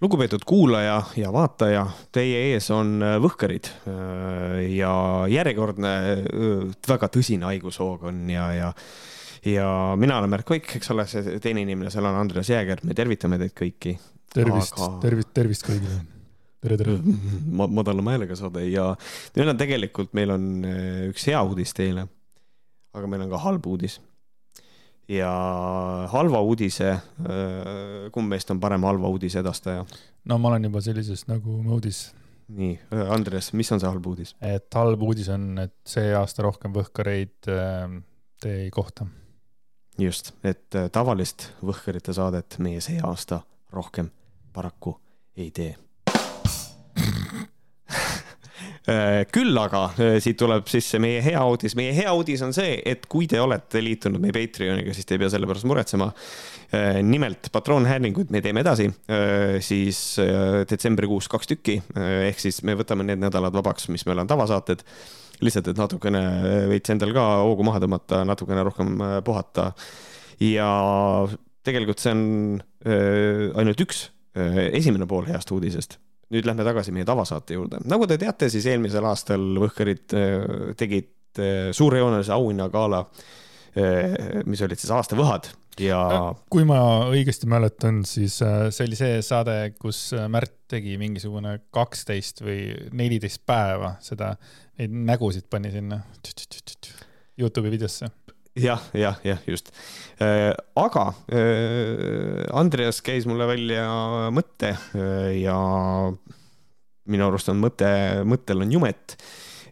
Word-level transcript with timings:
lugupeetud 0.00 0.44
kuulaja 0.46 1.02
ja 1.16 1.30
vaataja, 1.34 1.84
teie 2.14 2.42
ees 2.52 2.70
on 2.74 2.98
äh, 3.02 3.16
Võhkarid 3.22 3.70
äh, 3.90 4.60
ja 4.76 4.92
järjekordne 5.30 5.94
äh, 6.12 6.76
väga 6.88 7.08
tõsine 7.14 7.48
haigushoog 7.50 8.06
on 8.10 8.26
ja, 8.30 8.50
ja 8.54 8.72
ja 9.46 9.66
mina 9.98 10.18
olen 10.18 10.30
Märt 10.30 10.46
Koik, 10.46 10.70
eks 10.78 10.90
ole, 10.92 11.06
see 11.08 11.38
teine 11.42 11.62
inimene 11.62 11.90
seal 11.94 12.06
on 12.06 12.18
Andres 12.18 12.50
Jääger, 12.50 12.82
me 12.86 12.94
tervitame 12.98 13.38
teid 13.40 13.54
kõiki. 13.58 13.94
tervist 14.34 14.78
Aga..., 14.78 14.98
tervist, 15.02 15.30
tervist 15.34 15.66
kõigile. 15.66 16.00
tere, 16.62 16.78
tere. 16.78 16.98
ma 17.58 17.68
madalama 17.70 18.14
häälega 18.14 18.38
saade 18.38 18.66
ja 18.68 18.90
meil 19.38 19.54
on 19.54 19.58
tegelikult, 19.58 20.12
meil 20.18 20.34
on 20.34 20.48
üks 21.10 21.26
hea 21.30 21.42
uudis 21.42 21.74
teile. 21.74 22.06
aga 22.94 23.10
meil 23.10 23.26
on 23.26 23.34
ka 23.34 23.42
halb 23.46 23.66
uudis 23.66 23.98
ja 25.08 25.30
halva 26.12 26.40
uudise, 26.44 26.90
äh, 26.90 27.00
kumb 28.12 28.28
meist 28.32 28.50
on 28.52 28.60
parem 28.60 28.84
halva 28.84 29.08
uudise 29.08 29.40
edastaja? 29.40 29.84
no 30.28 30.38
ma 30.38 30.48
olen 30.52 30.68
juba 30.68 30.80
sellises 30.84 31.24
nagu 31.28 31.62
moodis. 31.64 32.12
nii, 32.48 32.78
äh, 32.92 33.12
Andres, 33.14 33.52
mis 33.56 33.72
on 33.72 33.80
see 33.80 33.88
halb 33.88 34.06
uudis? 34.06 34.34
et 34.40 34.74
halb 34.74 35.02
uudis 35.02 35.28
on, 35.32 35.58
et 35.64 35.74
see 35.88 36.12
aasta 36.16 36.42
rohkem 36.44 36.72
Võhkareid 36.76 37.50
äh, 37.52 37.88
te 38.40 38.54
ei 38.64 38.70
kohta. 38.74 39.06
just, 39.98 40.34
et 40.44 40.80
tavalist 40.92 41.52
Võhkarite 41.64 42.12
saadet 42.12 42.58
meie 42.64 42.80
see 42.84 43.00
aasta 43.04 43.40
rohkem 43.72 44.10
paraku 44.52 44.98
ei 45.36 45.50
tee 45.54 45.76
küll 49.34 49.58
aga 49.60 49.82
äh, 50.00 50.14
siit 50.22 50.38
tuleb 50.40 50.68
sisse 50.70 51.00
meie 51.02 51.20
hea 51.24 51.40
uudis, 51.44 51.74
meie 51.76 51.92
hea 51.96 52.12
uudis 52.16 52.40
on 52.46 52.54
see, 52.56 52.78
et 52.88 53.04
kui 53.10 53.26
te 53.28 53.40
olete 53.40 53.82
liitunud 53.84 54.22
meie 54.22 54.32
Patreoniga, 54.32 54.94
siis 54.96 55.08
te 55.08 55.16
ei 55.16 55.22
pea 55.22 55.28
selle 55.32 55.48
pärast 55.50 55.68
muretsema. 55.68 56.08
Äh, 56.72 57.00
nimelt 57.04 57.50
patroonhäälinguid 57.52 58.32
me 58.32 58.42
teeme 58.44 58.64
edasi, 58.64 58.88
siis 59.64 60.00
detsembrikuus 60.70 61.28
kaks 61.32 61.52
tükki, 61.52 61.78
ehk 62.28 62.40
siis 62.40 62.62
me 62.64 62.76
võtame 62.78 63.06
need 63.08 63.20
nädalad 63.22 63.56
vabaks, 63.56 63.88
mis 63.92 64.06
meil 64.08 64.24
on 64.24 64.30
tavasaated. 64.30 64.84
lihtsalt, 65.40 65.68
et 65.70 65.78
natukene 65.78 66.20
veits 66.66 66.90
endal 66.90 67.12
ka 67.14 67.24
hoogu 67.44 67.62
maha 67.66 67.78
tõmmata, 67.84 68.24
natukene 68.26 68.64
rohkem 68.66 68.96
puhata. 69.24 69.72
ja 70.40 70.68
tegelikult 71.64 72.00
see 72.00 72.12
on 72.12 72.24
ainult 73.54 73.80
üks 73.84 74.08
esimene 74.72 75.06
pool 75.06 75.26
heast 75.28 75.50
uudisest 75.52 75.98
nüüd 76.34 76.48
lähme 76.48 76.66
tagasi 76.66 76.92
meie 76.94 77.06
tavasaate 77.08 77.56
juurde. 77.56 77.80
nagu 77.88 78.08
te 78.08 78.18
teate, 78.20 78.50
siis 78.52 78.66
eelmisel 78.68 79.06
aastal 79.08 79.46
Võhkarid 79.62 80.16
äh, 80.16 80.34
tegid 80.78 81.40
äh, 81.40 81.70
suurejoonelise 81.76 82.34
auhinnagala, 82.36 83.04
äh, 83.78 84.44
mis 84.48 84.62
olid 84.64 84.80
siis 84.80 84.92
aasta 84.94 85.18
võhad 85.18 85.50
ja. 85.80 86.02
kui 86.52 86.66
ma 86.68 86.80
õigesti 87.08 87.48
mäletan, 87.50 88.02
siis 88.08 88.40
see 88.40 88.86
oli 88.86 88.98
see 88.98 89.20
saade, 89.24 89.58
kus 89.80 90.10
Märt 90.28 90.56
tegi 90.68 90.98
mingisugune 91.00 91.54
kaksteist 91.72 92.42
või 92.44 92.74
neliteist 92.92 93.44
päeva 93.48 93.94
seda, 94.04 94.34
neid 94.80 94.96
nägusid 95.08 95.48
pani 95.50 95.72
sinna 95.72 96.02
Youtube'i 97.38 97.70
videosse 97.72 98.10
jah, 98.60 98.82
jah, 98.96 99.18
jah, 99.24 99.40
just. 99.46 99.70
Äh, 100.22 100.52
aga 100.78 101.04
äh, 101.32 102.44
Andreas 102.56 103.00
käis 103.04 103.26
mulle 103.28 103.46
välja 103.48 103.84
mõtte 104.34 104.74
äh, 104.74 105.32
ja 105.42 105.56
minu 107.08 107.28
arust 107.28 107.50
on 107.52 107.60
mõte, 107.62 107.88
mõttel 108.28 108.64
on 108.64 108.72
jumet 108.74 109.16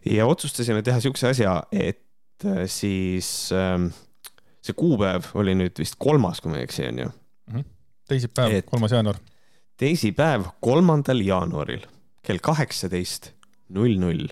ja 0.07 0.27
otsustasime 0.29 0.83
teha 0.85 1.01
siukse 1.03 1.31
asja, 1.33 1.59
et 1.71 2.03
siis 2.69 3.49
ähm, 3.55 3.89
see 4.61 4.75
kuupäev 4.77 5.31
oli 5.37 5.55
nüüd 5.57 5.77
vist 5.81 5.97
kolmas, 6.01 6.41
kui 6.41 6.53
ma 6.53 6.59
ei 6.59 6.67
eksi, 6.67 6.85
onju. 6.91 7.09
Mhm. 7.51 7.67
teisipäev, 8.09 8.57
kolmas 8.69 8.93
jaanuar. 8.93 9.19
teisipäev, 9.77 10.49
kolmandal 10.61 11.21
jaanuaril 11.25 11.85
kell 12.25 12.41
kaheksateist 12.43 13.31
null 13.73 13.97
null 14.01 14.27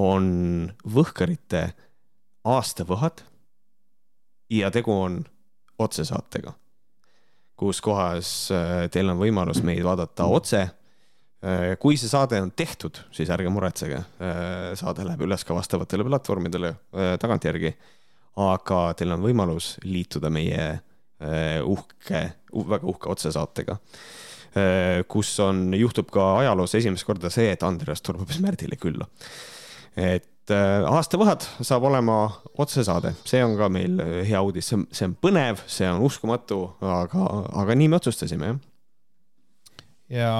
on 0.00 0.72
Võhkarite 0.88 1.72
aastavõhad 2.48 3.22
ja 4.52 4.70
tegu 4.70 4.92
on 4.94 5.22
otsesaatega, 5.78 6.52
kus 7.56 7.80
kohas 7.84 8.28
äh, 8.54 8.86
teil 8.92 9.10
on 9.12 9.20
võimalus 9.20 9.62
meid 9.64 9.82
vaadata 9.86 10.28
otse. 10.30 10.62
Äh, 11.42 11.72
kui 11.82 11.96
see 11.98 12.10
saade 12.10 12.40
on 12.42 12.52
tehtud, 12.56 13.02
siis 13.14 13.30
ärge 13.34 13.50
muretsege, 13.52 14.02
äh, 14.22 14.72
saade 14.78 15.06
läheb 15.06 15.24
üles 15.26 15.46
ka 15.46 15.56
vastavatele 15.56 16.06
platvormidele 16.08 16.74
tagantjärgi. 17.20 17.74
aga 18.32 18.94
teil 18.96 19.12
on 19.12 19.20
võimalus 19.20 19.74
liituda 19.84 20.30
meie 20.32 20.80
uhke, 21.68 22.20
väga 22.50 22.86
uhke 22.88 23.10
otsesaatega 23.12 23.76
kus 25.08 25.28
on, 25.40 25.74
juhtub 25.76 26.08
ka 26.12 26.24
ajaloos 26.38 26.74
esimest 26.74 27.04
korda 27.04 27.28
see, 27.30 27.52
et 27.52 27.62
Andreas 27.62 28.02
tuleb 28.02 28.24
hoopis 28.24 28.40
Märdile 28.40 28.76
külla. 28.80 29.06
et 29.96 30.31
et 30.42 30.54
äh, 30.56 30.82
aastavõhad 30.90 31.44
saab 31.62 31.86
olema 31.86 32.16
otsesaade, 32.58 33.14
see 33.28 33.42
on 33.44 33.54
ka 33.58 33.68
meil 33.70 34.00
äh, 34.02 34.18
hea 34.26 34.40
uudis, 34.42 34.66
see 34.70 34.80
on, 34.80 34.88
see 34.90 35.06
on 35.06 35.14
põnev, 35.22 35.62
see 35.70 35.86
on 35.86 36.02
uskumatu, 36.02 36.64
aga, 36.82 37.28
aga 37.62 37.76
nii 37.78 37.92
me 37.92 38.00
otsustasime, 38.00 38.50
jah. 38.50 38.58
ja 40.10 40.32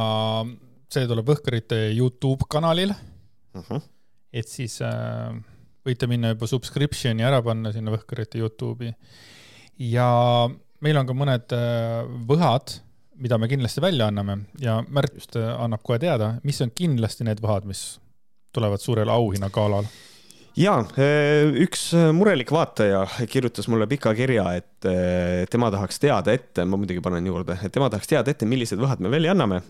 see 0.93 1.07
tuleb 1.07 1.31
Võhkarite 1.31 1.79
Youtube 1.93 2.51
kanalil 2.51 2.91
uh. 2.91 2.99
Mhm. 3.61 3.65
-huh. 3.69 3.89
et 4.33 4.49
siis 4.49 4.81
äh, 4.83 5.31
võite 5.87 6.09
minna 6.11 6.35
juba 6.35 6.51
subscription'i 6.51 7.23
ära 7.27 7.43
panna 7.43 7.73
sinna 7.73 7.95
Võhkarite 7.95 8.43
Youtube'i. 8.43 8.93
ja 9.79 10.09
meil 10.83 10.99
on 10.99 11.07
ka 11.07 11.15
mõned 11.15 11.55
äh, 11.55 12.03
võhad, 12.27 12.81
mida 13.23 13.39
me 13.39 13.49
kindlasti 13.49 13.81
välja 13.81 14.11
anname 14.11 14.47
ja 14.59 14.83
Märt 14.89 15.15
Just. 15.15 15.37
Äh, 15.37 15.47
annab 15.63 15.83
kohe 15.87 15.99
teada, 16.03 16.41
mis 16.43 16.61
on 16.61 16.75
kindlasti 16.75 17.25
need 17.25 17.39
võhad, 17.39 17.71
mis 17.71 18.01
tulevad 18.53 18.81
suurel 18.81 19.13
auhinnagalal 19.13 19.89
ja 20.59 20.75
üks 21.65 21.91
murelik 22.13 22.51
vaataja 22.53 23.05
kirjutas 23.31 23.69
mulle 23.73 23.87
pika 23.91 24.13
kirja, 24.17 24.45
et 24.59 24.89
tema 25.51 25.71
tahaks 25.73 26.01
teada 26.03 26.33
ette, 26.35 26.65
ma 26.69 26.79
muidugi 26.81 27.01
panen 27.05 27.27
juurde, 27.27 27.57
et 27.63 27.73
tema 27.73 27.89
tahaks 27.93 28.11
teada 28.11 28.33
ette, 28.33 28.49
millised 28.49 28.81
võhad 28.81 29.01
me 29.01 29.11
välja 29.13 29.33
anname. 29.33 29.63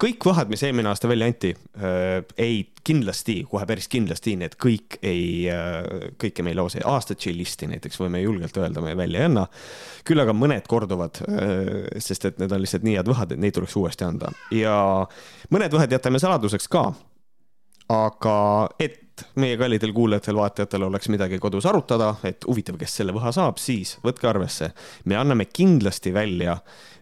kõik 0.00 0.24
võhad, 0.24 0.50
mis 0.50 0.62
eelmine 0.64 0.90
aasta 0.90 1.08
välja 1.08 1.28
anti, 1.28 1.52
ei 2.36 2.58
kindlasti, 2.84 3.42
kohe 3.48 3.66
päris 3.68 3.88
kindlasti 3.88 4.34
need 4.40 4.56
kõik 4.60 4.98
ei, 5.02 5.46
kõike 6.20 6.44
me 6.44 6.52
ei 6.52 6.58
loo, 6.58 6.68
see 6.72 6.82
aasta 6.84 7.14
chill'isti 7.14 7.70
näiteks 7.70 8.00
võime 8.00 8.20
julgelt 8.22 8.56
öelda, 8.58 8.82
me 8.84 8.96
välja 8.98 9.22
ei 9.22 9.30
anna. 9.30 9.46
küll 10.04 10.20
aga 10.20 10.34
mõned 10.36 10.66
korduvad, 10.68 11.22
sest 11.96 12.28
et 12.28 12.42
need 12.42 12.52
on 12.52 12.60
lihtsalt 12.60 12.84
nii 12.84 12.98
head 12.98 13.08
võhad, 13.08 13.32
et 13.32 13.40
neid 13.40 13.56
tuleks 13.56 13.76
uuesti 13.78 14.04
anda 14.04 14.32
ja 14.52 14.76
mõned 15.54 15.72
võhed 15.72 15.96
jätame 15.96 16.20
saladuseks 16.20 16.68
ka 16.68 16.90
aga 17.92 18.36
et 18.80 19.24
meie 19.36 19.58
kallidel 19.60 19.92
kuulajatel-vaatajatel 19.92 20.86
oleks 20.88 21.10
midagi 21.12 21.38
kodus 21.38 21.66
arutada, 21.68 22.14
et 22.24 22.44
huvitav, 22.48 22.78
kes 22.80 22.96
selle 23.00 23.14
võha 23.14 23.32
saab, 23.34 23.60
siis 23.60 23.98
võtke 24.04 24.28
arvesse, 24.30 24.72
me 25.04 25.18
anname 25.20 25.46
kindlasti 25.52 26.14
välja 26.14 26.56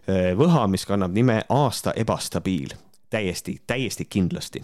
eh, 0.05 0.33
võha, 0.37 0.67
mis 0.71 0.85
kannab 0.85 1.15
nime 1.15 1.41
aasta 1.49 1.95
ebastabiil, 1.95 2.75
täiesti, 3.09 3.61
täiesti 3.67 4.05
kindlasti. 4.05 4.63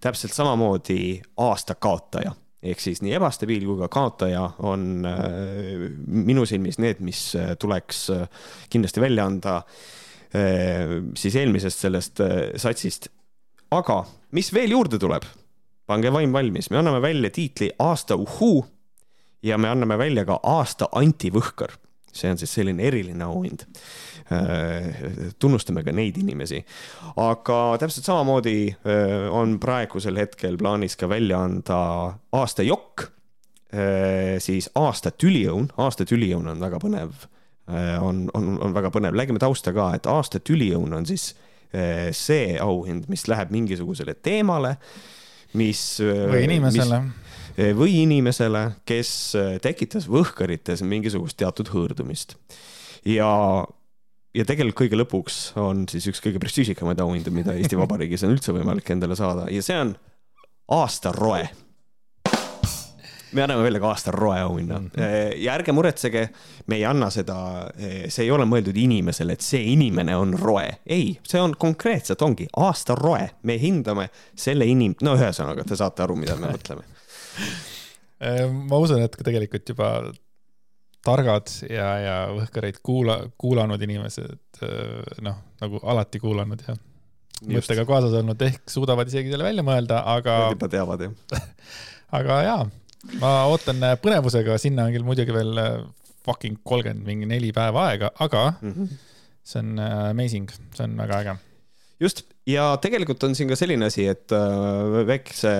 täpselt 0.00 0.32
samamoodi 0.32 1.22
aasta 1.36 1.74
kaotaja 1.74 2.34
ehk 2.62 2.82
siis 2.82 3.02
nii 3.02 3.16
ebastabiil 3.18 3.64
kui 3.66 3.78
ka 3.80 3.88
kaotaja 3.92 4.44
on 4.66 5.06
äh, 5.08 5.88
minu 6.06 6.46
silmis 6.48 6.78
need, 6.82 7.02
mis 7.04 7.24
eh, 7.38 7.54
tuleks 7.58 8.04
äh, 8.14 8.46
kindlasti 8.70 9.02
välja 9.02 9.26
anda 9.26 9.56
äh, 9.58 11.00
siis 11.18 11.36
eelmisest 11.40 11.86
sellest 11.86 12.22
satsist. 12.62 13.08
aga 13.70 14.02
mis 14.36 14.52
veel 14.54 14.76
juurde 14.76 15.00
tuleb? 15.02 15.26
Pange 15.92 16.12
vaim 16.12 16.32
valmis, 16.32 16.70
me 16.72 16.80
anname 16.80 17.02
välja 17.04 17.30
tiitli 17.30 17.70
aasta 17.82 18.16
uhuu 18.16 18.64
ja 19.44 19.58
me 19.58 19.68
anname 19.68 19.98
välja 20.00 20.24
ka 20.24 20.40
aasta 20.42 20.88
antivõhkar. 20.92 21.78
see 22.12 22.28
on 22.28 22.36
siis 22.36 22.52
selline 22.52 22.84
eriline 22.84 23.24
auhind. 23.24 23.62
Äh, 24.32 25.32
tunnustame 25.40 25.80
ka 25.82 25.92
neid 25.96 26.18
inimesi. 26.20 26.60
aga 27.16 27.76
täpselt 27.80 28.04
samamoodi 28.04 28.56
äh, 28.68 29.28
on 29.32 29.58
praegusel 29.60 30.16
hetkel 30.20 30.58
plaanis 30.60 30.96
ka 30.96 31.08
välja 31.08 31.40
anda 31.40 31.78
aasta 32.32 32.62
jokk, 32.62 33.06
äh, 33.72 34.36
siis 34.38 34.70
aasta 34.74 35.10
tüliõun, 35.10 35.70
aasta 35.76 36.04
tüliõun 36.08 36.52
on 36.52 36.60
väga 36.60 36.80
põnev, 36.80 37.24
on, 38.02 38.26
on, 38.34 38.46
on 38.60 38.74
väga 38.74 38.90
põnev, 38.92 39.16
räägime 39.16 39.40
tausta 39.40 39.72
ka, 39.72 39.92
et 39.96 40.06
aasta 40.10 40.40
tüliõun 40.42 40.92
on 40.92 41.06
siis 41.08 41.32
see 42.12 42.56
auhind, 42.60 43.06
mis 43.08 43.22
läheb 43.30 43.52
mingisugusele 43.54 44.12
teemale 44.20 44.74
mis. 45.58 45.82
Või 46.02 46.46
inimesele. 46.46 47.02
Äh, 47.52 47.72
või 47.76 47.98
inimesele, 48.02 48.64
kes 48.88 49.12
äh, 49.36 49.56
tekitas 49.62 50.08
Võhkarites 50.08 50.84
mingisugust 50.86 51.36
teatud 51.40 51.68
hõõrdumist. 51.72 52.36
ja, 53.04 53.28
ja 54.32 54.44
tegelikult 54.48 54.84
kõige 54.84 55.00
lõpuks 55.00 55.40
on 55.60 55.84
siis 55.90 56.06
üks 56.08 56.22
kõige 56.24 56.40
prestiižikamaid 56.40 57.02
auhindu, 57.04 57.34
mida 57.34 57.56
Eesti 57.56 57.76
Vabariigis 57.82 58.24
on 58.24 58.32
üldse 58.36 58.54
võimalik 58.56 58.88
endale 58.94 59.18
saada 59.18 59.50
ja 59.52 59.64
see 59.64 59.76
on 59.76 59.96
aastaroe 60.72 61.44
me 63.32 63.44
anname 63.44 63.64
välja 63.64 63.80
ka 63.80 63.90
aasta 63.92 64.14
roe 64.14 64.40
auhinna 64.40 64.78
mm 64.78 64.86
-hmm. 64.86 65.36
ja 65.42 65.54
ärge 65.54 65.72
muretsege, 65.72 66.28
me 66.66 66.76
ei 66.76 66.84
anna 66.84 67.10
seda, 67.10 67.36
see 68.08 68.24
ei 68.24 68.30
ole 68.30 68.44
mõeldud 68.44 68.76
inimesele, 68.76 69.32
et 69.32 69.40
see 69.40 69.62
inimene 69.72 70.16
on 70.16 70.34
roe. 70.38 70.68
ei, 70.86 71.18
see 71.22 71.40
on 71.40 71.56
konkreetselt 71.58 72.22
ongi 72.22 72.46
aasta 72.56 72.94
roe, 72.94 73.30
me 73.42 73.58
hindame 73.58 74.08
selle 74.34 74.64
inim-, 74.64 74.96
no 75.02 75.16
ühesõnaga, 75.16 75.64
te 75.64 75.76
saate 75.76 76.02
aru, 76.02 76.16
mida 76.16 76.36
me 76.36 76.52
mõtleme 76.56 76.82
ma 78.68 78.78
usun, 78.78 79.02
et 79.02 79.16
tegelikult 79.18 79.68
juba 79.68 79.88
targad 81.02 81.50
ja, 81.66 81.88
ja 81.98 82.16
võhkareid 82.30 82.78
kuula, 82.82 83.18
kuulanud 83.38 83.82
inimesed, 83.82 84.62
noh, 85.26 85.38
nagu 85.62 85.80
alati 85.82 86.20
kuulanud 86.22 86.62
ja 86.68 86.76
mõttega 87.48 87.84
kaasas 87.88 88.14
olnud, 88.20 88.42
ehk 88.46 88.70
suudavad 88.70 89.10
isegi 89.10 89.32
selle 89.32 89.46
välja 89.48 89.64
mõelda, 89.66 90.02
aga. 90.14 90.36
juba 90.54 90.68
teavad 90.70 91.02
jah 91.08 91.42
aga 92.18 92.38
jaa, 92.46 92.60
ma 93.20 93.32
ootan 93.50 93.82
põnevusega, 94.02 94.58
sinna 94.62 94.86
on 94.86 94.94
küll 94.94 95.06
muidugi 95.06 95.34
veel 95.34 95.58
fucking 96.26 96.60
kolmkümmend 96.66 97.06
mingi 97.06 97.30
neli 97.30 97.52
päeva 97.54 97.88
aega, 97.90 98.12
aga 98.22 98.50
mm 98.60 98.74
-hmm. 98.74 99.00
see 99.44 99.62
on 99.62 99.78
äh, 99.78 100.10
amazing, 100.10 100.50
see 100.74 100.84
on 100.84 100.96
väga 100.96 101.22
äge. 101.22 101.38
Just, 102.02 102.24
ja 102.46 102.64
tegelikult 102.82 103.22
on 103.22 103.34
siin 103.38 103.48
ka 103.48 103.56
selline 103.58 103.86
asi, 103.86 104.06
et 104.10 104.32
äh, 104.34 105.06
väikese, 105.06 105.52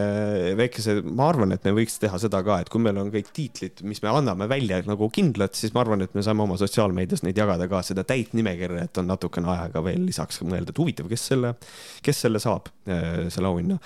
väikese, 0.59 0.97
ma 1.03 1.29
arvan, 1.31 1.53
et 1.55 1.65
me 1.65 1.75
võiks 1.77 1.99
teha 2.03 2.19
seda 2.19 2.43
ka, 2.43 2.59
et 2.61 2.69
kui 2.69 2.83
meil 2.83 2.99
on 2.99 3.12
kõik 3.15 3.31
tiitlid, 3.33 3.83
mis 3.87 4.03
me 4.03 4.11
anname 4.11 4.49
välja 4.50 4.81
nagu 4.87 5.11
kindlad, 5.11 5.55
siis 5.55 5.75
ma 5.75 5.85
arvan, 5.85 6.03
et 6.03 6.15
me 6.15 6.23
saame 6.23 6.43
oma 6.43 6.59
sotsiaalmeedias 6.59 7.23
neid 7.23 7.38
jagada 7.38 7.69
ka, 7.69 7.83
seda 7.83 8.05
täit 8.05 8.35
nimekirja, 8.35 8.88
et 8.88 8.99
on 8.99 9.06
natukene 9.06 9.55
aega 9.55 9.85
veel 9.85 10.03
lisaks 10.06 10.43
mõelda, 10.43 10.75
et 10.75 10.83
huvitav, 10.83 11.06
kes 11.09 11.29
selle, 11.31 11.55
kes 12.03 12.27
selle 12.27 12.43
saab, 12.43 12.75
äh, 12.88 13.29
selle 13.31 13.47
auhinna 13.47 13.79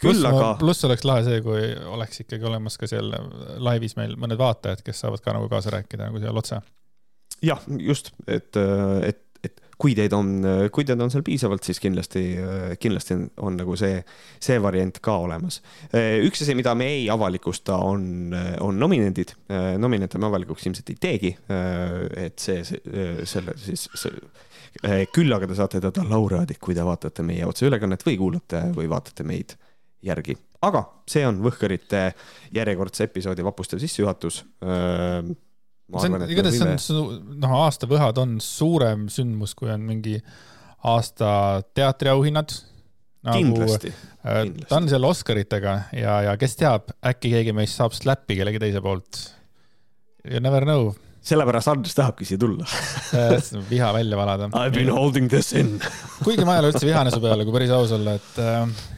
küll 0.00 0.26
aga. 0.26 0.52
pluss 0.60 0.86
oleks 0.88 1.06
lahe 1.08 1.24
see, 1.26 1.40
kui 1.44 1.64
oleks 1.94 2.24
ikkagi 2.24 2.46
olemas 2.50 2.78
ka 2.80 2.88
seal 2.90 3.10
laivis 3.62 3.96
meil 4.00 4.16
mõned 4.20 4.40
vaatajad, 4.40 4.84
kes 4.86 5.04
saavad 5.04 5.24
ka 5.24 5.36
nagu 5.36 5.50
kaasa 5.52 5.74
rääkida 5.76 6.08
nagu 6.08 6.22
seal 6.22 6.40
otse. 6.40 6.60
jah, 7.44 7.60
just, 7.80 8.12
et, 8.28 8.56
et 9.06 9.26
kui 9.80 9.94
teid 9.96 10.12
on, 10.12 10.32
kui 10.74 10.84
teid 10.84 11.00
on 11.00 11.10
seal 11.12 11.24
piisavalt, 11.24 11.64
siis 11.64 11.80
kindlasti, 11.80 12.22
kindlasti 12.82 13.16
on, 13.16 13.22
on 13.48 13.56
nagu 13.62 13.76
see, 13.80 14.02
see 14.42 14.58
variant 14.62 15.00
ka 15.02 15.16
olemas. 15.24 15.60
üks 16.26 16.44
asi, 16.44 16.56
mida 16.58 16.74
me 16.76 16.90
ei 16.98 17.06
avalikusta, 17.12 17.78
on, 17.80 18.34
on 18.60 18.78
nominendid. 18.80 19.34
nominente 19.80 20.20
me 20.20 20.28
avalikuks 20.28 20.68
ilmselt 20.68 20.92
ei 20.92 21.00
teegi. 21.00 21.32
et 22.26 22.38
see, 22.38 22.60
see, 22.68 23.08
selle 23.24 23.56
siis 23.60 23.88
see, 23.94 24.20
küll 25.14 25.32
aga 25.34 25.48
te 25.48 25.56
saate 25.58 25.80
teada 25.82 26.04
laureaadid, 26.12 26.60
kui 26.62 26.76
te 26.76 26.84
vaatate 26.86 27.24
meie 27.26 27.48
otseülekannet 27.48 28.04
või 28.06 28.20
kuulate 28.20 28.66
või 28.76 28.90
vaatate 28.90 29.26
meid 29.26 29.56
järgi. 30.02 30.36
aga 30.62 30.84
see 31.08 31.26
on 31.26 31.40
Võhkarite 31.44 32.10
järjekordse 32.54 33.08
episoodi 33.08 33.44
vapustav 33.44 33.80
sissejuhatus 33.82 34.42
see 35.98 36.10
on, 36.14 36.24
igatahes 36.30 36.60
see 36.86 36.96
on, 36.96 37.20
noh, 37.42 37.56
aastavõhad 37.64 38.18
on 38.22 38.38
suurem 38.44 39.08
sündmus, 39.12 39.54
kui 39.58 39.70
on 39.72 39.84
mingi 39.86 40.18
aasta 40.90 41.30
teatriauhinnad 41.76 42.54
nagu,. 43.26 43.36
kindlasti, 43.36 43.92
äh, 44.24 44.42
ta 44.68 44.78
on 44.78 44.88
seal 44.92 45.04
Oscaritega 45.08 45.76
ja, 45.96 46.16
ja 46.28 46.36
kes 46.40 46.56
teab, 46.60 46.92
äkki 47.12 47.34
keegi 47.34 47.54
meist 47.56 47.78
saab 47.80 47.96
slappi 47.96 48.38
kellegi 48.40 48.62
teise 48.62 48.82
poolt. 48.84 49.22
You 50.24 50.40
never 50.44 50.66
know. 50.68 50.92
sellepärast 51.24 51.68
Andres 51.68 51.92
tahabki 51.96 52.24
siia 52.24 52.40
tulla 52.40 52.64
viha 53.72 53.90
välja 53.92 54.16
valada. 54.16 54.48
I 54.54 54.68
have 54.68 54.76
been 54.76 54.92
holding 54.92 55.28
this 55.28 55.52
in 55.52 55.76
kuigi 56.24 56.46
ma 56.48 56.56
ei 56.56 56.62
ole 56.62 56.72
üldse 56.72 56.86
vihane 56.88 57.12
su 57.12 57.20
peale, 57.20 57.44
kui 57.44 57.56
päris 57.56 57.72
aus 57.76 57.92
olla, 57.96 58.16
et 58.16 58.40
äh, 58.40 58.88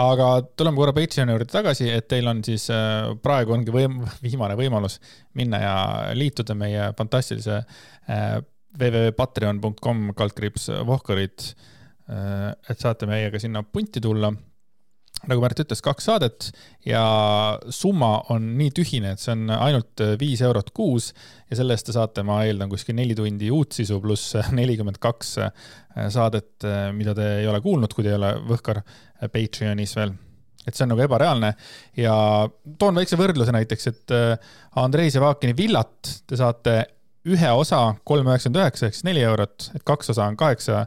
aga 0.00 0.28
tuleme 0.56 0.80
korra 0.80 0.94
Patreoni 0.96 1.34
juurde 1.34 1.50
tagasi, 1.52 1.88
et 1.92 2.08
teil 2.08 2.28
on 2.30 2.40
siis 2.46 2.68
äh, 2.72 3.10
praegu 3.24 3.56
ongi 3.56 3.74
võim-, 3.74 4.00
viimane 4.26 4.56
võimalus 4.58 4.98
minna 5.38 5.60
ja 5.62 5.74
liituda 6.16 6.56
meie 6.58 6.90
fantastilise 6.98 7.60
äh, 7.62 8.38
www.patreon.com 8.78 10.14
kaldkriips 10.16 10.70
vohkarid. 10.88 11.52
Äh, 12.08 12.48
et 12.72 12.80
saate 12.80 13.08
meiega 13.10 13.40
sinna 13.42 13.62
punti 13.62 14.00
tulla 14.02 14.32
nagu 15.30 15.42
Märt 15.42 15.60
ütles, 15.62 15.82
kaks 15.84 16.08
saadet 16.08 16.48
ja 16.86 17.02
summa 17.72 18.14
on 18.34 18.52
nii 18.58 18.72
tühine, 18.74 19.14
et 19.14 19.22
see 19.22 19.34
on 19.34 19.52
ainult 19.54 20.02
viis 20.20 20.42
eurot 20.44 20.72
kuus 20.74 21.10
ja 21.50 21.58
selle 21.58 21.76
eest 21.76 21.88
te 21.88 21.94
saate, 21.94 22.24
ma 22.26 22.40
eeldan, 22.46 22.70
kuskil 22.72 22.96
neli 22.98 23.16
tundi 23.18 23.50
uut 23.54 23.76
sisu 23.76 24.00
pluss 24.02 24.36
nelikümmend 24.58 24.98
kaks 25.02 25.36
saadet, 26.14 26.66
mida 26.96 27.14
te 27.18 27.28
ei 27.42 27.48
ole 27.50 27.62
kuulnud, 27.64 27.94
kui 27.94 28.06
te 28.06 28.12
ei 28.14 28.18
ole 28.18 28.34
Võhkar 28.48 28.82
Patreonis 29.22 29.94
veel. 29.98 30.14
Et 30.62 30.74
see 30.74 30.84
on 30.86 30.92
nagu 30.92 31.02
ebareaalne 31.02 31.54
ja 31.98 32.14
toon 32.78 32.98
väikse 33.00 33.18
võrdluse 33.18 33.54
näiteks, 33.54 33.88
et 33.90 34.12
Andrei 34.78 35.10
Sevakini 35.10 35.56
villat 35.58 36.12
te 36.26 36.38
saate 36.38 36.76
ühe 37.26 37.50
osa 37.54 37.88
kolm 38.06 38.30
üheksakümmend 38.30 38.62
üheksa 38.62 38.86
ehk 38.88 38.98
siis 38.98 39.06
neli 39.06 39.22
eurot, 39.26 39.72
et 39.74 39.82
kaks 39.86 40.14
osa 40.14 40.26
on 40.30 40.38
kaheksa 40.38 40.84
Äh, 40.84 40.86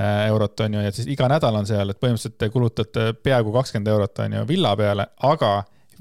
eurot, 0.00 0.60
on 0.64 0.78
ju, 0.78 0.84
ja 0.84 0.92
siis 0.94 1.08
iga 1.12 1.28
nädal 1.28 1.58
on 1.58 1.66
seal, 1.68 1.92
et 1.92 1.98
põhimõtteliselt 2.00 2.38
te 2.40 2.48
kulutate 2.52 3.10
peaaegu 3.20 3.52
kakskümmend 3.52 3.90
eurot, 3.92 4.22
on 4.24 4.38
ju, 4.38 4.46
villa 4.48 4.74
peale, 4.78 5.06
aga 5.28 5.52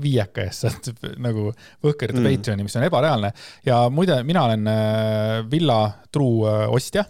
viieka 0.01 0.45
eest 0.45 0.65
saad 0.65 0.89
nagu 1.25 1.49
Võhkerite 1.83 2.21
mm. 2.21 2.27
Patreoni, 2.29 2.65
mis 2.67 2.77
on 2.79 2.85
ebareaalne. 2.87 3.31
ja 3.65 3.81
muide, 3.93 4.21
mina 4.27 4.45
olen 4.47 4.69
äh, 4.71 5.39
villa 5.51 5.81
truu 6.11 6.45
äh, 6.47 6.65
ostja 6.71 7.05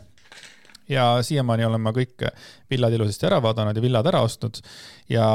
ja 0.90 1.20
siiamaani 1.26 1.68
olen 1.68 1.82
ma 1.86 1.94
kõik 1.94 2.26
villad 2.72 2.96
ilusasti 2.98 3.30
ära 3.30 3.38
vaadanud 3.44 3.78
ja 3.78 3.84
villad 3.84 4.10
ära 4.10 4.24
ostnud 4.26 4.58
ja 5.10 5.28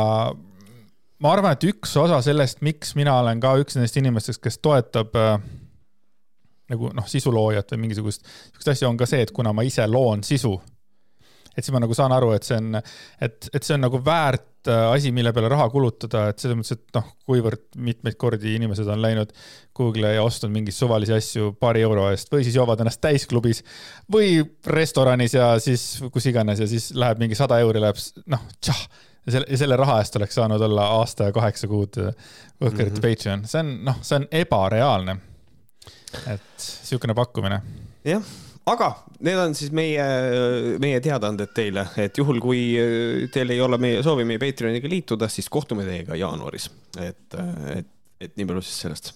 ma 1.23 1.33
arvan, 1.33 1.55
et 1.55 1.67
üks 1.71 1.95
osa 2.01 2.19
sellest, 2.27 2.63
miks 2.67 2.95
mina 2.99 3.19
olen 3.21 3.43
ka 3.43 3.55
üks 3.63 3.79
nendest 3.79 4.01
inimestest, 4.01 4.43
kes 4.43 4.59
toetab 4.59 5.15
äh, 5.19 5.37
nagu 6.75 6.91
noh, 6.97 7.07
sisuloojat 7.09 7.75
või 7.75 7.87
mingisugust, 7.87 8.25
sihukest 8.49 8.73
asja, 8.75 8.89
on 8.89 8.99
ka 8.99 9.09
see, 9.09 9.23
et 9.25 9.33
kuna 9.37 9.53
ma 9.55 9.65
ise 9.67 9.87
loon 9.91 10.25
sisu 10.27 10.57
et 11.57 11.63
siis 11.63 11.73
ma 11.75 11.81
nagu 11.83 11.95
saan 11.97 12.13
aru, 12.15 12.33
et 12.35 12.47
see 12.47 12.59
on, 12.59 12.75
et, 13.23 13.49
et 13.55 13.67
see 13.67 13.77
on 13.77 13.85
nagu 13.87 14.01
väärt 14.05 14.71
äh, 14.71 14.85
asi, 14.93 15.13
mille 15.15 15.33
peale 15.35 15.51
raha 15.53 15.69
kulutada, 15.73 16.27
et 16.33 16.43
selles 16.43 16.59
mõttes, 16.59 16.77
et 16.77 16.99
noh, 16.99 17.09
kuivõrd 17.29 17.65
mitmeid 17.87 18.19
kordi 18.21 18.57
inimesed 18.59 18.91
on 18.91 19.03
läinud 19.03 19.33
Google'i 19.77 20.17
ja 20.17 20.27
ostnud 20.27 20.53
mingeid 20.55 20.77
suvalisi 20.77 21.17
asju 21.17 21.55
paari 21.61 21.85
euro 21.87 22.09
eest 22.13 22.33
või 22.33 22.47
siis 22.47 22.59
joovad 22.59 22.85
ennast 22.85 23.03
täisklubis 23.05 23.65
või 24.13 24.39
restoranis 24.67 25.37
ja 25.39 25.55
siis 25.63 26.05
kus 26.15 26.31
iganes 26.31 26.63
ja 26.63 26.71
siis 26.71 26.93
läheb 26.99 27.23
mingi 27.23 27.39
sada 27.39 27.59
euri 27.65 27.83
läheb, 27.83 28.01
noh, 28.31 28.47
tšah 28.61 28.87
ja 29.25 29.37
selle, 29.37 29.47
ja 29.49 29.61
selle 29.61 29.79
raha 29.81 30.01
eest 30.03 30.17
oleks 30.21 30.41
saanud 30.41 30.63
olla 30.69 30.89
aasta 31.01 31.31
ja 31.31 31.37
kaheksa 31.37 31.71
kuud 31.71 32.01
Võhkerite 32.63 33.01
mm 33.01 33.03
-hmm. 33.03 33.07
Patreon, 33.09 33.47
see 33.51 33.61
on, 33.61 33.77
noh, 33.85 34.03
see 34.03 34.17
on 34.21 34.27
ebareaalne. 34.31 35.17
et 36.27 36.41
niisugune 36.59 37.15
pakkumine. 37.15 37.63
jah 38.05 38.23
aga 38.71 38.91
need 39.25 39.41
on 39.41 39.57
siis 39.57 39.73
meie, 39.77 40.05
meie 40.83 41.01
teadaanded 41.05 41.53
teile, 41.57 41.87
et 42.01 42.19
juhul, 42.19 42.41
kui 42.43 42.63
teil 43.33 43.55
ei 43.55 43.61
ole 43.65 43.79
meie 43.81 44.03
soovi 44.05 44.27
meie 44.29 44.41
Patreoniga 44.43 44.91
liituda, 44.91 45.29
siis 45.33 45.51
kohtume 45.53 45.87
teiega 45.89 46.19
jaanuaris, 46.21 46.71
et, 46.99 47.41
et 47.77 47.91
et 48.25 48.37
nii 48.39 48.47
palju 48.49 48.63
siis 48.65 48.77
sellest 48.85 49.11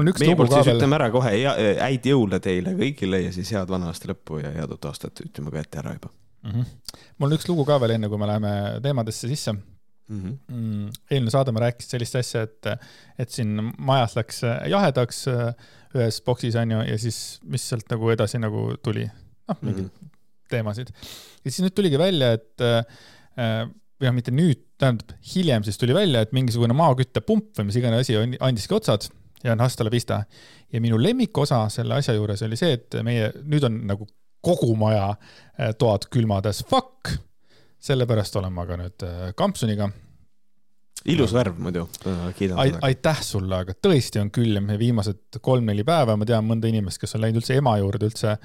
on 0.00 0.08
üks 0.10 0.24
lugu 0.24 0.46
ka 0.48 0.62
veel. 0.64 0.78
ütleme 0.78 0.96
ära 0.96 1.08
kohe 1.12 1.32
häid 1.36 2.06
jõule 2.08 2.40
teile 2.42 2.72
kõigile 2.78 3.20
ja 3.26 3.34
siis 3.34 3.52
head 3.54 3.70
vana 3.70 3.90
aasta 3.92 4.10
lõppu 4.10 4.40
ja 4.42 4.52
head 4.56 4.72
uut 4.74 4.88
aastat 4.88 5.20
ütleme 5.22 5.52
ka 5.52 5.60
ette 5.60 5.80
ära 5.82 5.92
juba 5.96 6.08
mm. 6.08 6.54
-hmm. 6.54 7.04
mul 7.18 7.30
on 7.30 7.36
üks 7.36 7.48
lugu 7.50 7.66
ka 7.68 7.78
veel, 7.82 7.96
enne 7.98 8.10
kui 8.10 8.20
me 8.20 8.30
läheme 8.30 8.54
teemadesse 8.82 9.28
sisse 9.28 9.52
mhm. 9.52 9.71
Mm. 10.12 10.38
-hmm. 10.50 11.02
eelmine 11.10 11.34
saade 11.34 11.54
ma 11.54 11.64
rääkisin 11.66 11.96
sellist 11.96 12.18
asja, 12.20 12.46
et, 12.48 12.72
et 13.18 13.30
siin 13.30 13.72
majas 13.78 14.16
läks 14.18 14.42
jahedaks 14.70 15.26
ühes 15.96 16.22
boksis 16.24 16.56
on 16.60 16.70
ju, 16.76 16.80
ja 16.88 16.98
siis, 16.98 17.18
mis 17.44 17.64
sealt 17.68 17.88
nagu 17.92 18.10
edasi 18.12 18.40
nagu 18.40 18.70
tuli, 18.84 19.04
noh, 19.48 19.58
mingeid 19.60 19.84
mm 19.84 19.90
-hmm. 19.90 20.12
teemasid. 20.50 20.92
ja 21.44 21.50
siis 21.50 21.62
nüüd 21.66 21.76
tuligi 21.76 21.98
välja, 21.98 22.32
et 22.38 22.60
äh, 22.60 23.68
või 24.02 24.10
noh, 24.10 24.16
mitte 24.18 24.34
nüüd, 24.34 24.62
tähendab 24.80 25.12
hiljem 25.34 25.64
siis 25.64 25.78
tuli 25.78 25.94
välja, 25.94 26.24
et 26.24 26.32
mingisugune 26.32 26.74
maaküttepump 26.74 27.58
või 27.58 27.68
mis 27.68 27.78
iganes 27.78 28.06
asi 28.06 28.16
andiski 28.40 28.74
otsad 28.74 29.06
ja 29.44 29.52
on 29.52 29.62
hasta 29.62 29.84
la 29.84 29.90
vista. 29.90 30.24
ja 30.72 30.80
minu 30.80 31.02
lemmikosa 31.02 31.68
selle 31.68 31.94
asja 31.94 32.14
juures 32.14 32.42
oli 32.42 32.56
see, 32.56 32.72
et 32.78 32.96
meie, 33.04 33.30
nüüd 33.44 33.64
on 33.68 33.86
nagu 33.86 34.08
kogu 34.42 34.74
maja 34.76 35.12
äh, 35.12 35.74
toad 35.78 36.08
külmad 36.10 36.46
as 36.46 36.64
fuck. 36.64 37.12
sellepärast 37.82 38.36
olen 38.36 38.52
ma 38.52 38.66
ka 38.66 38.78
nüüd 38.78 39.06
äh, 39.06 39.30
kampsuniga 39.36 39.90
ilus 41.10 41.32
värv 41.34 41.58
muidu, 41.62 41.86
kiidan 42.38 42.60
Ai, 42.62 42.72
aitäh 42.90 43.22
sulle, 43.26 43.62
aga 43.64 43.74
tõesti 43.74 44.20
on 44.22 44.30
külm 44.34 44.70
ja 44.70 44.78
viimased 44.78 45.40
kolm-neli 45.42 45.84
päeva 45.86 46.16
ma 46.18 46.28
tean 46.28 46.46
mõnda 46.46 46.70
inimest, 46.70 47.00
kes 47.02 47.16
on 47.16 47.24
läinud 47.24 47.42
üldse 47.42 47.58
ema 47.58 47.74
juurde 47.80 48.06
üldse 48.10 48.30
äh, 48.34 48.38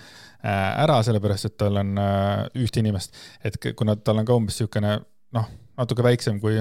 ära, 0.48 0.98
sellepärast 1.06 1.52
et 1.52 1.58
tal 1.62 1.78
on 1.84 1.94
äh, 2.02 2.48
ühte 2.64 2.82
inimest, 2.82 3.16
et 3.46 3.60
kuna 3.78 3.98
tal 4.00 4.24
on 4.24 4.28
ka 4.28 4.38
umbes 4.38 4.58
niisugune 4.58 4.98
noh, 5.38 5.48
natuke 5.78 6.06
väiksem 6.06 6.42
kui 6.44 6.60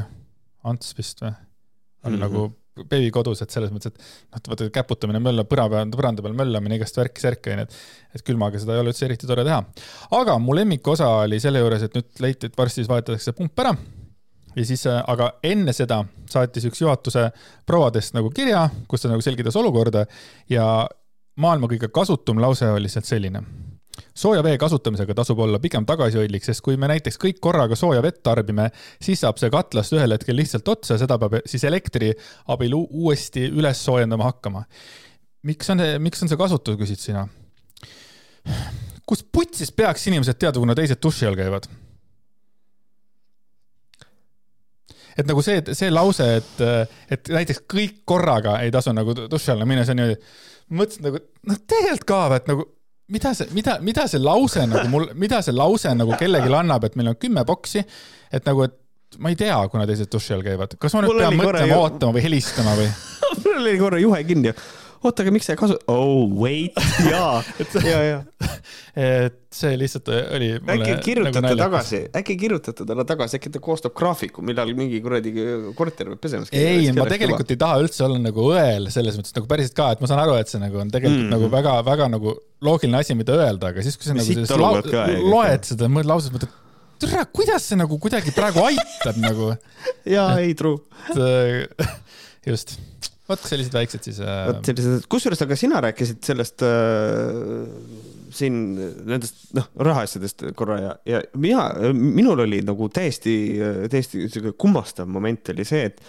Ants 0.66 0.97
vist 0.99 1.23
või, 1.23 1.31
on 1.31 2.12
mm 2.12 2.16
-hmm. 2.16 2.23
nagu 2.26 2.87
beebi 2.90 3.11
kodus, 3.14 3.40
et 3.40 3.50
selles 3.55 3.71
mõttes, 3.73 3.95
et 3.95 4.35
noh, 4.35 4.40
vaata 4.50 4.69
käputamine 4.75 5.21
mölla, 5.23 5.47
põra 5.49 5.64
peal, 5.73 5.88
põranda 5.95 6.25
peal 6.25 6.35
möllamine, 6.37 6.76
igast 6.76 6.99
värki-särki 6.99 7.55
onju, 7.55 7.62
et 7.62 8.19
et 8.19 8.25
külmaga 8.26 8.59
seda 8.61 8.75
ei 8.75 8.83
ole 8.83 8.93
üldse 8.93 9.07
eriti 9.07 9.26
tore 9.26 9.45
teha. 9.45 9.62
aga 10.19 10.38
mu 10.38 10.55
lemmikosa 10.55 11.09
oli 11.23 11.40
selle 11.40 11.62
juures, 11.62 11.83
et 11.83 11.95
nüüd 11.97 12.21
leiti, 12.21 12.50
et 12.50 12.59
varsti 12.59 12.83
siis 12.83 12.88
vahetatakse 12.88 13.33
pump 13.33 13.64
ära 13.64 13.73
ja 14.56 14.64
siis, 14.66 14.86
aga 14.86 15.32
enne 15.44 15.72
seda 15.76 16.02
saatis 16.30 16.66
üks 16.70 16.80
juhatuse 16.80 17.28
prouadest 17.66 18.16
nagu 18.16 18.30
kirja, 18.34 18.68
kus 18.88 19.04
ta 19.04 19.12
nagu 19.12 19.25
selgitas 19.25 19.56
olukorda 19.56 20.06
ja 20.50 20.66
maailma 21.36 21.68
kõige 21.70 21.90
kasutum 21.92 22.40
lause 22.42 22.70
oli 22.72 22.88
sealt 22.92 23.08
selline 23.08 23.44
sooja 24.14 24.42
vee 24.44 24.58
kasutamisega 24.58 25.14
tasub 25.14 25.38
olla 25.38 25.58
pigem 25.62 25.86
tagasihoidlik, 25.86 26.44
sest 26.44 26.62
kui 26.64 26.76
me 26.80 26.88
näiteks 26.90 27.18
kõik 27.20 27.40
korraga 27.40 27.76
sooja 27.78 28.02
vett 28.04 28.22
tarbime, 28.25 28.68
siis 29.02 29.22
saab 29.25 29.40
see 29.40 29.50
katlast 29.52 29.94
ühel 29.96 30.12
hetkel 30.16 30.36
lihtsalt 30.36 30.68
otsa, 30.68 30.98
seda 31.00 31.18
peab 31.20 31.38
siis 31.48 31.64
elektri 31.68 32.12
abil 32.52 32.76
uuesti 32.76 33.46
üles 33.48 33.82
soojendama 33.84 34.30
hakkama. 34.30 34.64
miks 35.42 35.70
on, 35.70 35.82
miks 36.02 36.22
on 36.22 36.28
see 36.28 36.40
kasutu, 36.40 36.76
küsid 36.76 37.00
sina? 37.00 37.26
kus 39.06 39.25
putsis 39.32 39.72
peaks 39.72 40.06
inimesed 40.10 40.38
teadma, 40.38 40.60
kuna 40.60 40.75
teised 40.75 41.02
duši 41.02 41.26
all 41.26 41.38
käivad? 41.38 41.68
Et 45.16 45.28
nagu 45.28 45.42
see, 45.44 45.62
see 45.76 45.90
lause, 45.92 46.26
et, 46.40 46.62
et 47.12 47.32
näiteks 47.32 47.64
kõik 47.70 48.00
korraga 48.08 48.58
ei 48.64 48.73
tasu 48.75 48.94
nagu 48.96 49.14
duši 49.16 49.54
alla 49.54 49.68
minna, 49.68 49.85
see 49.87 49.96
on 49.96 50.02
niimoodi, 50.02 50.32
mõtlesin 50.76 51.06
nagu, 51.08 51.23
noh, 51.50 51.61
tegelikult 51.75 52.08
ka, 52.11 52.23
et 52.37 52.50
nagu 52.50 52.66
mida 53.12 53.32
see, 53.38 53.50
mida, 53.54 53.76
mida 53.87 54.06
see 54.11 54.23
lause 54.23 54.64
nagu 54.66 54.88
mul, 54.92 55.11
mida 55.18 55.42
see 55.44 55.54
lause 55.54 55.92
nagu 55.94 56.16
kellelegi 56.18 56.52
annab, 56.61 56.88
et 56.88 56.99
meil 56.99 57.12
on 57.12 57.20
kümme 57.20 57.44
boksi, 57.49 57.85
et 58.35 58.49
nagu, 58.49 58.66
et 58.66 59.20
ma 59.23 59.30
ei 59.32 59.38
tea, 59.38 59.58
kuna 59.73 59.87
teised 59.88 60.11
duši 60.12 60.35
all 60.37 60.44
käivad, 60.46 60.75
kas 60.80 60.96
ma 60.96 61.04
nüüd 61.04 61.20
pean 61.20 61.38
mõtlema, 61.38 61.78
ootama 61.85 62.16
või 62.16 62.26
helistama 62.26 62.75
või? 62.78 62.88
Mul 63.44 63.61
oli 63.61 63.76
korra 63.80 64.00
juhe 64.02 64.23
kinni 64.26 64.52
oota, 65.06 65.25
aga 65.25 65.32
miks 65.34 65.48
sa 65.48 65.54
ei 65.54 65.60
kasu-, 65.60 65.78
oh 65.92 66.26
wait, 66.40 66.76
jaa, 67.06 67.42
ja, 67.92 68.00
ja. 68.04 68.18
et 68.96 69.38
see 69.54 69.76
lihtsalt 69.80 70.10
oli. 70.10 70.50
äkki 70.75 70.96
kirjutate 71.04 71.42
nagu 71.44 71.60
tagasi, 71.60 72.02
äkki 72.20 72.36
kirjutate 72.40 72.86
talle 72.88 73.06
tagasi, 73.08 73.38
äkki 73.40 73.54
ta 73.54 73.62
koostab 73.62 73.96
graafiku, 73.96 74.44
millal 74.46 74.72
mingi 74.78 75.00
kuradi 75.04 75.32
korter 75.78 76.12
peab 76.12 76.22
pesemas. 76.26 76.52
ei, 76.52 76.90
ma 76.96 77.08
tegelikult 77.10 77.54
ei 77.54 77.60
taha 77.62 77.80
üldse 77.84 78.04
olla 78.08 78.20
nagu 78.22 78.50
õel 78.50 78.90
selles 78.94 79.18
mõttes 79.20 79.36
nagu 79.36 79.50
päriselt 79.50 79.78
ka, 79.78 79.92
et 79.94 80.04
ma 80.04 80.10
saan 80.10 80.22
aru, 80.25 80.36
et 80.42 80.52
see 80.52 80.62
nagu 80.62 80.82
on 80.82 80.92
tegelikult 80.92 81.25
mm. 81.25 81.32
nagu 81.36 81.50
väga-väga 81.56 82.10
nagu 82.12 82.36
loogiline 82.66 83.02
asi, 83.02 83.16
mida 83.18 83.36
öelda, 83.38 83.72
aga 83.72 83.84
siis, 83.86 83.98
kui 84.00 84.10
sa 84.10 84.16
nagu 84.16 84.62
lau, 84.62 84.78
ka, 84.86 85.08
loed 85.22 85.68
seda 85.68 85.90
lauset, 86.02 86.34
mõtled 86.34 86.62
tere, 87.02 87.25
kuidas 87.32 87.66
see 87.68 87.78
nagu 87.78 87.98
kuidagi 88.00 88.32
praegu 88.36 88.62
aitab 88.64 89.20
nagu. 89.20 89.52
jaa, 90.16 90.30
ei 90.42 90.54
true. 90.56 90.80
just 92.48 92.78
vot 93.30 93.49
sellised 93.50 93.75
väiksed 93.75 94.06
siis 94.06 94.21
äh.... 94.23 94.42
vot 94.50 94.68
sellised, 94.68 95.09
kusjuures, 95.12 95.42
aga 95.47 95.59
sina 95.59 95.83
rääkisid 95.85 96.23
sellest 96.26 96.64
äh, 96.66 97.66
siin 98.37 98.61
nendest 98.76 99.50
noh, 99.57 99.69
rahaasjadest 99.88 100.49
korra 100.59 100.78
ja, 100.83 100.95
ja 101.09 101.25
mina, 101.40 101.66
minul 101.97 102.47
oli 102.47 102.62
nagu 102.66 102.88
täiesti, 102.93 103.35
täiesti 103.93 104.28
sihuke 104.28 104.57
kummastav 104.59 105.11
moment 105.11 105.55
oli 105.55 105.66
see, 105.66 105.85
et 105.90 106.02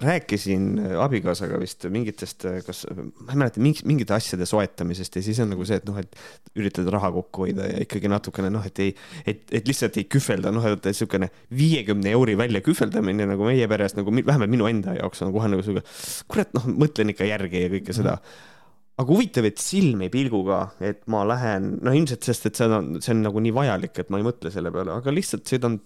rääkisin 0.00 0.78
abikaasaga 1.02 1.58
vist 1.58 1.82
mingitest, 1.90 2.44
kas, 2.66 2.84
ma 2.94 3.32
ei 3.32 3.38
mäleta, 3.40 3.62
mingite 3.62 4.14
asjade 4.14 4.46
soetamisest 4.46 5.18
ja 5.18 5.22
siis 5.26 5.40
on 5.42 5.50
nagu 5.50 5.66
see, 5.66 5.80
et 5.80 5.88
noh, 5.88 5.98
et 5.98 6.14
üritad 6.58 6.86
raha 6.94 7.10
kokku 7.16 7.46
hoida 7.46 7.66
ja 7.66 7.80
ikkagi 7.82 8.10
natukene 8.12 8.52
noh, 8.54 8.66
et 8.68 8.78
ei, 8.84 8.92
et, 9.26 9.42
et 9.50 9.66
lihtsalt 9.66 9.98
ei 9.98 10.06
kühvelda, 10.10 10.52
noh, 10.54 10.68
et 10.70 10.86
niisugune 10.86 11.30
viiekümne 11.58 12.12
euri 12.14 12.36
välja 12.38 12.62
kühveldamine 12.62 13.26
nagu 13.32 13.48
meie 13.48 13.66
peres 13.70 13.98
nagu 13.98 14.14
vähemalt 14.14 14.52
minu 14.52 14.70
enda 14.70 14.94
jaoks 15.00 15.26
on 15.26 15.34
kohe 15.34 15.50
nagu 15.50 15.66
sihuke, 15.66 15.82
kurat, 16.30 16.54
noh, 16.54 16.70
mõtlen 16.78 17.10
ikka 17.16 17.26
järgi 17.26 17.66
ja 17.66 17.72
kõike 17.74 17.98
seda 17.98 18.14
mm. 18.20 18.22
-hmm 18.22 18.56
aga 18.98 19.14
huvitav, 19.14 19.46
et 19.46 19.62
silmi 19.62 20.08
pilguga, 20.10 20.64
et 20.82 21.04
ma 21.10 21.22
lähen, 21.28 21.76
no 21.84 21.94
ilmselt 21.94 22.26
sest, 22.26 22.48
et 22.50 22.58
see 22.58 22.66
on, 22.66 22.96
see 23.04 23.14
on 23.14 23.24
nagu 23.28 23.42
nii 23.44 23.54
vajalik, 23.54 23.94
et 24.02 24.10
ma 24.10 24.18
ei 24.18 24.26
mõtle 24.26 24.50
selle 24.54 24.72
peale, 24.74 24.96
aga 24.98 25.14
lihtsalt 25.14 25.46
sõidan 25.48 25.78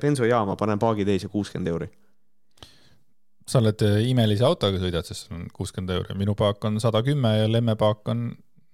bensujaama, 0.00 0.56
panen 0.56 0.80
paagi 0.80 1.04
täis 1.04 1.26
ja 1.26 1.28
kuuskümmend 1.30 1.68
euri 1.68 1.90
sa 3.50 3.60
oled 3.60 3.84
äh, 3.86 4.00
imelise 4.10 4.46
autoga 4.46 4.80
sõidad, 4.80 5.06
sest 5.06 5.26
sul 5.26 5.38
on 5.38 5.46
kuuskümmend 5.54 5.94
euri, 5.96 6.16
minu 6.18 6.36
paak 6.38 6.64
on 6.68 6.78
sada 6.82 7.02
kümme 7.06 7.32
ja 7.34 7.48
Lemme 7.50 7.74
paak 7.78 8.10
on, 8.12 8.28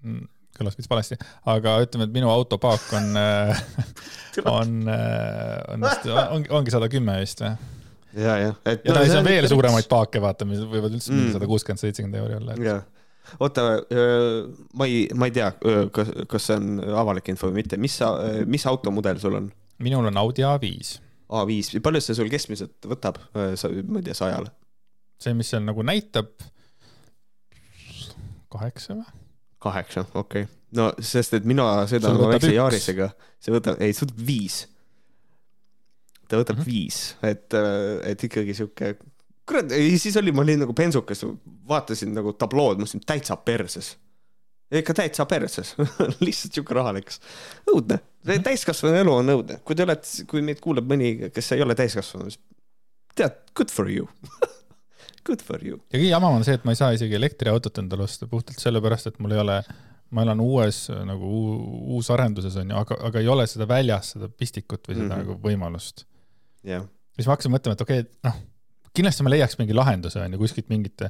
mm, 0.04 0.26
kõlas 0.58 0.76
vist 0.78 0.90
valesti, 0.90 1.18
aga 1.52 1.78
ütleme, 1.84 2.08
et 2.08 2.16
minu 2.16 2.30
auto 2.32 2.58
paak 2.62 2.84
on 2.98 3.16
äh, 3.22 3.62
on, 4.44 4.76
on 4.90 5.86
vist, 5.86 6.10
ongi, 6.26 6.52
ongi 6.60 6.74
sada 6.74 6.90
kümme 6.92 7.16
vist 7.22 7.40
või? 7.44 7.54
ja, 8.16 8.36
jah. 8.42 8.60
ja 8.64 8.76
no, 8.92 9.00
siis 9.00 9.16
on 9.16 9.28
veel 9.28 9.48
suuremaid 9.52 9.88
paake, 9.90 10.20
vaata, 10.24 10.48
mis 10.48 10.60
võivad 10.64 10.92
üldse 10.92 11.12
mingi 11.12 11.30
mm. 11.30 11.38
sada 11.38 11.50
kuuskümmend, 11.50 11.84
seitsekümmend 11.84 12.20
euri 12.24 12.38
olla. 12.40 12.60
jah 12.60 12.84
oota, 13.40 13.66
ma 14.76 14.88
ei, 14.88 15.06
ma 15.14 15.28
ei 15.30 15.34
tea, 15.34 15.50
kas, 15.94 16.12
kas 16.30 16.50
see 16.50 16.58
on 16.60 16.80
avalik 17.02 17.30
info 17.32 17.50
või 17.50 17.62
mitte, 17.62 17.78
mis 17.80 17.96
sa, 18.00 18.12
mis 18.46 18.66
automudel 18.70 19.20
sul 19.22 19.40
on? 19.40 19.50
minul 19.82 20.08
on 20.08 20.16
Audi 20.16 20.44
A5. 20.46 21.00
A5, 21.26 21.80
palju 21.84 22.00
see 22.04 22.16
sul 22.16 22.30
keskmiselt 22.32 22.86
võtab, 22.86 23.18
ma 23.34 23.50
ei 23.52 24.06
tea, 24.06 24.16
sajale? 24.16 24.52
see, 25.20 25.34
mis 25.36 25.50
seal 25.50 25.64
nagu 25.66 25.84
näitab, 25.86 26.32
kaheksa 28.52 28.96
või? 28.96 29.24
kaheksa, 29.66 30.06
okei 30.14 30.44
okay.. 30.46 30.54
no 30.76 30.90
sest, 31.02 31.34
et 31.38 31.46
mina 31.48 31.66
sõidan 31.90 32.16
oma 32.18 32.32
väikse 32.34 32.54
Yarisega, 32.54 33.10
see 33.42 33.54
võtab, 33.54 33.80
ei, 33.82 33.94
see 33.96 34.06
võtab 34.06 34.24
viis. 34.28 34.58
ta 36.26 36.40
võtab 36.40 36.58
mm 36.58 36.62
-hmm. 36.62 36.70
viis, 36.70 37.00
et, 37.26 37.58
et 38.12 38.26
ikkagi 38.28 38.54
sihuke, 38.54 38.94
kurat, 39.48 39.70
siis 40.00 40.16
oli, 40.16 40.32
ma 40.34 40.42
olin 40.42 40.64
nagu 40.64 40.74
bensukas, 40.76 41.22
vaatasin 41.68 42.14
nagu 42.16 42.34
tablood, 42.38 42.80
mõtlesin 42.82 43.04
täitsa 43.06 43.36
perses. 43.36 43.94
Ikka 44.74 44.96
täitsa 44.98 45.26
perses. 45.30 45.74
Lihtsalt 46.24 46.56
sihuke 46.56 46.74
raha 46.74 46.96
läks. 46.96 47.20
õudne, 47.70 48.00
täiskasvanu 48.26 48.98
elu 48.98 49.14
on 49.14 49.34
õudne, 49.36 49.60
kui 49.64 49.78
te 49.78 49.86
olete, 49.86 50.26
kui 50.30 50.42
meid 50.42 50.60
kuulab 50.62 50.88
mõni, 50.90 51.30
kes 51.34 51.52
ei 51.54 51.62
ole 51.62 51.76
täiskasvanu, 51.78 52.30
siis 52.30 52.42
tead, 53.16 53.38
good 53.56 53.72
for 53.72 53.90
you. 53.90 54.08
Good 55.26 55.42
for 55.42 55.58
you. 55.58 55.80
ja 55.90 55.98
kõige 55.98 56.10
jamam 56.12 56.36
on 56.38 56.44
see, 56.46 56.54
et 56.54 56.62
ma 56.62 56.70
ei 56.70 56.78
saa 56.78 56.92
isegi 56.94 57.16
elektriautot 57.18 57.80
endale 57.80 58.04
osta 58.04 58.28
puhtalt 58.30 58.60
sellepärast, 58.62 59.08
et 59.10 59.16
mul 59.18 59.32
ei 59.34 59.40
ole, 59.42 59.56
ma 60.14 60.22
elan 60.22 60.38
uues 60.38 60.84
nagu 61.08 61.30
uusarenduses 61.96 62.54
on 62.62 62.70
ju, 62.70 62.76
aga, 62.78 62.98
aga 63.08 63.22
ei 63.24 63.30
ole 63.32 63.48
seda 63.50 63.66
väljas, 63.66 64.12
seda 64.14 64.28
pistikut 64.30 64.86
või 64.86 65.00
seda 65.00 65.08
mm 65.08 65.10
-hmm. 65.10 65.24
nagu 65.24 65.38
võimalust. 65.42 66.04
Yeah.. 66.62 66.86
siis 67.18 67.26
ma 67.26 67.34
hakkasin 67.34 67.56
mõtlema, 67.56 67.74
et 67.74 67.82
okei 67.82 68.04
okay,, 68.04 68.12
noh, 68.28 68.38
kindlasti 68.96 69.26
ma 69.26 69.32
leiaks 69.32 69.58
mingi 69.60 69.76
lahenduse 69.76 70.22
on 70.22 70.36
ju 70.36 70.40
kuskilt 70.40 70.70
mingit 70.72 71.06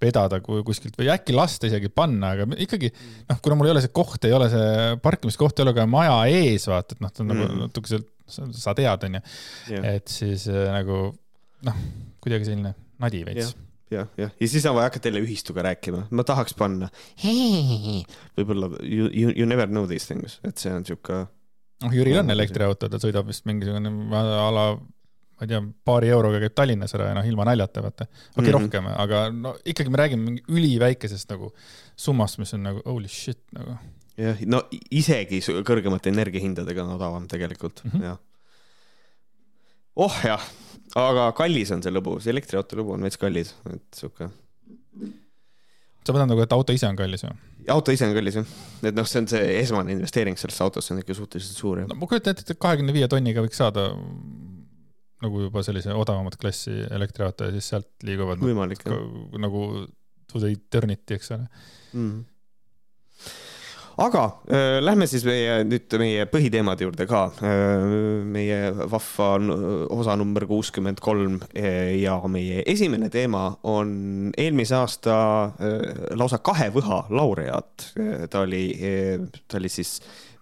vedada 0.00 0.40
kuskilt 0.44 0.98
või 0.98 1.10
äkki 1.12 1.34
lasta 1.36 1.68
isegi 1.70 1.90
panna, 1.92 2.34
aga 2.34 2.60
ikkagi 2.66 2.92
noh, 2.92 3.40
kuna 3.42 3.58
mul 3.58 3.70
ei 3.70 3.74
ole 3.74 3.84
see 3.84 3.94
koht, 3.94 4.24
ei 4.28 4.36
ole 4.36 4.50
see 4.52 5.00
parkimiskoht, 5.04 5.58
ei 5.58 5.66
ole 5.66 5.74
ka 5.76 5.86
maja 5.90 6.20
ees, 6.32 6.68
vaata, 6.70 6.96
et 6.96 7.04
noh, 7.04 7.12
ta 7.14 7.24
on 7.24 7.32
nagu 7.32 7.42
mm. 7.42 7.50
nagu 7.50 7.70
natuke 7.70 7.92
sealt, 7.92 8.12
sa 8.56 8.76
tead, 8.78 9.08
on 9.08 9.18
ju, 9.18 9.24
et 9.80 10.12
siis 10.12 10.46
äh, 10.52 10.68
nagu 10.70 11.02
noh, 11.66 11.82
kuidagi 12.22 12.48
selline 12.48 12.76
nadi 13.00 13.24
veits 13.26 13.56
jah, 13.90 14.06
jah, 14.18 14.30
ja 14.38 14.48
siis 14.48 14.66
on 14.70 14.76
vaja 14.78 14.88
hakata 14.88 15.10
jälle 15.10 15.22
ühistuga 15.24 15.64
rääkima, 15.66 16.04
ma 16.10 16.24
tahaks 16.26 16.54
panna. 16.58 16.88
võib-olla 18.38 18.70
you, 18.82 19.10
you, 19.10 19.34
you 19.34 19.46
never 19.46 19.66
know 19.66 19.86
these 19.90 20.06
things, 20.06 20.38
et 20.46 20.58
see 20.62 20.72
on 20.74 20.86
sihuke. 20.86 21.24
noh, 21.84 21.94
Jüril 21.94 22.20
on 22.22 22.30
elektriauto, 22.32 22.88
ta 22.90 23.00
sõidab 23.02 23.28
vist 23.30 23.46
mingisugune 23.50 23.92
a 24.14 24.48
la, 24.54 24.66
ma 25.40 25.46
ei 25.46 25.52
tea, 25.54 25.60
paari 25.88 26.10
euroga 26.12 26.40
käib 26.42 26.56
Tallinnas 26.58 26.94
ära 26.98 27.10
ja 27.10 27.16
noh, 27.16 27.26
ilma 27.26 27.46
naljata, 27.48 27.82
vaata. 27.84 28.04
okei 28.04 28.20
okay, 28.20 28.44
mm, 28.44 28.46
-hmm. 28.46 28.58
rohkem, 28.58 28.90
aga 29.06 29.22
no 29.34 29.54
ikkagi 29.64 29.90
me 29.90 30.02
räägime 30.02 30.26
mingi 30.26 30.44
üliväikesest 30.48 31.32
nagu 31.32 31.52
summast, 31.96 32.38
mis 32.38 32.54
on 32.54 32.66
nagu 32.68 32.82
holy 32.84 33.08
shit 33.08 33.40
nagu. 33.56 33.78
jah, 34.20 34.42
no 34.46 34.64
isegi 34.90 35.40
kõrgemate 35.64 36.12
energiahindadega 36.12 36.84
on 36.84 36.96
odavam 36.98 37.28
tegelikult 37.28 37.84
mm, 37.84 37.90
-hmm. 37.90 38.04
jah. 38.04 38.18
oh 39.96 40.24
jah 40.24 40.50
aga 40.98 41.30
kallis 41.38 41.70
on 41.74 41.82
see 41.84 41.92
lõbu, 41.92 42.18
see 42.22 42.32
elektriauto 42.34 42.78
lõbu 42.80 42.96
on 42.96 43.06
veits 43.06 43.18
kallis, 43.20 43.52
et 43.70 43.84
sihuke. 43.94 44.30
sa 46.00 46.14
mõtled 46.14 46.32
nagu, 46.32 46.42
et 46.42 46.52
auto 46.56 46.74
ise 46.74 46.88
on 46.88 46.98
kallis 46.98 47.24
või? 47.26 47.36
auto 47.70 47.94
ise 47.94 48.08
on 48.08 48.14
kallis 48.16 48.40
jah, 48.40 48.54
et 48.82 48.96
noh, 48.96 49.06
see 49.06 49.22
on 49.22 49.28
see 49.30 49.58
esmane 49.60 49.94
investeering 49.94 50.38
sellesse 50.40 50.64
autosse 50.64 50.94
on 50.94 51.02
ikka 51.02 51.14
suhteliselt 51.14 51.60
suur. 51.62 51.82
no 51.84 51.98
ma 51.98 52.10
kujutan 52.10 52.34
ette, 52.34 52.46
et 52.48 52.58
kahekümne 52.58 52.94
viie 52.96 53.08
tonniga 53.10 53.44
võiks 53.44 53.60
saada 53.60 53.90
nagu 55.24 55.46
juba 55.46 55.62
sellise 55.66 55.94
odavamat 55.96 56.38
klassi 56.40 56.74
elektriauto 56.90 57.48
ja 57.48 57.54
siis 57.54 57.70
sealt 57.72 58.06
liiguvad 58.06 58.42
võimalik 58.42 58.84
jah. 58.86 58.98
nagu 59.40 59.64
to 60.30 60.40
the 60.40 60.52
eternity, 60.54 61.16
eks 61.18 61.32
ole 61.34 61.46
mm. 61.92 62.20
aga 64.06 64.22
äh, 64.48 64.78
lähme 64.80 65.08
siis 65.10 65.26
meie 65.28 65.58
nüüd 65.68 65.96
meie 66.00 66.24
põhiteemade 66.30 66.86
juurde 66.86 67.06
ka 67.10 67.26
äh,. 67.44 67.84
meie 68.30 68.60
vahva 68.92 69.30
osa 69.98 70.16
number 70.20 70.46
kuuskümmend 70.48 71.02
kolm 71.04 71.40
äh, 71.50 71.98
ja 72.00 72.16
meie 72.30 72.64
esimene 72.70 73.10
teema 73.12 73.50
on 73.68 74.32
eelmise 74.38 74.78
aasta 74.80 75.20
äh, 75.50 76.16
lausa 76.16 76.40
kahe 76.40 76.70
võha 76.72 77.04
laureaat. 77.12 77.92
Äh, 78.00 78.26
ta 78.32 78.46
oli 78.46 78.64
äh,, 78.78 79.28
ta 79.48 79.60
oli 79.60 79.72
siis 79.72 79.98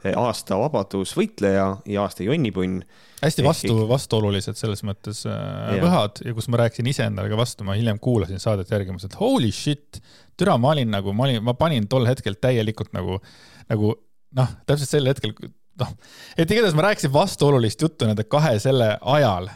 aasta 0.06 0.58
vabadusvõitleja 0.60 1.66
ja 1.90 2.02
aasta 2.04 2.22
jonnipunn 2.22 2.82
hästi 3.22 3.44
vastu, 3.44 3.76
vastuolulised 3.90 4.58
selles 4.58 4.84
mõttes 4.86 5.24
äh, 5.26 5.78
võhad 5.82 6.20
ja 6.24 6.34
kus 6.36 6.46
ma 6.52 6.60
rääkisin 6.62 6.86
iseendale 6.90 7.30
ka 7.32 7.38
vastu, 7.40 7.66
ma 7.66 7.74
hiljem 7.78 7.98
kuulasin 8.02 8.42
saadet 8.42 8.70
järgi, 8.70 8.92
ma 8.92 8.98
mõtlesin, 8.98 9.14
et 9.14 9.20
holy 9.20 9.50
shit, 9.54 10.00
türa, 10.38 10.54
ma 10.60 10.72
olin 10.74 10.92
nagu, 10.94 11.14
ma 11.16 11.26
olin, 11.26 11.40
ma 11.44 11.56
panin 11.58 11.88
tol 11.90 12.06
hetkel 12.08 12.38
täielikult 12.38 12.92
nagu, 12.96 13.18
nagu 13.72 13.94
noh, 14.38 14.52
täpselt 14.68 14.92
sel 14.92 15.10
hetkel, 15.10 15.34
noh, 15.82 15.94
et 16.38 16.46
igatahes 16.46 16.78
ma 16.78 16.86
rääkisin 16.88 17.14
vastuolulist 17.14 17.82
juttu 17.82 18.06
nende 18.08 18.28
kahe 18.30 18.54
selle 18.62 18.94
ajal. 19.16 19.50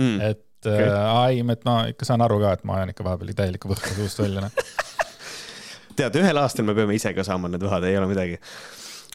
Mm.. 0.00 0.20
et 0.24 0.64
okay. 0.64 0.86
äh, 0.88 1.16
ai, 1.20 1.42
et 1.52 1.66
ma 1.68 1.82
ikka 1.92 2.08
saan 2.08 2.24
aru 2.24 2.40
ka, 2.40 2.56
et 2.56 2.62
ma 2.64 2.80
ajan 2.80 2.94
ikka 2.94 3.04
vahepeal 3.04 3.34
täielikku 3.36 3.68
võhka 3.74 3.92
suust 3.98 4.24
välja, 4.24 4.46
noh. 4.46 4.62
Tead, 5.98 6.14
ühel 6.16 6.38
aastal 6.40 6.64
me 6.64 6.72
peame 6.72 6.96
ise 6.96 7.12
ka 7.12 7.20
saama 7.26 7.50
need 7.52 7.60
võhad, 7.60 7.84
ei 7.84 7.98
ole 8.00 8.06
midagi 8.08 8.38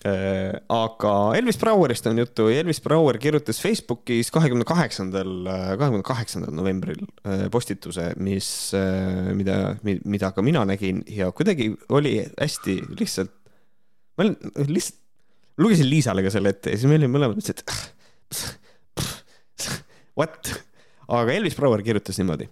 aga 0.06 1.14
Elvis 1.36 1.58
Brauerist 1.58 2.06
on 2.08 2.20
juttu. 2.22 2.48
Elvis 2.54 2.80
Brauer 2.84 3.18
kirjutas 3.22 3.60
Facebookis 3.62 4.30
kahekümne 4.32 4.66
kaheksandal, 4.68 5.32
kahekümne 5.80 6.06
kaheksandal 6.06 6.54
novembril 6.56 7.02
äh, 7.26 7.48
postituse, 7.52 8.12
mis, 8.22 8.50
äh, 8.78 9.34
mida, 9.36 9.76
mida 9.84 10.32
ka 10.36 10.46
mina 10.46 10.64
nägin 10.70 11.02
ja 11.10 11.32
kuidagi 11.32 11.72
oli 11.90 12.20
hästi 12.30 12.82
lihtsalt. 13.00 13.34
ma 14.18 14.26
olin 14.26 14.38
lihtsalt, 14.70 15.02
lugesin 15.58 15.90
Liisale 15.90 16.24
ka 16.26 16.32
selle 16.34 16.54
ette 16.54 16.74
ja 16.74 16.78
siis 16.78 16.90
me 16.90 16.98
olime 17.00 17.18
mõlemad 17.18 17.40
mõtlesid, 17.40 17.64
et 17.66 17.72
what, 20.20 20.54
aga 21.08 21.34
Elvis 21.34 21.58
Brauer 21.58 21.82
kirjutas 21.86 22.22
niimoodi 22.22 22.50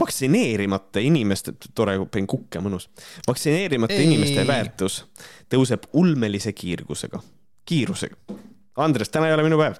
vaktsineerimata 0.00 1.00
inimeste, 1.00 1.54
tore, 1.74 1.96
panin 2.10 2.26
kukke, 2.26 2.60
mõnus. 2.64 2.88
vaktsineerimata 3.28 3.94
ei. 3.94 4.04
inimeste 4.04 4.46
väärtus 4.46 5.04
tõuseb 5.52 5.88
ulmelise 5.92 6.52
kiirgusega, 6.52 7.20
kiirusega. 7.68 8.16
Andres, 8.76 9.10
täna 9.12 9.28
ei 9.28 9.34
ole 9.34 9.42
minu 9.46 9.58
päev. 9.60 9.76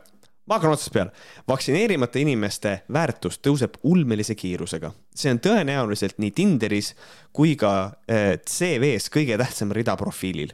ma 0.47 0.59
hakkan 0.59 0.73
otsast 0.73 0.93
peale. 0.93 1.13
vaktsineerimata 1.49 2.19
inimeste 2.19 2.83
väärtus 2.93 3.39
tõuseb 3.39 3.79
ulmelise 3.83 4.35
kiirusega. 4.35 4.93
see 5.15 5.31
on 5.31 5.41
tõenäoliselt 5.41 6.19
nii 6.19 6.31
Tinderis 6.31 6.95
kui 7.33 7.57
ka 7.57 7.93
eh, 8.09 8.39
CV-s 8.39 9.11
kõige 9.11 9.39
tähtsam 9.39 9.73
rida 9.73 9.97
profiilil. 9.97 10.53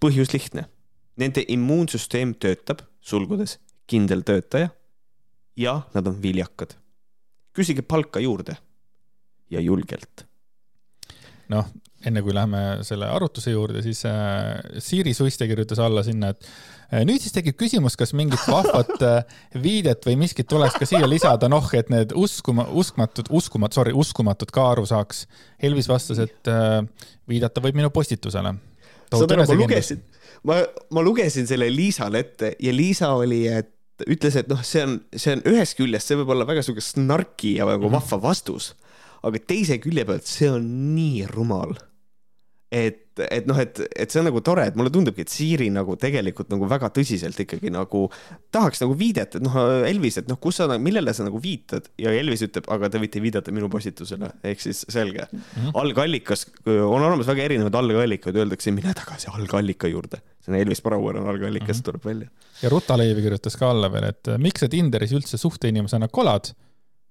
põhjus 0.00 0.32
lihtne. 0.32 0.68
Nende 1.16 1.44
immuunsüsteem 1.48 2.34
töötab, 2.34 2.80
sulgudes 3.00 3.58
kindel 3.86 4.22
töötaja. 4.22 4.68
ja 5.56 5.82
nad 5.94 6.06
on 6.06 6.22
viljakad. 6.22 6.76
küsige 7.54 7.82
palka 7.82 8.20
juurde 8.20 8.56
ja 9.50 9.60
julgelt. 9.60 10.26
noh, 11.52 11.66
enne 12.08 12.22
kui 12.24 12.34
läheme 12.36 12.60
selle 12.86 13.08
arutluse 13.10 13.52
juurde, 13.52 13.82
siis 13.84 14.02
äh, 14.08 14.60
Siiri 14.82 15.14
Suiste 15.16 15.46
kirjutas 15.48 15.80
alla 15.82 16.02
sinna, 16.04 16.32
et 16.34 16.46
äh, 16.92 17.04
nüüd 17.08 17.22
siis 17.22 17.34
tekib 17.34 17.56
küsimus, 17.60 17.96
kas 18.00 18.14
mingit 18.16 18.44
vahvat 18.48 19.04
äh, 19.04 19.36
viidet 19.62 20.04
või 20.08 20.16
miskit 20.24 20.48
tuleks 20.50 20.78
ka 20.80 20.88
siia 20.88 21.08
lisada, 21.08 21.48
noh, 21.52 21.68
et 21.76 21.92
need 21.92 22.14
uskuma, 22.18 22.66
uskmatud, 22.72 23.30
uskumatud, 23.34 23.78
sorry, 23.80 23.94
uskumatud 23.96 24.52
ka 24.54 24.70
aru 24.74 24.86
saaks. 24.88 25.24
Elvis 25.64 25.88
vastas, 25.88 26.20
et 26.20 26.50
viidata 27.30 27.62
võib 27.64 27.78
minu 27.78 27.92
postitusele. 27.94 28.56
saad 29.12 29.36
aru, 29.36 29.46
ma 29.48 29.60
lugesin, 29.62 30.02
ma, 30.48 30.58
ma 30.92 31.04
lugesin 31.04 31.48
selle 31.48 31.70
Liisale 31.72 32.24
ette 32.24 32.56
ja 32.60 32.72
Liisa 32.74 33.14
oli, 33.16 33.44
et 33.48 33.70
ütles, 34.10 34.36
et 34.40 34.48
noh, 34.50 34.60
see 34.66 34.82
on, 34.84 34.98
see 35.14 35.36
on 35.36 35.44
ühest 35.52 35.78
küljest, 35.78 36.10
see 36.10 36.18
võib 36.18 36.32
olla 36.34 36.46
väga 36.48 36.64
sihuke 36.66 36.82
snarki 36.82 37.56
ja 37.60 37.68
nagu 37.68 37.86
-hmm. 37.86 38.00
vahva 38.00 38.22
vastus 38.30 38.72
aga 39.28 39.40
teise 39.40 39.80
külje 39.82 40.06
pealt 40.08 40.28
see 40.28 40.52
on 40.52 40.70
nii 40.94 41.26
rumal. 41.32 41.74
et, 42.74 43.20
et 43.30 43.44
noh, 43.46 43.54
et, 43.62 43.78
et 44.02 44.10
see 44.10 44.18
on 44.18 44.24
nagu 44.26 44.40
tore, 44.42 44.64
et 44.66 44.74
mulle 44.74 44.90
tundubki, 44.90 45.22
et 45.22 45.30
Siiri 45.30 45.68
nagu 45.70 45.94
tegelikult 46.00 46.48
nagu 46.50 46.66
väga 46.66 46.88
tõsiselt 46.96 47.38
ikkagi 47.44 47.70
nagu 47.70 48.00
tahaks 48.50 48.80
nagu 48.82 48.96
viidet, 48.98 49.36
et 49.38 49.44
noh, 49.44 49.54
Elvis, 49.86 50.16
et 50.18 50.26
noh, 50.26 50.40
kus 50.42 50.58
sa, 50.58 50.66
millele 50.82 51.12
sa 51.14 51.22
nagu 51.22 51.38
viitad 51.38 51.86
ja 52.02 52.10
Elvis 52.10 52.42
ütleb, 52.48 52.66
aga 52.74 52.90
te 52.90 52.98
võite 52.98 53.22
viidata 53.22 53.54
minu 53.54 53.68
postitusele, 53.70 54.32
ehk 54.50 54.64
siis 54.64 54.82
selge 54.90 55.28
mm. 55.28 55.44
-hmm. 55.44 55.76
algallikas, 55.84 56.48
on 56.66 56.98
olemas 56.98 57.30
väga 57.30 57.44
erinevaid 57.46 57.78
algallikaid, 57.78 58.40
öeldakse, 58.42 58.74
mine 58.74 58.96
tagasi 58.98 59.30
algallika 59.30 59.92
juurde. 59.92 60.18
see 60.42 60.50
on 60.52 60.58
Elvis 60.58 60.82
Brouwer 60.82 61.20
on 61.20 61.28
algallikas 61.30 61.76
mm, 61.76 61.80
-hmm. 61.80 61.84
tuleb 61.84 62.04
välja. 62.04 62.28
ja 62.62 62.68
Ruta 62.68 62.98
Leivi 62.98 63.22
kirjutas 63.22 63.56
ka 63.56 63.70
alla 63.70 63.92
veel, 63.92 64.08
et 64.10 64.34
miks 64.38 64.66
sa 64.66 64.68
Tinderis 64.68 65.12
üldse 65.12 65.38
suhteinimesena 65.38 66.08
kolad 66.08 66.50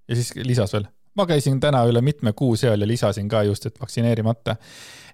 ja 0.10 0.16
siis 0.16 0.36
lisas 0.36 0.74
veel 0.74 0.90
ma 1.18 1.28
käisin 1.30 1.60
täna 1.64 1.84
üle 1.90 2.02
mitme 2.06 2.34
kuu 2.38 2.56
seal 2.60 2.82
ja 2.82 2.88
lisasin 2.90 3.30
ka 3.32 3.44
just, 3.48 3.68
et 3.70 3.78
vaktsineerimata. 3.82 4.56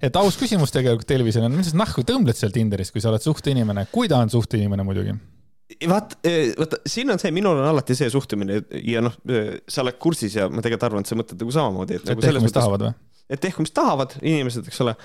et 0.02 0.16
aus 0.16 0.38
küsimus 0.40 0.72
tegelikult 0.76 1.12
Elvisele 1.12 1.50
on, 1.50 1.58
mis 1.60 1.72
sa 1.74 1.80
nahku 1.80 2.06
tõmbled 2.08 2.38
seal 2.40 2.56
Tinderis, 2.56 2.94
kui 2.96 3.04
sa 3.04 3.12
oled 3.12 3.24
suhteinimene, 3.24 3.90
kui 3.92 4.08
ta 4.12 4.22
on 4.24 4.32
suhteinimene 4.32 4.86
muidugi 4.88 5.18
vaat, 5.90 6.16
e, 6.26 6.54
vaata, 6.58 6.80
siin 6.90 7.12
on 7.14 7.22
see, 7.22 7.32
minul 7.36 7.60
on 7.60 7.68
alati 7.70 7.96
see 7.98 8.10
suhtumine 8.12 8.64
ja 8.82 9.04
noh, 9.06 9.14
e, 9.30 9.60
sa 9.70 9.84
oled 9.84 10.00
kursis 10.02 10.40
ja 10.40 10.48
ma 10.50 10.64
tegelikult 10.66 10.88
arvan, 10.90 11.06
et 11.06 11.12
sa 11.12 11.20
mõtled 11.20 11.44
nagu 11.44 11.54
samamoodi, 11.56 12.00
et, 12.00 12.08
nagu 12.10 12.26
tehku, 12.26 12.44
mis 12.46 12.56
tahavad 12.56 12.88
või? 12.88 12.96
et 13.30 13.44
tehku, 13.44 13.62
mis 13.62 13.76
tahavad 13.76 14.16
inimesed, 14.24 14.66
eks 14.72 14.82
ole. 14.82 14.96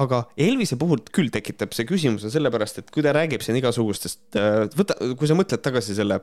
aga 0.00 0.24
Elvise 0.48 0.78
puhul 0.80 1.04
küll 1.14 1.30
tekitab 1.34 1.76
see 1.76 1.86
küsimuse 1.86 2.32
sellepärast, 2.34 2.82
et 2.82 2.90
kui 2.94 3.04
ta 3.06 3.14
räägib 3.14 3.44
siin 3.46 3.60
igasugustest, 3.60 4.24
e, 4.34 4.48
võta, 4.74 4.98
kui 5.14 5.30
sa 5.30 5.38
mõtled 5.38 5.62
tagasi 5.62 5.94
selle 5.98 6.18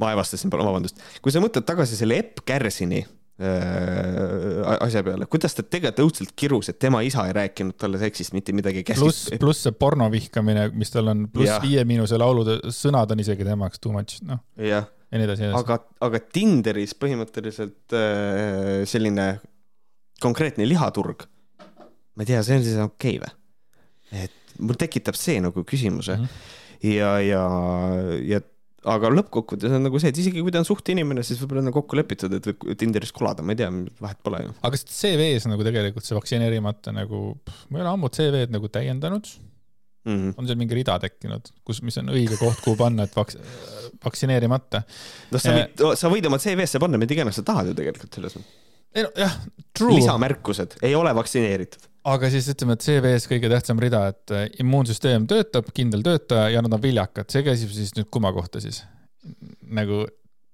ma 0.00 0.12
aevastasin, 0.12 0.52
vabandust. 0.52 1.00
kui 1.22 1.34
sa 1.34 1.42
mõtled 1.44 1.66
tagasi 1.66 1.98
selle 1.98 2.18
Epp 2.22 2.42
Kärsini 2.46 3.02
äh, 3.02 4.76
asja 4.84 5.02
peale, 5.06 5.26
kuidas 5.30 5.56
ta 5.56 5.64
tegelikult 5.66 6.04
õudselt 6.04 6.34
kirus, 6.38 6.70
et 6.70 6.78
tema 6.82 7.02
isa 7.06 7.26
ei 7.28 7.34
rääkinud 7.36 7.78
talle 7.80 8.00
seksist 8.02 8.34
mitte 8.36 8.54
midagi. 8.56 8.84
pluss, 8.94 9.30
pluss 9.40 9.66
see 9.66 9.76
porno 9.78 10.08
vihkamine, 10.12 10.68
mis 10.78 10.94
tal 10.94 11.10
on, 11.12 11.26
pluss 11.32 11.58
Viie 11.64 11.84
Miinuse 11.88 12.18
laulude 12.20 12.60
sõnad 12.74 13.14
on 13.14 13.24
isegi 13.24 13.46
tema 13.46 13.68
jaoks 13.68 13.82
too 13.82 13.94
much, 13.94 14.22
noh. 14.26 14.42
ja, 14.58 14.84
ja 14.84 15.18
nii 15.18 15.28
edasi, 15.28 15.48
edasi. 15.48 15.60
aga, 15.60 15.80
aga 16.08 16.22
Tinderis 16.34 16.96
põhimõtteliselt 17.00 17.96
äh, 17.98 18.82
selline 18.90 19.28
konkreetne 20.22 20.66
lihaturg, 20.68 21.26
ma 22.14 22.24
ei 22.24 22.30
tea, 22.30 22.42
see 22.46 22.60
on 22.60 22.66
siis 22.66 22.80
okei 22.82 23.18
okay, 23.18 23.22
või? 23.24 24.24
et 24.24 24.58
mul 24.62 24.78
tekitab 24.78 25.16
see 25.18 25.40
nagu 25.42 25.64
küsimuse 25.66 26.14
mm 26.14 26.26
-hmm. 26.26 26.90
ja, 26.94 27.14
ja, 27.24 27.44
ja 28.22 28.40
aga 28.90 29.10
lõppkokkuvõttes 29.12 29.72
on 29.76 29.86
nagu 29.86 30.00
see, 30.00 30.12
et 30.12 30.20
isegi 30.20 30.42
kui 30.44 30.52
ta 30.52 30.60
on 30.60 30.68
suhteinimene, 30.68 31.24
siis 31.26 31.40
võib-olla 31.40 31.64
on 31.64 31.74
kokku 31.74 31.98
lepitud, 31.98 32.32
et 32.36 32.48
võib 32.50 32.66
Tinderis 32.80 33.14
kolada, 33.16 33.44
ma 33.44 33.54
ei 33.54 33.60
tea, 33.62 33.70
vahet 34.02 34.20
pole 34.26 34.42
ju. 34.44 34.52
aga 34.60 34.72
kas 34.74 34.84
CV-s 34.90 35.48
nagu 35.50 35.66
tegelikult 35.66 36.06
see 36.06 36.16
vaktsineerimata 36.18 36.94
nagu, 36.96 37.22
ma 37.70 37.80
ei 37.80 37.84
ole 37.84 37.92
ammu 37.94 38.10
CV-d 38.14 38.54
nagu 38.54 38.70
täiendanud 38.72 39.30
mm. 40.04 40.12
-hmm. 40.16 40.34
on 40.36 40.50
seal 40.50 40.60
mingi 40.60 40.78
rida 40.80 40.98
tekkinud, 41.06 41.48
kus, 41.64 41.80
mis 41.86 41.96
on 42.02 42.12
õige 42.12 42.38
koht, 42.40 42.60
kuhu 42.64 42.76
panna, 42.80 43.08
et 43.08 43.16
vaks-, 43.16 43.40
vaktsineerimata. 44.04 44.84
noh, 45.32 45.40
sa 45.40 45.56
võid, 45.56 45.86
sa 46.00 46.12
võid 46.12 46.28
oma 46.28 46.40
CV-sse 46.42 46.82
panna 46.82 47.00
mida 47.00 47.16
iganes 47.16 47.40
sa 47.40 47.46
tahad 47.46 47.72
ju 47.72 47.78
tegelikult 47.80 48.20
selles 48.20 48.36
mõttes. 48.38 48.60
ei 48.94 49.08
no 49.08 49.14
jah, 49.18 49.40
true. 49.72 49.96
lisamärkused, 49.96 50.78
ei 50.82 50.94
ole 50.98 51.14
vaktsineeritud 51.16 51.88
aga 52.04 52.30
siis 52.32 52.48
ütleme, 52.52 52.76
et 52.76 52.84
CV-s 52.84 53.28
kõige 53.30 53.50
tähtsam 53.52 53.80
rida, 53.80 54.02
et 54.12 54.34
äh, 54.34 54.48
immuunsüsteem 54.62 55.28
töötab, 55.30 55.70
kindel 55.76 56.04
töötaja 56.04 56.50
ja 56.52 56.64
nad 56.64 56.76
on 56.76 56.82
viljakad, 56.82 57.30
see 57.32 57.44
käsib 57.46 57.72
siis 57.74 57.94
nüüd 57.98 58.10
kumma 58.12 58.32
kohta 58.36 58.62
siis? 58.64 58.82
nagu 59.64 60.02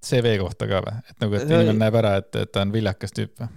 CV 0.07 0.37
kohta 0.39 0.69
ka 0.71 0.79
või, 0.85 1.01
et 1.11 1.17
nagu, 1.25 1.35
et 1.35 1.49
inimene 1.49 1.81
näeb 1.81 1.97
ära, 1.99 2.13
et, 2.21 2.31
et 2.39 2.53
ta 2.55 2.63
on 2.63 2.71
viljakas 2.75 3.17
tüüp 3.17 3.43
või? 3.43 3.49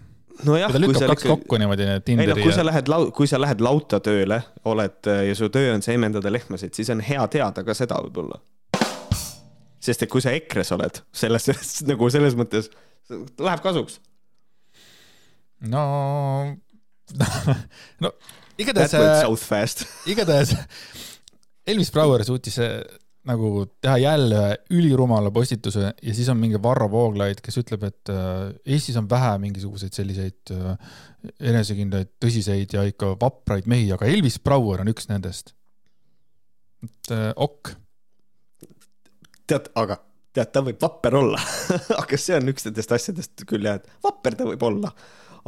nojah, 0.47 0.73
kui 0.73 0.95
kaks 0.95 1.11
ikka... 1.11 1.29
kokku 1.29 1.59
niimoodi, 1.61 1.85
Tinderi 2.07 2.31
ei 2.31 2.33
noh, 2.33 2.41
kui 2.41 2.49
ja... 2.49 2.57
sa 2.57 2.65
lähed 2.65 2.89
lau-, 2.89 3.11
kui 3.13 3.29
sa 3.29 3.39
lähed 3.41 3.61
lauta 3.63 4.01
tööle, 4.03 4.41
oled 4.69 5.11
äh, 5.11 5.21
ja 5.29 5.37
su 5.37 5.51
töö 5.53 5.75
on 5.75 5.85
seemendada 5.85 6.33
lehmasid, 6.33 6.73
siis 6.73 6.89
on 6.93 7.03
hea 7.05 7.21
teada 7.31 7.65
ka 7.67 7.77
seda 7.77 8.01
võib-olla. 8.07 8.41
sest 9.83 10.07
et 10.07 10.09
kui 10.09 10.23
sa 10.23 10.33
EKRE-s 10.33 10.73
oled, 10.73 11.03
selles, 11.13 11.51
nagu 11.91 12.09
selles 12.09 12.37
mõttes, 12.39 12.71
läheb 13.13 13.61
kasuks. 13.61 14.01
no 15.69 15.85
no 18.03 18.11
igatahes, 18.57 18.93
äh, 18.93 19.87
igatahes 20.13 20.55
Elvis 21.67 21.91
Brouer 21.93 22.25
suutis 22.27 22.59
äh, 22.61 22.81
nagu 23.27 23.65
teha 23.81 23.97
jälle 24.01 24.41
ülirumala 24.75 25.31
postituse 25.31 25.93
ja 25.93 26.15
siis 26.15 26.29
on 26.29 26.37
mingi 26.37 26.59
Varro 26.63 26.89
Vooglaid, 26.91 27.39
kes 27.43 27.57
ütleb, 27.61 27.85
et 27.87 28.11
äh, 28.11 28.51
Eestis 28.75 28.97
on 28.99 29.07
vähe 29.09 29.37
mingisuguseid 29.45 29.95
selliseid 29.95 30.53
enesekindlaid, 31.39 32.15
tõsiseid 32.19 32.75
ja 32.75 32.83
ikka 32.87 33.13
vapraid 33.21 33.69
mehi, 33.71 33.87
aga 33.95 34.09
Elvis 34.11 34.41
Brouer 34.43 34.83
on 34.83 34.91
üks 34.91 35.07
nendest. 35.11 35.55
et 36.83 37.13
ok. 37.35 37.75
tead, 39.47 39.71
aga 39.79 40.01
tead, 40.33 40.51
ta 40.51 40.63
võib 40.65 40.81
vapper 40.81 41.15
olla 41.15 41.39
aga 42.01 42.19
see 42.19 42.35
on 42.35 42.51
üks 42.51 42.67
nendest 42.67 42.91
asjadest 42.91 43.45
küll 43.47 43.69
jah, 43.69 43.79
et 43.79 44.03
vapper 44.03 44.35
ta 44.35 44.47
võib 44.49 44.67
olla 44.67 44.91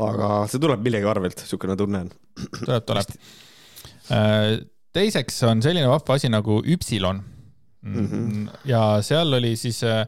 aga 0.02 0.30
see 0.52 0.62
tuleb 0.62 0.84
millegi 0.84 1.08
arvelt, 1.10 1.40
niisugune 1.44 1.78
tunne 1.80 2.04
on. 2.06 2.12
tuleb, 2.60 2.86
tuleb. 2.88 3.16
Äh, 4.14 4.52
teiseks 4.96 5.42
on 5.48 5.64
selline 5.66 5.88
vahva 5.92 6.20
asi 6.20 6.30
nagu 6.32 6.60
Üpsilon 6.62 7.22
mm. 7.82 8.06
-hmm. 8.06 8.46
ja 8.70 9.02
seal 9.06 9.34
oli 9.34 9.56
siis 9.60 9.84
äh, 9.84 10.06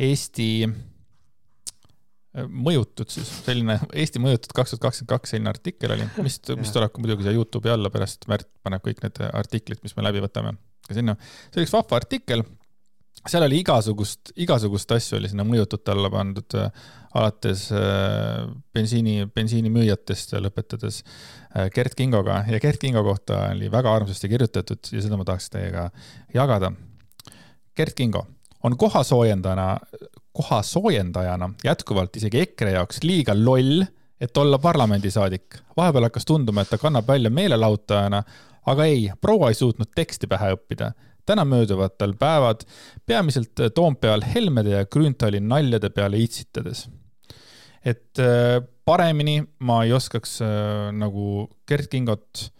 Eesti 0.00 0.50
äh, 0.68 2.46
mõjutud 2.46 3.10
siis, 3.10 3.30
selline 3.46 3.80
Eesti 3.92 4.22
mõjutud 4.22 4.54
kaks 4.54 4.74
tuhat 4.74 4.86
kakskümmend 4.86 5.14
kaks 5.14 5.34
selline 5.34 5.52
artikkel 5.52 5.96
oli, 5.96 6.08
mis, 6.22 6.40
mis 6.60 6.72
tuleb 6.76 6.92
ka 6.92 7.02
muidugi 7.02 7.26
siia 7.26 7.36
Youtube'i 7.36 7.74
alla, 7.74 7.90
pärast 7.90 8.28
Märt 8.30 8.48
paneb 8.62 8.84
kõik 8.84 9.02
need 9.04 9.22
artiklid, 9.32 9.82
mis 9.82 9.96
me 9.96 10.06
läbi 10.06 10.22
võtame 10.24 10.56
ka 10.86 10.96
sinna. 10.96 11.16
see 11.48 11.60
oli 11.60 11.68
üks 11.68 11.76
vahva 11.76 12.00
artikkel 12.00 12.44
seal 13.28 13.44
oli 13.44 13.60
igasugust, 13.60 14.32
igasugust 14.40 14.92
asju 14.96 15.18
oli 15.18 15.28
sinna 15.30 15.44
mõjutute 15.44 15.92
alla 15.92 16.10
pandud, 16.12 16.56
äh, 16.56 16.70
alates 17.18 17.66
äh, 17.74 18.48
bensiini, 18.74 19.26
bensiinimüüjatest 19.34 20.34
ja 20.36 20.42
lõpetades 20.44 21.02
äh, 21.02 21.68
Gert 21.74 21.96
Kingoga 21.98 22.42
ja 22.48 22.60
Gert 22.62 22.80
Kingo 22.80 23.02
kohta 23.04 23.48
oli 23.50 23.70
väga 23.72 23.92
armsasti 23.94 24.30
kirjutatud 24.30 24.92
ja 24.94 25.02
seda 25.04 25.18
ma 25.20 25.26
tahaks 25.28 25.50
teiega 25.52 25.88
jagada. 26.34 26.72
Gert 27.76 27.96
Kingo 27.98 28.26
on 28.62 28.76
kohasoojendajana, 28.76 29.78
kohasoojendajana 30.32 31.50
jätkuvalt 31.64 32.16
isegi 32.16 32.44
EKRE 32.44 32.76
jaoks 32.76 33.02
liiga 33.02 33.34
loll, 33.36 33.82
et 34.20 34.36
olla 34.36 34.58
parlamendisaadik. 34.58 35.58
vahepeal 35.76 36.08
hakkas 36.10 36.24
tunduma, 36.28 36.60
et 36.60 36.70
ta 36.70 36.78
kannab 36.78 37.08
välja 37.08 37.30
meelelahutajana, 37.30 38.22
aga 38.66 38.84
ei, 38.84 39.10
proua 39.20 39.48
ei 39.48 39.54
suutnud 39.54 39.88
teksti 39.94 40.26
pähe 40.26 40.52
õppida. 40.54 40.92
Täna 41.26 41.44
mööduvad 41.48 41.96
tal 41.98 42.14
päevad 42.18 42.64
peamiselt 43.06 43.60
Toompeal 43.74 44.24
Helmede 44.34 44.76
ja 44.78 44.86
Grünthali 44.86 45.40
naljade 45.40 45.90
peale 45.94 46.20
itsitades. 46.20 46.88
et 47.84 48.18
äh, 48.18 48.60
paremini 48.84 49.40
ma 49.64 49.82
ei 49.84 49.92
oskaks 49.96 50.40
äh, 50.42 50.90
nagu 50.92 51.48
Gert 51.68 51.88
Kingot, 51.90 52.50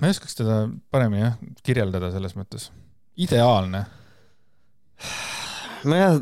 ma 0.00 0.08
ei 0.08 0.14
oskaks 0.16 0.40
teda 0.40 0.64
paremini 0.90 1.22
jah, 1.22 1.36
kirjeldada 1.62 2.10
selles 2.14 2.34
mõttes. 2.38 2.70
ideaalne 3.16 3.84
nojah, 5.88 6.18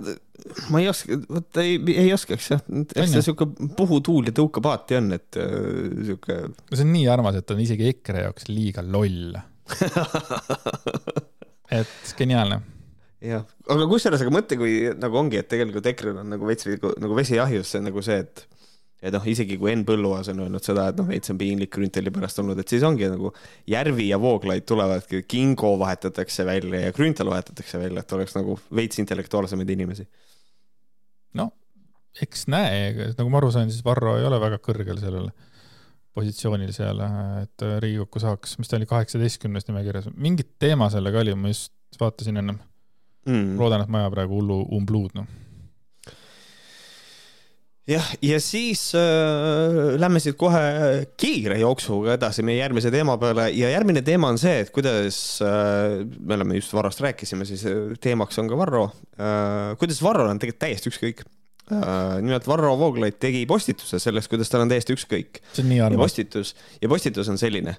ma 0.73 0.83
ei 0.83 0.89
oska, 0.91 1.17
vot 1.31 1.61
ei, 1.63 1.79
ei 1.95 2.11
oskaks 2.15 2.51
jah, 2.53 2.63
eks 2.97 3.15
ta 3.15 3.23
sihuke 3.25 3.47
puhutuul 3.79 4.31
ja 4.31 4.37
tõukepaati 4.37 4.99
on, 4.99 5.13
et 5.17 5.41
äh, 5.41 5.57
sihuke. 6.09 6.39
see 6.73 6.85
on 6.87 6.93
nii 6.97 7.09
armas, 7.13 7.39
et 7.39 7.55
on 7.55 7.63
isegi 7.63 7.89
EKRE 7.93 8.27
jaoks 8.27 8.51
liiga 8.51 8.85
loll 8.87 9.39
et 11.79 12.15
geniaalne. 12.19 12.61
jah, 13.23 13.45
aga 13.71 13.87
kusjuures, 13.91 14.25
aga 14.25 14.33
mõtle, 14.35 14.59
kui 14.61 14.73
nagu 14.99 15.21
ongi, 15.21 15.39
et 15.41 15.51
tegelikult 15.51 15.87
EKRE-l 15.93 16.25
on 16.25 16.33
nagu 16.35 16.49
veits 16.49 16.69
nagu 16.83 17.19
vesi 17.19 17.39
ahjus, 17.43 17.71
see 17.71 17.83
on 17.83 17.89
nagu 17.91 18.05
see, 18.05 18.19
et 18.25 18.49
et 19.03 19.11
noh, 19.11 19.25
isegi 19.27 19.57
kui 19.59 19.73
Henn 19.73 19.83
Põlluaas 19.87 20.29
on 20.31 20.45
öelnud 20.45 20.63
seda, 20.63 20.85
et 20.93 20.99
noh, 21.01 21.09
veits 21.11 21.33
on 21.33 21.39
piinlik 21.39 21.73
Grünthali 21.75 22.13
pärast 22.15 22.39
olnud, 22.39 22.61
et 22.63 22.71
siis 22.71 22.85
ongi 22.87 23.09
nagu 23.11 23.33
Järvi 23.71 24.07
ja 24.13 24.19
Vooglaid 24.23 24.67
tulevadki, 24.69 25.25
Kingo 25.27 25.73
vahetatakse 25.81 26.47
välja 26.47 26.85
ja 26.85 26.93
Grünthal 26.95 27.33
vahetatakse 27.33 27.81
välja, 27.83 28.05
et 28.05 28.15
oleks 28.15 28.37
nagu 28.39 28.55
veits 28.75 29.03
intellektuaalsemaid 29.03 29.75
inimesi. 29.75 30.07
no 31.39 31.51
eks 32.21 32.47
näe, 32.53 33.13
nagu 33.17 33.33
ma 33.33 33.41
aru 33.41 33.51
sain, 33.55 33.71
siis 33.73 33.85
Varro 33.85 34.19
ei 34.21 34.27
ole 34.29 34.39
väga 34.43 34.61
kõrgel 34.63 35.01
sellel 35.01 35.31
positsioonil 36.17 36.73
seal, 36.77 37.01
et 37.43 37.65
Riigikokku 37.85 38.21
saaks, 38.23 38.59
mis 38.61 38.69
ta 38.69 38.77
oli, 38.79 38.89
kaheksateistkümnes 38.91 39.69
nimekirjas, 39.69 40.11
mingit 40.17 40.55
teema 40.63 40.91
sellega 40.93 41.23
oli, 41.23 41.37
ma 41.39 41.53
just 41.53 41.73
vaatasin 42.01 42.43
ennem. 42.43 42.61
Mm.. 43.23 43.55
loodan, 43.55 43.85
et 43.85 43.91
ma 43.93 44.01
ei 44.01 44.09
aja 44.09 44.11
praegu 44.17 44.35
hullu 44.41 44.65
umbluud, 44.75 45.15
noh. 45.15 45.29
Jah, 47.91 48.07
ja 48.23 48.37
siis 48.39 48.93
äh, 48.95 49.99
lähme 49.99 50.21
siit 50.23 50.37
kohe 50.39 50.61
kiire 51.19 51.57
jooksuga 51.59 52.15
edasi 52.15 52.45
meie 52.47 52.61
järgmise 52.61 52.93
teema 52.95 53.17
peale. 53.19 53.49
Ja 53.59 53.73
järgmine 53.73 54.05
teema 54.07 54.31
on 54.31 54.39
see, 54.39 54.61
et 54.63 54.71
kuidas 54.75 55.17
äh,, 55.43 56.05
me 56.23 56.37
oleme 56.39 56.61
just 56.61 56.75
Varrost 56.77 57.03
rääkisime, 57.03 57.47
siis 57.49 57.65
äh, 57.67 57.97
teemaks 58.03 58.39
on 58.39 58.51
ka 58.53 58.59
Varro. 58.61 58.85
Äh,, 59.19 59.75
kuidas 59.83 59.99
Varrol 60.03 60.31
on 60.31 60.39
tegelikult 60.39 60.63
täiesti 60.63 60.93
ükskõik. 60.93 61.25
äh,. 61.27 61.42
Nimelt 61.71 62.47
Varro 62.47 62.75
Vooglaid 62.79 63.21
tegi 63.23 63.45
postituse 63.47 64.01
sellest, 64.03 64.29
kuidas 64.29 64.51
tal 64.51 64.65
on 64.65 64.73
täiesti 64.73 64.97
ükskõik. 64.97 65.43
see 65.53 65.63
on 65.65 65.73
nii 65.73 65.81
armas. 65.81 66.05
postitus, 66.05 66.55
ja 66.83 66.91
postitus 66.91 67.31
on 67.33 67.39
selline 67.39 67.77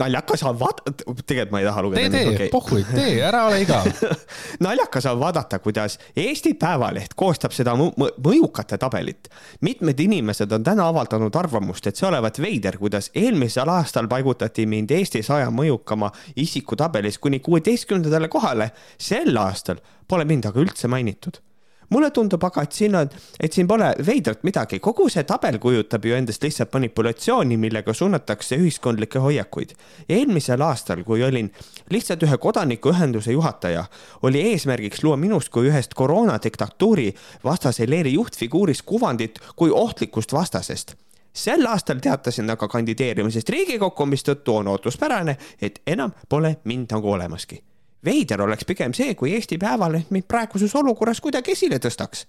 naljakas 0.00 0.42
on 0.42 0.58
vaadata, 0.60 0.92
tegelikult 1.26 1.50
ma 1.50 1.60
ei 1.60 1.66
taha 1.66 1.82
lugeda. 1.82 2.10
tee, 2.10 2.24
tee 2.24 2.34
okay., 2.34 2.48
pohhui, 2.52 2.84
tee, 2.94 3.18
ära 3.24 3.42
ole 3.48 3.60
igav 3.64 3.88
naljakas 4.66 5.06
on 5.10 5.20
vaadata, 5.20 5.58
kuidas 5.58 5.98
Eesti 6.16 6.54
Päevaleht 6.60 7.14
koostab 7.16 7.54
seda 7.56 7.74
mõjukate 7.76 8.78
tabelit. 8.80 9.28
mitmed 9.66 10.00
inimesed 10.00 10.52
on 10.52 10.64
täna 10.64 10.88
avaldanud 10.92 11.36
arvamust, 11.36 11.86
et 11.86 12.00
see 12.00 12.08
olevat 12.08 12.40
veider, 12.42 12.78
kuidas 12.80 13.10
eelmisel 13.14 13.68
aastal 13.68 14.08
paigutati 14.08 14.66
mind 14.66 14.90
Eesti 14.96 15.22
saja 15.26 15.50
mõjukama 15.50 16.10
isiku 16.36 16.76
tabelis 16.76 17.18
kuni 17.18 17.40
kuueteistkümnendale 17.40 18.28
kohale. 18.28 18.70
sel 18.98 19.36
aastal 19.36 19.82
pole 20.08 20.24
mind 20.24 20.50
aga 20.50 20.60
üldse 20.60 20.88
mainitud 20.88 21.42
mulle 21.90 22.10
tundub 22.10 22.44
aga, 22.44 22.62
et 22.62 22.72
siin 22.72 22.94
on, 22.96 23.10
et 23.40 23.52
siin 23.52 23.68
pole 23.68 23.90
veidrat 24.06 24.44
midagi, 24.46 24.78
kogu 24.82 25.08
see 25.12 25.24
tabel 25.28 25.58
kujutab 25.62 26.04
ju 26.06 26.14
endast 26.16 26.42
lihtsalt 26.42 26.72
manipulatsiooni, 26.74 27.56
millega 27.60 27.94
suunatakse 27.94 28.56
ühiskondlikke 28.56 29.22
hoiakuid. 29.22 29.74
eelmisel 30.08 30.60
aastal, 30.60 31.04
kui 31.04 31.22
olin 31.24 31.50
lihtsalt 31.90 32.22
ühe 32.22 32.38
kodanikuühenduse 32.38 33.32
juhataja, 33.32 33.84
oli 34.22 34.42
eesmärgiks 34.52 35.04
luua 35.04 35.16
minust 35.16 35.48
kui 35.48 35.68
ühest 35.68 35.94
koroonadiktatuuri 35.94 37.14
vastase 37.44 37.90
leeri 37.90 38.14
juhtfiguurist 38.14 38.82
kuvandit 38.86 39.40
kui 39.56 39.70
ohtlikust 39.70 40.32
vastasest. 40.32 40.94
Sel 41.32 41.66
aastal 41.66 41.98
teatasin 42.02 42.50
aga 42.50 42.68
kandideerimisest 42.68 43.48
Riigikokku, 43.48 44.06
mistõttu 44.06 44.56
on 44.56 44.68
ootuspärane, 44.68 45.36
et 45.62 45.82
enam 45.86 46.12
pole 46.28 46.56
mind 46.64 46.90
nagu 46.90 47.12
olemaski 47.12 47.62
veider 48.04 48.42
oleks 48.42 48.64
pigem 48.64 48.94
see, 48.96 49.14
kui 49.14 49.34
Eesti 49.34 49.58
Päevaleht 49.58 50.10
mind 50.10 50.26
praeguses 50.28 50.74
olukorras 50.76 51.20
kuidagi 51.20 51.52
esile 51.52 51.78
tõstaks. 51.78 52.24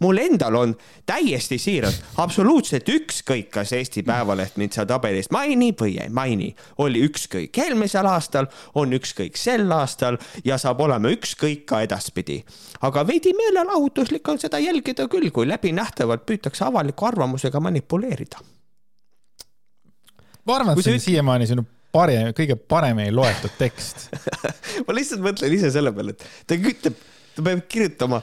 mul 0.00 0.18
endal 0.18 0.54
on 0.58 0.72
täiesti 1.06 1.58
siiralt, 1.58 2.00
absoluutselt 2.18 2.88
ükskõik, 2.88 3.50
kas 3.50 3.72
Eesti 3.72 4.02
Päevaleht 4.02 4.56
mind 4.56 4.74
seal 4.74 4.86
tabelis 4.90 5.30
mainib 5.30 5.80
või 5.80 5.98
ei 6.02 6.08
maini. 6.08 6.54
oli 6.78 7.04
ükskõik 7.06 7.58
eelmisel 7.58 8.06
aastal, 8.06 8.46
on 8.74 8.92
ükskõik 8.92 9.36
sel 9.36 9.70
aastal 9.72 10.18
ja 10.44 10.58
saab 10.58 10.80
olema 10.80 11.08
ükskõik 11.08 11.64
ka 11.66 11.82
edaspidi. 11.82 12.44
aga 12.80 13.06
veidi 13.06 13.32
meelelahutuslik 13.32 14.28
on 14.28 14.38
seda 14.38 14.58
jälgida 14.58 15.08
küll, 15.08 15.30
kui 15.30 15.48
läbinähtavalt 15.48 16.26
püütakse 16.26 16.64
avaliku 16.64 17.06
arvamusega 17.06 17.60
manipuleerida 17.60 18.38
ma 20.44 20.56
arvan, 20.56 20.78
et 20.78 20.84
see 20.84 20.98
on 20.98 21.00
siiamaani 21.00 21.46
sinu 21.46 21.64
parem, 21.94 22.30
kõige 22.36 22.56
paremini 22.58 23.14
loetud 23.14 23.54
tekst 23.58 24.08
ma 24.86 24.96
lihtsalt 24.96 25.22
mõtlen 25.24 25.54
ise 25.56 25.72
selle 25.74 25.94
peale, 25.94 26.14
et 26.14 26.24
ta 26.48 26.58
ütleb, 26.58 26.96
ta 27.36 27.44
peab 27.46 27.66
kirjutama, 27.70 28.22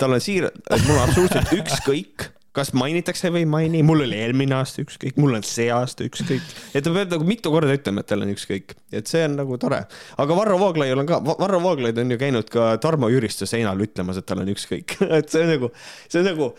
tal 0.00 0.16
on 0.16 0.22
siiralt, 0.22 0.56
et 0.70 0.88
mul 0.88 0.98
on 0.98 1.04
absoluutselt 1.06 1.52
ükskõik, 1.58 2.28
kas 2.54 2.70
mainitakse 2.76 3.30
või 3.34 3.42
ei 3.42 3.48
maini, 3.50 3.82
mul 3.86 4.04
oli 4.04 4.18
eelmine 4.22 4.54
aasta 4.60 4.82
ükskõik, 4.84 5.16
mul 5.18 5.34
on 5.38 5.46
see 5.46 5.66
aasta 5.74 6.06
ükskõik. 6.06 6.44
et 6.74 6.86
ta 6.86 6.92
peab 6.94 7.10
nagu 7.16 7.26
mitu 7.26 7.50
korda 7.54 7.74
ütlema, 7.74 8.04
et 8.04 8.10
tal 8.10 8.22
on 8.22 8.30
ükskõik, 8.30 8.76
et 8.94 9.10
see 9.10 9.24
on 9.26 9.34
nagu 9.40 9.58
tore. 9.62 9.80
aga 10.22 10.38
Varro 10.38 10.58
Vooglaiul 10.62 11.02
on 11.02 11.10
ka, 11.10 11.20
Varro 11.26 11.60
Vooglaid 11.62 11.98
on 11.98 12.14
ju 12.14 12.20
käinud 12.20 12.50
ka 12.52 12.74
Tarmo 12.82 13.10
Jüristo 13.10 13.48
seinal 13.50 13.82
ütlemas, 13.82 14.20
et 14.20 14.26
tal 14.30 14.44
on 14.44 14.54
ükskõik 14.54 14.96
et 15.18 15.34
see 15.34 15.42
on 15.42 15.54
nagu, 15.56 15.70
see 16.06 16.22
on 16.22 16.30
nagu, 16.30 16.50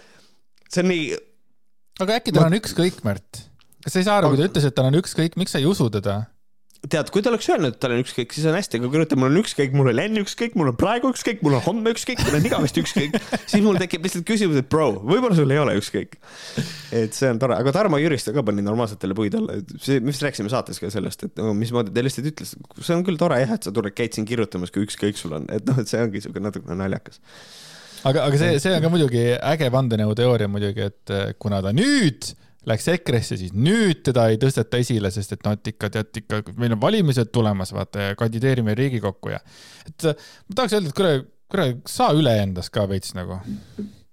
see 0.68 0.84
on 0.84 0.92
nii. 0.92 1.10
aga 2.04 2.20
äkki 2.20 2.36
tal 2.36 2.44
ma... 2.44 2.52
on 2.52 2.60
ükskõik, 2.60 3.04
Märt? 3.08 3.46
kas 3.86 3.96
sa 3.96 4.02
ei 4.02 4.08
saa 4.08 4.20
aru, 4.20 4.34
kui 4.34 4.42
ta 4.44 4.50
ütles, 4.50 4.68
et 4.68 4.76
tal 4.76 4.92
on 4.92 5.00
ükskõik, 5.00 5.40
miks 5.40 5.56
sa 5.56 5.64
ei 5.64 5.70
usu 5.70 5.88
teda? 5.94 6.26
Tead, 6.92 7.10
kui 7.14 7.24
ta 7.24 7.32
oleks 7.32 7.48
öelnud, 7.50 7.74
et 7.74 7.80
tal 7.82 7.94
on 7.96 8.02
ükskõik, 8.04 8.34
siis 8.36 8.46
on 8.50 8.56
hästi, 8.58 8.80
aga 8.80 8.90
kui 8.92 9.02
ütleb, 9.02 9.20
mul 9.22 9.32
on 9.32 9.40
ükskõik, 9.42 9.74
mul 9.78 9.90
oli 9.92 10.04
enne 10.04 10.22
ükskõik, 10.26 10.56
mul 10.60 10.72
on 10.72 10.78
praegu 10.80 11.12
ükskõik, 11.14 11.42
mul 11.46 11.58
on 11.58 11.64
homme 11.66 11.94
ükskõik, 11.96 12.22
mul 12.26 12.38
on 12.40 12.48
igavesti 12.50 12.84
ükskõik, 12.84 13.18
siis 13.52 13.64
mul 13.66 13.80
tekib 13.82 14.06
lihtsalt 14.06 14.28
küsimus, 14.28 14.60
et 14.62 14.70
bro, 14.72 14.92
võib-olla 15.00 15.38
sul 15.38 15.54
ei 15.56 15.62
ole 15.62 15.76
ükskõik. 15.80 16.18
et 16.96 17.18
see 17.18 17.32
on 17.32 17.42
tore, 17.42 17.58
aga 17.58 17.76
Tarmo 17.76 18.00
Jüristo 18.02 18.36
ka 18.36 18.46
pani 18.46 18.66
normaalsetele 18.66 19.18
puid 19.18 19.38
alla, 19.40 19.60
see, 19.82 20.00
me 20.00 20.14
vist 20.14 20.26
rääkisime 20.26 20.52
saates 20.54 20.82
ka 20.82 20.92
sellest, 20.94 21.28
et 21.30 21.42
no 21.42 21.56
mismoodi 21.58 21.96
ta 21.96 22.06
lihtsalt 22.06 22.32
ütles, 22.32 22.56
see 22.80 22.96
on 22.96 23.06
küll 23.08 23.20
tore 23.22 23.42
jah, 23.42 23.58
et 23.58 23.68
sa 23.68 23.74
tuled, 23.76 23.96
käid 23.96 24.18
siin 24.18 24.30
kirjutamas, 24.30 24.74
kui 24.74 24.86
ükskõik 24.86 25.20
sul 25.20 25.36
on, 25.40 25.50
et 25.54 25.66
noh, 25.68 25.80
et 25.82 25.92
see 25.92 26.02
ongi 26.02 26.24
siuke 26.26 26.44
natukene 26.44 26.80
naljakas. 26.84 27.22
Aga, 28.06 28.28
aga 28.28 28.38
see, 28.38 28.58
see 28.62 28.74
on 28.76 28.84
ka 28.84 28.90
muidugi 28.94 29.30
äge 29.34 29.72
vandenõuteooria 29.74 30.50
muidugi, 30.52 30.92
et 30.92 31.14
kuna 31.42 31.64
ta 31.66 31.72
nüüd 31.74 32.36
läks 32.70 32.88
EKRE-sse, 32.96 33.38
siis 33.40 33.54
nüüd 33.56 34.02
teda 34.06 34.28
ei 34.32 34.40
tõsteta 34.42 34.80
esile, 34.82 35.12
sest 35.14 35.36
et 35.36 35.46
noh, 35.46 35.56
et 35.58 35.72
ikka 35.74 35.92
tead 35.94 36.22
ikka, 36.24 36.42
meil 36.60 36.76
on 36.76 36.82
valimised 36.82 37.32
tulemas, 37.36 37.74
vaata 37.76 38.10
ja 38.10 38.20
kandideerime 38.20 38.76
Riigikokku 38.78 39.34
ja. 39.36 39.40
et 39.86 40.10
äh, 40.10 40.28
ma 40.50 40.60
tahaks 40.60 40.78
öelda, 40.78 40.92
et 40.92 41.00
kuule, 41.00 41.16
kuule, 41.52 41.72
saa 41.90 42.12
üle 42.18 42.36
endast 42.42 42.74
ka 42.76 42.88
veits 42.90 43.16
nagu. 43.18 43.40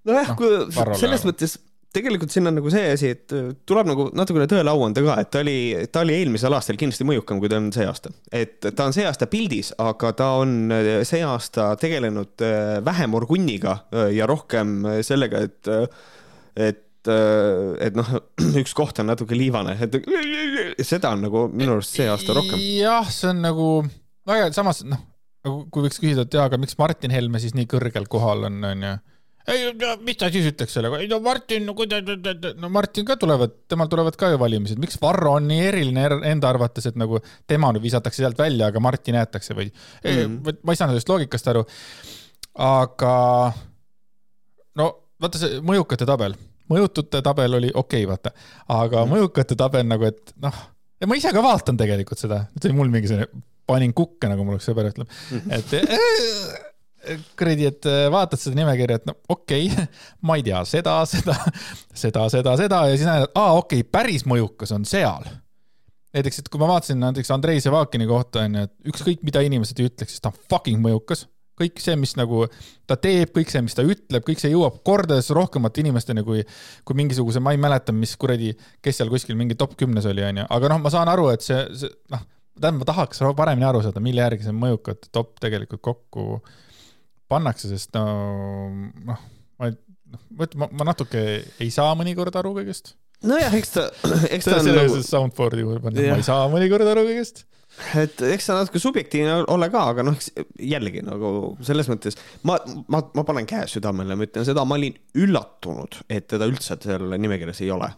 nojah 0.09 0.33
no,, 0.35 0.39
kui 0.39 0.99
selles 1.01 1.25
mõttes 1.29 1.59
tegelikult 1.93 2.33
siin 2.33 2.49
on 2.49 2.57
nagu 2.57 2.71
see 2.73 2.93
asi, 2.93 3.15
et 3.17 3.33
äh, 3.37 3.51
tuleb 3.69 3.89
nagu 3.89 4.09
natukene 4.17 4.47
tõele 4.51 4.73
au 4.73 4.85
anda 4.85 5.05
ka, 5.05 5.17
et 5.25 5.33
ta 5.33 5.43
oli, 5.45 5.57
ta 5.93 6.05
oli 6.05 6.21
eelmisel 6.21 6.57
aastal 6.57 6.81
kindlasti 6.81 7.09
mõjukam, 7.09 7.41
kui 7.41 7.53
ta 7.53 7.61
on 7.61 7.73
see 7.75 7.89
aasta. 7.89 8.13
et 8.33 8.61
ta 8.69 8.89
on 8.89 8.97
see 8.97 9.09
aasta 9.09 9.29
pildis, 9.33 9.73
aga 9.81 10.13
ta 10.19 10.31
on 10.45 10.57
äh, 10.77 10.95
see 11.09 11.25
aasta 11.25 11.73
tegelenud 11.81 12.49
vähem 12.85 13.17
orgunniga 13.17 13.79
ja 14.13 14.29
rohkem 14.29 14.83
sellega, 15.05 15.47
et, 15.49 15.75
et 16.57 16.89
et, 17.03 17.11
äh, 17.13 17.87
et 17.89 17.97
noh, 17.99 18.09
üks 18.63 18.75
koht 18.79 19.01
on 19.03 19.11
natuke 19.11 19.37
liivane, 19.39 19.77
et 19.83 20.87
seda 20.87 21.13
on 21.17 21.27
nagu 21.27 21.47
minu 21.53 21.77
arust 21.77 21.99
see 21.99 22.09
aasta 22.11 22.37
rohkem. 22.37 22.61
jah, 22.79 23.09
see 23.11 23.33
on 23.33 23.43
nagu 23.43 23.71
väga, 24.29 24.53
samas 24.55 24.85
noh, 24.87 25.01
nagu 25.43 25.65
kui 25.75 25.87
võiks 25.87 25.99
küsida, 26.03 26.27
et 26.27 26.37
jaa, 26.39 26.47
aga 26.51 26.61
miks 26.63 26.79
Martin 26.79 27.15
Helme 27.15 27.43
siis 27.43 27.57
nii 27.59 27.67
kõrgel 27.71 28.07
kohal 28.11 28.47
on, 28.51 28.61
onju 28.73 28.99
ei, 29.51 29.73
mis 30.07 30.19
ta 30.21 30.29
siis 30.31 30.47
ütleks 30.53 30.77
sellega, 30.77 31.01
ei 31.03 31.09
no 31.11 31.19
Martin, 31.23 31.65
no 31.67 31.75
kuidas, 31.75 32.07
no 32.63 32.69
Martin 32.71 33.07
ka 33.09 33.17
tulevad, 33.19 33.57
temal 33.71 33.91
tulevad 33.91 34.15
ka 34.19 34.31
ju 34.31 34.39
valimised, 34.39 34.79
miks 34.79 35.01
Varro 35.03 35.35
on 35.41 35.49
nii 35.51 35.65
eriline 35.67 36.05
er-, 36.07 36.19
enda 36.31 36.47
arvates, 36.53 36.87
et 36.87 36.99
nagu 37.01 37.19
tema 37.51 37.73
nüüd 37.75 37.83
visatakse 37.83 38.23
sealt 38.23 38.39
välja, 38.39 38.71
aga 38.71 38.83
Martin 38.85 39.19
jäetakse 39.19 39.57
või 39.59 39.67
mm, 39.73 40.07
-hmm. 40.07 40.63
ma 40.63 40.75
ei 40.75 40.79
saanud 40.79 40.95
sellest 40.95 41.11
loogikast 41.11 41.51
aru. 41.51 41.65
aga 42.63 43.17
no 44.79 44.89
vaata 45.19 45.43
see 45.43 45.59
mõjukate 45.65 46.07
tabel 46.07 46.39
mõjutute 46.71 47.23
tabel 47.25 47.59
oli 47.59 47.71
okei 47.75 48.05
okay,, 48.05 48.11
vaata, 48.11 48.33
aga 48.73 49.05
mm. 49.05 49.15
mõjukate 49.17 49.59
tabel 49.59 49.87
nagu, 49.89 50.09
et 50.09 50.35
noh, 50.43 50.61
ja 51.03 51.09
ma 51.11 51.19
ise 51.19 51.33
ka 51.35 51.43
vaatan 51.45 51.79
tegelikult 51.81 52.21
seda, 52.23 52.45
see 52.59 52.71
oli 52.71 52.79
mul 52.79 52.93
mingi 52.93 53.11
selline 53.11 53.43
panin 53.69 53.95
kukke, 53.97 54.29
nagu 54.31 54.45
mul 54.47 54.59
üks 54.59 54.69
sõber 54.69 54.91
ütleb, 54.91 55.11
et 55.55 55.75
äh, 55.79 57.21
kuradi, 57.39 57.69
et 57.71 57.89
äh, 57.91 58.07
vaatad 58.13 58.41
seda 58.41 58.59
nimekirja, 58.59 59.01
et 59.01 59.09
no 59.09 59.17
okei 59.33 59.69
okay, 59.71 59.87
ma 60.27 60.39
ei 60.39 60.47
tea 60.47 60.63
seda, 60.69 60.99
seda, 61.09 61.37
seda, 61.91 62.27
seda, 62.33 62.57
seda 62.61 62.83
ja 62.91 62.99
siis 62.99 63.09
näed, 63.09 63.29
et 63.29 63.39
aa, 63.39 63.57
okei 63.61 63.83
okay,, 63.83 63.91
päris 64.01 64.27
mõjukas 64.29 64.75
on 64.77 64.87
seal. 64.89 65.27
näiteks, 66.13 66.43
et 66.43 66.51
kui 66.53 66.61
ma 66.61 66.71
vaatasin 66.75 67.01
näiteks 67.01 67.31
Andrei 67.35 67.63
Sevakini 67.65 68.09
kohta 68.11 68.47
onju, 68.47 68.67
et 68.69 68.93
ükskõik 68.93 69.23
mida 69.27 69.43
inimesed 69.45 69.79
ei 69.81 69.91
ütleks, 69.91 70.17
siis 70.17 70.25
ta 70.25 70.33
on 70.33 70.43
fucking 70.51 70.83
mõjukas 70.83 71.27
kõik 71.61 71.81
see, 71.85 71.97
mis 72.01 72.15
nagu 72.19 72.45
ta 72.89 72.97
teeb, 73.01 73.33
kõik 73.37 73.53
see, 73.53 73.63
mis 73.65 73.77
ta 73.77 73.85
ütleb, 73.87 74.25
kõik 74.27 74.41
see 74.43 74.53
jõuab 74.53 74.81
kordades 74.87 75.31
rohkemate 75.35 75.83
inimesteni 75.85 76.25
kui, 76.27 76.45
kui 76.89 76.99
mingisuguse, 76.99 77.43
ma 77.45 77.55
ei 77.55 77.61
mäleta, 77.61 77.95
mis 77.97 78.15
kuradi, 78.21 78.53
kes 78.85 79.01
seal 79.01 79.13
kuskil 79.13 79.39
mingi 79.39 79.59
top 79.59 79.77
kümnes 79.81 80.09
oli, 80.09 80.25
onju, 80.29 80.49
aga 80.57 80.73
noh, 80.73 80.83
ma 80.83 80.93
saan 80.95 81.13
aru, 81.13 81.29
et 81.35 81.45
see, 81.45 81.61
see 81.79 81.93
noh, 82.13 82.25
tähendab, 82.57 82.83
ma 82.83 82.89
tahaks 82.89 83.23
paremini 83.37 83.69
aru 83.69 83.85
saada, 83.85 84.03
mille 84.05 84.25
järgi 84.25 84.49
see 84.49 84.57
mõjukad 84.57 85.09
top 85.15 85.39
tegelikult 85.43 85.85
kokku 85.85 86.27
pannakse, 87.33 87.71
sest 87.73 87.95
no 87.97 88.05
noh, 89.09 89.25
ma 89.61 89.71
noh, 90.13 90.27
ma, 90.57 90.69
ma 90.69 90.89
natuke 90.93 91.23
ei 91.63 91.71
saa 91.73 91.95
mõnikord 91.99 92.37
aru 92.39 92.57
kõigest. 92.59 92.95
Nojah, 93.29 93.57
eks 93.59 93.75
ta, 93.77 93.89
eks 94.35 94.51
ta 94.51 94.59
on 94.61 94.71
nagu. 94.73 95.01
Soundboard'i 95.07 95.65
juurde 95.65 95.83
panna, 95.85 96.13
ma 96.13 96.21
ei 96.21 96.27
saa 96.27 96.47
mõnikord 96.53 96.93
aru 96.93 97.07
kõigest 97.09 97.47
et 97.97 98.21
eks 98.27 98.49
ta 98.49 98.57
natuke 98.59 98.81
subjektiivne 98.83 99.39
ole 99.53 99.69
ka, 99.73 99.87
aga 99.95 100.05
noh, 100.05 100.17
jällegi 100.61 101.03
nagu 101.07 101.33
selles 101.65 101.89
mõttes 101.91 102.19
ma, 102.49 102.59
ma, 102.93 103.01
ma 103.17 103.25
panen 103.29 103.49
käe 103.49 103.65
südamele, 103.71 104.17
ma 104.19 104.29
ütlen 104.29 104.47
seda, 104.47 104.65
ma 104.69 104.77
olin 104.77 104.97
üllatunud, 105.17 106.03
et 106.13 106.29
teda 106.31 106.49
üldse 106.51 106.77
seal 106.83 107.17
nimekirjas 107.17 107.63
ei 107.65 107.71
ole. 107.73 107.89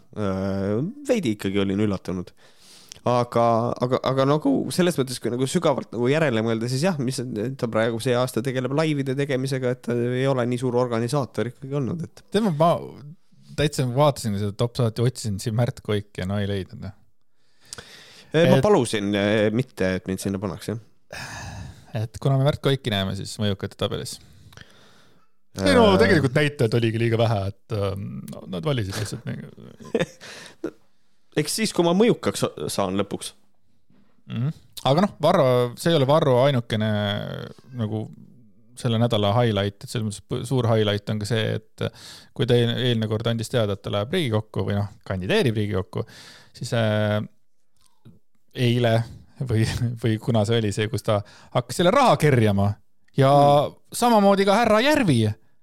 veidi 1.08 1.34
ikkagi 1.34 1.62
olin 1.64 1.82
üllatunud. 1.86 2.30
aga, 3.10 3.46
aga, 3.84 4.00
aga 4.12 4.28
nagu 4.30 4.54
selles 4.72 4.96
mõttes, 5.00 5.18
kui 5.20 5.34
nagu 5.34 5.48
sügavalt 5.50 5.90
nagu 5.92 6.06
järele 6.08 6.44
mõelda, 6.46 6.70
siis 6.70 6.86
jah, 6.86 7.00
mis 7.02 7.18
ta 7.58 7.68
praegu 7.68 7.98
see 8.00 8.14
aasta 8.16 8.44
tegeleb 8.46 8.72
laivide 8.78 9.18
tegemisega, 9.18 9.74
et 9.74 9.84
ta 9.90 9.98
ei 9.98 10.26
ole 10.30 10.46
nii 10.48 10.62
suur 10.62 10.78
organisaator 10.80 11.50
ikkagi 11.50 11.82
olnud, 11.82 12.06
et. 12.06 12.24
tead, 12.30 12.46
ma 12.46 12.54
täitsa 13.56 13.86
vaatasin 13.94 14.38
seda 14.40 14.52
top 14.58 14.76
saati, 14.80 15.04
otsisin 15.04 15.40
siin 15.42 15.56
Märt 15.58 15.80
Koik 15.84 16.20
ja 16.20 16.26
no 16.28 16.38
ei 16.42 16.48
leidnud 16.50 16.86
et... 16.88 18.50
ma 18.50 18.60
palusin 18.64 19.14
eh, 19.18 19.48
mitte, 19.54 19.94
et 19.98 20.10
mind 20.10 20.22
sinna 20.22 20.40
pannakse, 20.42 20.76
jah. 20.76 22.04
et 22.04 22.22
kuna 22.22 22.38
me 22.40 22.48
Märt 22.48 22.62
Koiki 22.64 22.92
näeme, 22.94 23.16
siis 23.18 23.36
mõjukate 23.42 23.78
tabelis 23.80 24.18
ei 25.62 25.74
no 25.76 25.92
äh. 25.92 25.98
tegelikult 26.02 26.34
näitajaid 26.34 26.74
oligi 26.80 26.98
liiga 27.04 27.18
vähe, 27.20 27.40
et 27.52 27.76
no, 28.32 28.44
nad 28.50 28.66
valisid 28.66 28.96
lihtsalt 28.98 30.72
eks 31.40 31.60
siis, 31.60 31.72
kui 31.74 31.86
ma 31.86 31.94
mõjukaks 31.96 32.46
saan 32.72 32.98
lõpuks 32.98 33.32
mm. 34.30 34.36
-hmm. 34.36 34.60
aga 34.90 35.06
noh, 35.06 35.16
Varro, 35.22 35.48
see 35.78 35.92
ei 35.92 35.98
ole 35.98 36.08
Varro 36.10 36.40
ainukene 36.44 36.90
nagu 37.78 38.06
selle 38.78 38.98
nädala 38.98 39.32
highlight, 39.36 39.84
et 39.84 39.90
selles 39.90 40.06
mõttes 40.08 40.48
suur 40.48 40.68
highlight 40.70 41.10
on 41.12 41.20
ka 41.22 41.28
see, 41.28 41.58
et 41.58 41.84
kui 42.34 42.48
ta 42.48 42.56
eelmine 42.58 43.08
kord 43.10 43.28
andis 43.30 43.52
teada, 43.52 43.76
et 43.76 43.82
ta 43.84 43.92
läheb 43.94 44.14
Riigikokku 44.14 44.66
või 44.68 44.78
noh, 44.78 44.88
kandideerib 45.06 45.58
Riigikokku, 45.60 46.06
siis 46.56 46.72
äh, 46.78 47.20
eile 48.54 48.96
või, 49.48 49.66
või 50.02 50.18
kuna 50.22 50.44
see 50.46 50.60
oli 50.62 50.72
see, 50.74 50.88
kus 50.92 51.06
ta 51.06 51.20
hakkas 51.54 51.80
selle 51.80 51.94
raha 51.94 52.16
kerjama 52.20 52.72
ja 53.16 53.30
mm. 53.30 53.78
samamoodi 53.92 54.46
ka 54.46 54.58
härra 54.58 54.80
Järvi, 54.84 55.22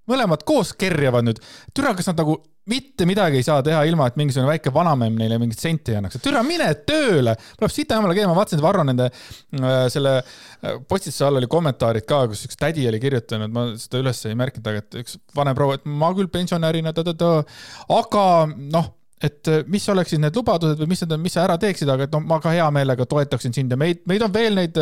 mõlemad 0.10 0.46
koos 0.48 0.74
kerjavad 0.74 1.28
nüüd. 1.28 1.42
türa, 1.76 1.94
kas 1.98 2.10
nad 2.10 2.22
nagu 2.24 2.40
mitte 2.70 3.08
midagi 3.10 3.40
ei 3.40 3.46
saa 3.46 3.62
teha, 3.66 3.82
ilma 3.90 4.06
et 4.10 4.18
mingisugune 4.20 4.52
väike 4.52 4.72
vanamemm 4.74 5.18
neile 5.18 5.40
mingit 5.42 5.60
senti 5.62 5.96
annaks. 5.98 6.20
türa, 6.22 6.44
mine 6.46 6.68
tööle, 6.88 7.34
tuleb 7.58 7.74
sita 7.74 7.98
jumala 7.98 8.16
keema, 8.18 8.36
vaatasin, 8.38 8.62
et 8.62 8.66
Varro 8.66 8.86
nende 8.86 9.10
äh, 9.10 9.68
selle 9.94 10.16
äh, 10.20 10.78
postituse 10.90 11.26
all 11.26 11.42
oli 11.42 11.50
kommentaarid 11.52 12.06
ka, 12.10 12.24
kus 12.32 12.46
üks 12.46 12.60
tädi 12.62 12.86
oli 12.90 13.02
kirjutanud, 13.02 13.54
ma 13.54 13.68
seda 13.82 14.02
üles 14.04 14.24
ei 14.30 14.38
märkinud, 14.38 14.72
aga 14.72 14.86
et 14.86 15.02
üks 15.02 15.18
vanem 15.38 15.58
proua, 15.58 15.80
et 15.80 15.88
ma 15.90 16.14
küll 16.18 16.32
pensionärina, 16.32 16.94
aga 16.94 18.26
noh 18.56 18.98
et 19.22 19.50
äh, 19.54 19.62
mis 19.70 19.84
oleksid 19.94 20.22
need 20.22 20.38
lubadused 20.38 20.80
või 20.82 20.94
mis 20.94 21.02
need 21.04 21.18
on, 21.18 21.22
mis 21.22 21.36
sa 21.38 21.44
ära 21.48 21.58
teeksid, 21.62 21.90
aga 21.94 22.06
et 22.08 22.14
noh, 22.14 22.24
ma 22.30 22.40
ka 22.42 22.54
hea 22.54 22.66
meelega 22.74 23.06
toetaksin 23.10 23.54
sind 23.58 23.74
ja 23.74 23.78
meid, 23.78 24.06
meid 24.10 24.22
on 24.26 24.34
veel 24.34 24.58
neid 24.58 24.78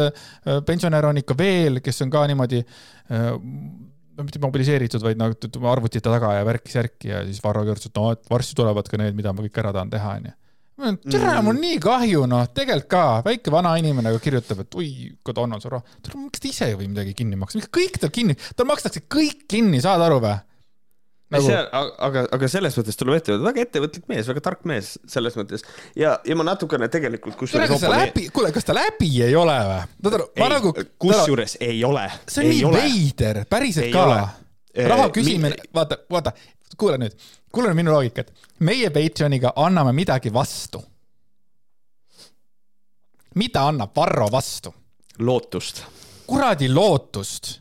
pensionäre 0.68 1.12
on 1.12 1.20
ikka 1.20 1.36
veel, 1.40 1.80
kes 1.84 2.04
on 2.06 2.12
ka 2.12 2.24
niimoodi 2.28 2.64
no 4.20 4.28
mitte 4.28 4.42
mobiliseeritud, 4.44 5.04
vaid 5.06 5.20
nagu 5.20 5.38
ütleme 5.38 5.72
arvutite 5.72 6.12
taga 6.12 6.34
ja 6.36 6.46
värki-särki 6.48 7.14
ja 7.14 7.24
siis 7.28 7.40
Varro 7.44 7.64
Kõrts, 7.68 7.88
et 7.90 7.96
no, 7.98 8.12
et 8.16 8.32
varsti 8.32 8.58
tulevad 8.60 8.92
ka 8.92 9.00
need, 9.00 9.16
mida 9.18 9.34
ma 9.34 9.46
kõik 9.46 9.62
ära 9.64 9.72
tahan 9.76 9.94
teha, 9.94 10.16
onju. 10.20 10.36
tere, 11.06 11.32
mul 11.46 11.56
on 11.56 11.62
nii 11.64 11.80
kahju, 11.84 12.26
noh, 12.32 12.46
tegelikult 12.56 12.92
ka, 12.92 13.06
väike 13.26 13.54
vana 13.54 13.74
inimene 13.80 14.12
aga 14.12 14.22
kirjutab, 14.24 14.66
et 14.66 14.80
oi, 14.80 14.92
kui 15.24 15.36
ta 15.36 15.46
on, 15.46 15.56
on 15.56 15.64
su 15.64 15.72
raha. 15.72 16.00
miks 16.18 16.44
ta 16.44 16.52
ise 16.52 16.70
ei 16.72 16.78
või 16.80 16.92
midagi 16.92 17.16
kinni 17.22 17.40
maksta, 17.40 17.62
miks 17.62 17.72
kõik 17.80 18.00
tal 18.04 18.14
kinni, 18.16 18.38
tal 18.56 18.68
makstakse 18.70 19.06
kõik 19.08 19.48
kinni, 19.52 19.82
saad 19.84 20.04
aru 20.06 20.22
või? 20.24 20.36
Nagu... 21.34 21.46
See, 21.46 21.58
aga, 22.08 22.24
aga 22.36 22.50
selles 22.52 22.76
mõttes 22.80 22.98
tuleb 23.00 23.20
ette, 23.20 23.38
väga 23.44 23.64
ettevõtlik 23.66 24.08
mees, 24.10 24.28
väga 24.30 24.44
tark 24.46 24.66
mees 24.70 24.94
selles 25.10 25.38
mõttes 25.38 25.64
ja, 25.98 26.16
ja 26.26 26.38
ma 26.38 26.46
natukene 26.48 26.90
tegelikult 26.92 27.38
kusjuures. 27.40 27.70
kuule, 27.70 27.80
kas 27.80 27.86
ta 27.86 27.92
läbi, 27.94 28.26
kuule, 28.34 28.52
kas 28.56 28.68
ta 28.68 28.76
läbi 28.78 29.10
ei 29.26 29.36
ole 29.38 29.58
või? 29.70 30.24
ei, 30.34 30.50
nagu, 30.56 30.74
kusjuures 31.02 31.58
ei 31.66 31.84
ole. 31.86 32.08
see 32.26 32.44
on 32.44 32.50
ei 32.50 32.56
nii 32.56 32.66
ole. 32.70 32.84
veider, 32.86 33.42
päriselt 33.50 33.90
ei 33.90 33.94
ka. 33.94 34.88
raha 34.94 35.10
küsimine 35.14 35.54
Mi..., 35.54 35.72
vaata, 35.80 36.02
vaata, 36.12 36.34
kuule 36.78 36.98
nüüd, 37.02 37.30
kuule 37.54 37.76
minu 37.78 37.94
loogikat. 37.94 38.34
meie 38.66 38.90
Patreoniga 38.94 39.54
anname 39.56 39.94
midagi 39.94 40.34
vastu. 40.34 40.82
mida 43.36 43.68
annab 43.70 43.94
Varro 43.96 44.32
vastu? 44.34 44.74
lootust. 45.20 45.84
kuradi 46.26 46.74
lootust 46.74 47.59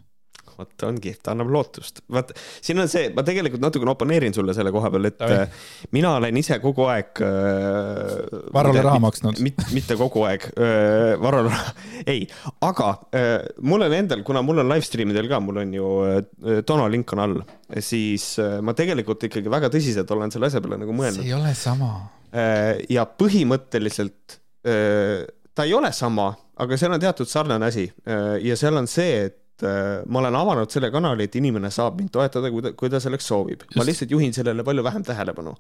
vot 0.59 0.85
ongi, 0.89 1.13
ta 1.23 1.33
annab 1.35 1.51
lootust. 1.55 2.03
vaat 2.13 2.33
siin 2.65 2.81
on 2.83 2.91
see, 2.91 3.09
ma 3.15 3.23
tegelikult 3.27 3.63
natukene 3.63 3.93
oponeerin 3.93 4.35
sulle 4.35 4.55
selle 4.57 4.73
koha 4.75 4.91
peal, 4.95 5.09
et 5.11 5.19
Tavai. 5.19 5.45
Äh, 5.45 5.69
mina 5.95 6.15
olen 6.19 6.41
ise 6.41 6.59
kogu 6.63 6.89
aeg 6.91 7.23
äh,. 7.25 8.41
Varrole 8.55 8.83
raha 8.85 9.03
maksnud 9.03 9.41
mit,. 9.45 9.63
mitte 9.77 9.97
kogu 10.01 10.25
aeg 10.29 10.49
äh,, 10.51 11.15
Varrole 11.23 11.53
raha, 11.53 11.75
ei, 12.15 12.27
aga 12.67 12.91
äh, 13.15 13.31
mul 13.63 13.87
on 13.87 13.97
endal, 14.01 14.25
kuna 14.27 14.43
mul 14.47 14.65
on 14.65 14.71
live 14.75 14.87
stream 14.87 15.15
idel 15.15 15.31
ka, 15.31 15.41
mul 15.45 15.63
on 15.63 15.75
ju 15.79 15.95
äh, 16.09 16.61
Donald 16.67 16.95
Lincoln 16.95 17.25
all, 17.25 17.41
siis 17.85 18.31
äh, 18.43 18.59
ma 18.65 18.75
tegelikult 18.79 19.29
ikkagi 19.31 19.51
väga 19.53 19.71
tõsiselt 19.75 20.11
olen 20.15 20.35
selle 20.35 20.51
asja 20.51 20.63
peale 20.65 20.81
nagu 20.83 20.95
mõelnud. 20.95 21.23
see 21.23 21.31
ei 21.31 21.39
ole 21.39 21.55
sama 21.59 21.95
äh,. 22.33 22.85
ja 22.91 23.07
põhimõtteliselt 23.07 24.41
äh, 24.67 25.27
ta 25.55 25.67
ei 25.67 25.75
ole 25.75 25.91
sama, 25.95 26.33
aga 26.59 26.79
seal 26.79 26.95
on 26.95 27.03
teatud 27.03 27.31
sarnane 27.31 27.71
asi 27.71 27.89
äh, 28.07 28.39
ja 28.47 28.59
seal 28.59 28.79
on 28.79 28.91
see, 28.91 29.29
et 29.29 29.45
ma 29.65 30.21
olen 30.21 30.37
avanud 30.39 30.71
selle 30.73 30.91
kanali, 30.95 31.29
et 31.29 31.39
inimene 31.39 31.71
saab 31.75 31.99
mind 31.99 32.13
toetada, 32.15 32.51
kui 32.53 32.65
ta, 32.65 32.75
kui 32.79 32.91
ta 32.93 33.01
selleks 33.03 33.27
soovib. 33.31 33.65
ma 33.77 33.87
lihtsalt 33.87 34.13
juhin 34.15 34.35
sellele 34.35 34.65
palju 34.67 34.85
vähem 34.87 35.07
tähelepanu. 35.07 35.55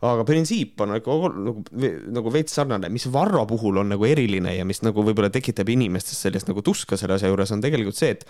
aga 0.00 0.24
printsiip 0.24 0.80
on 0.80 0.94
nagu, 0.94 1.16
nagu, 1.36 1.90
nagu 2.16 2.32
veits 2.32 2.54
sarnane, 2.56 2.88
mis 2.88 3.04
Varro 3.12 3.44
puhul 3.46 3.82
on 3.82 3.90
nagu 3.92 4.06
eriline 4.08 4.54
ja 4.56 4.64
mis 4.64 4.80
nagu 4.82 5.04
võib-olla 5.04 5.30
tekitab 5.30 5.68
inimestes 5.68 6.22
sellist 6.24 6.48
nagu 6.48 6.62
tuska 6.64 6.96
selle 6.96 7.18
asja 7.18 7.28
juures, 7.28 7.52
on 7.52 7.60
tegelikult 7.60 7.98
see, 7.98 8.16
et 8.16 8.24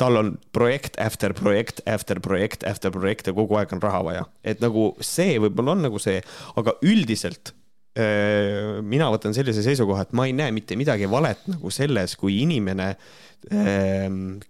tal 0.00 0.16
on 0.16 0.34
projekt 0.56 0.96
after 0.98 1.36
projekt 1.36 1.84
after 1.86 2.20
projekt 2.24 2.64
after 2.64 2.94
projekt 2.94 3.28
ja 3.28 3.36
kogu 3.36 3.60
aeg 3.60 3.76
on 3.76 3.84
raha 3.84 4.02
vaja. 4.06 4.26
et 4.42 4.64
nagu 4.64 4.94
see 5.00 5.38
võib-olla 5.38 5.76
on 5.76 5.88
nagu 5.90 6.00
see, 6.02 6.22
aga 6.56 6.78
üldiselt 6.80 7.52
äh, 7.52 7.59
mina 7.90 9.08
võtan 9.10 9.34
sellise 9.34 9.64
seisukoha, 9.66 10.04
et 10.06 10.12
ma 10.14 10.28
ei 10.28 10.34
näe 10.36 10.52
mitte 10.54 10.76
midagi 10.78 11.08
valet 11.10 11.42
nagu 11.50 11.72
selles, 11.74 12.14
kui 12.20 12.36
inimene 12.44 12.92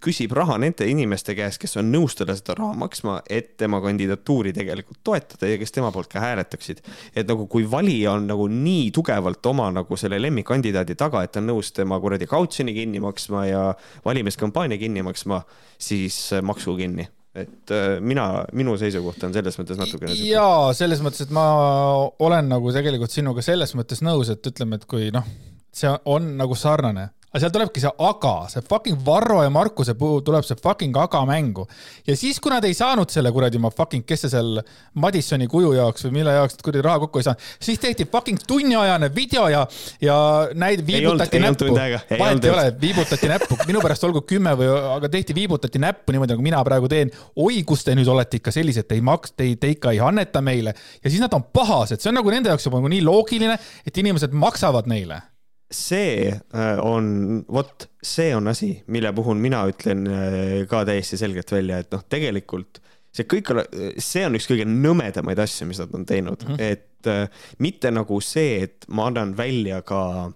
küsib 0.03 0.33
raha 0.35 0.57
nende 0.59 0.85
inimeste 0.85 1.33
käest, 1.33 1.61
kes 1.61 1.77
on 1.79 1.87
nõus 1.93 2.17
talle 2.19 2.35
seda 2.35 2.57
raha 2.59 2.75
maksma, 2.75 3.21
et 3.29 3.55
tema 3.57 3.79
kandidatuuri 3.81 4.51
tegelikult 4.53 4.99
toetada 5.03 5.47
ja 5.47 5.59
kes 5.61 5.71
tema 5.71 5.93
poolt 5.95 6.11
ka 6.11 6.19
hääletaksid. 6.19 6.81
et 7.15 7.27
nagu, 7.27 7.47
kui 7.47 7.63
valija 7.71 8.11
on 8.11 8.27
nagu 8.27 8.47
nii 8.47 8.91
tugevalt 8.91 9.45
oma 9.45 9.71
nagu 9.71 9.97
selle 9.97 10.19
lemmikkandidaadi 10.21 10.95
taga, 10.95 11.23
et 11.23 11.31
ta 11.31 11.39
on 11.39 11.47
nõus 11.47 11.71
tema 11.73 11.99
kuradi 11.99 12.27
kautsjoni 12.27 12.73
kinni 12.73 12.99
maksma 12.99 13.45
ja 13.45 13.63
valimiskampaania 14.05 14.77
kinni 14.77 15.01
maksma, 15.01 15.41
siis 15.79 16.29
maksu 16.43 16.75
kinni 16.75 17.07
et 17.35 17.71
äh, 17.71 17.95
mina, 18.03 18.43
minu 18.57 18.75
seisukoht 18.79 19.23
on 19.23 19.33
selles 19.35 19.55
mõttes 19.59 19.79
natukene. 19.79 20.15
jaa, 20.27 20.73
selles 20.75 20.99
mõttes, 21.03 21.23
et 21.25 21.31
ma 21.35 21.45
olen 22.19 22.51
nagu 22.51 22.73
tegelikult 22.75 23.13
sinuga 23.13 23.43
selles 23.45 23.75
mõttes 23.77 24.03
nõus, 24.03 24.31
et 24.33 24.51
ütleme, 24.51 24.79
et 24.79 24.87
kui 24.89 25.09
noh, 25.15 25.27
see 25.71 25.91
on 26.11 26.33
nagu 26.39 26.57
sarnane 26.59 27.09
aga 27.31 27.39
seal 27.39 27.51
tulebki 27.55 27.79
see 27.79 27.91
aga, 28.03 28.33
see 28.51 28.63
fucking 28.67 28.99
Varro 29.05 29.39
ja 29.45 29.51
Markuse 29.53 29.93
puhul 29.95 30.19
tuleb 30.27 30.43
see 30.43 30.57
fucking 30.59 30.97
aga 30.99 31.21
mängu. 31.25 31.63
ja 32.07 32.15
siis, 32.19 32.41
kui 32.43 32.51
nad 32.51 32.65
ei 32.67 32.75
saanud 32.75 33.09
selle 33.11 33.31
kuradi 33.31 33.59
oma 33.59 33.71
fucking, 33.71 34.03
kes 34.07 34.25
see 34.25 34.33
seal 34.33 34.59
Madissoni 34.99 35.47
kuju 35.51 35.71
jaoks 35.77 36.03
või 36.07 36.17
mille 36.19 36.33
jaoks 36.35 36.59
kuradi 36.59 36.83
raha 36.83 36.99
kokku 37.05 37.21
ei 37.21 37.29
saanud, 37.29 37.47
siis 37.63 37.79
tehti 37.79 38.07
fucking 38.11 38.43
tunniajane 38.47 39.11
video 39.15 39.47
ja, 39.51 39.63
ja 40.03 40.17
näid-, 40.51 40.83
viibutati 40.87 41.39
ei 41.39 41.45
näppu. 41.45 41.71
vahet 42.19 42.49
ei 42.49 42.51
ole, 42.51 42.67
viibutati 42.83 43.31
näppu, 43.31 43.61
minu 43.63 43.85
pärast 43.87 44.03
olgu 44.09 44.25
kümme 44.27 44.57
või, 44.59 44.67
aga 44.97 45.13
tehti, 45.15 45.35
viibutati 45.37 45.79
näppu 45.79 46.11
niimoodi, 46.11 46.35
nagu 46.35 46.47
mina 46.51 46.61
praegu 46.67 46.91
teen. 46.91 47.15
oi, 47.39 47.63
kus 47.63 47.87
te 47.87 47.95
nüüd 47.95 48.11
olete 48.11 48.41
ikka 48.41 48.51
sellised, 48.51 48.91
te 48.91 48.99
ei 48.99 49.07
maks-, 49.07 49.37
te 49.37 49.47
ei, 49.47 49.55
te 49.55 49.71
ikka 49.71 49.95
ei 49.95 50.03
anneta 50.03 50.43
meile 50.43 50.75
ja 50.75 51.07
siis 51.07 51.23
nad 51.23 51.31
on 51.37 51.47
pahased, 51.47 52.03
see 52.03 52.11
on 52.11 52.19
nagu 52.19 52.33
nende 52.33 52.51
jaoks 52.51 52.67
juba 52.67 52.83
nagu 52.83 52.91
nii 52.91 53.05
loogiline, 53.07 53.55
et 53.87 54.03
inimesed 54.03 54.35
maksavad 54.35 54.91
neile 54.91 55.23
see 55.71 56.29
äh, 56.31 56.79
on, 56.83 57.41
vot 57.51 57.87
see 58.03 58.35
on 58.35 58.51
asi, 58.51 58.73
mille 58.91 59.13
puhul 59.15 59.39
mina 59.41 59.63
ütlen 59.71 60.05
äh, 60.07 60.55
ka 60.69 60.83
täiesti 60.87 61.19
selgelt 61.19 61.51
välja, 61.51 61.81
et 61.81 61.91
noh, 61.95 62.03
tegelikult 62.09 62.81
see 63.11 63.27
kõik, 63.27 63.51
see 63.99 64.23
on 64.27 64.37
üks 64.39 64.47
kõige 64.47 64.65
nõmedamaid 64.67 65.39
asju, 65.43 65.67
mis 65.67 65.81
nad 65.83 65.91
on 65.95 66.07
teinud 66.07 66.45
mm, 66.45 66.55
-hmm. 66.55 66.71
et 66.71 67.11
äh, 67.11 67.45
mitte 67.59 67.91
nagu 67.91 68.21
see, 68.23 68.63
et 68.67 68.87
ma 68.87 69.09
annan 69.11 69.35
välja 69.37 69.81
ka 69.81 70.31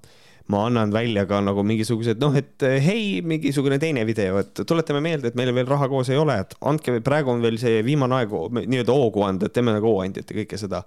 ma 0.47 0.65
annan 0.67 0.91
välja 0.93 1.25
ka 1.25 1.39
nagu 1.41 1.63
mingisugused 1.65 2.19
noh, 2.21 2.35
et 2.37 2.61
hei, 2.61 3.21
mingisugune 3.25 3.79
teine 3.81 4.05
video, 4.05 4.37
et 4.43 4.61
tuletame 4.67 5.01
meelde, 5.01 5.31
et 5.31 5.39
meil 5.39 5.53
veel 5.55 5.67
raha 5.67 5.87
koos 5.89 6.11
ei 6.13 6.19
ole, 6.21 6.37
et 6.43 6.53
andke, 6.61 6.99
praegu 7.01 7.33
on 7.33 7.41
veel 7.41 7.57
see 7.57 7.81
viimane 7.85 8.19
aeg 8.19 8.35
nii-öelda 8.59 8.93
hoogu 8.93 9.25
anda, 9.25 9.49
et 9.49 9.55
teeme 9.55 9.73
nagu 9.73 9.89
hooandjat 9.89 10.29
ja 10.29 10.43
kõike 10.43 10.59
seda 10.61 10.83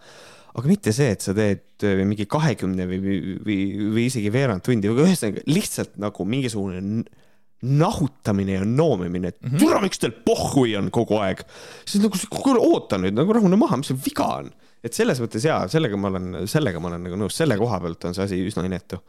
aga 0.59 0.71
mitte 0.71 0.93
see, 0.95 1.13
et 1.15 1.25
sa 1.25 1.35
teed 1.37 1.87
äh, 1.87 2.03
mingi 2.09 2.27
kahekümne 2.31 2.89
või, 2.91 2.99
või, 3.05 3.57
või, 3.95 4.05
isegi 4.09 4.33
veerand 4.35 4.65
tundi, 4.67 4.91
aga 4.91 5.07
ühesõnaga 5.07 5.45
lihtsalt 5.47 5.99
nagu 6.03 6.27
mingisugune 6.29 7.05
nahutamine 7.59 8.55
ja 8.55 8.65
noomimine, 8.65 9.33
et 9.33 9.41
mm 9.43 9.51
-hmm. 9.51 9.59
tule, 9.59 9.81
miks 9.83 9.99
teil 9.99 10.13
pohhui 10.25 10.77
on 10.79 10.91
kogu 10.95 11.19
aeg. 11.19 11.43
siis 11.85 12.03
nagu, 12.03 12.19
kuule 12.31 12.61
oota 12.63 12.99
nüüd 12.99 13.17
nagu 13.19 13.33
rahune 13.35 13.57
maha, 13.59 13.81
mis 13.81 13.91
sul 13.91 13.99
viga 14.05 14.27
on. 14.43 14.53
et 14.85 14.95
selles 14.95 15.19
mõttes 15.21 15.45
jaa, 15.45 15.67
sellega 15.69 15.97
ma 15.97 16.09
olen, 16.09 16.47
sellega 16.47 16.81
ma 16.81 16.93
olen 16.93 17.03
nagu 17.03 17.17
nõus, 17.19 17.35
selle 17.35 17.57
koha 17.59 17.81
pealt 17.81 18.05
on 18.05 18.15
see 18.15 18.25
asi 18.25 18.39
üsna 18.47 18.65
inetu. 18.67 19.01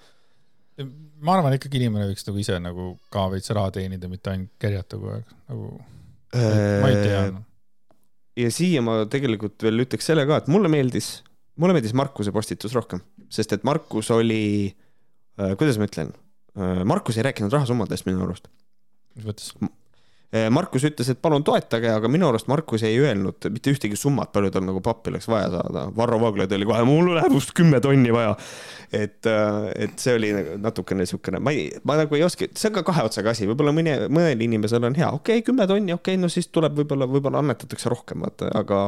ma 1.21 1.37
arvan 1.37 1.53
ikkagi 1.53 1.77
inimene 1.77 2.09
võiks 2.09 2.25
nagu 2.25 2.41
ise 2.41 2.57
nagu 2.59 2.97
ka 3.13 3.29
veits 3.29 3.53
raha 3.53 3.71
teenida, 3.71 4.09
mitte 4.09 4.33
ainult 4.33 4.51
kerjata 4.59 4.97
kogu 4.97 5.13
aeg, 5.13 5.37
nagu 5.49 5.71
äh, 6.33 6.81
ma 6.81 6.89
ei 6.89 7.01
tea 7.05 7.23
no. 7.31 7.45
ja 8.37 8.51
siia 8.51 8.81
ma 8.81 9.03
tegelikult 9.05 9.61
veel 9.61 9.85
ütleks 9.85 10.09
selle 10.09 10.25
ka, 10.25 10.41
et 10.41 10.49
mulle 10.49 10.73
meeldis 10.73 11.19
mulle 11.59 11.75
meeldis 11.77 11.95
Markuse 11.97 12.33
postitus 12.35 12.75
rohkem, 12.77 13.03
sest 13.33 13.57
et 13.57 13.67
Markus 13.67 14.11
oli 14.15 14.43
äh,, 14.69 15.55
kuidas 15.59 15.79
ma 15.81 15.89
ütlen 15.89 16.13
äh,, 16.57 16.85
Markus 16.87 17.19
ei 17.19 17.27
rääkinud 17.29 17.53
rahasummadest 17.53 18.07
minu 18.09 18.23
arust. 18.25 18.49
mis 19.15 19.27
mõttes? 19.27 19.53
Äh, 20.29 20.45
Markus 20.53 20.83
ütles, 20.85 21.07
et 21.09 21.17
palun 21.25 21.41
toetage, 21.41 21.89
aga 21.89 22.09
minu 22.11 22.27
arust 22.29 22.45
Markus 22.51 22.83
ei 22.85 22.99
öelnud 23.01 23.47
mitte 23.49 23.71
ühtegi 23.73 23.97
summat, 23.97 24.29
palju 24.29 24.51
tal 24.53 24.61
nagu 24.61 24.81
pappi 24.85 25.09
oleks 25.09 25.25
vaja 25.25 25.47
saada. 25.55 25.87
Varro 25.97 26.19
Vooglaid 26.21 26.51
oli 26.53 26.67
kohe, 26.69 26.83
mul 26.85 27.15
läheb 27.15 27.33
vist 27.33 27.55
kümme 27.57 27.79
tonni 27.81 28.13
vaja. 28.13 28.35
et, 28.93 29.25
et 29.25 29.97
see 30.01 30.13
oli 30.17 30.29
nagu 30.33 30.59
natukene 30.61 31.01
niisugune, 31.01 31.41
ma 31.41 31.53
ei, 31.53 31.65
ma 31.85 31.97
nagu 31.97 32.17
ei 32.17 32.21
oska, 32.25 32.45
see 32.57 32.69
on 32.69 32.77
ka 32.77 32.83
kahe 32.91 33.07
otsaga 33.09 33.33
asi, 33.33 33.49
võib-olla 33.49 33.73
mõne, 33.73 33.95
mõnel 34.05 34.45
inimesel 34.45 34.85
on 34.85 34.97
hea, 34.97 35.09
okei 35.17 35.41
okay,, 35.41 35.47
kümme 35.49 35.65
tonni, 35.69 35.93
okei 35.97 36.13
okay,, 36.13 36.21
no 36.21 36.29
siis 36.29 36.49
tuleb 36.53 36.77
võib-olla, 36.77 37.09
võib-olla 37.09 37.41
annetatakse 37.41 37.89
rohkem, 37.89 38.21
vaata, 38.25 38.49
aga 38.57 38.83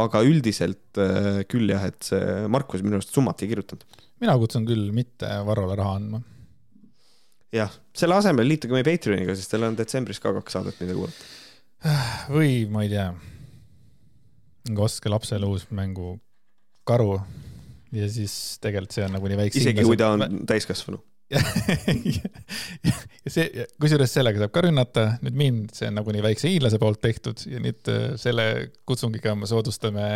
aga 0.00 0.22
üldiselt 0.26 1.00
äh, 1.00 1.42
küll 1.50 1.72
jah, 1.72 1.88
et 1.90 2.02
see 2.06 2.46
Markus 2.52 2.84
minu 2.84 3.00
arust 3.00 3.14
summat 3.14 3.42
ei 3.42 3.50
kirjutanud. 3.50 3.84
mina 4.22 4.36
kutsun 4.38 4.68
küll 4.68 4.90
mitte 4.94 5.28
Varrole 5.46 5.76
raha 5.78 5.96
andma. 5.98 6.22
jah, 7.54 7.74
selle 7.96 8.18
asemel 8.20 8.48
liituge 8.48 8.76
meie 8.76 8.86
Patreoniga, 8.86 9.36
sest 9.36 9.52
teil 9.54 9.66
on 9.68 9.78
detsembris 9.78 10.22
ka 10.22 10.34
kaks 10.38 10.58
saadet, 10.58 10.80
mida 10.84 10.96
kuulata. 10.98 11.28
või 12.30 12.64
ma 12.70 12.86
ei 12.86 12.92
tea, 12.94 13.10
ostke 14.78 15.10
lapsele 15.12 15.48
uus 15.48 15.66
mängu 15.74 16.18
karu 16.86 17.14
ja 17.96 18.08
siis 18.10 18.34
tegelikult 18.62 18.94
see 18.94 19.06
on 19.06 19.14
nagunii 19.16 19.38
väikse 19.40 19.62
isegi 19.62 19.84
kui 19.86 19.98
ta 19.98 20.12
on 20.14 20.44
täiskasvanu 20.48 21.00
ja 23.24 23.30
see, 23.30 23.66
kusjuures 23.80 24.14
sellega 24.14 24.42
saab 24.42 24.54
ka 24.54 24.64
rünnata, 24.66 25.04
nüüd 25.24 25.36
mind, 25.38 25.74
see 25.76 25.90
on 25.90 25.98
nagunii 26.00 26.22
väikse 26.24 26.50
hiinlase 26.50 26.80
poolt 26.82 27.00
tehtud 27.04 27.44
ja 27.46 27.60
nüüd 27.62 27.90
äh, 27.92 28.06
selle 28.20 28.46
kutsungiga 28.88 29.36
me 29.38 29.48
soodustame 29.50 30.08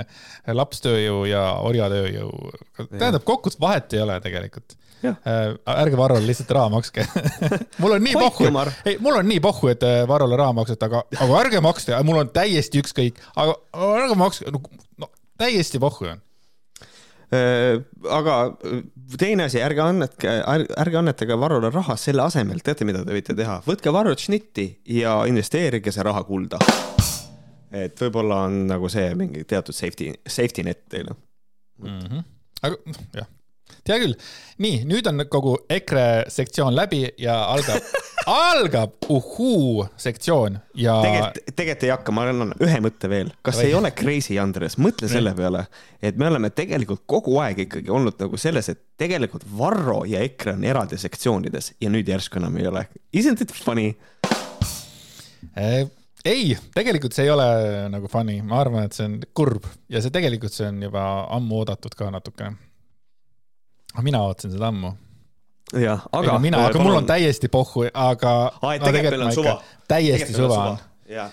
lapstööjõu 0.51 1.25
ja 1.31 1.45
orjatööjõu. 1.63 2.33
tähendab, 2.97 3.23
kokku 3.27 3.55
vahet 3.63 3.95
ei 3.95 4.03
ole 4.05 4.19
tegelikult. 4.25 4.77
Äh, 5.05 5.55
ärge 5.69 5.99
Varrole 6.01 6.27
lihtsalt 6.27 6.51
raha 6.57 6.73
makske. 6.73 7.07
Mul 7.83 7.99
on 7.99 8.07
nii 8.07 8.15
pohhu, 8.17 8.51
ei, 8.89 8.97
mul 9.05 9.21
on 9.21 9.29
nii 9.29 9.41
pohhu, 9.45 9.71
et 9.75 9.85
äh, 9.87 10.03
Varrole 10.09 10.39
raha 10.41 10.57
maksate, 10.57 10.89
aga, 10.89 11.05
aga 11.21 11.41
ärge 11.45 11.61
makske, 11.65 11.97
mul 12.09 12.23
on 12.25 12.35
täiesti 12.35 12.83
ükskõik, 12.83 13.21
aga 13.37 13.59
ärge 14.03 14.19
makske, 14.19 14.55
no 14.99 15.13
täiesti 15.39 15.83
pohhu 15.83 16.09
on 16.15 16.25
aga 18.11 18.37
äh, 18.67 18.81
teine 19.21 19.49
asi, 19.49 19.61
ärge 19.65 19.85
annetke, 19.85 20.35
ärge 20.81 21.01
annetage 21.01 21.39
Varrole 21.41 21.71
raha 21.75 21.97
selle 22.01 22.25
asemel, 22.27 22.63
teate, 22.65 22.87
mida 22.89 23.05
te 23.05 23.15
võite 23.17 23.37
teha, 23.39 23.61
võtke 23.67 23.93
Varrot 23.95 24.25
šnitti 24.25 24.69
ja 25.01 25.21
investeerige 25.31 25.93
see 25.95 26.07
raha 26.07 26.25
kulda. 26.29 26.61
et 27.75 27.99
võib-olla 28.01 28.45
on 28.49 28.65
nagu 28.71 28.89
see 28.93 29.15
mingi 29.19 29.45
teatud 29.51 29.75
safety, 29.75 30.13
safety 30.27 30.63
net 30.63 30.85
teile 30.89 31.17
mm. 31.83 32.01
-hmm. 32.01 32.29
aga 32.63 32.99
jah 33.19 33.33
tea 33.85 34.01
küll. 34.03 34.17
nii, 34.65 34.83
nüüd 34.89 35.07
on 35.11 35.25
kogu 35.31 35.57
EKRE 35.73 36.31
sektsioon 36.33 36.77
läbi 36.77 37.07
ja 37.19 37.41
algab 37.53 37.83
algab 38.27 38.91
uhuu 39.09 39.87
sektsioon 39.97 40.59
ja. 40.75 40.95
tegelikult, 41.03 41.57
tegelikult 41.57 41.85
ei 41.85 41.93
hakka, 41.93 42.15
ma 42.15 42.27
annan 42.31 42.55
ühe 42.63 42.81
mõtte 42.85 43.11
veel. 43.11 43.33
kas 43.45 43.59
Vai. 43.59 43.67
ei 43.69 43.75
ole 43.77 43.91
crazy, 43.97 44.39
Andres, 44.41 44.79
mõtle 44.81 45.09
selle 45.11 45.35
peale, 45.37 45.67
et 46.03 46.19
me 46.21 46.29
oleme 46.31 46.51
tegelikult 46.55 47.05
kogu 47.11 47.37
aeg 47.43 47.65
ikkagi 47.67 47.93
olnud 47.93 48.19
nagu 48.21 48.41
selles, 48.41 48.71
et 48.73 48.81
tegelikult 49.01 49.45
Varro 49.59 50.03
ja 50.09 50.23
EKRE 50.25 50.57
on 50.57 50.65
eraldi 50.69 50.99
sektsioonides 51.01 51.75
ja 51.83 51.93
nüüd 51.93 52.09
järsku 52.09 52.41
enam 52.41 52.57
ei 52.61 52.71
ole. 52.71 52.87
Isn't 53.17 53.45
it 53.45 53.53
funny 53.53 53.93
eh,? 55.57 55.85
ei, 56.25 56.55
tegelikult 56.75 57.13
see 57.13 57.27
ei 57.27 57.33
ole 57.35 57.49
nagu 57.93 58.09
funny, 58.09 58.41
ma 58.43 58.63
arvan, 58.63 58.89
et 58.89 58.97
see 58.97 59.09
on 59.11 59.19
kurb 59.37 59.67
ja 59.93 60.01
see 60.01 60.15
tegelikult, 60.15 60.55
see 60.55 60.71
on 60.71 60.81
juba 60.87 61.03
ammu 61.37 61.61
oodatud 61.61 61.97
ka 61.99 62.09
natukene 62.15 62.57
mina 64.03 64.23
ootasin 64.27 64.55
seda 64.55 64.71
ammu. 64.73 64.95
jah, 65.81 66.07
aga. 66.13 66.39
mina, 66.43 66.65
aga 66.67 66.79
palun... 66.79 66.89
mul 66.89 66.99
on 67.03 67.07
täiesti 67.07 67.49
pohhu, 67.53 67.87
aga. 67.93 68.35
aa, 68.63 68.75
et 68.75 68.83
tegelikult 68.83 69.17
meil 69.19 69.27
on 69.29 69.37
suva. 69.37 69.55
täiesti 69.89 70.33
suva 70.35 70.61
on. 70.73 70.83
jah, 71.11 71.31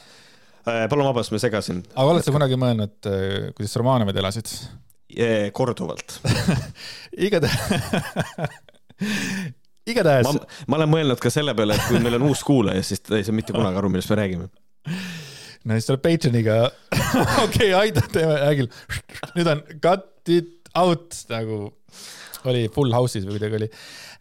äh, 0.65 0.85
palun 0.91 1.09
vabandust, 1.09 1.33
ma 1.33 1.41
segasin. 1.41 1.81
aga 1.95 2.15
oled 2.15 2.27
sa 2.27 2.35
kunagi 2.35 2.59
mõelnud, 2.59 2.97
äh, 3.09 3.49
kuidas 3.57 3.75
Romanovid 3.81 4.21
elasid? 4.23 4.53
korduvalt 5.51 6.21
igatahes 7.27 7.57
igatahes. 9.89 10.29
ma, 10.67 10.77
olen 10.77 10.91
mõelnud 10.91 11.21
ka 11.21 11.31
selle 11.33 11.55
peale, 11.57 11.75
et 11.75 11.89
kui 11.89 12.01
meil 12.03 12.17
on 12.19 12.29
uus 12.29 12.43
kuulaja, 12.47 12.83
siis 12.85 13.03
ta 13.03 13.17
ei 13.17 13.25
saa 13.27 13.35
mitte 13.35 13.55
kunagi 13.55 13.81
aru, 13.81 13.91
millest 13.93 14.11
me 14.13 14.19
räägime. 14.21 14.47
no 15.65 15.77
siis 15.77 15.89
tuleb 15.89 16.03
Patreoniga 16.05 16.57
okei 17.45 17.71
okay,, 17.71 17.73
aita, 17.79 18.05
teeme, 18.13 18.37
küll. 18.61 18.71
nüüd 19.37 19.51
on 19.53 19.63
cut 19.83 20.31
it 20.31 20.71
out 20.77 21.17
nagu 21.31 21.63
oli 22.49 22.67
Full 22.73 22.93
House'is 22.95 23.25
või 23.27 23.37
kuidagi 23.37 23.59
oli. 23.59 23.67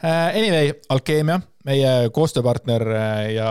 Äh, 0.04 0.38
anyway, 0.40 0.72
Alkeemia, 0.92 1.40
meie 1.68 1.92
koostööpartner 2.14 2.84
äh, 2.96 3.22
ja 3.36 3.50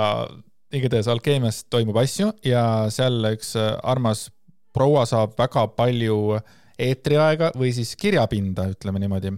igatahes 0.75 1.09
Alkeemias 1.09 1.63
toimub 1.69 1.97
asju 2.01 2.31
ja 2.45 2.63
seal 2.93 3.23
üks 3.31 3.55
äh, 3.59 3.71
armas 3.83 4.27
proua 4.75 5.05
saab 5.09 5.33
väga 5.39 5.65
palju 5.77 6.37
eetriaega 6.79 7.51
või 7.59 7.73
siis 7.75 7.95
kirjapinda, 7.99 8.69
ütleme 8.71 9.01
niimoodi. 9.01 9.33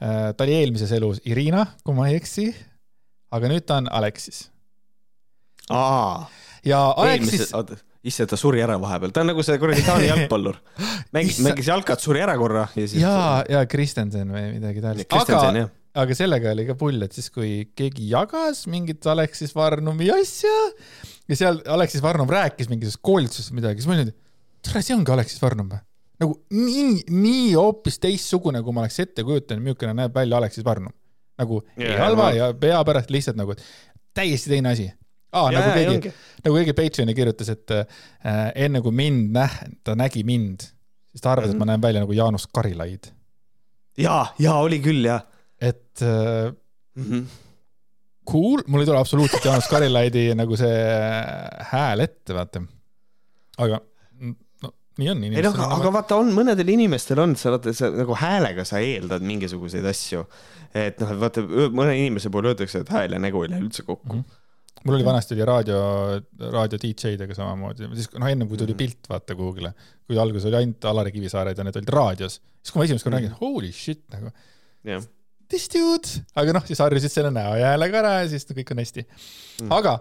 ta 0.00 0.42
oli 0.42 0.54
eelmises 0.56 0.90
elus 0.96 1.20
Irina, 1.28 1.66
kui 1.84 1.94
ma 1.94 2.08
ei 2.08 2.16
eksi. 2.18 2.48
aga 3.30 3.50
nüüd 3.52 3.66
ta 3.68 3.76
on 3.76 3.86
Aleksis. 3.92 4.48
ja 6.64 6.80
Aleksis. 6.96 7.52
Issand, 8.06 8.30
ta 8.32 8.38
suri 8.40 8.62
ära 8.64 8.78
vahepeal, 8.80 9.12
ta 9.12 9.24
on 9.24 9.30
nagu 9.32 9.42
see 9.44 9.58
kuradi 9.60 9.82
Taani 9.84 10.08
jalgpallur. 10.12 10.56
mängis 11.16 11.40
mängis 11.44 11.68
jalkat, 11.68 12.00
suri 12.00 12.22
ära 12.24 12.36
korra 12.40 12.64
ja 12.72 12.86
siis. 12.86 13.02
ja, 13.02 13.42
ja 13.50 13.60
Kristensen 13.68 14.32
või 14.32 14.46
midagi 14.54 14.84
taolist. 14.84 15.12
aga, 15.12 15.66
aga 16.04 16.16
sellega 16.16 16.54
oli 16.54 16.64
ka 16.70 16.76
pull, 16.80 17.02
et 17.04 17.16
siis, 17.16 17.28
kui 17.34 17.52
keegi 17.76 18.08
jagas 18.12 18.64
mingit 18.72 19.06
Aleksis 19.10 19.52
Varnumi 19.56 20.08
asja 20.14 20.54
ja 21.28 21.38
seal 21.38 21.60
Aleksis 21.76 22.04
Varnum 22.04 22.30
rääkis 22.30 22.70
mingisugusest 22.72 23.04
koolitusest 23.04 23.54
midagi, 23.56 23.82
siis 23.82 23.90
ma 23.90 23.98
olin, 23.98 24.14
tere, 24.64 24.84
see 24.86 24.96
ongi 24.96 25.14
Aleksis 25.16 25.42
Varnum 25.44 25.68
või? 25.74 25.84
nagu 26.20 26.36
nii, 26.52 27.04
nii 27.16 27.52
hoopis 27.54 28.00
teistsugune, 28.00 28.60
kui 28.64 28.76
ma 28.76 28.84
oleks 28.84 28.98
ette 29.04 29.24
kujutanud, 29.24 29.64
milline 29.64 29.96
näeb 30.02 30.16
välja 30.16 30.40
Aleksis 30.40 30.64
Varnum. 30.64 30.92
nagu 31.40 31.60
yeah, 31.76 31.94
ei 31.94 32.00
halva 32.00 32.32
ja 32.36 32.50
pea 32.56 32.80
pärast 32.84 33.12
lihtsalt 33.12 33.38
nagu 33.40 33.54
täiesti 34.16 34.52
teine 34.52 34.74
asi 34.74 34.90
aa, 35.32 35.50
nagu 35.54 35.74
keegi, 35.74 36.12
nagu 36.44 36.58
keegi 36.58 36.76
Patreon'i 36.78 37.16
kirjutas, 37.16 37.50
et 37.52 37.74
äh, 37.74 38.00
enne 38.66 38.82
kui 38.84 38.94
mind 38.94 39.34
näh-, 39.36 39.60
ta 39.86 39.96
nägi 39.98 40.24
mind, 40.26 40.66
siis 41.12 41.22
ta 41.24 41.34
arvas 41.34 41.50
mm, 41.50 41.52
-hmm. 41.52 41.54
et 41.54 41.58
ma 41.58 41.64
mhm. 41.64 41.70
näen 41.72 41.82
välja 41.82 42.04
nagu 42.04 42.16
Jaanus 42.16 42.46
Karilaid. 42.46 43.12
ja, 43.98 44.26
ja 44.38 44.54
oli 44.54 44.80
küll, 44.80 45.04
jah. 45.04 45.22
et 45.60 46.02
äh, 46.02 46.52
mm 46.94 47.04
-hmm. 47.04 47.24
cool, 48.30 48.62
mul 48.66 48.80
ei 48.80 48.86
tule 48.86 48.98
absoluutselt 48.98 49.44
Jaanus 49.44 49.68
Karilaidi 49.68 50.34
nagu 50.34 50.56
see 50.56 50.82
hääl 51.72 52.00
ette, 52.00 52.34
vaata. 52.34 52.62
aga 53.58 53.80
no 54.60 54.72
nii 54.98 55.10
on. 55.10 55.24
ei 55.24 55.42
noh, 55.42 55.60
aga 55.78 55.92
vaata, 55.92 56.16
on 56.16 56.32
mõnedel 56.34 56.68
inimestel 56.68 57.18
on, 57.18 57.36
sa 57.36 57.54
vaata, 57.54 57.72
sa 57.72 57.90
nagu 57.94 58.16
häälega 58.18 58.64
sa 58.64 58.78
eeldad 58.78 59.22
mingisuguseid 59.22 59.86
asju. 59.86 60.26
et 60.74 61.00
noh, 61.00 61.14
vaata 61.20 61.42
mõne 61.70 61.94
inimese 61.94 62.30
puhul 62.30 62.52
öeldakse, 62.52 62.82
et 62.82 62.88
hääl 62.88 63.12
ja 63.12 63.18
nägu 63.18 63.42
ei 63.42 63.50
lähe 63.50 63.62
üldse 63.62 63.82
kokku 63.82 64.16
mm. 64.16 64.20
-hmm 64.20 64.39
mul 64.84 64.96
oli 64.96 65.04
vanasti 65.04 65.36
oli 65.36 65.44
raadio, 65.44 65.80
raadio 66.52 66.78
DJ-dega 66.80 67.36
samamoodi, 67.36 67.88
siis 67.98 68.10
noh, 68.16 68.30
ennem 68.30 68.48
kui 68.48 68.58
tuli 68.58 68.72
mm 68.72 68.78
-hmm. 68.78 68.78
pilt 68.78 69.10
vaata 69.12 69.36
Google'e, 69.36 69.72
kui 70.06 70.18
alguses 70.18 70.48
oli 70.48 70.60
ainult 70.62 70.84
Alari 70.84 71.12
Kivisaared 71.12 71.58
ja 71.58 71.64
need 71.64 71.76
olid 71.76 71.94
raadios, 71.96 72.40
siis 72.62 72.72
kui 72.72 72.80
ma 72.80 72.88
esimest 72.88 73.04
korda 73.04 73.18
nägin 73.18 73.30
mm 73.30 73.36
-hmm., 73.36 73.40
holy 73.40 73.72
shit 73.72 74.04
nagu 74.12 74.30
yeah.. 74.84 75.02
this 75.48 75.68
dude, 75.74 76.24
aga 76.34 76.52
noh, 76.52 76.66
siis 76.66 76.78
harjusid 76.78 77.12
selle 77.12 77.30
näo 77.30 77.56
ja 77.56 77.74
häälega 77.74 77.98
ära 77.98 78.12
ja 78.22 78.28
siis 78.28 78.46
kõik 78.48 78.72
on 78.72 78.84
hästi 78.84 79.06
mm.. 79.06 79.72
aga 79.72 79.98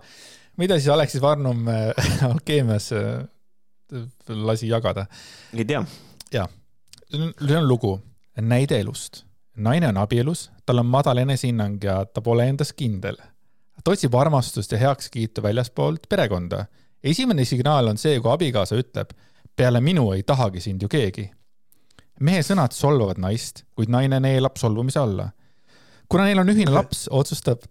mida 0.57 0.79
siis 0.79 0.89
Aleksis 0.93 1.21
Varnum 1.21 1.67
äh, 1.67 2.23
alkeemias 2.31 2.91
äh, 2.93 3.25
lasi 4.27 4.67
jagada? 4.67 5.05
ei 5.53 5.65
tea. 5.65 5.83
jaa, 6.33 6.47
see 7.09 7.57
on 7.57 7.67
lugu, 7.67 7.97
näide 8.41 8.79
elust. 8.79 9.23
naine 9.55 9.87
on 9.87 9.97
abielus, 9.97 10.49
tal 10.65 10.79
on 10.79 10.87
madal 10.87 11.17
enesehinnang 11.17 11.83
ja 11.83 12.05
ta 12.05 12.21
pole 12.21 12.45
endas 12.47 12.71
kindel. 12.73 13.17
Ta 13.83 13.91
otsib 13.91 14.15
armastust 14.15 14.71
ja 14.71 14.77
heakskiitu 14.77 15.43
väljaspoolt 15.43 16.09
perekonda. 16.09 16.65
esimene 17.03 17.45
signaal 17.45 17.87
on 17.87 17.97
see, 17.97 18.19
kui 18.19 18.31
abikaasa 18.31 18.75
ütleb, 18.75 19.11
peale 19.55 19.81
minu 19.81 20.11
ei 20.13 20.23
tahagi 20.23 20.61
sind 20.61 20.81
ju 20.81 20.87
keegi 20.87 21.29
mehe 22.19 22.41
sõnad 22.43 22.75
solvavad 22.75 23.19
naist, 23.19 23.63
kuid 23.75 23.89
naine 23.89 24.19
neelab 24.19 24.57
solvumise 24.59 24.99
alla 24.99 25.29
kuna 26.09 26.25
neil 26.25 26.41
on 26.41 26.49
ühine 26.51 26.73
laps, 26.73 27.05
otsustab 27.13 27.65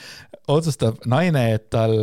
otsustab 0.56 1.04
naine, 1.12 1.44
et 1.56 1.68
tal 1.72 1.96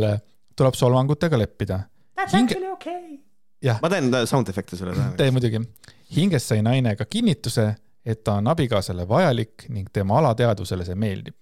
tuleb 0.56 0.76
solvangutega 0.78 1.38
leppida. 1.40 1.80
That's 2.16 2.34
Hinge... 2.36 2.54
actually 2.54 2.72
okay. 2.72 3.18
jah. 3.64 3.80
ma 3.82 3.90
teen 3.92 4.10
sound 4.26 4.48
efekte 4.52 4.78
sulle 4.78 4.94
taha. 4.96 5.14
tee 5.18 5.30
muidugi. 5.34 5.62
hinges 6.16 6.48
sai 6.48 6.62
naine 6.66 6.94
ka 6.98 7.06
kinnituse, 7.10 7.66
et 8.04 8.24
ta 8.24 8.38
on 8.40 8.50
abikaasale 8.50 9.06
vajalik 9.08 9.66
ning 9.68 9.90
tema 9.92 10.18
alateadvusele 10.20 10.86
see 10.86 10.98
meeldib 10.98 11.36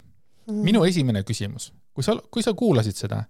mm.. 0.49 0.63
minu 0.65 0.85
esimene 0.89 1.23
küsimus, 1.29 1.73
kui 1.99 2.07
sa, 2.07 2.15
kui 2.31 2.45
sa 2.47 2.55
kuulasid 2.55 2.95
seda, 2.95 3.25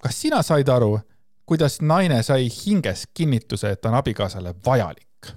kas 0.00 0.20
sina 0.24 0.40
said 0.42 0.68
aru, 0.72 0.96
kuidas 1.44 1.76
naine 1.84 2.22
sai 2.24 2.48
hinges 2.48 3.04
kinnituse, 3.12 3.74
et 3.74 3.82
ta 3.84 3.92
on 3.92 3.98
abikaasale 4.00 4.54
vajalik? 4.64 5.34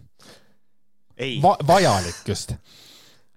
Va 1.43 1.57
vajalik 1.67 2.21
just 2.27 2.53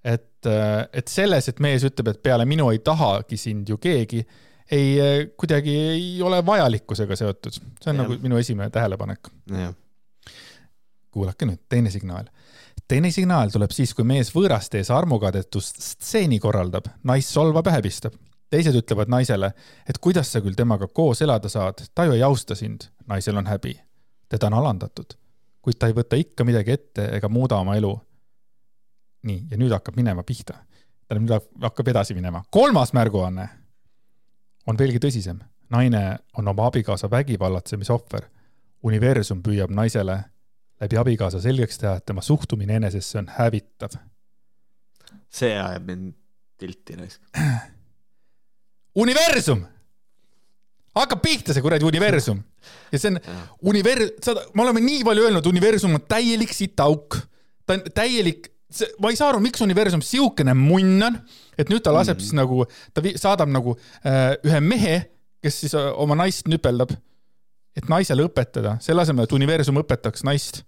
et, 0.04 0.46
äh, 0.46 0.88
et 0.92 1.08
selles, 1.08 1.48
et 1.48 1.60
mees 1.60 1.84
ütleb, 1.84 2.12
et 2.12 2.22
peale 2.22 2.46
minu 2.48 2.70
ei 2.72 2.80
tahagi 2.84 3.36
sind 3.40 3.68
ju 3.68 3.76
keegi, 3.80 4.22
ei, 4.70 4.94
äh, 5.00 5.14
kuidagi 5.36 5.74
ei 5.94 6.22
ole 6.22 6.40
vajalikkusega 6.46 7.16
seotud. 7.16 7.58
see 7.82 7.90
on 7.90 7.96
ja. 7.96 8.02
nagu 8.02 8.18
minu 8.22 8.38
esimene 8.38 8.70
tähelepanek. 8.70 9.28
kuulake 11.10 11.46
nüüd, 11.46 11.64
teine 11.68 11.90
signaal. 11.90 12.30
teine 12.88 13.10
signaal 13.10 13.50
tuleb 13.50 13.70
siis, 13.70 13.94
kui 13.94 14.04
mees 14.04 14.32
võõraste 14.34 14.78
ees 14.78 14.90
armukadetust 14.90 15.82
stseeni 15.82 16.38
korraldab, 16.38 16.88
naist 17.04 17.30
solvab 17.34 17.66
ja 17.66 17.78
häbistab. 17.78 18.16
Teised 18.50 18.74
ütlevad 18.74 19.10
naisele, 19.10 19.52
et 19.88 19.98
kuidas 19.98 20.32
sa 20.32 20.40
küll 20.42 20.58
temaga 20.58 20.88
koos 20.88 21.22
elada 21.22 21.48
saad, 21.48 21.84
ta 21.94 22.04
ju 22.04 22.16
ei 22.16 22.22
austa 22.22 22.54
sind. 22.54 22.90
naisel 23.06 23.36
on 23.36 23.46
häbi. 23.46 23.80
teda 24.28 24.46
on 24.46 24.54
alandatud. 24.54 25.14
kuid 25.62 25.78
ta 25.78 25.86
ei 25.86 25.92
võta 25.92 26.16
ikka 26.16 26.44
midagi 26.44 26.70
ette 26.70 27.04
ega 27.16 27.28
muuda 27.28 27.56
oma 27.56 27.76
elu 27.76 28.00
nii, 29.22 29.46
ja 29.50 29.56
nüüd 29.56 29.72
hakkab 29.72 29.96
minema 29.96 30.22
pihta. 30.22 30.54
tähendab, 31.08 31.42
nüüd 31.52 31.62
hakkab 31.62 31.88
edasi 31.88 32.14
minema. 32.14 32.44
kolmas 32.50 32.92
märguanne 32.92 33.48
on 34.66 34.78
veelgi 34.78 34.98
tõsisem. 34.98 35.40
naine 35.70 36.18
on 36.38 36.48
oma 36.48 36.66
abikaasa 36.66 37.10
vägivallatsemise 37.10 37.92
ohver. 37.92 38.28
universum 38.82 39.42
püüab 39.42 39.70
naisele 39.70 40.24
läbi 40.80 40.96
abikaasa 40.96 41.40
selgeks 41.40 41.78
teha, 41.78 41.96
et 41.96 42.06
tema 42.06 42.22
suhtumine 42.22 42.76
enesesse 42.76 43.18
on 43.18 43.28
hävitav. 43.38 43.98
see 45.28 45.60
ajab 45.60 45.86
mind 45.86 46.14
tilti 46.58 46.96
raisk. 46.96 47.22
universum! 49.00 49.66
hakkab 50.96 51.20
pihta 51.22 51.54
see 51.54 51.62
kuradi 51.64 51.86
universum. 51.86 52.40
ja 52.92 52.98
see 52.98 53.12
on, 53.12 53.18
univers-, 53.72 54.16
seda, 54.24 54.46
me 54.54 54.64
oleme 54.64 54.82
nii 54.84 55.04
palju 55.06 55.26
öelnud, 55.28 55.46
universum 55.46 55.94
on 55.98 56.06
täielik 56.08 56.54
sitaauk. 56.54 57.20
ta 57.66 57.78
on 57.78 57.84
täielik 57.94 58.50
see, 58.70 58.88
ma 59.02 59.12
ei 59.12 59.18
saa 59.18 59.30
aru, 59.32 59.42
miks 59.44 59.62
universum 59.64 60.02
siukene 60.04 60.54
munn 60.58 61.06
on, 61.06 61.20
et 61.58 61.70
nüüd 61.72 61.84
ta 61.84 61.94
laseb 61.94 62.18
mm. 62.18 62.24
siis 62.26 62.36
nagu, 62.38 62.64
ta 62.94 63.04
saadab 63.20 63.52
nagu 63.52 63.76
äh, 64.06 64.34
ühe 64.46 64.60
mehe, 64.64 64.96
kes 65.44 65.62
siis 65.64 65.76
äh, 65.78 65.90
oma 66.00 66.18
naist 66.18 66.50
nüpeldab, 66.50 66.94
et 67.78 67.86
naisele 67.90 68.26
õpetada, 68.26 68.76
selle 68.82 69.04
asemel, 69.04 69.28
et 69.28 69.36
universum 69.36 69.78
õpetaks 69.82 70.26
naist, 70.26 70.64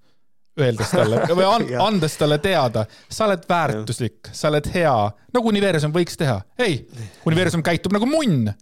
öeldes 0.61 0.92
talle 0.92 1.22
või 1.38 1.46
an, 1.48 1.66
andes 1.86 2.18
talle 2.20 2.38
teada, 2.42 2.84
sa 3.09 3.26
oled 3.28 3.46
väärtuslik, 3.48 4.32
sa 4.32 4.50
oled 4.53 4.68
hea, 4.74 4.94
nagu 5.34 5.53
universum 5.53 5.94
võiks 5.94 6.18
teha. 6.20 6.40
ei, 6.61 6.82
universum 7.28 7.64
käitub 7.64 7.94
nagu 7.96 8.09
munn. 8.09 8.53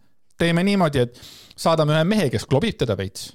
teeme 0.41 0.65
niimoodi, 0.65 1.05
et 1.05 1.21
saadame 1.57 1.99
ühe 1.99 2.07
mehe, 2.09 2.31
kes 2.33 2.47
klobib 2.49 2.79
teda 2.81 2.97
veits 2.97 3.33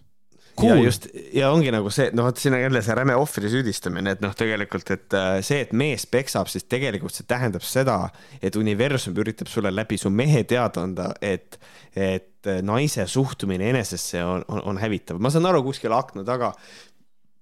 cool.. 0.55 0.77
ja 0.77 0.83
just, 0.83 1.07
ja 1.33 1.51
ongi 1.53 1.71
nagu 1.73 1.91
see, 1.93 2.09
noh, 2.15 2.29
vot 2.29 2.39
siin 2.39 2.55
on 2.55 2.63
jälle 2.63 2.81
see 2.85 2.95
räme 2.97 3.15
ohvri 3.19 3.51
süüdistamine, 3.51 4.15
et 4.15 4.23
noh, 4.23 4.33
tegelikult, 4.37 4.91
et 4.95 5.17
äh, 5.17 5.29
see, 5.45 5.61
et 5.65 5.75
mees 5.75 6.07
peksab, 6.09 6.49
siis 6.51 6.67
tegelikult 6.71 7.15
see 7.15 7.27
tähendab 7.27 7.65
seda, 7.65 7.99
et 8.41 8.55
universum 8.59 9.17
üritab 9.21 9.51
sulle 9.51 9.73
läbi 9.75 9.99
su 10.01 10.11
mehe 10.13 10.45
teada 10.47 10.85
anda, 10.87 11.11
et, 11.21 11.59
et 11.95 12.51
naise 12.65 13.07
suhtumine 13.09 13.71
enesesse 13.73 14.21
on, 14.23 14.43
on, 14.47 14.61
on 14.71 14.79
hävitav. 14.81 15.19
ma 15.19 15.31
saan 15.33 15.47
aru, 15.49 15.63
kuskil 15.65 15.93
akna 15.97 16.23
taga 16.27 16.53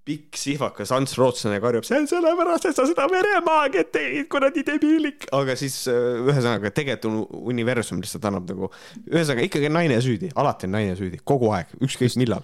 pikk 0.04 0.36
sihvakas 0.36 0.92
Ants 0.96 1.16
Rootslane 1.18 1.62
karjub, 1.64 1.86
see 1.88 1.98
on 2.02 2.10
sellepärast, 2.12 2.68
et 2.68 2.76
sa 2.76 2.86
seda 2.90 3.06
veremaagiat 3.12 3.92
tegid, 3.96 4.28
kuradi 4.32 4.66
debiilik. 4.68 5.30
aga 5.36 5.56
siis 5.60 5.78
äh, 5.92 6.20
ühesõnaga 6.24 6.74
tegelikult 6.76 7.32
universum 7.54 8.02
lihtsalt 8.04 8.28
annab 8.30 8.50
nagu, 8.52 8.72
ühesõnaga 9.08 9.48
ikkagi 9.48 9.72
naine 9.72 10.00
süüdi, 10.04 10.32
alati 10.36 10.68
on 10.68 10.76
naine 10.76 10.98
süüdi, 11.00 11.22
kogu 11.24 11.54
aeg, 11.56 11.72
ükskõik 11.84 12.18
millal 12.20 12.44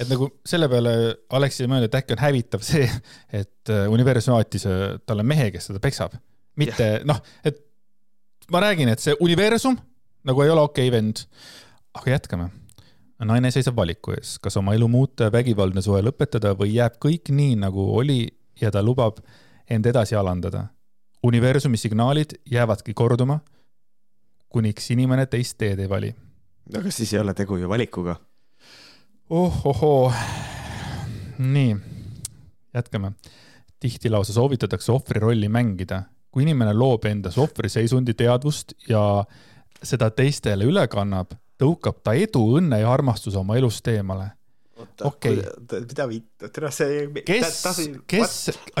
et 0.00 0.08
nagu 0.08 0.30
selle 0.48 0.68
peale 0.72 0.92
Aleksei 1.36 1.68
mõelnud, 1.68 1.90
et 1.90 1.98
äkki 1.98 2.14
on 2.16 2.22
hävitav 2.22 2.62
see, 2.64 2.86
et 3.42 3.72
äh, 3.72 3.86
universum 3.92 4.38
saatis 4.38 4.66
äh, 4.68 4.84
talle 5.06 5.26
mehe, 5.26 5.50
kes 5.54 5.70
teda 5.70 5.82
peksab. 5.82 6.14
mitte 6.60 6.88
noh, 7.08 7.20
et 7.46 7.58
ma 8.52 8.62
räägin, 8.64 8.90
et 8.92 9.02
see 9.02 9.14
universum 9.22 9.78
nagu 10.28 10.44
ei 10.44 10.52
ole 10.52 10.64
okei 10.66 10.88
okay, 10.88 10.96
vend. 10.96 11.24
aga 11.94 12.12
jätkame. 12.16 12.50
Naine 13.28 13.50
seisab 13.50 13.76
valiku 13.76 14.14
ees, 14.16 14.38
kas 14.42 14.56
oma 14.56 14.74
elu 14.74 14.88
muuta 14.88 15.28
ja 15.28 15.32
vägivaldne 15.32 15.82
suhe 15.82 16.02
lõpetada 16.02 16.54
või 16.56 16.74
jääb 16.76 16.96
kõik 17.02 17.32
nii, 17.34 17.56
nagu 17.60 17.84
oli 17.96 18.22
ja 18.60 18.70
ta 18.70 18.82
lubab 18.82 19.20
end 19.70 19.86
edasi 19.86 20.16
alandada. 20.16 20.68
universumi 21.22 21.76
signaalid 21.76 22.32
jäävadki 22.50 22.94
korduma, 22.94 23.40
kuniks 24.48 24.90
inimene 24.90 25.26
teist 25.26 25.58
teed 25.58 25.78
ei 25.78 25.88
vali. 25.88 26.14
aga 26.76 26.90
siis 26.90 27.12
ei 27.12 27.20
ole 27.20 27.34
tegu 27.34 27.56
ju 27.56 27.68
valikuga 27.68 28.16
ohohoo, 29.30 30.12
nii, 31.38 31.76
jätkame. 32.74 33.12
tihti 33.80 34.10
lausa 34.10 34.32
soovitatakse 34.32 34.92
ohvri 34.92 35.20
rolli 35.20 35.48
mängida. 35.48 36.02
kui 36.30 36.42
inimene 36.42 36.72
loob 36.72 37.04
endas 37.04 37.38
ohvriseisundi 37.38 38.14
teadvust 38.14 38.72
ja 38.88 39.24
seda 39.82 40.10
teistele 40.10 40.64
üle 40.64 40.86
kannab, 40.88 41.32
tõukab 41.60 42.00
ta 42.04 42.16
edu, 42.16 42.42
õnne 42.58 42.80
ja 42.82 42.90
armastuse 42.92 43.38
oma 43.40 43.58
elust 43.60 43.88
eemale 43.92 44.30
okei 45.04 45.36
mida 45.70 46.06
vittu, 46.08 46.48
tere 46.52 46.70
see. 46.74 47.02
kes, 47.26 47.60
kes, 48.08 48.36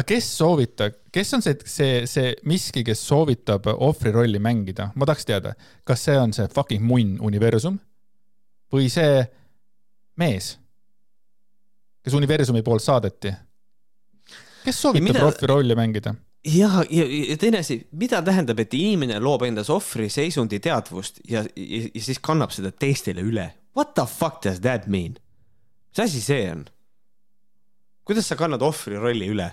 kes 0.06 0.30
soovitab, 0.38 0.96
kes 1.12 1.34
on 1.36 1.44
see, 1.44 1.56
see, 1.68 2.00
see 2.10 2.32
miski, 2.48 2.84
kes 2.86 3.02
soovitab 3.10 3.68
ohvri 3.74 4.12
rolli 4.14 4.40
mängida, 4.42 4.90
ma 4.96 5.08
tahaks 5.08 5.28
teada, 5.28 5.54
kas 5.88 6.06
see 6.08 6.16
on 6.20 6.34
see 6.36 6.48
fucking 6.54 6.84
munn 6.86 7.18
universum 7.26 7.78
või 8.72 8.88
see 8.92 9.22
mees, 10.20 10.54
kes 12.04 12.16
universumi 12.16 12.64
poolt 12.66 12.84
saadeti. 12.84 13.34
kes 14.64 14.82
soovitab 14.86 15.22
ohvri 15.28 15.52
rolli 15.52 15.78
mängida? 15.78 16.14
Ja, 16.44 16.84
ja, 16.90 17.04
ja 17.28 17.36
teine 17.36 17.60
asi, 17.64 17.80
mida 17.92 18.22
tähendab, 18.24 18.60
et 18.62 18.74
inimene 18.74 19.20
loob 19.20 19.44
endas 19.48 19.70
ohvri 19.70 20.08
seisundi 20.12 20.60
teadvust 20.62 21.20
ja, 21.28 21.44
ja, 21.56 21.80
ja 21.94 22.02
siis 22.02 22.20
kannab 22.22 22.54
seda 22.54 22.72
teistele 22.72 23.24
üle? 23.26 23.50
What 23.76 23.94
the 23.94 24.06
fuck 24.08 24.42
does 24.44 24.60
that 24.64 24.86
mean? 24.86 25.16
mis 25.90 26.04
asi 26.06 26.20
see 26.22 26.50
on? 26.50 26.64
kuidas 28.06 28.28
sa 28.28 28.38
kannad 28.38 28.62
ohvri 28.62 28.98
rolli 28.98 29.30
üle? 29.30 29.50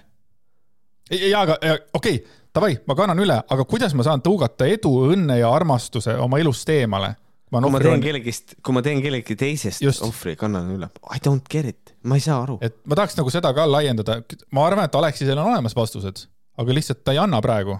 ja, 1.11 1.43
aga 1.43 1.57
okei 1.59 1.87
okay,, 1.93 2.19
davai, 2.55 2.73
ma 2.87 2.95
kannan 2.97 3.21
üle, 3.23 3.37
aga 3.37 3.67
kuidas 3.69 3.95
ma 3.97 4.05
saan 4.07 4.23
tõugata 4.25 4.67
edu, 4.69 4.93
õnne 5.11 5.39
ja 5.41 5.51
armastuse 5.53 6.15
oma 6.23 6.39
elust 6.41 6.69
eemale? 6.73 7.15
ma 7.51 7.61
kui 7.63 7.71
ma 7.71 7.79
teen 7.83 8.03
kellegist, 8.03 8.57
kui 8.63 8.75
ma 8.75 8.83
teen 8.83 9.01
kellegi 9.03 9.37
teisest 9.39 9.83
Just. 9.83 10.03
ohvri, 10.03 10.35
kannan 10.39 10.71
üle, 10.75 10.89
I 11.13 11.21
don't 11.23 11.47
get 11.51 11.67
it, 11.69 11.93
ma 12.03 12.19
ei 12.19 12.23
saa 12.23 12.41
aru. 12.43 12.57
et 12.63 12.79
ma 12.87 12.97
tahaks 12.99 13.15
nagu 13.19 13.31
seda 13.33 13.53
ka 13.55 13.67
laiendada, 13.69 14.19
ma 14.55 14.65
arvan, 14.67 14.87
et 14.87 14.97
Alexisel 14.99 15.39
on 15.39 15.53
olemas 15.53 15.75
vastused, 15.77 16.25
aga 16.57 16.73
lihtsalt 16.73 17.03
ta 17.03 17.15
ei 17.15 17.21
anna 17.21 17.41
praegu. 17.41 17.79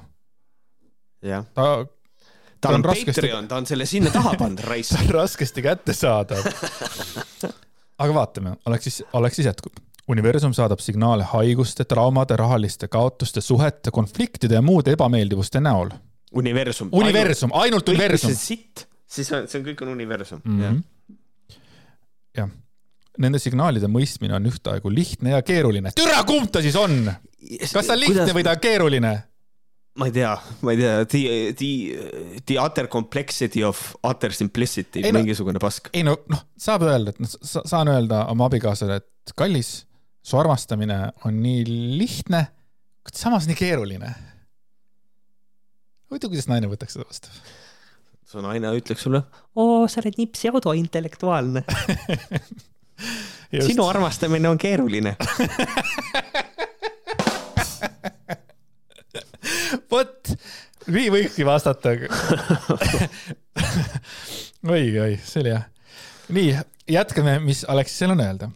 ta 1.53 1.86
ta 2.61 2.69
on, 2.69 2.75
on 2.75 2.86
raskesti... 2.86 3.21
Patreon, 3.21 3.47
ta 3.47 3.57
on 3.57 3.65
selle 3.69 3.86
sinna 3.86 4.11
taha 4.11 4.34
pannud 4.38 4.63
raisk. 4.71 4.95
ta 4.95 5.03
on 5.03 5.09
raskesti 5.19 5.61
kättesaadav 5.61 6.45
aga 7.97 8.13
vaatame, 8.13 8.55
Aleksis, 8.65 9.03
Aleksis 9.13 9.45
jätkub. 9.45 9.78
universum 10.07 10.53
saadab 10.53 10.80
signaale 10.80 11.23
haiguste, 11.23 11.86
traumade, 11.86 12.36
rahaliste 12.39 12.88
kaotuste, 12.88 13.41
suhete, 13.41 13.91
konfliktide 13.91 14.55
ja 14.55 14.61
muude 14.61 14.91
ebameeldivuste 14.91 15.59
näol. 15.59 15.89
universum. 16.32 16.89
universum, 16.91 17.51
ainult 17.53 17.89
universum. 17.89 18.36
sitt 18.36 18.88
siis 19.07 19.32
on, 19.32 19.47
see 19.47 19.61
on 19.61 19.67
kõik 19.69 19.84
on 19.86 19.93
universum 19.93 20.41
mm. 20.43 20.61
-hmm. 20.61 21.57
jah, 22.38 22.49
nende 23.17 23.39
signaalide 23.39 23.88
mõistmine 23.91 24.36
on 24.36 24.45
ühtaegu 24.45 24.91
lihtne 24.93 25.36
ja 25.36 25.41
keeruline. 25.41 25.91
türa, 25.95 26.23
kumb 26.23 26.51
ta 26.51 26.61
siis 26.61 26.75
on? 26.75 27.11
Kas 27.73 27.73
ta 27.88 27.93
on 27.93 27.99
lihtne 28.01 28.21
kuidas... 28.21 28.35
või 28.38 28.45
ta 28.45 28.55
on 28.55 28.63
keeruline? 28.63 29.13
ma 29.97 30.05
ei 30.05 30.13
tea, 30.13 30.31
ma 30.61 30.73
ei 30.73 30.77
tea, 30.77 31.05
the, 31.09 31.21
the, 31.57 31.69
the 32.45 32.57
utter 32.61 32.88
complexity 32.88 33.63
of 33.65 33.79
utter 34.05 34.33
simplicity, 34.33 35.01
mingisugune 35.13 35.61
pask. 35.61 35.89
ei 35.93 36.05
no 36.05 36.15
noh, 36.29 36.43
saab 36.59 36.85
öelda, 36.85 37.13
et 37.15 37.21
noh, 37.23 37.33
saan 37.41 37.89
öelda 37.91 38.25
oma 38.33 38.45
abikaasale, 38.49 38.99
et 39.01 39.33
kallis, 39.38 39.71
su 40.21 40.38
armastamine 40.38 40.99
on 41.25 41.39
nii 41.41 41.63
lihtne, 41.97 42.43
kuid 43.07 43.17
samas 43.17 43.49
nii 43.49 43.57
keeruline. 43.57 44.11
huvitav, 46.11 46.29
kuidas 46.29 46.49
naine 46.51 46.69
võtaks 46.69 46.97
seda 46.97 47.07
vastu? 47.07 47.33
su 48.27 48.43
naine 48.43 48.69
ütleks 48.77 49.05
sulle, 49.07 49.23
oo, 49.57 49.88
sa 49.89 50.03
oled 50.03 50.19
nii 50.19 50.29
pseudointellektuaalne 50.35 51.63
sinu 53.69 53.88
armastamine 53.88 54.49
on 54.49 54.59
keeruline 54.61 55.15
nii 60.91 61.09
võikski 61.11 61.45
vastata 61.47 61.93
oi, 64.69 64.85
oi, 65.05 65.17
see 65.23 65.41
oli 65.43 65.51
hea. 65.51 65.61
nii, 66.35 66.55
jätkame, 66.97 67.38
mis 67.43 67.65
Alexisel 67.67 68.13
on 68.15 68.23
öelda. 68.23 68.49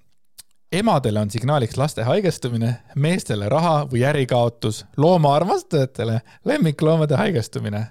emadele 0.72 1.20
on 1.20 1.32
signaaliks 1.32 1.78
laste 1.78 2.04
haigestumine, 2.08 2.74
meestele 2.96 3.50
raha 3.50 3.86
või 3.92 4.06
ärikaotus, 4.08 4.86
loomaarmastajatele 4.98 6.22
lemmikloomade 6.46 7.16
haigestumine. 7.20 7.86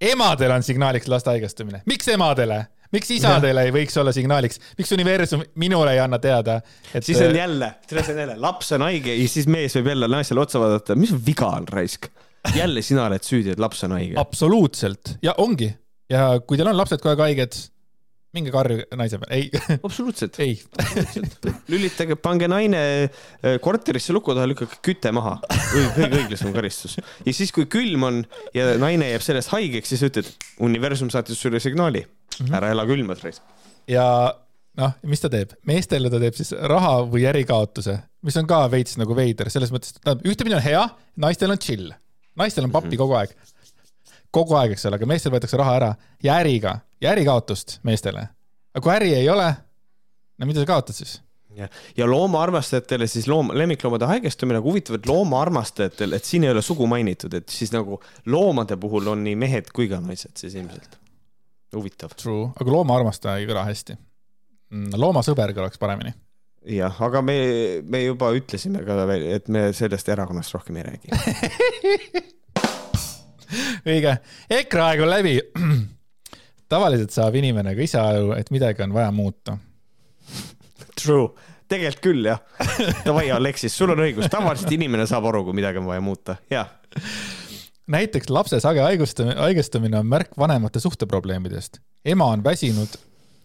emadele 0.00 0.54
on 0.54 0.62
signaaliks 0.62 1.08
laste 1.08 1.30
haigestumine, 1.30 1.82
miks 1.86 2.08
emadele? 2.08 2.66
miks 2.92 3.10
isadele 3.10 3.64
ei 3.66 3.72
võiks 3.74 3.96
olla 3.98 4.12
signaaliks, 4.14 4.60
miks 4.78 4.92
universum 4.94 5.42
minule 5.58 5.96
ei 5.96 5.98
anna 6.00 6.20
teada 6.22 6.60
et...? 6.94 7.04
siis 7.04 7.18
on 7.20 7.34
jälle, 7.36 7.72
selles 7.88 8.12
on 8.12 8.18
jälle, 8.18 8.36
laps 8.38 8.72
on 8.72 8.84
haige 8.86 9.16
ja 9.16 9.28
siis 9.28 9.48
mees 9.50 9.74
võib 9.76 9.90
jälle 9.90 10.08
naisele 10.08 10.40
otsa 10.40 10.60
vaadata, 10.62 10.94
mis 10.94 11.10
viga 11.26 11.48
on 11.58 11.66
raisk 11.68 12.06
jälle 12.54 12.82
sina 12.82 13.06
oled 13.10 13.24
süüdi, 13.26 13.54
et 13.54 13.62
laps 13.62 13.84
on 13.86 13.96
haige. 13.96 14.14
absoluutselt 14.20 15.16
ja 15.22 15.34
ongi 15.38 15.72
ja 16.12 16.28
kui 16.46 16.58
teil 16.58 16.70
on 16.70 16.78
lapsed 16.78 17.02
kogu 17.02 17.14
aeg 17.14 17.24
haiged, 17.24 17.58
minge 18.36 18.52
karju 18.54 18.84
naise 18.98 19.18
peale, 19.22 19.38
ei. 19.38 19.78
absoluutselt. 19.86 20.38
ei 20.44 20.56
lülitage, 21.72 22.18
pange 22.20 22.48
naine 22.50 22.82
äh, 23.06 23.56
korterisse 23.62 24.14
luku 24.16 24.34
taha, 24.36 24.48
lükake 24.50 24.80
küte 24.84 25.12
maha. 25.16 25.38
kõige 25.96 26.10
õiglasem 26.22 26.54
karistus. 26.56 26.98
ja 27.00 27.36
siis, 27.36 27.52
kui 27.54 27.68
külm 27.70 28.06
on 28.08 28.22
ja 28.56 28.74
naine 28.80 29.10
jääb 29.14 29.24
sellest 29.24 29.54
haigeks, 29.54 29.94
siis 29.94 30.06
ütled, 30.10 30.32
universum 30.66 31.12
saatis 31.12 31.40
sulle 31.40 31.62
signaali 31.62 32.04
-hmm. 32.06 32.56
ära 32.56 32.72
ela 32.74 32.86
külmas 32.88 33.22
raisk. 33.24 33.42
ja 33.88 34.06
noh, 34.76 34.96
mis 35.08 35.22
ta 35.22 35.32
teeb, 35.32 35.56
meestele 35.66 36.10
ta 36.12 36.20
teeb 36.22 36.36
siis 36.36 36.52
raha 36.52 36.98
või 37.08 37.26
ärikaotuse, 37.30 37.98
mis 38.26 38.36
on 38.36 38.48
ka 38.50 38.66
veits 38.70 38.98
nagu 39.00 39.16
veider, 39.16 39.50
selles 39.50 39.72
mõttes, 39.72 39.96
et 39.96 40.26
ühtepidi 40.26 40.58
on 40.58 40.64
hea, 40.64 40.88
naistel 41.16 41.54
on 41.54 41.62
chill 41.62 41.94
naistel 42.36 42.64
on 42.64 42.72
pappi 42.72 42.94
-hmm. 42.94 42.98
kogu 42.98 43.14
aeg. 43.14 43.36
kogu 44.30 44.54
aeg, 44.54 44.72
eks 44.72 44.86
ole, 44.86 44.96
aga 44.96 45.06
meestel 45.06 45.32
võetakse 45.32 45.56
raha 45.56 45.76
ära 45.76 45.94
ja 46.22 46.40
äriga 46.40 46.78
ja 47.00 47.12
ärikaotust 47.12 47.78
meestele. 47.82 48.28
aga 48.74 48.82
kui 48.82 48.92
äri 48.92 49.14
ei 49.14 49.28
ole, 49.28 49.54
no 50.38 50.46
mida 50.46 50.60
sa 50.60 50.66
kaotad 50.66 50.94
siis? 50.94 51.22
ja, 51.56 51.68
ja 51.96 52.10
loomaarmastajatele 52.10 53.06
siis 53.06 53.28
loom, 53.28 53.50
lemmikloomade 53.54 54.06
haigestumine, 54.06 54.58
aga 54.58 54.68
huvitav, 54.68 54.98
et 54.98 55.06
loomaarmastajatel, 55.06 56.12
et 56.12 56.24
siin 56.24 56.44
ei 56.44 56.50
ole 56.50 56.62
sugu 56.62 56.86
mainitud, 56.86 57.34
et 57.34 57.48
siis 57.48 57.72
nagu 57.72 58.00
loomade 58.26 58.76
puhul 58.76 59.06
on 59.06 59.24
nii 59.24 59.36
mehed 59.36 59.72
kui 59.72 59.88
ka 59.88 60.00
naised 60.00 60.36
siis 60.36 60.54
ilmselt. 60.54 60.98
huvitav. 61.76 62.12
True, 62.16 62.52
aga 62.60 62.72
loomaarmastaja 62.72 63.36
ei 63.36 63.46
kõla 63.46 63.64
hästi. 63.64 63.96
Mm, 64.70 64.94
loomasõber 64.96 65.52
kõlaks 65.54 65.78
paremini 65.78 66.14
jah, 66.66 67.02
aga 67.06 67.22
me, 67.24 67.36
me 67.86 68.02
juba 68.04 68.32
ütlesime 68.36 68.82
ka 68.86 68.98
veel, 69.08 69.26
et 69.36 69.50
me 69.52 69.68
sellest 69.76 70.08
erakonnast 70.12 70.54
rohkem 70.56 70.80
ei 70.80 70.86
räägi 70.88 71.12
õige, 73.86 74.16
EKRE 74.50 74.82
aeg 74.88 75.04
on 75.04 75.12
läbi. 75.12 75.36
tavaliselt 76.72 77.14
saab 77.14 77.36
inimene 77.38 77.76
ka 77.78 77.84
ise 77.84 78.00
aru, 78.00 78.32
et 78.34 78.50
midagi 78.54 78.82
on 78.82 78.94
vaja 78.96 79.12
muuta. 79.14 79.54
True, 80.98 81.28
tegelikult 81.70 82.02
küll 82.02 82.26
jah. 82.26 82.42
Davai, 83.06 83.28
Aleksis, 83.34 83.76
sul 83.76 83.94
on 83.94 84.02
õigus, 84.02 84.26
tavaliselt 84.32 84.72
inimene 84.74 85.06
saab 85.06 85.28
aru, 85.30 85.44
kui 85.46 85.58
midagi 85.60 85.78
on 85.82 85.90
vaja 85.90 86.02
muuta, 86.02 86.40
jah 86.50 86.72
näiteks 87.86 88.30
lapse 88.34 88.58
sage 88.60 88.82
haigestumine, 88.82 89.98
on 89.98 90.06
märk 90.10 90.32
vanemate 90.38 90.80
suhteprobleemidest. 90.82 91.78
ema 92.04 92.24
on 92.34 92.44
väsinud 92.44 92.96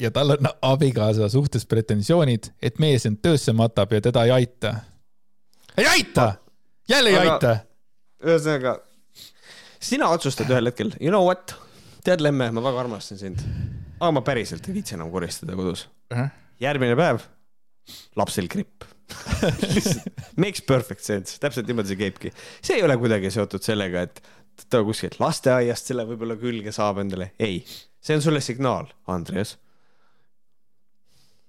ja 0.01 0.11
tal 0.11 0.35
on 0.35 0.49
abikaasa 0.61 1.29
suhtes 1.29 1.65
pretensioonid, 1.69 2.51
et 2.61 2.79
mees 2.81 3.05
end 3.05 3.21
töösse 3.21 3.53
matab 3.53 3.93
ja 3.93 4.01
teda 4.01 4.25
ei 4.27 4.31
aita. 4.41 4.73
ei 5.77 5.87
aita, 5.87 6.33
jälle 6.89 7.13
ei 7.13 7.19
Aga, 7.19 7.33
aita. 7.33 7.55
ühesõnaga, 8.25 8.77
sina 9.79 10.09
otsustad 10.15 10.49
ühel 10.51 10.71
hetkel, 10.71 10.95
you 10.99 11.13
know 11.13 11.27
what, 11.27 11.53
tead, 12.05 12.23
Lemme, 12.23 12.49
ma 12.51 12.65
väga 12.65 12.85
armastan 12.85 13.21
sind, 13.21 13.45
aga 13.99 14.11
ma 14.17 14.25
päriselt 14.25 14.67
ei 14.67 14.79
viitsi 14.79 14.97
enam 14.97 15.13
koristada 15.13 15.57
kodus 15.59 15.85
uh. 15.85 16.17
-huh. 16.17 16.33
järgmine 16.59 16.97
päev, 16.97 17.21
lapsel 18.15 18.49
gripp 18.51 18.89
Makes 20.41 20.61
perfect 20.61 21.03
sense, 21.03 21.35
täpselt 21.39 21.67
niimoodi 21.67 21.91
see 21.91 21.99
käibki. 21.99 22.29
see 22.63 22.77
ei 22.79 22.83
ole 22.83 22.95
kuidagi 22.97 23.31
seotud 23.31 23.63
sellega, 23.63 24.05
et 24.07 24.21
ta 24.69 24.79
kuskilt 24.87 25.19
lasteaiast 25.19 25.91
selle 25.91 26.05
võib-olla 26.07 26.37
külge 26.39 26.71
saab 26.71 27.01
endale, 27.03 27.33
ei, 27.39 27.59
see 27.99 28.15
on 28.15 28.23
sulle 28.23 28.39
signaal, 28.41 28.87
Andreas 29.11 29.57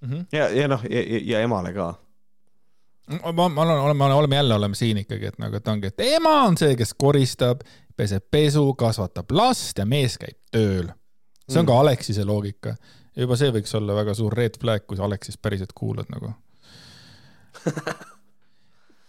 mm. 0.03 0.11
-hmm. 0.11 0.27
ja, 0.33 0.49
ja 0.49 0.69
noh, 0.69 0.85
ja, 1.27 1.41
emale 1.41 1.73
ka 1.73 1.95
ma, 3.33 3.49
ma 3.49 3.63
olen, 3.63 3.79
oleme, 3.79 4.05
oleme 4.05 4.37
jälle 4.37 4.55
oleme 4.55 4.75
siin 4.75 4.97
ikkagi, 4.97 5.27
et 5.27 5.39
nagu, 5.39 5.57
et 5.57 5.69
ongi, 5.69 5.87
et 5.87 6.01
ema 6.01 6.43
on 6.47 6.57
see, 6.57 6.77
kes 6.77 6.95
koristab, 6.95 7.61
peseb 7.97 8.25
pesu, 8.31 8.75
kasvatab 8.75 9.31
last 9.31 9.79
ja 9.79 9.87
mees 9.87 10.19
käib 10.19 10.39
tööl. 10.51 10.93
see 11.49 11.59
on 11.59 11.65
mm. 11.65 11.73
ka 11.73 11.81
Alexise 11.81 12.25
loogika. 12.25 12.77
juba 13.17 13.37
see 13.37 13.51
võiks 13.53 13.77
olla 13.77 13.95
väga 13.95 14.15
suur 14.15 14.35
red 14.35 14.57
flag, 14.61 14.87
kui 14.87 14.97
sa 14.97 15.05
Alexist 15.05 15.43
päriselt 15.43 15.73
kuulad 15.73 16.07
nagu 16.09 16.33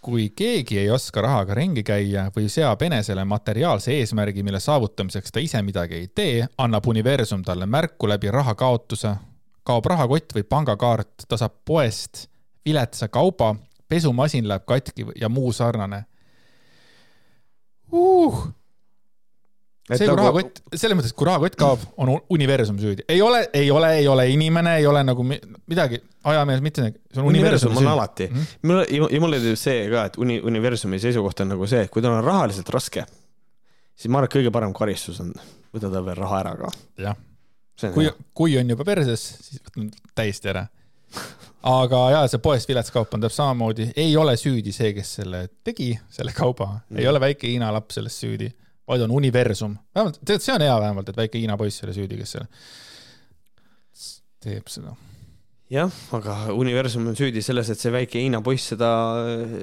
kui 0.03 0.29
keegi 0.35 0.79
ei 0.79 0.89
oska 0.91 1.21
rahaga 1.21 1.55
ringi 1.55 1.83
käia 1.83 2.25
või 2.35 2.49
seab 2.51 2.81
enesele 2.81 3.23
materiaalse 3.25 3.93
eesmärgi, 3.95 4.43
mille 4.43 4.59
saavutamiseks 4.59 5.31
ta 5.31 5.39
ise 5.39 5.61
midagi 5.63 5.95
ei 6.01 6.07
tee, 6.07 6.47
annab 6.57 6.87
universum 6.91 7.43
talle 7.43 7.65
märku 7.65 8.09
läbi 8.11 8.31
raha 8.31 8.55
kaotuse 8.55 9.13
kaob 9.67 9.85
rahakott 9.87 10.35
või 10.35 10.45
pangakaart, 10.47 11.27
ta 11.27 11.39
saab 11.39 11.55
poest 11.65 12.27
viletsa 12.65 13.09
kauba, 13.11 13.53
pesumasin 13.89 14.47
läheb 14.47 14.65
katki 14.67 15.05
ja 15.19 15.29
muu 15.29 15.51
sarnane 15.53 16.03
uh.. 17.91 18.43
see, 19.87 20.05
kui 20.05 20.07
nagu... 20.07 20.19
rahakott, 20.21 20.61
selles 20.73 20.97
mõttes, 20.97 21.13
et 21.13 21.19
kui 21.19 21.27
rahakott 21.27 21.57
kaob, 21.59 21.83
on 22.01 22.13
universum 22.33 22.79
süüdi. 22.81 23.05
ei 23.07 23.21
ole, 23.21 23.43
ei 23.53 23.71
ole, 23.71 23.93
ei 23.99 24.07
ole 24.07 24.27
inimene, 24.33 24.77
ei 24.81 24.87
ole 24.89 25.03
nagu 25.07 25.25
midagi, 25.27 26.01
ajamees, 26.23 26.63
mitte 26.65 26.85
see 26.85 27.19
on 27.21 27.27
universum. 27.31 27.73
universum 27.73 27.77
on 27.83 27.91
alati 27.95 28.29
mm. 28.29 28.37
-hmm. 28.37 28.69
mulle, 28.69 28.87
ja 28.91 29.25
mulle 29.25 29.41
meeldib 29.41 29.59
see 29.59 29.89
ka, 29.91 30.07
et 30.11 30.17
uni-, 30.17 30.41
universumi 30.43 31.01
seisukoht 31.03 31.43
on 31.45 31.53
nagu 31.55 31.67
see, 31.67 31.83
et 31.87 31.93
kui 31.93 32.01
tal 32.01 32.17
on 32.17 32.23
rahaliselt 32.23 32.71
raske, 32.73 33.05
siis 33.95 34.09
ma 34.09 34.21
arvan, 34.21 34.31
et 34.31 34.39
kõige 34.39 34.55
parem 34.55 34.73
karistus 34.73 35.21
on 35.23 35.35
võtta 35.73 35.89
tal 35.89 36.05
veel 36.05 36.19
raha 36.23 36.41
ära 36.45 36.57
ka. 36.63 36.73
jah 37.09 37.21
kui, 37.93 38.09
kui 38.35 38.57
on 38.59 38.73
juba 38.73 38.85
perses, 38.87 39.23
siis 39.47 39.61
võtan 39.67 39.91
täiesti 40.15 40.51
ära. 40.53 40.65
aga 41.69 42.01
jaa, 42.15 42.25
see 42.31 42.41
poest 42.43 42.69
viletskaup 42.69 43.13
on 43.15 43.23
täpselt 43.23 43.43
samamoodi, 43.43 43.91
ei 43.99 44.15
ole 44.17 44.35
süüdi 44.39 44.73
see, 44.75 44.91
kes 44.97 45.15
selle 45.19 45.45
tegi, 45.63 45.93
selle 46.11 46.33
kauba 46.35 46.69
mm., 46.73 46.99
ei 46.99 47.07
ole 47.07 47.21
väike 47.23 47.47
Hiina 47.49 47.71
laps 47.73 47.99
selles 47.99 48.17
süüdi, 48.19 48.49
vaid 48.89 49.05
on 49.05 49.15
universum. 49.15 49.77
vähemalt, 49.95 50.19
tegelikult 50.21 50.49
see 50.49 50.57
on 50.57 50.67
hea 50.67 50.75
vähemalt, 50.87 51.09
et 51.09 51.23
väike 51.23 51.41
Hiina 51.41 51.57
poiss 51.57 51.85
oli 51.85 51.97
süüdi, 51.97 52.19
kes 52.21 52.37
selle 52.37 52.47
teeb 54.43 54.67
seda 54.67 54.95
jah, 55.73 55.93
aga 56.13 56.35
universum 56.53 57.07
on 57.09 57.15
süüdi 57.17 57.41
selles, 57.45 57.69
et 57.71 57.79
see 57.81 57.93
väike 57.93 58.19
Hiina 58.21 58.43
poiss 58.45 58.73
seda, 58.73 58.89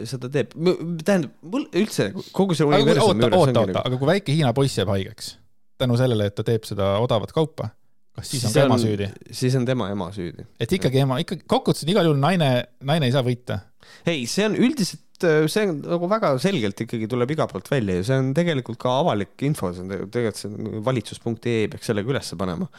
seda 0.09 0.31
teeb. 0.33 0.57
tähendab, 1.05 1.37
mul 1.53 1.69
üldse 1.77 2.11
kogu 2.33 2.57
see 2.59 2.67
universumi 2.67 3.27
juures. 3.27 3.37
oota, 3.37 3.61
oota, 3.61 3.67
oota, 3.67 3.85
aga 3.85 4.01
kui 4.01 4.11
väike 4.15 4.35
Hiina 4.35 4.55
poiss 4.57 4.81
jääb 4.81 4.91
haigeks 4.95 5.35
tänu 5.81 5.97
sellele, 6.01 6.29
et 6.29 6.37
ta 6.37 6.45
teeb 6.47 6.67
seda 6.69 6.95
odavat 7.03 7.33
kaupa, 7.37 7.71
kas 8.17 8.31
siis, 8.31 8.43
siis 8.43 8.51
on 8.51 8.57
ka 8.57 8.65
ema 8.67 8.79
süüdi? 8.81 9.11
siis 9.43 9.55
on 9.59 9.67
tema 9.69 9.91
ema 9.93 10.09
süüdi. 10.15 10.47
et 10.61 10.73
ikkagi 10.77 11.05
ema, 11.05 11.21
ikkagi 11.23 11.47
kokkuvõttes 11.51 11.87
igal 11.89 12.09
juhul 12.09 12.21
naine, 12.21 12.51
naine 12.87 13.09
ei 13.09 13.15
saa 13.15 13.25
võita. 13.27 13.61
ei, 14.09 14.27
see 14.31 14.49
on 14.49 14.57
üldiselt, 14.59 15.27
see 15.53 15.67
on 15.69 15.83
nagu 15.85 16.09
väga 16.11 16.33
selgelt 16.43 16.81
ikkagi 16.87 17.09
tuleb 17.11 17.35
igalt 17.37 17.55
poolt 17.55 17.71
välja 17.71 17.99
ja 18.01 18.07
see 18.09 18.21
on 18.23 18.31
tegelikult 18.37 18.81
ka 18.83 18.97
avalik 19.03 19.45
info, 19.47 19.73
see 19.77 19.85
on 19.85 19.93
tegelikult 20.13 20.41
see 20.41 20.85
valitsus.ee 20.91 21.67
peaks 21.73 21.93
sellega 21.93 22.15
ülesse 22.15 22.39
panema. 22.41 22.71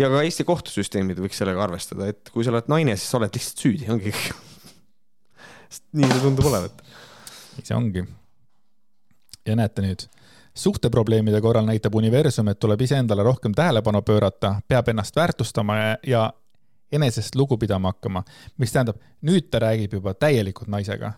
ja 0.00 0.10
ka 0.12 0.24
Eesti 0.24 0.46
kohtusüsteemid 0.48 1.22
võiks 1.24 1.40
sellega 1.40 1.64
arvestada, 1.68 2.10
et 2.12 2.34
kui 2.34 2.46
sa 2.46 2.54
oled 2.54 2.68
naine, 2.72 2.98
siis 2.98 3.14
sa 3.14 3.20
oled 3.20 3.34
lihtsalt 3.34 3.64
süüdi, 3.66 3.88
ongi 3.94 4.12
nii 5.98 6.10
see 6.10 6.20
tundub 6.22 6.50
olevat. 6.50 6.84
see 7.62 7.76
ongi. 7.76 8.04
ja 9.48 9.56
näete 9.58 9.86
nüüd 9.86 10.08
suhteprobleemide 10.54 11.40
korral 11.40 11.66
näitab 11.66 11.94
universum, 11.94 12.48
et 12.48 12.58
tuleb 12.58 12.80
iseendale 12.80 13.22
rohkem 13.22 13.54
tähelepanu 13.54 14.02
pöörata, 14.02 14.54
peab 14.68 14.88
ennast 14.88 15.16
väärtustama 15.16 15.76
ja, 15.76 15.96
ja 16.06 16.32
enesest 16.92 17.34
lugu 17.34 17.58
pidama 17.58 17.90
hakkama, 17.92 18.22
mis 18.58 18.72
tähendab, 18.72 19.00
nüüd 19.26 19.50
ta 19.50 19.58
räägib 19.64 19.98
juba 19.98 20.14
täielikult 20.14 20.70
naisega. 20.70 21.12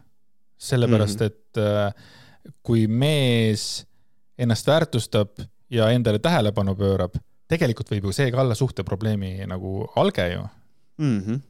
sellepärast 0.59 1.20
mm, 1.20 1.26
-hmm. 1.26 1.30
et 1.30 1.59
äh, 1.59 1.95
kui 2.62 2.87
mees 2.87 3.87
ennast 4.39 4.66
väärtustab 4.66 5.30
ja 5.70 5.91
endale 5.91 6.18
tähelepanu 6.18 6.74
pöörab, 6.74 7.14
tegelikult 7.49 7.91
võib 7.91 8.05
ju 8.09 8.12
see 8.12 8.30
ka 8.30 8.41
olla 8.41 8.55
suhteprobleemi 8.55 9.47
nagu 9.47 9.89
alge 9.97 10.28
ju 10.32 10.47
mm. 10.99 11.20
-hmm. 11.20 11.41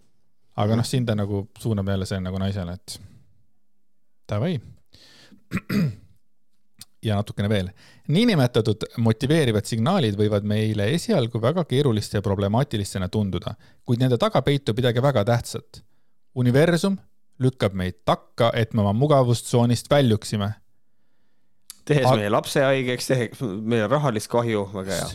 aga 0.56 0.76
noh, 0.76 0.84
siin 0.84 1.06
ta 1.06 1.14
nagu 1.14 1.48
suunab 1.58 1.88
jälle 1.88 2.06
see 2.06 2.20
nagu 2.20 2.38
naisele, 2.38 2.72
et 2.72 3.00
davai. 4.28 4.60
ja 7.06 7.16
natukene 7.18 7.48
veel. 7.48 7.70
niinimetatud 8.08 8.84
motiveerivad 9.02 9.66
signaalid 9.66 10.18
võivad 10.18 10.46
meile 10.46 10.88
esialgu 10.94 11.40
väga 11.42 11.64
keeruliste 11.64 12.18
ja 12.18 12.22
problemaatilistena 12.22 13.08
tunduda, 13.08 13.54
kuid 13.84 14.02
nende 14.02 14.18
taga 14.18 14.42
peitub 14.42 14.76
midagi 14.78 15.02
väga 15.02 15.24
tähtsat. 15.24 15.82
universum 16.34 16.98
lükkab 17.38 17.74
meid 17.74 18.02
takka, 18.04 18.50
et 18.54 18.74
me 18.74 18.80
oma 18.80 18.92
mugavustsoonist 18.92 19.90
väljuksime. 19.90 20.52
tehes 21.84 22.06
Ag... 22.06 22.18
meie 22.18 22.30
lapse 22.30 22.60
haigeks, 22.62 23.06
tehes 23.06 23.40
meile 23.40 23.86
rahalist 23.86 24.30
kahju, 24.30 24.68
väga 24.74 25.00
hea 25.00 25.08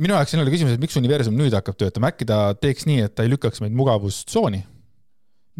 minu 0.00 0.14
jaoks 0.16 0.32
siin 0.32 0.40
oli 0.40 0.52
küsimus, 0.54 0.76
et 0.76 0.80
miks 0.80 0.96
universum 0.96 1.34
nüüd 1.36 1.52
hakkab 1.52 1.76
töötama, 1.76 2.08
äkki 2.12 2.24
ta 2.28 2.54
teeks 2.56 2.86
nii, 2.88 3.02
et 3.04 3.14
ta 3.14 3.26
ei 3.26 3.32
lükkaks 3.32 3.60
meid 3.60 3.74
mugavustsooni? 3.76 4.62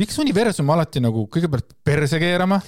miks 0.00 0.16
universum 0.22 0.70
alati 0.72 1.02
nagu 1.02 1.26
kõigepealt 1.32 1.74
perse 1.84 2.20
keerama? 2.22 2.61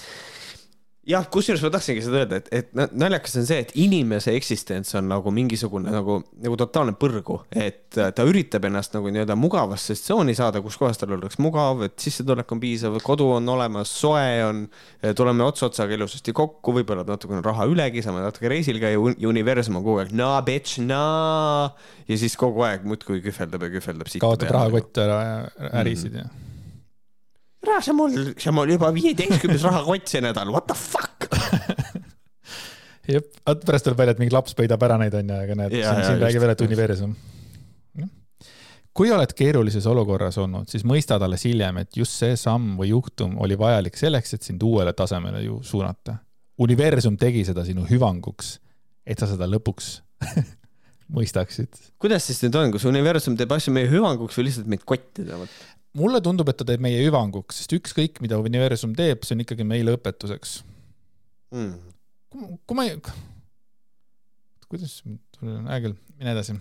Jah, 1.08 1.24
kusjuures 1.32 1.62
ma 1.64 1.70
tahtsingi 1.74 2.02
seda 2.04 2.20
öelda, 2.20 2.38
et, 2.38 2.48
et 2.54 2.92
naljakas 2.94 3.34
on 3.40 3.46
see, 3.46 3.58
et 3.64 3.72
inimese 3.82 4.34
eksistents 4.38 4.94
on 4.98 5.08
nagu 5.10 5.32
mingisugune 5.34 5.90
nagu, 5.90 6.20
nagu 6.44 6.58
totaalne 6.60 6.94
põrgu, 6.98 7.40
et 7.50 7.90
ta 7.90 8.26
üritab 8.28 8.68
ennast 8.68 8.94
nagu 8.94 9.10
nii-öelda 9.10 9.34
mugavasse 9.38 9.96
tsooni 9.98 10.36
saada, 10.38 10.62
kus 10.62 10.78
kohas 10.78 11.00
tal 11.00 11.16
oleks 11.16 11.40
mugav, 11.42 11.82
et 11.88 11.96
sissetulek 12.02 12.54
on 12.54 12.62
piisav, 12.62 13.00
kodu 13.04 13.26
on 13.38 13.50
olemas, 13.54 13.90
soe 14.02 14.44
on, 14.46 14.62
tuleme 15.18 15.46
ots 15.46 15.66
otsaga 15.66 15.98
ilusasti 15.98 16.34
kokku, 16.38 16.76
võib-olla 16.78 17.06
natukene 17.08 17.42
raha 17.44 17.66
ülegi, 17.70 18.04
saame 18.04 18.22
natuke 18.22 18.52
reisil 18.52 18.78
käia, 18.82 19.00
universum 19.02 19.80
on 19.80 19.86
kogu 19.86 20.04
aeg 20.04 20.14
naa, 20.18 20.38
bitch, 20.46 20.78
naa. 20.86 21.72
ja 22.06 22.20
siis 22.20 22.38
kogu 22.38 22.62
aeg 22.68 22.86
muudkui 22.86 23.18
kühveldab 23.26 23.66
ja 23.66 23.74
kühveldab. 23.74 24.14
kaotab 24.22 24.54
rahakott 24.54 25.02
ära 25.02 25.20
ja 25.26 25.36
ärisid 25.82 26.14
ja 26.14 26.28
mm 26.28 26.30
-hmm 26.30 26.42
ära 26.42 26.51
sa 27.82 27.94
mul, 27.96 28.32
sa 28.40 28.52
mul 28.54 28.74
juba 28.74 28.90
viieteistkümnes 28.94 29.62
rahakott 29.66 30.10
see 30.10 30.22
nädal, 30.24 30.50
what 30.54 30.66
the 30.70 30.76
fuck 30.78 31.28
jep, 33.10 33.28
vaat 33.46 33.66
pärast 33.66 33.86
tuleb 33.86 34.00
välja, 34.00 34.14
et 34.16 34.22
mingi 34.22 34.34
laps 34.34 34.56
peidab 34.58 34.82
ära 34.86 34.98
neid 35.00 35.14
onju, 35.18 35.38
aga 35.44 35.58
näed, 35.58 35.76
siin, 35.76 36.02
siin 36.06 36.22
räägib 36.22 36.44
jälle, 36.44 36.56
et 36.56 36.64
universum. 36.66 37.14
kui 38.92 39.10
oled 39.10 39.30
keerulises 39.36 39.86
olukorras 39.88 40.36
olnud, 40.42 40.68
siis 40.68 40.84
mõistad 40.88 41.22
alles 41.24 41.46
hiljem, 41.48 41.80
et 41.82 41.96
just 41.96 42.18
see 42.18 42.36
samm 42.36 42.76
või 42.80 42.90
juhtum 42.92 43.38
oli 43.42 43.56
vajalik 43.58 43.96
selleks, 43.98 44.34
et 44.36 44.48
sind 44.48 44.62
uuele 44.62 44.92
tasemele 44.92 45.44
ju 45.46 45.60
suunata. 45.66 46.18
universum 46.58 47.16
tegi 47.16 47.44
seda 47.48 47.64
sinu 47.64 47.86
hüvanguks, 47.88 48.58
et 49.06 49.18
sa 49.18 49.26
seda 49.30 49.48
lõpuks 49.50 49.94
mõistaksid. 51.16 51.72
kuidas 51.98 52.26
siis 52.28 52.42
nüüd 52.44 52.58
on, 52.60 52.74
kas 52.74 52.84
universum 52.88 53.36
teeb 53.36 53.52
asju 53.52 53.72
meie 53.74 53.90
hüvanguks 53.90 54.38
või 54.38 54.50
lihtsalt 54.50 54.68
meid 54.70 54.84
kotti 54.84 55.26
tahab? 55.26 55.48
Mulle 55.98 56.20
tundub, 56.24 56.48
et 56.48 56.58
ta 56.60 56.66
teeb 56.68 56.82
meie 56.84 57.00
hüvanguks, 57.04 57.62
sest 57.62 57.74
ükskõik, 57.76 58.20
mida 58.24 58.38
universum 58.40 58.94
teeb, 58.98 59.26
see 59.26 59.36
on 59.36 59.44
ikkagi 59.44 59.66
meile 59.68 59.96
õpetuseks 59.98 60.60
mm.. 61.52 61.74
kui, 62.32 62.78
ma 62.78 62.86
ei, 62.88 62.96
kuidas, 64.70 65.00
hea 65.42 65.82
küll, 65.84 65.98
mine 66.18 66.36
edasi 66.36 66.56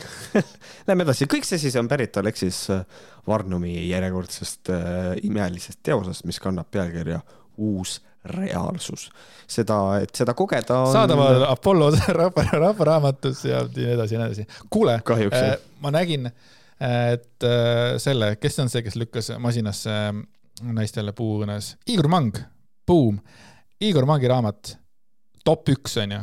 Lähme 0.88 1.04
edasi, 1.04 1.26
kõik 1.28 1.44
see 1.44 1.60
siis 1.60 1.74
on 1.76 1.88
pärit 1.90 2.14
Aleksis 2.16 2.62
äh, 2.72 2.84
Varnumi 3.28 3.74
järjekordsest 3.90 4.70
äh, 4.72 5.10
imelisest 5.28 5.82
teosest, 5.84 6.24
mis 6.28 6.40
kannab 6.40 6.70
pealkirja 6.72 7.20
Uus 7.60 7.98
reaalsus. 8.24 9.10
seda, 9.48 9.76
et 10.00 10.14
seda 10.16 10.32
kogeda 10.36 10.78
on. 10.86 10.92
saadaval 10.92 11.44
Apollo 11.48 11.90
rahva, 12.20 12.44
rahvaraamatus 12.52 13.44
ja 13.48 13.60
nii 13.64 13.90
edasi 13.94 14.16
ja 14.16 14.22
nii 14.22 14.30
edasi. 14.30 14.64
kuule, 14.72 14.96
äh, 15.04 15.52
ma 15.84 15.92
nägin 15.92 16.30
äh, 16.30 16.48
et 16.80 17.46
äh, 17.46 17.96
selle, 18.02 18.34
kes 18.40 18.58
on 18.62 18.72
see, 18.72 18.84
kes 18.86 18.98
lükkas 19.00 19.32
masinasse 19.42 19.94
äh, 20.10 20.20
naistele 20.76 21.14
puuõõnes? 21.16 21.74
Igor 21.92 22.10
Mang, 22.12 22.36
Boom. 22.88 23.20
Igor 23.80 24.08
Mangi 24.08 24.28
raamat, 24.28 24.74
top 25.44 25.70
üks 25.72 25.96
onju 26.02 26.20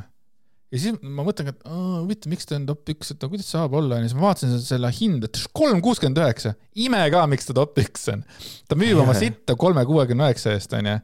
ja 0.68 0.80
siis 0.82 0.98
ma 1.00 1.24
mõtlengi, 1.26 1.54
et 1.54 1.68
huvitav, 1.68 2.32
miks 2.32 2.48
ta 2.48 2.58
on 2.58 2.66
top 2.68 2.92
üks, 2.92 3.14
et 3.14 3.24
no 3.24 3.30
kuidas 3.32 3.50
saab 3.54 3.76
olla, 3.80 4.00
onju, 4.00 4.10
siis 4.10 4.18
ma 4.18 4.26
vaatasin 4.28 4.58
selle 4.64 4.92
hinda, 4.96 5.30
kolm 5.56 5.80
kuuskümmend 5.84 6.20
üheksa, 6.22 6.54
ime 6.84 7.00
ka, 7.14 7.24
miks 7.32 7.48
ta 7.48 7.56
top 7.56 7.80
üks 7.84 8.08
on. 8.12 8.26
ta 8.68 8.80
müüb 8.80 9.00
oma 9.04 9.16
sitta 9.18 9.56
kolme 9.60 9.86
kuuekümne 9.88 10.28
üheksa 10.28 10.58
eest, 10.58 10.76
onju. 10.76 10.98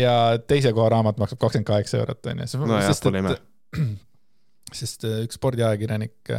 ja 0.00 0.14
teise 0.48 0.72
koha 0.76 0.88
raamat 0.96 1.20
maksab 1.20 1.42
kakskümmend 1.44 1.68
kaheksa 1.68 2.00
eurot, 2.00 2.22
onju. 2.32 2.48
no 2.64 2.80
jah, 2.80 3.02
pole 3.04 3.22
ime. 3.22 3.36
sest 4.80 5.04
äh, 5.06 5.20
üks 5.26 5.36
spordiajakirjanik 5.38 6.32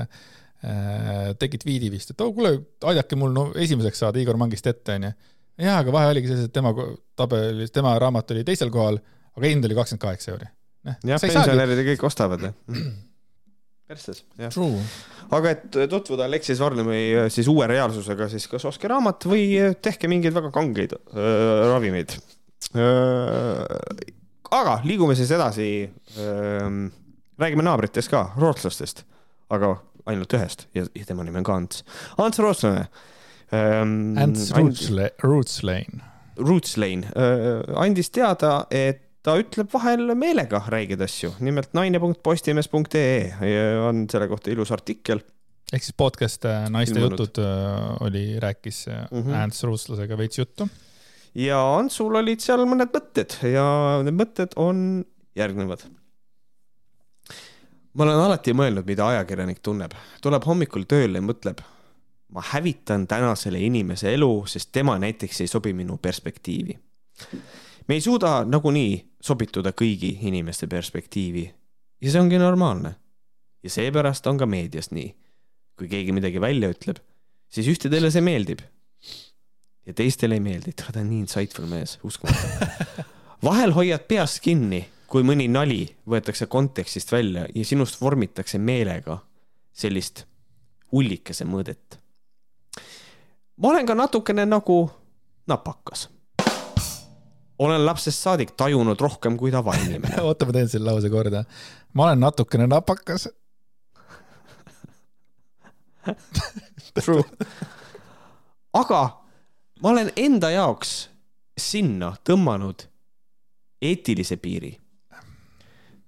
Äh, 0.66 1.36
tegi 1.38 1.60
tweet'i 1.62 1.90
vist, 1.94 2.16
et 2.16 2.22
oh 2.26 2.32
kuule, 2.34 2.56
aidake 2.90 3.18
mul 3.20 3.30
no 3.30 3.44
esimeseks 3.62 4.00
saada 4.02 4.18
Igor 4.18 4.40
Mangist 4.42 4.66
ette, 4.66 4.96
onju. 4.98 5.12
jaa, 5.62 5.76
aga 5.84 5.92
vahe 5.94 6.08
oligi 6.16 6.32
selles, 6.32 6.48
et 6.50 6.54
tema 6.56 6.72
tabelis, 7.18 7.70
tema 7.76 7.92
raamat 8.02 8.34
oli 8.34 8.42
teisel 8.48 8.72
kohal, 8.74 8.98
aga 9.38 9.52
hind 9.52 9.68
oli 9.68 9.78
kakskümmend 9.78 10.02
kaheksa 10.02 10.32
euri. 10.34 10.48
jah, 11.06 11.22
pensionärid 11.22 11.78
ja 11.78 11.86
kõik 11.92 12.06
ostavad, 12.10 12.48
persses, 13.88 14.24
jah. 14.42 14.58
aga 15.38 15.54
et 15.54 15.78
tutvuda 15.92 16.26
Aleksis 16.26 16.58
Varnumi 16.64 17.04
äh, 17.14 17.30
siis 17.34 17.50
uue 17.54 17.70
reaalsusega, 17.70 18.26
siis 18.34 18.50
kas 18.50 18.66
ostke 18.66 18.90
raamat 18.90 19.30
või 19.30 19.46
tehke 19.78 20.10
mingeid 20.10 20.34
väga 20.40 20.50
kangeid 20.56 20.98
äh, 20.98 21.68
ravimeid 21.70 22.18
äh,. 22.74 23.62
aga 24.58 24.80
liigume 24.90 25.14
siis 25.20 25.30
edasi 25.38 25.70
äh,. 25.86 26.66
räägime 27.38 27.70
naabritest 27.70 28.10
ka, 28.10 28.32
rootslastest, 28.42 29.06
aga 29.54 29.76
ainult 30.08 30.34
ühest 30.38 30.68
ja, 30.78 30.86
ja 30.96 31.06
tema 31.08 31.26
nimi 31.28 31.42
on 31.42 31.48
ka 31.48 31.58
Ants. 31.62 31.84
Ants 32.18 32.40
Rootslane 32.44 32.88
ähm,. 33.54 34.18
Ants 34.20 34.52
Rootsle-, 34.56 35.14
Rootslane. 35.24 36.04
Rootslane 36.38 37.10
äh, 37.14 37.82
andis 37.82 38.12
teada, 38.14 38.66
et 38.72 39.04
ta 39.26 39.36
ütleb 39.42 39.72
vahel 39.74 40.14
meelega 40.16 40.62
räigeid 40.72 41.02
asju, 41.04 41.34
nimelt 41.44 41.74
naine.postimees.ee 41.76 43.58
on 43.84 44.06
selle 44.12 44.30
kohta 44.32 44.54
ilus 44.54 44.72
artikkel 44.76 45.20
ehk 45.74 45.84
siis 45.84 45.96
podcast 46.00 46.46
äh, 46.48 46.70
Naiste 46.72 46.96
Ilmunud. 46.96 47.20
jutud 47.20 47.44
äh, 47.44 48.02
oli, 48.06 48.40
rääkis 48.40 48.86
mm 48.88 49.22
-hmm. 49.24 49.36
Ants 49.44 49.64
Rooslasega 49.64 50.18
veits 50.18 50.40
juttu. 50.40 50.68
ja 51.36 51.60
Antsul 51.78 52.16
olid 52.16 52.40
seal 52.40 52.64
mõned 52.66 52.94
mõtted 52.94 53.36
ja 53.52 53.66
need 54.04 54.16
mõtted 54.16 54.56
on 54.56 55.06
järgnevad 55.36 55.84
ma 57.98 58.06
olen 58.06 58.22
alati 58.22 58.54
mõelnud, 58.54 58.86
mida 58.86 59.08
ajakirjanik 59.08 59.60
tunneb. 59.64 59.96
tuleb 60.22 60.46
hommikul 60.46 60.86
tööle 60.90 61.18
ja 61.18 61.26
mõtleb, 61.26 61.64
ma 62.34 62.44
hävitan 62.52 63.08
tänasele 63.08 63.60
inimese 63.60 64.14
elu, 64.14 64.46
sest 64.46 64.72
tema 64.72 64.98
näiteks 65.02 65.42
ei 65.42 65.48
sobi 65.48 65.74
minu 65.74 65.98
perspektiivi. 65.98 66.78
me 67.88 67.96
ei 67.96 68.02
suuda 68.02 68.46
nagunii 68.46 69.14
sobituda 69.22 69.72
kõigi 69.72 70.18
inimeste 70.22 70.68
perspektiivi 70.68 71.54
ja 72.02 72.12
see 72.12 72.22
ongi 72.22 72.38
normaalne. 72.38 72.96
ja 73.64 73.70
seepärast 73.70 74.28
on 74.28 74.38
ka 74.38 74.46
meedias 74.46 74.92
nii. 74.92 75.16
kui 75.78 75.88
keegi 75.88 76.12
midagi 76.12 76.42
välja 76.42 76.70
ütleb, 76.70 76.98
siis 77.50 77.68
ühtedele 77.68 78.12
see 78.12 78.22
meeldib. 78.22 78.60
ja 79.86 79.94
teistele 79.94 80.36
ei 80.36 80.40
meeldi, 80.40 80.74
ta 80.74 80.92
on 80.96 81.10
nii 81.10 81.20
insightful 81.26 81.66
mees, 81.66 82.00
uskumatu. 82.04 82.48
vahel 83.50 83.74
hoiad 83.74 84.06
peast 84.08 84.40
kinni 84.40 84.86
kui 85.08 85.24
mõni 85.24 85.48
nali 85.48 85.86
võetakse 86.10 86.48
kontekstist 86.52 87.12
välja 87.12 87.46
ja 87.56 87.66
sinust 87.66 88.02
vormitakse 88.02 88.60
meelega 88.60 89.18
sellist 89.74 90.26
ullikese 90.92 91.46
mõõdet. 91.46 92.00
ma 93.58 93.70
olen 93.70 93.86
ka 93.86 93.96
natukene 93.96 94.46
nagu 94.46 94.90
napakas. 95.48 96.10
olen 97.60 97.86
lapsest 97.86 98.20
saadik 98.20 98.52
tajunud 98.58 99.00
rohkem 99.00 99.38
kui 99.38 99.52
tavainimene 99.52 100.22
oota, 100.28 100.46
ma 100.46 100.52
teen 100.52 100.70
selle 100.70 100.92
lause 100.92 101.10
korda. 101.10 101.44
ma 101.94 102.04
olen 102.04 102.20
natukene 102.20 102.68
napakas 102.68 103.30
True. 106.94 107.24
aga 108.74 109.02
ma 109.82 109.90
olen 109.90 110.12
enda 110.16 110.50
jaoks 110.50 111.10
sinna 111.58 112.16
tõmmanud 112.24 112.88
eetilise 113.82 114.38
piiri 114.38 114.78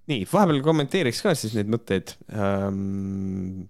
nii, 0.10 0.26
vahepeal 0.30 0.62
kommenteeriks 0.66 1.22
ka 1.26 1.36
siis 1.38 1.54
neid 1.58 1.70
mõtteid 1.72 2.16
ähm, 2.34 3.68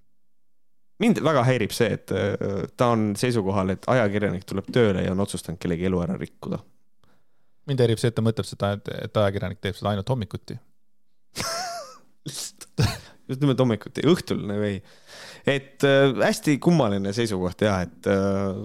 mind 1.03 1.21
väga 1.25 1.43
häirib 1.47 1.73
see, 1.75 1.91
et 1.97 2.13
äh, 2.15 2.65
ta 2.79 2.91
on 2.95 3.11
seisukohal, 3.19 3.75
et 3.75 3.87
ajakirjanik 3.91 4.45
tuleb 4.49 4.69
tööle 4.73 5.05
ja 5.05 5.13
on 5.15 5.23
otsustanud 5.25 5.59
kellegi 5.61 5.87
elu 5.89 6.03
ära 6.05 6.17
rikkuda. 6.19 6.61
mind 7.69 7.83
häirib 7.85 8.01
see, 8.01 8.11
et 8.11 8.17
ta 8.17 8.25
mõtleb 8.25 8.47
seda, 8.47 8.73
et, 8.79 9.17
ajakirjanik 9.23 9.61
teeb 9.63 9.77
seda 9.77 9.93
ainult 9.93 10.09
hommikuti 10.09 10.57
just 13.29 13.43
nimelt 13.43 13.59
hommikuti, 13.61 14.05
õhtul 14.09 14.41
nagu 14.49 14.65
ei. 14.65 14.79
et 15.47 15.85
äh, 15.87 16.07
hästi 16.23 16.57
kummaline 16.63 17.13
seisukoht 17.15 17.67
ja 17.67 17.81
et 17.85 18.09
äh, 18.09 18.63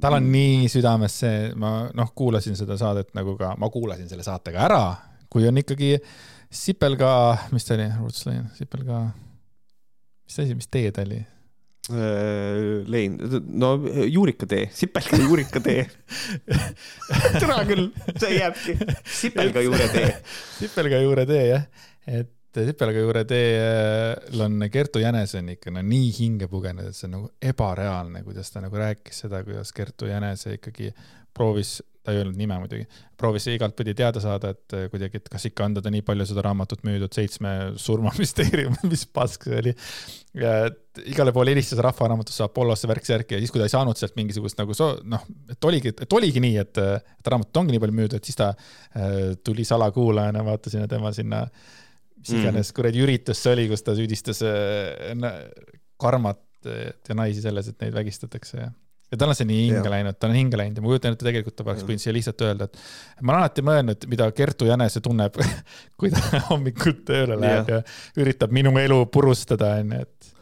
tal 0.00 0.18
on 0.18 0.30
nii 0.30 0.70
südames 0.70 1.20
see, 1.24 1.50
ma 1.58 1.88
noh, 1.96 2.12
kuulasin 2.16 2.56
seda 2.58 2.78
saadet 2.80 3.12
nagu 3.16 3.36
ka, 3.40 3.54
ma 3.58 3.70
kuulasin 3.72 4.08
selle 4.10 4.24
saate 4.26 4.54
ka 4.54 4.64
ära, 4.68 4.82
kui 5.32 5.46
on 5.48 5.58
ikkagi 5.60 5.96
sipelga, 6.50 7.10
mis 7.52 7.66
ta 7.66 7.74
oli, 7.76 7.86
Rootslein, 8.00 8.44
sipelga, 8.56 9.00
mis 10.26 10.38
asi, 10.42 10.54
mis 10.58 10.70
tee 10.70 10.92
ta 10.94 11.04
oli? 11.06 11.22
Äh, 11.86 12.82
lein, 12.90 13.18
no 13.46 13.76
juurikatee, 14.10 14.64
sipelga 14.74 15.20
juurikatee 15.22 15.84
tere 17.38 17.58
küll, 17.68 17.84
see 18.18 18.40
jääbki, 18.40 18.74
sipelga 19.06 19.62
juuretee. 19.62 20.08
sipelga 20.60 20.98
juuretee 21.04 21.44
jah, 21.46 21.68
et 22.10 22.32
sipelga 22.56 23.04
juureteel 23.04 24.42
on 24.42 24.66
Kertu 24.72 24.98
Jänes 24.98 25.36
on 25.38 25.52
ikka 25.54 25.70
no 25.70 25.84
nii 25.86 26.10
hinge 26.18 26.48
pugenud, 26.50 26.88
et 26.90 26.96
see 26.96 27.06
on 27.06 27.14
nagu 27.20 27.30
ebareaalne, 27.52 28.24
kuidas 28.26 28.50
ta 28.50 28.64
nagu 28.64 28.82
rääkis 28.82 29.22
seda, 29.26 29.44
kuidas 29.46 29.70
Kertu 29.76 30.10
Jänese 30.10 30.56
ikkagi 30.56 30.90
proovis 31.36 31.78
ta 32.06 32.14
ei 32.14 32.20
öelnud 32.20 32.38
nime 32.38 32.56
muidugi, 32.62 32.84
proovis 33.18 33.48
igatpidi 33.50 33.94
teada 33.98 34.20
saada, 34.22 34.52
et 34.54 34.74
äh, 34.76 34.84
kuidagi, 34.92 35.18
et 35.18 35.30
kas 35.32 35.48
ikka 35.48 35.66
on 35.66 35.74
teda 35.78 35.90
nii 35.90 36.04
palju 36.06 36.26
seda 36.30 36.44
raamatut 36.46 36.84
müüdud, 36.86 37.10
Seitsme 37.16 37.52
surmamüsteerium, 37.82 38.76
mis 38.92 39.02
pask 39.10 39.48
see 39.48 39.58
oli. 39.58 39.72
igale 41.10 41.32
poole 41.34 41.54
helistas 41.54 41.80
Rahvaraamatusse 41.84 42.44
Apollosse 42.46 42.88
värk-särki 42.90 43.36
ja 43.36 43.42
siis, 43.42 43.52
kui 43.54 43.62
ta 43.62 43.66
ei 43.66 43.74
saanud 43.74 43.98
sealt 43.98 44.14
mingisugust 44.18 44.60
nagu 44.60 44.76
so, 44.76 44.92
noh, 45.08 45.26
et 45.50 45.70
oligi, 45.70 45.94
et 46.06 46.18
oligi 46.18 46.42
nii, 46.44 46.62
et, 46.62 46.82
et 47.18 47.32
raamatut 47.32 47.62
ongi 47.62 47.74
nii 47.74 47.82
palju 47.82 47.98
müüdud, 48.00 48.16
et 48.20 48.30
siis 48.30 48.38
ta 48.38 48.52
äh, 48.52 49.34
tuli 49.44 49.66
salakuulajana, 49.66 50.46
vaatasin 50.46 50.86
tema 50.90 51.12
sinna, 51.16 51.42
mis 52.20 52.30
mhm. 52.30 52.42
iganes 52.42 52.70
mm. 52.70 52.78
kuradi 52.78 53.04
üritus 53.04 53.42
see 53.42 53.58
oli, 53.58 53.68
kus 53.72 53.82
ta 53.86 53.98
süüdistas 53.98 54.44
äh, 54.46 55.30
karmat 55.98 56.42
ja 56.66 57.14
naisi 57.14 57.42
selles, 57.44 57.68
et 57.70 57.82
neid 57.82 57.94
vägistatakse 57.94 58.58
ja 58.58 58.70
ja 59.12 59.18
tal 59.20 59.30
on 59.30 59.38
see 59.38 59.46
nii 59.48 59.66
hinge 59.68 59.90
läinud, 59.90 60.18
ta 60.18 60.28
on 60.28 60.36
hinge 60.36 60.58
läinud 60.58 60.78
ja 60.78 60.84
ma 60.84 60.90
kujutan 60.90 61.14
ette, 61.14 61.26
tegelikult 61.26 61.56
ta 61.58 61.66
oleks 61.66 61.84
võinud 61.86 62.02
siia 62.02 62.14
lihtsalt 62.16 62.42
öelda, 62.46 62.68
et 62.68 62.78
ma 63.20 63.34
olen 63.34 63.44
alati 63.44 63.64
mõelnud, 63.66 64.06
mida 64.10 64.28
Kertu 64.34 64.68
Jänese 64.68 65.02
tunneb, 65.04 65.38
kui 66.00 66.10
ta 66.14 66.42
hommikul 66.50 66.96
tööle 67.06 67.38
läheb 67.40 67.70
ja. 67.70 67.82
ja 67.82 68.24
üritab 68.24 68.54
minu 68.56 68.74
elu 68.82 69.02
purustada, 69.14 69.76
onju, 69.82 70.00
et. 70.06 70.32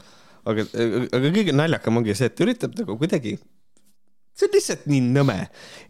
aga, 0.52 0.68
aga 1.04 1.34
kõige 1.38 1.56
naljakam 1.56 2.00
ongi 2.00 2.16
see, 2.16 2.30
et 2.32 2.44
üritab 2.46 2.76
nagu 2.80 2.96
kuidagi, 3.00 3.36
see 4.34 4.48
on 4.48 4.56
lihtsalt 4.56 4.88
nii 4.90 5.02
nõme, 5.10 5.40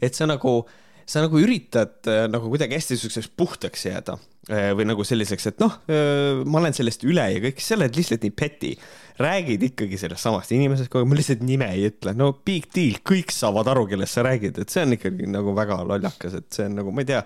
et 0.03 0.19
sa 0.19 0.29
nagu 0.31 0.63
sa 1.07 1.23
nagu 1.25 1.41
üritad 1.41 2.09
äh, 2.09 2.25
nagu 2.31 2.49
kuidagi 2.53 2.79
hästi 2.79 2.99
siukseks 3.01 3.31
puhtaks 3.37 3.87
jääda 3.87 4.17
äh, 4.51 4.71
või 4.77 4.87
nagu 4.89 5.05
selliseks, 5.07 5.49
et 5.51 5.63
noh, 5.63 5.77
äh, 5.93 6.43
ma 6.49 6.63
olen 6.63 6.77
sellest 6.77 7.05
üle 7.07 7.27
ja 7.35 7.43
kõik, 7.45 7.61
sa 7.65 7.77
oled 7.79 7.99
lihtsalt 7.99 8.25
nii 8.25 8.35
peti 8.37 8.73
räägid 9.21 9.67
ikkagi 9.71 9.99
sellest 10.01 10.25
samast 10.25 10.55
inimesest, 10.57 10.91
kogu 10.93 11.05
aeg, 11.05 11.11
ma 11.13 11.19
lihtsalt 11.19 11.45
nime 11.47 11.69
ei 11.77 11.89
ütle, 11.91 12.17
no 12.19 12.33
big 12.47 12.71
deal, 12.75 13.01
kõik 13.07 13.35
saavad 13.35 13.69
aru, 13.75 13.87
kellest 13.93 14.17
sa 14.17 14.25
räägid, 14.27 14.63
et 14.63 14.73
see 14.73 14.87
on 14.87 14.97
ikkagi 14.97 15.29
nagu 15.31 15.55
väga 15.57 15.83
lollakas, 15.85 16.41
et 16.41 16.49
see 16.55 16.71
on 16.71 16.81
nagu, 16.81 16.95
ma 16.95 17.05
ei 17.05 17.13
tea, 17.13 17.21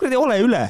kuradi 0.00 0.18
ole 0.18 0.40
üle 0.46 0.64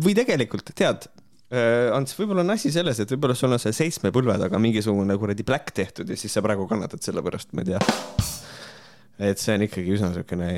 või 0.00 0.16
tegelikult 0.16 0.72
tead, 0.76 1.10
Ants, 1.46 2.16
võib-olla 2.18 2.42
on 2.42 2.50
asi 2.56 2.72
selles, 2.74 2.98
et 2.98 3.12
võib-olla 3.14 3.36
sul 3.38 3.54
on 3.54 3.60
see 3.62 3.70
seitsme 3.76 4.10
põlve 4.10 4.34
taga 4.42 4.58
mingisugune 4.58 5.14
kuradi 5.14 5.46
black 5.46 5.70
tehtud 5.76 6.10
ja 6.10 6.18
siis 6.18 6.34
sa 6.34 6.42
praegu 6.42 6.66
kannatad 6.66 7.04
selle 7.06 7.22
pärast, 7.22 7.54
ma 7.54 7.62
ei 7.62 7.70
tea. 7.70 8.45
Et 9.18 9.40
see 9.40 9.54
on 9.56 9.64
ikkagi 9.66 9.94
üsna 9.96 10.10
niisugune 10.12 10.50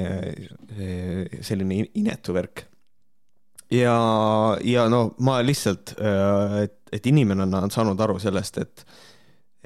selline 1.46 1.84
inetu 1.98 2.34
värk. 2.36 2.64
ja, 3.70 3.98
ja 4.64 4.88
no 4.90 5.12
ma 5.24 5.40
lihtsalt, 5.44 5.94
et, 6.64 6.78
et 6.92 7.06
inimene 7.12 7.46
on 7.46 7.70
saanud 7.74 8.00
aru 8.06 8.18
sellest, 8.22 8.58
et 8.64 8.86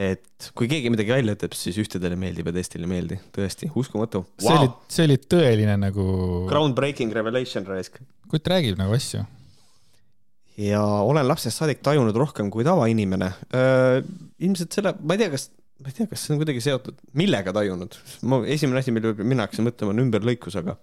et 0.00 0.48
kui 0.56 0.68
keegi 0.70 0.90
midagi 0.92 1.12
välja 1.12 1.34
ütleb, 1.36 1.54
siis 1.56 1.76
ühtedele 1.82 2.16
meeldib 2.18 2.48
ja 2.48 2.54
teistele 2.56 2.86
ei 2.86 2.92
meeldi, 2.94 3.18
tõesti, 3.34 3.68
uskumatu 3.76 4.22
wow.. 4.24 4.40
see 4.40 4.56
oli, 4.56 4.70
see 4.94 5.06
oli 5.08 5.18
tõeline 5.34 5.76
nagu. 5.82 6.06
Groundbreaking 6.48 7.12
revelation 7.14 7.66
raisk. 7.68 8.00
kutt 8.32 8.48
räägib 8.48 8.80
nagu 8.80 8.96
asju. 8.96 9.24
ja 10.62 10.82
olen 10.82 11.28
lapsest 11.28 11.60
saadik 11.60 11.84
tajunud 11.84 12.16
rohkem 12.16 12.50
kui 12.52 12.64
tavainimene 12.66 13.32
äh,. 13.52 14.00
ilmselt 14.42 14.72
selle, 14.78 14.96
ma 15.04 15.16
ei 15.16 15.24
tea, 15.24 15.34
kas, 15.36 15.50
ma 15.82 15.90
ei 15.90 15.98
tea, 15.98 16.08
kas 16.10 16.24
see 16.24 16.34
on 16.34 16.40
kuidagi 16.42 16.62
seotud, 16.64 17.02
millega 17.18 17.54
tajunud. 17.56 17.98
ma, 18.30 18.40
esimene 18.46 18.80
asi, 18.82 18.94
mille 18.94 19.12
peale 19.12 19.28
mina 19.34 19.46
hakkasin 19.46 19.68
mõtlema, 19.68 19.94
on 19.94 20.06
ümberlõikus, 20.06 20.56
aga 20.62 20.78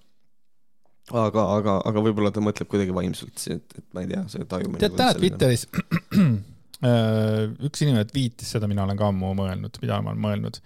aga, 1.10 1.44
aga, 1.58 1.80
aga 1.90 2.06
võib-olla 2.06 2.30
ta 2.36 2.44
mõtleb 2.44 2.70
kuidagi 2.70 2.94
vaimselt, 2.94 3.42
et, 3.50 3.78
et 3.82 3.86
ma 3.98 4.06
ei 4.06 4.12
tea, 4.14 4.24
see 4.30 4.48
tajumine. 4.50 4.82
tead, 4.84 4.98
täna 5.00 5.18
Twitteris 5.18 5.68
Äh, 6.80 7.50
üks 7.68 7.82
inimene 7.84 8.06
tweetis 8.08 8.54
seda, 8.54 8.68
mina 8.72 8.86
olen 8.86 9.00
ka 9.00 9.10
ammu 9.12 9.34
mõelnud, 9.36 9.82
mida 9.84 9.98
ma 10.00 10.14
olen 10.14 10.22
mõelnud. 10.24 10.60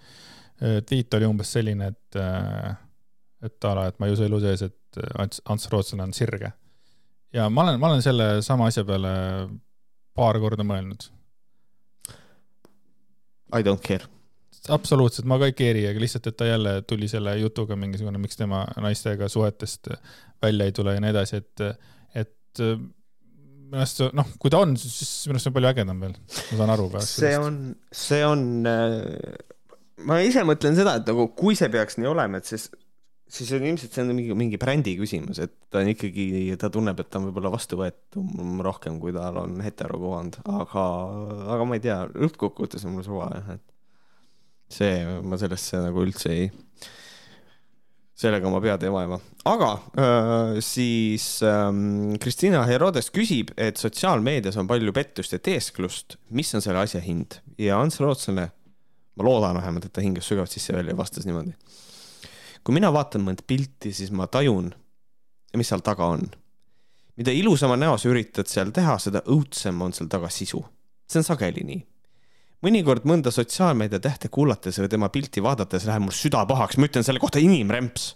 Äh, 0.62 0.76
tweet 0.86 1.14
oli 1.18 1.26
umbes 1.26 1.50
selline, 1.56 1.88
et, 1.90 2.18
äh, 2.20 2.76
et 3.42 3.66
a 3.66 3.72
la, 3.74 3.88
et 3.90 3.98
ma 3.98 4.06
ei 4.06 4.14
usu 4.14 4.26
elu 4.28 4.38
sees, 4.44 4.62
et 4.68 5.00
Ants, 5.18 5.40
Ants 5.50 5.66
Rootslane 5.72 6.06
on 6.06 6.14
sirge. 6.14 6.52
ja 7.34 7.48
ma 7.50 7.64
olen, 7.64 7.80
ma 7.82 7.88
olen 7.88 8.02
selle 8.02 8.28
sama 8.46 8.68
asja 8.70 8.84
peale 8.86 9.10
paar 10.14 10.38
korda 10.38 10.62
mõelnud. 10.62 11.08
I 13.58 13.66
don't 13.66 13.82
care. 13.82 14.06
Absoluutselt, 14.72 15.26
ma 15.28 15.38
ka 15.40 15.50
ei 15.50 15.56
keeri, 15.56 15.86
aga 15.90 16.00
lihtsalt, 16.00 16.28
et 16.30 16.36
ta 16.40 16.48
jälle 16.48 16.76
tuli 16.88 17.08
selle 17.10 17.36
jutuga 17.40 17.76
mingisugune, 17.76 18.20
miks 18.22 18.38
tema 18.40 18.64
naistega 18.80 19.28
suhetest 19.28 19.90
välja 20.44 20.68
ei 20.68 20.76
tule 20.76 20.94
ja 20.96 21.02
nii 21.04 21.12
edasi, 21.12 21.42
et, 21.42 21.64
et 22.24 22.62
minu 23.74 23.82
arust 23.82 24.04
noh, 24.16 24.30
kui 24.40 24.52
ta 24.52 24.62
on, 24.64 24.76
siis 24.80 25.26
minu 25.28 25.38
arust 25.38 25.50
on 25.50 25.56
palju 25.56 25.70
ägedam 25.72 26.00
veel, 26.04 26.14
ma 26.20 26.60
saan 26.60 26.72
aru. 26.76 26.86
see 27.08 27.34
on, 27.40 27.58
see 28.04 28.22
on 28.26 28.46
äh,, 28.70 28.96
ma 30.08 30.22
ise 30.24 30.46
mõtlen 30.46 30.78
seda, 30.78 30.98
et 31.00 31.10
nagu 31.10 31.28
kui 31.36 31.58
see 31.58 31.70
peaks 31.72 31.98
nii 31.98 32.10
olema, 32.10 32.40
et 32.40 32.48
siis, 32.48 32.68
siis 33.30 33.52
on 33.56 33.66
ilmselt 33.66 33.96
see 33.96 34.04
on 34.04 34.14
mingi, 34.14 34.38
mingi 34.38 34.60
brändi 34.60 34.96
küsimus, 35.00 35.42
et 35.44 35.54
ta 35.72 35.82
on 35.82 35.92
ikkagi, 35.92 36.26
ta 36.60 36.70
tunneb, 36.72 37.00
et 37.00 37.10
ta 37.10 37.20
on 37.20 37.28
võib-olla 37.28 37.52
vastuvõetum 37.54 38.64
rohkem, 38.64 38.98
kui 39.02 39.14
tal 39.16 39.42
on 39.44 39.60
heterokuvand, 39.64 40.40
aga, 40.62 40.88
aga 41.56 41.68
ma 41.68 41.78
ei 41.78 41.84
tea, 41.84 42.02
lõppkokkuvõttes 42.14 42.86
on 42.86 42.98
mul 42.98 43.06
suva 43.06 43.30
jah, 43.34 43.54
et 43.58 43.73
see, 44.74 45.20
ma 45.22 45.38
sellesse 45.40 45.80
nagu 45.84 46.02
üldse 46.04 46.32
ei 46.34 46.50
sellega 48.14 48.46
oma 48.46 48.60
pead 48.62 48.84
ei 48.86 48.92
vaeva. 48.94 49.18
aga 49.50 49.70
äh, 49.98 50.58
siis 50.64 51.42
ähm, 51.46 52.14
Kristina 52.22 52.62
Herodes 52.68 53.10
küsib, 53.14 53.50
et 53.58 53.80
sotsiaalmeedias 53.80 54.58
on 54.60 54.70
palju 54.70 54.94
pettust 54.94 55.34
ja 55.34 55.40
teesklust, 55.42 56.18
mis 56.30 56.52
on 56.54 56.62
selle 56.64 56.84
asja 56.84 57.02
hind 57.04 57.40
ja 57.58 57.80
Ants 57.82 58.00
Rootslane, 58.00 58.46
ma 59.14 59.26
loodan 59.26 59.58
vähemalt, 59.58 59.88
et 59.88 59.94
ta 59.94 60.04
hingas 60.04 60.30
sügavalt 60.30 60.54
sisse-välja 60.54 60.94
ja 60.94 60.98
vastas 60.98 61.26
niimoodi. 61.26 61.56
kui 62.64 62.76
mina 62.78 62.92
vaatan 62.94 63.26
mõnd 63.26 63.42
pilti, 63.46 63.92
siis 63.92 64.14
ma 64.14 64.26
tajun, 64.30 64.70
mis 65.58 65.68
seal 65.68 65.82
taga 65.84 66.06
on. 66.14 66.28
mida 67.16 67.34
ilusama 67.34 67.76
näo 67.76 67.98
sa 67.98 68.08
üritad 68.08 68.50
seal 68.50 68.70
teha, 68.74 68.98
seda 68.98 69.26
õudsem 69.26 69.82
on 69.82 69.92
seal 69.92 70.08
taga 70.08 70.30
sisu. 70.30 70.62
see 71.10 71.18
on 71.18 71.26
sageli 71.26 71.66
nii 71.66 71.82
mõnikord 72.64 73.04
mõnda 73.08 73.32
sotsiaalmeedia 73.34 74.00
tähte 74.00 74.30
kuulates 74.32 74.78
või 74.80 74.90
tema 74.92 75.10
pilti 75.12 75.42
vaadates 75.44 75.84
läheb 75.88 76.06
mul 76.06 76.14
süda 76.16 76.44
pahaks, 76.48 76.78
ma 76.78 76.88
ütlen 76.88 77.04
selle 77.06 77.20
kohta 77.22 77.42
inimremps. 77.42 78.14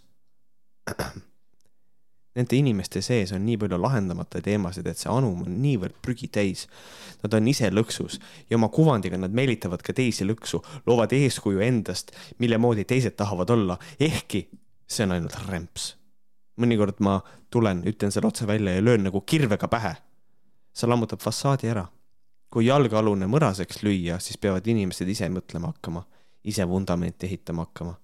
Nende 2.38 2.54
inimeste 2.54 3.02
sees 3.02 3.32
on 3.34 3.42
nii 3.44 3.56
palju 3.58 3.80
lahendamata 3.82 4.40
teemasid, 4.44 4.86
et 4.86 5.00
see 5.00 5.10
anum 5.10 5.42
on 5.42 5.58
niivõrd 5.58 5.96
prügi 6.04 6.28
täis. 6.32 6.66
Nad 7.24 7.34
on 7.34 7.50
ise 7.50 7.68
lõksus 7.72 8.20
ja 8.48 8.56
oma 8.56 8.70
kuvandiga 8.72 9.18
nad 9.18 9.34
meelitavad 9.34 9.82
ka 9.84 9.92
teisi 9.96 10.24
lõksu, 10.28 10.62
loovad 10.86 11.12
eeskuju 11.18 11.64
endast, 11.66 12.14
mille 12.38 12.60
moodi 12.62 12.86
teised 12.88 13.18
tahavad 13.18 13.50
olla, 13.56 13.78
ehkki 13.98 14.46
see 14.88 15.04
on 15.08 15.16
ainult 15.18 15.36
remps. 15.48 15.94
mõnikord 16.58 16.98
ma 17.04 17.20
tulen, 17.50 17.84
ütlen 17.86 18.10
selle 18.10 18.26
otse 18.30 18.46
välja 18.46 18.74
ja 18.74 18.82
löön 18.82 19.04
nagu 19.06 19.20
kirvega 19.20 19.68
pähe. 19.68 19.94
see 20.72 20.86
lammutab 20.86 21.20
fassaadi 21.20 21.68
ära 21.68 21.88
kui 22.50 22.66
jalgealune 22.66 23.28
mõraseks 23.28 23.82
lüüa, 23.84 24.18
siis 24.22 24.38
peavad 24.40 24.66
inimesed 24.66 25.08
ise 25.08 25.28
mõtlema 25.32 25.72
hakkama, 25.72 26.04
ise 26.48 26.66
vundamenti 26.68 27.28
ehitama 27.28 27.66
hakkama. 27.68 27.94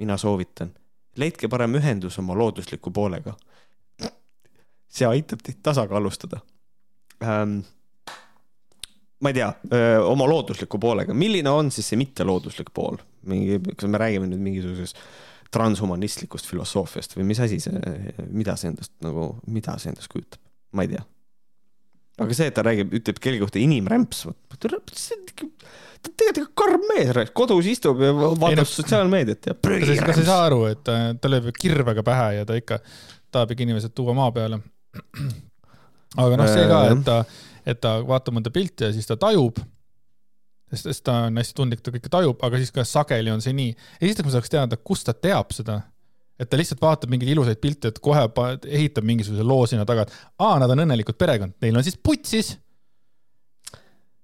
mina 0.00 0.16
soovitan, 0.16 0.70
leidke 1.16 1.48
parem 1.48 1.74
ühendus 1.76 2.18
oma 2.18 2.34
loodusliku 2.34 2.90
poolega. 2.90 3.34
see 4.88 5.06
aitab 5.06 5.42
teid 5.42 5.58
tasakaalustada 5.62 6.40
ähm,. 7.22 7.60
ma 9.20 9.28
ei 9.28 9.34
tea, 9.34 9.52
oma 10.04 10.28
loodusliku 10.28 10.78
poolega, 10.78 11.14
milline 11.14 11.50
on 11.50 11.70
siis 11.70 11.88
see 11.88 11.98
mittelooduslik 11.98 12.70
pool, 12.74 12.96
mingi, 13.26 13.60
kas 13.76 13.90
me 13.90 13.98
räägime 13.98 14.26
nüüd 14.26 14.40
mingisugusest 14.40 14.98
transhumanistlikust 15.50 16.46
filosoofiast 16.46 17.16
või 17.16 17.26
mis 17.32 17.40
asi 17.40 17.58
see, 17.60 17.80
mida 18.30 18.54
see 18.56 18.70
endast 18.70 18.92
nagu, 19.02 19.32
mida 19.46 19.74
see 19.78 19.90
endast 19.90 20.08
kujutab, 20.12 20.40
ma 20.72 20.86
ei 20.86 20.94
tea 20.94 21.02
aga 22.20 22.36
see, 22.36 22.50
et 22.50 22.56
ta 22.56 22.64
räägib, 22.66 22.92
ütleb 23.00 23.20
kellegi 23.22 23.44
kohta 23.44 23.60
inimrämps, 23.62 24.26
ta 26.00 26.12
tegelikult 26.16 26.46
ikka 26.46 26.56
karm 26.56 26.86
mees, 26.88 27.32
kodus 27.36 27.68
istub 27.68 28.00
ja 28.04 28.12
vaatab 28.14 28.68
sotsiaalmeediat 28.68 29.50
ja. 29.50 29.56
kas 29.60 30.16
sa 30.16 30.22
ei 30.22 30.28
saa 30.28 30.44
aru, 30.48 30.62
et 30.70 30.82
ta 30.84 31.32
lööb 31.32 31.50
kirvega 31.56 32.04
pähe 32.06 32.30
ja 32.38 32.46
ta 32.48 32.56
ikka 32.58 32.80
tahab 33.32 33.52
ikka 33.54 33.66
inimesed 33.66 33.94
tuua 33.96 34.14
maa 34.16 34.30
peale. 34.34 34.60
aga 36.16 36.40
noh, 36.40 36.48
see 36.50 36.64
ka, 36.70 36.80
et 36.94 37.04
ta, 37.06 37.18
et 37.68 37.82
ta 37.84 37.98
vaatab 38.06 38.38
mõnda 38.38 38.52
pilti 38.54 38.88
ja 38.88 38.94
siis 38.96 39.08
ta 39.08 39.18
tajub, 39.20 39.60
sest, 40.72 40.88
sest 40.88 41.04
ta 41.06 41.26
on 41.28 41.40
hästi 41.40 41.56
tundlik, 41.58 41.84
ta 41.84 41.94
kõike 41.94 42.12
tajub, 42.12 42.40
aga 42.46 42.62
siis 42.62 42.72
ka 42.74 42.86
sageli 42.88 43.32
on 43.32 43.44
see 43.44 43.54
nii. 43.56 43.76
esiteks 44.00 44.26
ma 44.26 44.36
tahaks 44.38 44.56
teada, 44.56 44.80
kust 44.80 45.08
ta 45.08 45.14
teab 45.16 45.52
seda 45.56 45.82
et 46.40 46.48
ta 46.48 46.58
lihtsalt 46.58 46.80
vaatab 46.80 47.12
mingeid 47.12 47.34
ilusaid 47.34 47.60
pilte, 47.60 47.92
et 47.92 48.00
kohe 48.02 48.24
ehitab 48.64 49.06
mingisuguse 49.06 49.44
loo 49.46 49.66
sinna 49.68 49.86
taga, 49.88 50.06
et 50.06 50.42
aa, 50.42 50.56
nad 50.62 50.72
on 50.72 50.86
õnnelikud 50.86 51.18
perekond, 51.20 51.56
neil 51.60 51.76
on 51.76 51.86
siis 51.86 51.98
putsis 52.00 52.54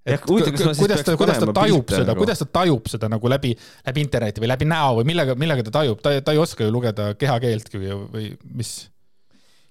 et 0.06 0.22
kuidas 0.22 1.02
ta, 1.02 1.16
kuidas 1.18 1.40
ta 1.42 1.52
tajub 1.54 1.88
seda, 1.90 2.10
nagu. 2.12 2.22
kuidas 2.22 2.42
ta 2.42 2.48
tajub 2.60 2.90
seda 2.90 3.10
nagu 3.10 3.30
läbi, 3.30 3.52
läbi 3.88 4.04
interneti 4.06 4.42
või 4.42 4.50
läbi 4.52 4.68
näo 4.70 5.00
või 5.00 5.08
millega, 5.10 5.34
millega 5.38 5.66
ta 5.66 5.80
tajub, 5.80 6.02
ta, 6.02 6.14
ta 6.22 6.34
ei 6.34 6.42
oska 6.42 6.66
ju 6.66 6.74
lugeda 6.74 7.10
kehakeeltki 7.18 7.80
või, 7.82 7.96
või 8.12 8.28
mis? 8.58 8.74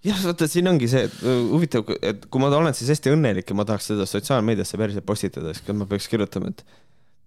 jah, 0.06 0.20
vaata, 0.22 0.50
siin 0.52 0.68
ongi 0.70 0.90
see 0.92 1.06
huvitav, 1.24 1.88
et 2.04 2.28
kui 2.30 2.44
ma 2.44 2.52
olen 2.52 2.76
siis 2.78 2.92
hästi 2.94 3.16
õnnelik 3.16 3.50
ja 3.50 3.58
ma 3.58 3.66
tahaks 3.68 3.94
seda 3.94 4.08
sotsiaalmeediasse 4.10 4.80
päriselt 4.82 5.08
postitada, 5.08 5.56
siis 5.56 5.72
ma 5.74 5.88
peaks 5.90 6.10
kirjutama, 6.12 6.52
et 6.52 6.66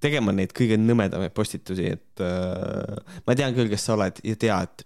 tegema 0.05 0.35
neid 0.35 0.53
kõige 0.55 0.79
nõmedamaid 0.79 1.35
postitusi, 1.35 1.89
et 1.97 2.23
äh, 2.23 3.17
ma 3.27 3.39
tean 3.39 3.57
küll, 3.57 3.73
kes 3.73 3.89
sa 3.89 3.97
oled 3.97 4.21
ja 4.23 4.39
tea, 4.39 4.61
et 4.69 4.85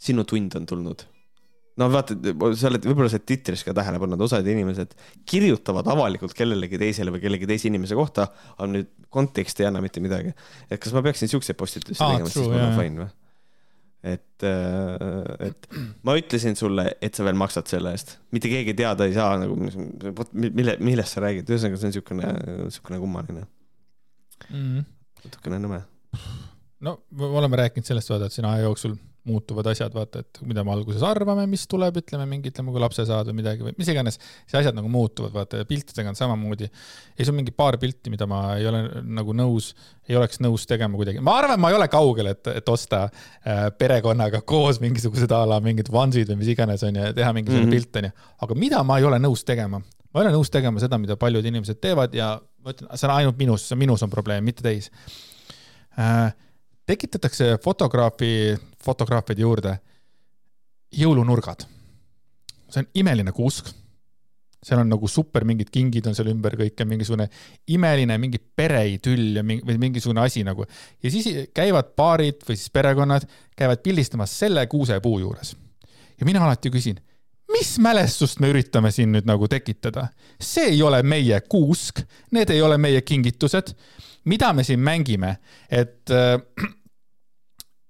sinu 0.00 0.24
tund 0.28 0.56
on 0.58 0.66
tulnud 0.68 1.06
no 1.80 1.88
vaata, 1.92 2.16
sa 2.58 2.68
oled, 2.68 2.84
võib-olla 2.88 3.08
sa 3.08 3.16
oled 3.16 3.26
Twitteris 3.28 3.62
ka 3.64 3.74
tähele 3.76 4.00
pannud, 4.02 4.20
osad 4.26 4.46
inimesed 4.52 4.92
kirjutavad 5.28 5.88
avalikult 5.92 6.34
kellelegi 6.36 6.80
teisele 6.80 7.14
või 7.14 7.22
kellegi 7.22 7.48
teise 7.48 7.70
inimese 7.70 7.96
kohta, 7.98 8.26
aga 8.56 8.68
nüüd 8.68 8.90
kontekst 9.12 9.62
ei 9.62 9.70
anna 9.70 9.82
mitte 9.84 10.02
midagi. 10.04 10.34
et 10.68 10.82
kas 10.82 10.92
ma 10.96 11.04
peaksin 11.06 11.30
siukseid 11.30 11.58
postitusi 11.60 12.02
ah, 12.04 12.14
tegema, 12.14 12.32
siis 12.32 12.46
mul 12.46 12.60
on 12.60 12.76
fine 12.76 13.04
või? 13.04 13.10
et, 14.10 14.44
äh, 14.48 15.48
et 15.48 15.66
ma 16.08 16.16
ütlesin 16.20 16.56
sulle, 16.58 16.86
et 17.00 17.16
sa 17.16 17.24
veel 17.24 17.38
maksad 17.40 17.68
selle 17.70 17.92
eest, 17.96 18.16
mitte 18.34 18.52
keegi 18.52 18.76
teada 18.76 19.08
ei 19.08 19.16
saa 19.16 19.36
nagu, 19.40 19.56
mille, 20.32 20.78
millest 20.84 21.16
sa 21.16 21.24
räägid, 21.24 21.48
ühesõnaga 21.48 21.80
see 21.80 21.92
on 21.92 21.98
siukene, 22.00 22.32
siukene 22.76 23.02
kummaline 23.02 23.44
mm 24.48 24.88
natukene 25.24 25.60
nõme. 25.60 25.80
no 26.86 26.96
me 27.16 27.30
oleme 27.40 27.58
rääkinud 27.60 27.86
sellest, 27.86 28.10
vaata, 28.12 28.28
et 28.30 28.36
siin 28.36 28.48
aja 28.48 28.64
jooksul 28.64 28.96
muutuvad 29.28 29.66
asjad, 29.70 29.92
vaata, 29.92 30.22
et 30.24 30.40
mida 30.48 30.62
me 30.64 30.72
alguses 30.72 31.02
arvame, 31.04 31.44
mis 31.50 31.66
tuleb, 31.68 31.98
ütleme 32.00 32.24
mingi, 32.28 32.52
ütleme, 32.52 32.72
kui 32.72 32.80
lapse 32.80 33.04
saad 33.08 33.28
või 33.28 33.36
midagi 33.42 33.64
või 33.66 33.74
mis 33.76 33.90
iganes, 33.92 34.16
see 34.48 34.58
asjad 34.60 34.76
nagu 34.76 34.88
muutuvad, 34.92 35.32
vaata 35.34 35.60
ja 35.60 35.68
piltidega 35.68 36.12
on 36.12 36.16
samamoodi. 36.16 36.70
ja 36.70 37.18
siis 37.20 37.32
on 37.32 37.36
mingi 37.36 37.52
paar 37.52 37.76
pilti, 37.80 38.12
mida 38.12 38.26
ma 38.30 38.40
ei 38.56 38.66
ole 38.70 38.82
nagu 39.04 39.36
nõus, 39.36 39.74
ei 40.08 40.16
oleks 40.16 40.40
nõus 40.40 40.64
tegema 40.70 40.96
kuidagi. 40.96 41.20
ma 41.24 41.36
arvan, 41.42 41.60
ma 41.60 41.70
ei 41.70 41.76
ole 41.76 41.88
kaugel, 41.92 42.32
et, 42.32 42.52
et 42.54 42.72
osta 42.72 43.04
äh, 43.06 43.68
perekonnaga 43.78 44.40
koos 44.40 44.80
mingisugused 44.80 45.32
a 45.36 45.44
la 45.52 45.60
mingid 45.64 45.92
onesid 45.92 46.32
või 46.32 46.40
mis 46.40 46.52
iganes 46.56 46.84
on 46.88 46.96
ju, 46.96 47.08
ja 47.10 47.16
teha 47.16 47.32
mingisugune 47.36 47.66
mm 47.66 47.72
-hmm. 47.72 47.90
pilt 47.90 47.96
on 48.00 48.08
ju. 48.08 48.28
aga 48.46 48.60
mida 48.64 48.82
ma 48.82 48.98
ei 48.98 49.04
ole 49.04 49.20
nõus 49.20 49.44
tegema? 49.44 49.82
ma 50.10 50.20
ei 50.20 50.26
ole 50.26 50.34
nõus 50.34 50.50
tegema 50.50 50.80
seda, 50.80 50.98
mida 50.98 51.16
paljud 51.16 51.44
inimesed 51.44 51.78
teevad 51.80 52.14
ja 52.14 52.38
ma 52.64 52.72
ütlen, 52.72 52.88
see 52.96 53.08
on 53.08 53.14
ainult 53.14 53.38
minus, 53.38 53.68
see 53.68 53.78
minus 53.78 54.02
on 54.02 54.10
probleem, 54.10 54.44
mitte 54.44 54.62
teis 54.62 54.90
äh, 55.98 56.32
tekitatakse 56.90 57.54
fotograafi, 57.62 58.56
fotograafide 58.84 59.46
juurde 59.46 59.76
jõulunurgad. 60.96 61.66
see 62.70 62.82
on 62.82 62.90
imeline 62.94 63.32
kuusk. 63.34 63.70
seal 64.62 64.82
on 64.82 64.90
nagu 64.92 65.08
super 65.08 65.44
mingid 65.48 65.70
kingid 65.72 66.04
on 66.06 66.14
seal 66.14 66.28
ümber 66.28 66.52
kõik 66.58 66.82
ja 66.82 66.84
mingisugune 66.84 67.30
imeline 67.72 68.18
mingi 68.20 68.38
pereidüll 68.38 69.38
ja 69.38 69.42
mingi, 69.42 69.64
või 69.64 69.78
mingisugune 69.78 70.20
asi 70.20 70.44
nagu. 70.44 70.66
ja 71.02 71.10
siis 71.10 71.50
käivad 71.54 71.94
paarid 71.96 72.42
või 72.48 72.56
siis 72.56 72.70
perekonnad, 72.70 73.26
käivad 73.56 73.82
pildistamas 73.82 74.38
selle 74.38 74.66
kuusepuu 74.66 75.18
juures. 75.18 75.54
ja 76.18 76.26
mina 76.26 76.44
alati 76.44 76.70
küsin, 76.70 76.98
mis 77.52 77.78
mälestust 77.78 78.40
me 78.40 78.50
üritame 78.50 78.90
siin 78.90 79.12
nüüd 79.14 79.26
nagu 79.26 79.48
tekitada? 79.48 80.08
see 80.40 80.74
ei 80.74 80.82
ole 80.82 81.02
meie 81.02 81.40
kuusk, 81.40 82.02
need 82.32 82.50
ei 82.50 82.62
ole 82.62 82.78
meie 82.78 83.02
kingitused. 83.02 83.74
mida 84.24 84.52
me 84.52 84.64
siin 84.64 84.80
mängime, 84.80 85.38
et 85.70 86.10
äh, 86.10 86.36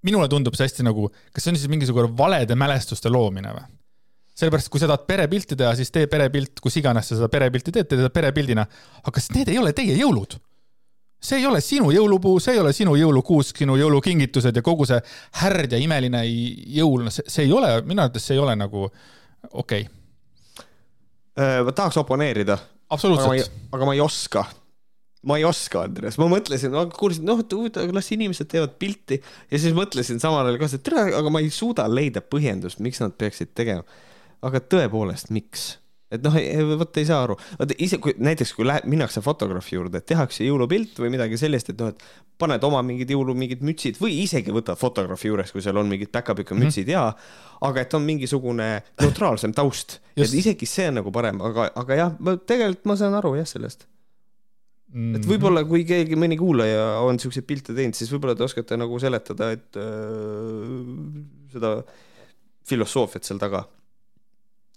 minule 0.07 0.29
tundub 0.33 0.57
see 0.57 0.69
hästi 0.69 0.87
nagu, 0.87 1.09
kas 1.35 1.45
see 1.45 1.53
on 1.53 1.61
siis 1.61 1.71
mingisugune 1.73 2.11
valede 2.17 2.57
mälestuste 2.59 3.13
loomine 3.13 3.55
või? 3.57 3.67
sellepärast, 4.41 4.71
kui 4.73 4.81
sa 4.81 4.89
tahad 4.89 5.05
perepilti 5.05 5.57
teha, 5.59 5.75
siis 5.77 5.91
tee 5.93 6.07
perepilt, 6.09 6.63
kus 6.65 6.79
iganes 6.81 7.11
sa 7.11 7.19
seda 7.19 7.29
perepilti 7.29 7.75
teed, 7.77 7.89
tee 7.91 7.99
seda 8.01 8.13
perepildina. 8.15 8.65
aga 9.03 9.13
kas 9.13 9.29
need 9.35 9.51
ei 9.53 9.59
ole 9.61 9.75
teie 9.77 9.97
jõulud? 9.99 10.39
see 11.21 11.43
ei 11.43 11.47
ole 11.47 11.61
sinu 11.61 11.91
jõulupuu, 11.93 12.41
see 12.41 12.55
ei 12.57 12.63
ole 12.63 12.73
sinu 12.73 12.95
jõulukuusk, 12.97 13.59
sinu 13.61 13.77
jõulukingitused 13.77 14.57
ja 14.57 14.63
kogu 14.65 14.87
see 14.89 15.01
härd 15.43 15.75
ja 15.77 15.81
imeline 15.83 16.23
jõul, 16.25 17.11
see, 17.13 17.27
see 17.29 17.45
ei 17.45 17.53
ole, 17.53 17.75
minu 17.85 18.07
arvates 18.07 18.25
see 18.31 18.39
ei 18.39 18.41
ole 18.41 18.57
nagu 18.57 18.87
okei 18.87 19.85
okay.. 19.85 19.89
Äh, 21.41 21.61
ma 21.65 21.73
tahaks 21.77 22.01
oponeerida. 22.01 22.57
absoluutselt. 22.91 23.53
aga 23.73 23.87
ma 23.87 23.95
ei 23.95 24.01
oska 24.01 24.47
ma 25.29 25.37
ei 25.37 25.45
oska, 25.45 25.85
Andres, 25.85 26.17
ma 26.21 26.29
mõtlesin, 26.31 26.73
ma 26.73 26.87
kuulsin, 26.95 27.27
noh, 27.29 27.43
et 27.43 27.53
huvitav, 27.53 27.91
las 27.93 28.09
inimesed 28.15 28.49
teevad 28.51 28.79
pilti 28.81 29.21
ja 29.21 29.61
siis 29.61 29.77
mõtlesin 29.77 30.23
samal 30.23 30.49
ajal 30.49 30.61
ka, 30.63 30.71
et 30.77 30.87
tere, 30.87 31.05
aga 31.19 31.33
ma 31.33 31.43
ei 31.45 31.53
suuda 31.53 31.85
leida 31.91 32.23
põhjendust, 32.25 32.81
miks 32.85 33.03
nad 33.03 33.17
peaksid 33.21 33.53
tegema. 33.59 33.85
aga 34.41 34.63
tõepoolest, 34.73 35.29
miks? 35.37 35.75
et 36.11 36.25
noh, 36.25 36.35
vot 36.81 36.97
ei 36.99 37.07
saa 37.07 37.21
aru, 37.23 37.37
vaata 37.59 37.77
ise, 37.79 38.01
kui 38.03 38.17
näiteks, 38.19 38.55
kui 38.57 38.67
läheb, 38.67 38.89
minnakse 38.91 39.21
fotograafi 39.23 39.77
juurde, 39.77 40.01
tehakse 40.03 40.43
jõulupilt 40.43 40.97
või 40.99 41.13
midagi 41.13 41.39
sellist, 41.39 41.71
et 41.71 41.79
noh, 41.79 41.93
et 41.93 42.03
paned 42.41 42.65
oma 42.67 42.81
mingid 42.83 43.13
jõulu 43.13 43.37
mingid 43.37 43.63
mütsid 43.63 44.01
või 44.01 44.17
isegi 44.25 44.51
võtad 44.51 44.81
fotograafi 44.81 45.31
juures, 45.31 45.53
kui 45.55 45.63
seal 45.63 45.79
on 45.79 45.87
mingid 45.93 46.11
päkapikku 46.11 46.57
mhm. 46.57 46.65
mütsid 46.65 46.89
mm 46.89 46.97
-hmm. 46.97 47.15
ja, 47.15 47.61
aga 47.69 47.85
et 47.85 47.95
on 47.95 48.03
mingisugune 48.09 48.73
neutraalsem 49.03 49.55
taust, 49.55 50.01
et 50.17 50.35
isegi 50.35 50.67
see 50.67 50.89
on 50.89 50.99
nagu 51.03 51.13
parem, 51.13 51.41
aga, 51.45 51.71
aga 51.77 52.03
jah, 52.03 52.19
ma 52.19 52.35
tegelikult 52.41 52.91
ma 52.91 52.97
saan 52.97 53.15
aru 53.21 53.37
jah 53.39 53.47
sellest 53.47 53.87
Mm 54.91 55.13
-hmm. 55.13 55.17
et 55.17 55.27
võib-olla, 55.29 55.63
kui 55.71 55.85
keegi, 55.87 56.17
mõni 56.19 56.35
kuulaja 56.39 56.99
on 57.07 57.19
siukseid 57.23 57.47
pilte 57.47 57.75
teinud, 57.77 57.95
siis 57.95 58.11
võib-olla 58.11 58.35
te 58.35 58.43
oskate 58.43 58.79
nagu 58.79 58.97
seletada, 58.99 59.53
et 59.55 59.77
äh, 59.79 60.73
seda 61.53 61.77
filosoofiat 62.67 63.27
seal 63.27 63.39
taga. 63.39 63.69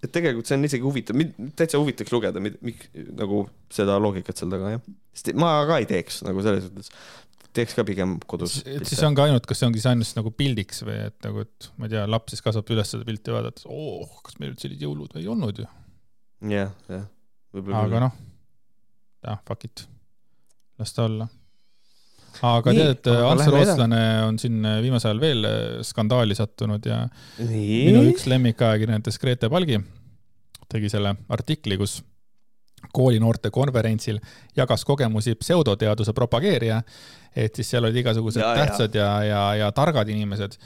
et 0.03 0.11
tegelikult 0.11 0.49
see 0.49 0.57
on 0.59 0.67
isegi 0.67 0.83
huvitav, 0.83 1.19
täitsa 1.55 1.79
huvitaks 1.79 2.11
lugeda, 2.11 2.41
nagu 2.43 3.45
seda 3.71 3.95
loogikat 4.03 4.37
seal 4.37 4.51
taga, 4.51 4.73
jah. 4.75 4.81
sest 5.15 5.31
ma 5.39 5.53
ka 5.69 5.77
ei 5.79 5.87
teeks 5.89 6.19
nagu 6.27 6.43
selles 6.43 6.67
mõttes, 6.67 6.91
teeks 7.55 7.77
ka 7.77 7.85
pigem 7.87 8.17
kodus. 8.29 8.57
et 8.67 8.85
siis 8.89 9.01
on 9.07 9.15
ka 9.17 9.29
ainult, 9.29 9.47
kas 9.49 9.63
see 9.63 9.69
ongi 9.69 9.81
see 9.81 9.93
ainult 9.95 10.19
nagu 10.19 10.33
pildiks 10.43 10.83
või 10.83 10.99
et 11.07 11.17
nagu, 11.25 11.47
et 11.47 11.69
ma 11.79 11.87
ei 11.87 11.95
tea, 11.95 12.03
laps 12.09 12.35
siis 12.35 12.43
kasvab 12.45 12.69
üles 12.75 12.93
seda 12.93 13.07
pilti 13.07 13.33
vaadates, 13.33 13.65
oo, 13.65 14.03
kas 14.27 14.37
meil 14.41 14.53
üldse 14.53 14.69
olid 14.69 14.85
jõulud 14.85 15.15
või 15.15 15.23
ei 15.23 15.31
olnud 15.37 15.63
ju. 15.63 15.71
jah, 16.51 16.75
jah. 16.91 17.09
aga 17.81 18.05
noh, 18.05 18.21
jah, 19.23 19.41
fuck 19.47 19.65
it 19.71 19.87
las 20.83 20.93
ta 20.95 21.07
olla. 21.07 21.27
aga 22.43 22.75
tead, 22.75 22.93
et 22.97 23.11
Ants 23.13 23.49
Rootslane 23.49 24.03
on 24.27 24.39
siin 24.41 24.61
viimasel 24.83 25.13
ajal 25.13 25.21
veel 25.23 25.49
skandaali 25.85 26.35
sattunud 26.35 26.85
ja 26.89 27.03
Nii. 27.39 27.83
minu 27.87 28.07
üks 28.11 28.25
lemmikajakirjanites 28.27 29.21
Grete 29.21 29.51
Palgi 29.53 29.79
tegi 30.73 30.89
selle 30.91 31.13
artikli, 31.33 31.77
kus 31.79 31.99
koolinoorte 32.93 33.51
konverentsil 33.53 34.19
jagas 34.57 34.83
kogemusi 34.85 35.35
pseudoteaduse 35.39 36.13
propageerija, 36.17 36.81
et 37.35 37.55
siis 37.55 37.69
seal 37.73 37.87
olid 37.87 38.01
igasugused 38.01 38.41
ja, 38.43 38.53
tähtsad 38.57 38.97
ja, 38.97 39.11
ja, 39.23 39.43
ja 39.61 39.69
targad 39.75 40.09
inimesed. 40.11 40.57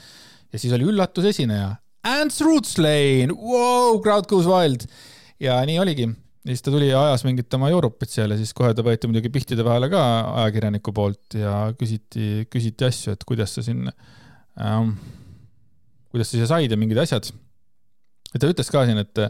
ja 0.52 0.58
siis 0.58 0.72
oli 0.74 0.88
üllatusesineja, 0.88 1.76
Ants 2.08 2.40
Rootslane, 2.40 3.34
wow, 3.34 4.00
crowd 4.02 4.26
goes 4.30 4.48
wild. 4.48 4.88
ja 5.40 5.60
nii 5.66 5.78
oligi 5.78 6.08
ja 6.48 6.56
siis 6.56 6.64
ta 6.64 6.72
tuli 6.72 6.88
ja 6.88 7.00
ajas 7.10 7.24
mingit 7.28 7.54
oma 7.58 7.68
joorupit 7.68 8.12
seal 8.12 8.32
ja 8.32 8.38
siis 8.40 8.54
kohe 8.56 8.72
ta 8.74 8.84
võeti 8.84 9.10
muidugi 9.10 9.30
pihtide 9.32 9.64
vahele 9.66 9.90
ka 9.92 10.02
ajakirjaniku 10.44 10.94
poolt 10.96 11.36
ja 11.36 11.54
küsiti, 11.76 12.46
küsiti 12.48 12.88
asju, 12.88 13.12
et 13.12 13.24
kuidas 13.28 13.52
sa 13.58 13.64
siin 13.66 13.84
ähm,, 13.92 14.94
kuidas 16.08 16.30
sa 16.32 16.38
siia 16.38 16.48
said 16.48 16.72
ja 16.72 16.80
mingid 16.80 17.00
asjad. 17.04 17.28
ja 18.32 18.40
ta 18.40 18.48
ütles 18.48 18.72
ka 18.72 18.86
siin, 18.88 19.02
et 19.04 19.20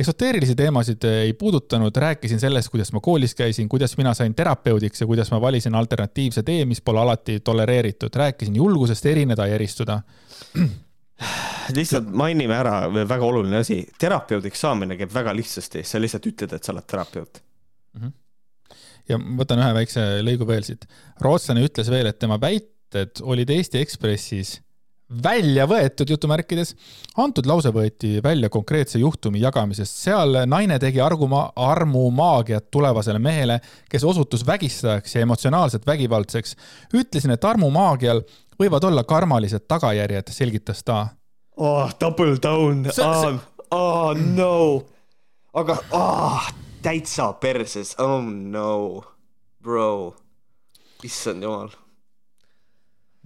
eksoteerilisi 0.00 0.56
teemasid 0.56 1.04
ei 1.08 1.32
puudutanud, 1.36 1.96
rääkisin 1.96 2.40
sellest, 2.40 2.70
kuidas 2.72 2.92
ma 2.92 3.00
koolis 3.04 3.34
käisin, 3.36 3.68
kuidas 3.68 3.96
mina 4.00 4.14
sain 4.16 4.34
terapeudiks 4.36 5.00
ja 5.00 5.08
kuidas 5.08 5.32
ma 5.32 5.40
valisin 5.40 5.74
alternatiivse 5.74 6.44
tee, 6.44 6.64
mis 6.68 6.80
pole 6.84 7.00
alati 7.00 7.40
tolereeritud, 7.44 8.12
rääkisin 8.16 8.56
julgusest 8.56 9.06
erineda 9.06 9.48
ja 9.48 9.56
eristuda 9.60 10.00
lihtsalt 11.76 12.08
mainime 12.22 12.56
ära 12.56 12.74
väga 12.90 13.26
oluline 13.26 13.60
asi, 13.64 13.82
terapeudiks 14.00 14.64
saamine 14.66 14.96
käib 15.00 15.12
väga 15.14 15.34
lihtsasti, 15.36 15.84
sa 15.86 16.00
lihtsalt 16.00 16.26
ütled, 16.30 16.56
et 16.56 16.64
sa 16.64 16.74
oled 16.74 16.86
terapeut 16.86 17.42
mm. 17.42 18.02
-hmm. 18.02 18.12
ja 19.08 19.20
ma 19.20 19.36
võtan 19.42 19.62
ühe 19.62 19.76
väikse 19.80 20.08
lõigu 20.26 20.48
veel 20.48 20.66
siit. 20.66 20.88
rootslane 21.20 21.64
ütles 21.66 21.90
veel, 21.90 22.10
et 22.10 22.18
tema 22.18 22.40
väited 22.40 23.22
olid 23.22 23.50
Eesti 23.50 23.82
Ekspressis 23.84 24.58
välja 25.10 25.66
võetud 25.66 26.10
jutumärkides. 26.10 26.74
antud 27.16 27.46
lause 27.46 27.70
võeti 27.74 28.20
välja 28.22 28.48
konkreetse 28.48 28.98
juhtumi 28.98 29.40
jagamisest, 29.40 29.96
seal 30.04 30.44
naine 30.46 30.78
tegi 30.78 31.00
arguma, 31.00 31.50
armumaagiat 31.56 32.70
tulevasele 32.70 33.18
mehele, 33.18 33.60
kes 33.90 34.04
osutus 34.04 34.46
vägistajaks 34.46 35.14
ja 35.14 35.20
emotsionaalselt 35.20 35.86
vägivaldseks. 35.86 36.56
ütlesin, 36.94 37.30
et 37.30 37.44
armumaagial 37.44 38.22
võivad 38.60 38.84
olla 38.84 39.04
karmalised 39.04 39.66
tagajärjed, 39.68 40.30
selgitas 40.30 40.84
ta. 40.84 41.08
Oh, 41.60 41.90
double 42.00 42.36
down, 42.40 42.86
oh, 42.98 43.38
oh 43.70 44.12
no, 44.16 44.54
aga 45.52 45.76
oh, 45.92 46.48
täitsa 46.82 47.30
perses, 47.40 47.92
oh 48.00 48.22
no, 48.24 49.04
bro, 49.60 50.14
issand 51.04 51.44
jumal. 51.44 51.72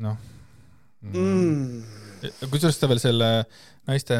noh. 0.02 0.18
Mm.. 1.04 1.84
kusjuures 2.48 2.78
ta 2.80 2.88
veel 2.88 3.00
selle 3.02 3.26
naiste 3.84 4.16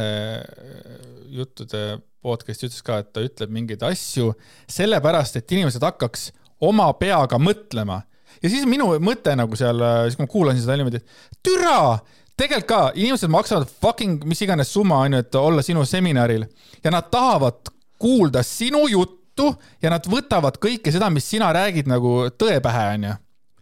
juttude 1.33 1.81
podcast'i 2.25 2.69
ütles 2.69 2.83
ka, 2.85 3.01
et 3.01 3.09
ta 3.17 3.23
ütleb 3.25 3.53
mingeid 3.53 3.83
asju 3.89 4.35
sellepärast, 4.71 5.41
et 5.41 5.55
inimesed 5.57 5.83
hakkaks 5.85 6.29
oma 6.65 6.91
peaga 7.01 7.41
mõtlema. 7.41 8.03
ja 8.43 8.53
siis 8.53 8.69
minu 8.69 8.93
mõte 9.03 9.35
nagu 9.39 9.57
seal, 9.59 9.81
siis 10.07 10.19
kui 10.19 10.27
ma 10.27 10.35
kuulasin 10.37 10.63
seda 10.63 10.77
niimoodi, 10.79 11.01
et 11.01 11.41
türa, 11.45 11.79
tegelikult 12.37 12.69
ka 12.69 12.81
inimesed 12.95 13.31
maksavad 13.31 13.71
fucking 13.81 14.25
mis 14.29 14.43
iganes 14.43 14.73
summa 14.73 15.03
onju, 15.07 15.23
et 15.25 15.41
olla 15.41 15.63
sinu 15.63 15.85
seminaril. 15.87 16.47
Ja 16.85 16.91
nad 16.95 17.11
tahavad 17.11 17.71
kuulda 17.99 18.43
sinu 18.43 18.87
juttu 18.91 19.51
ja 19.83 19.91
nad 19.91 20.07
võtavad 20.07 20.59
kõike 20.63 20.93
seda, 20.95 21.11
mis 21.11 21.27
sina 21.31 21.53
räägid 21.55 21.91
nagu 21.91 22.25
tõe 22.39 22.59
pähe 22.65 22.89
onju 22.95 23.15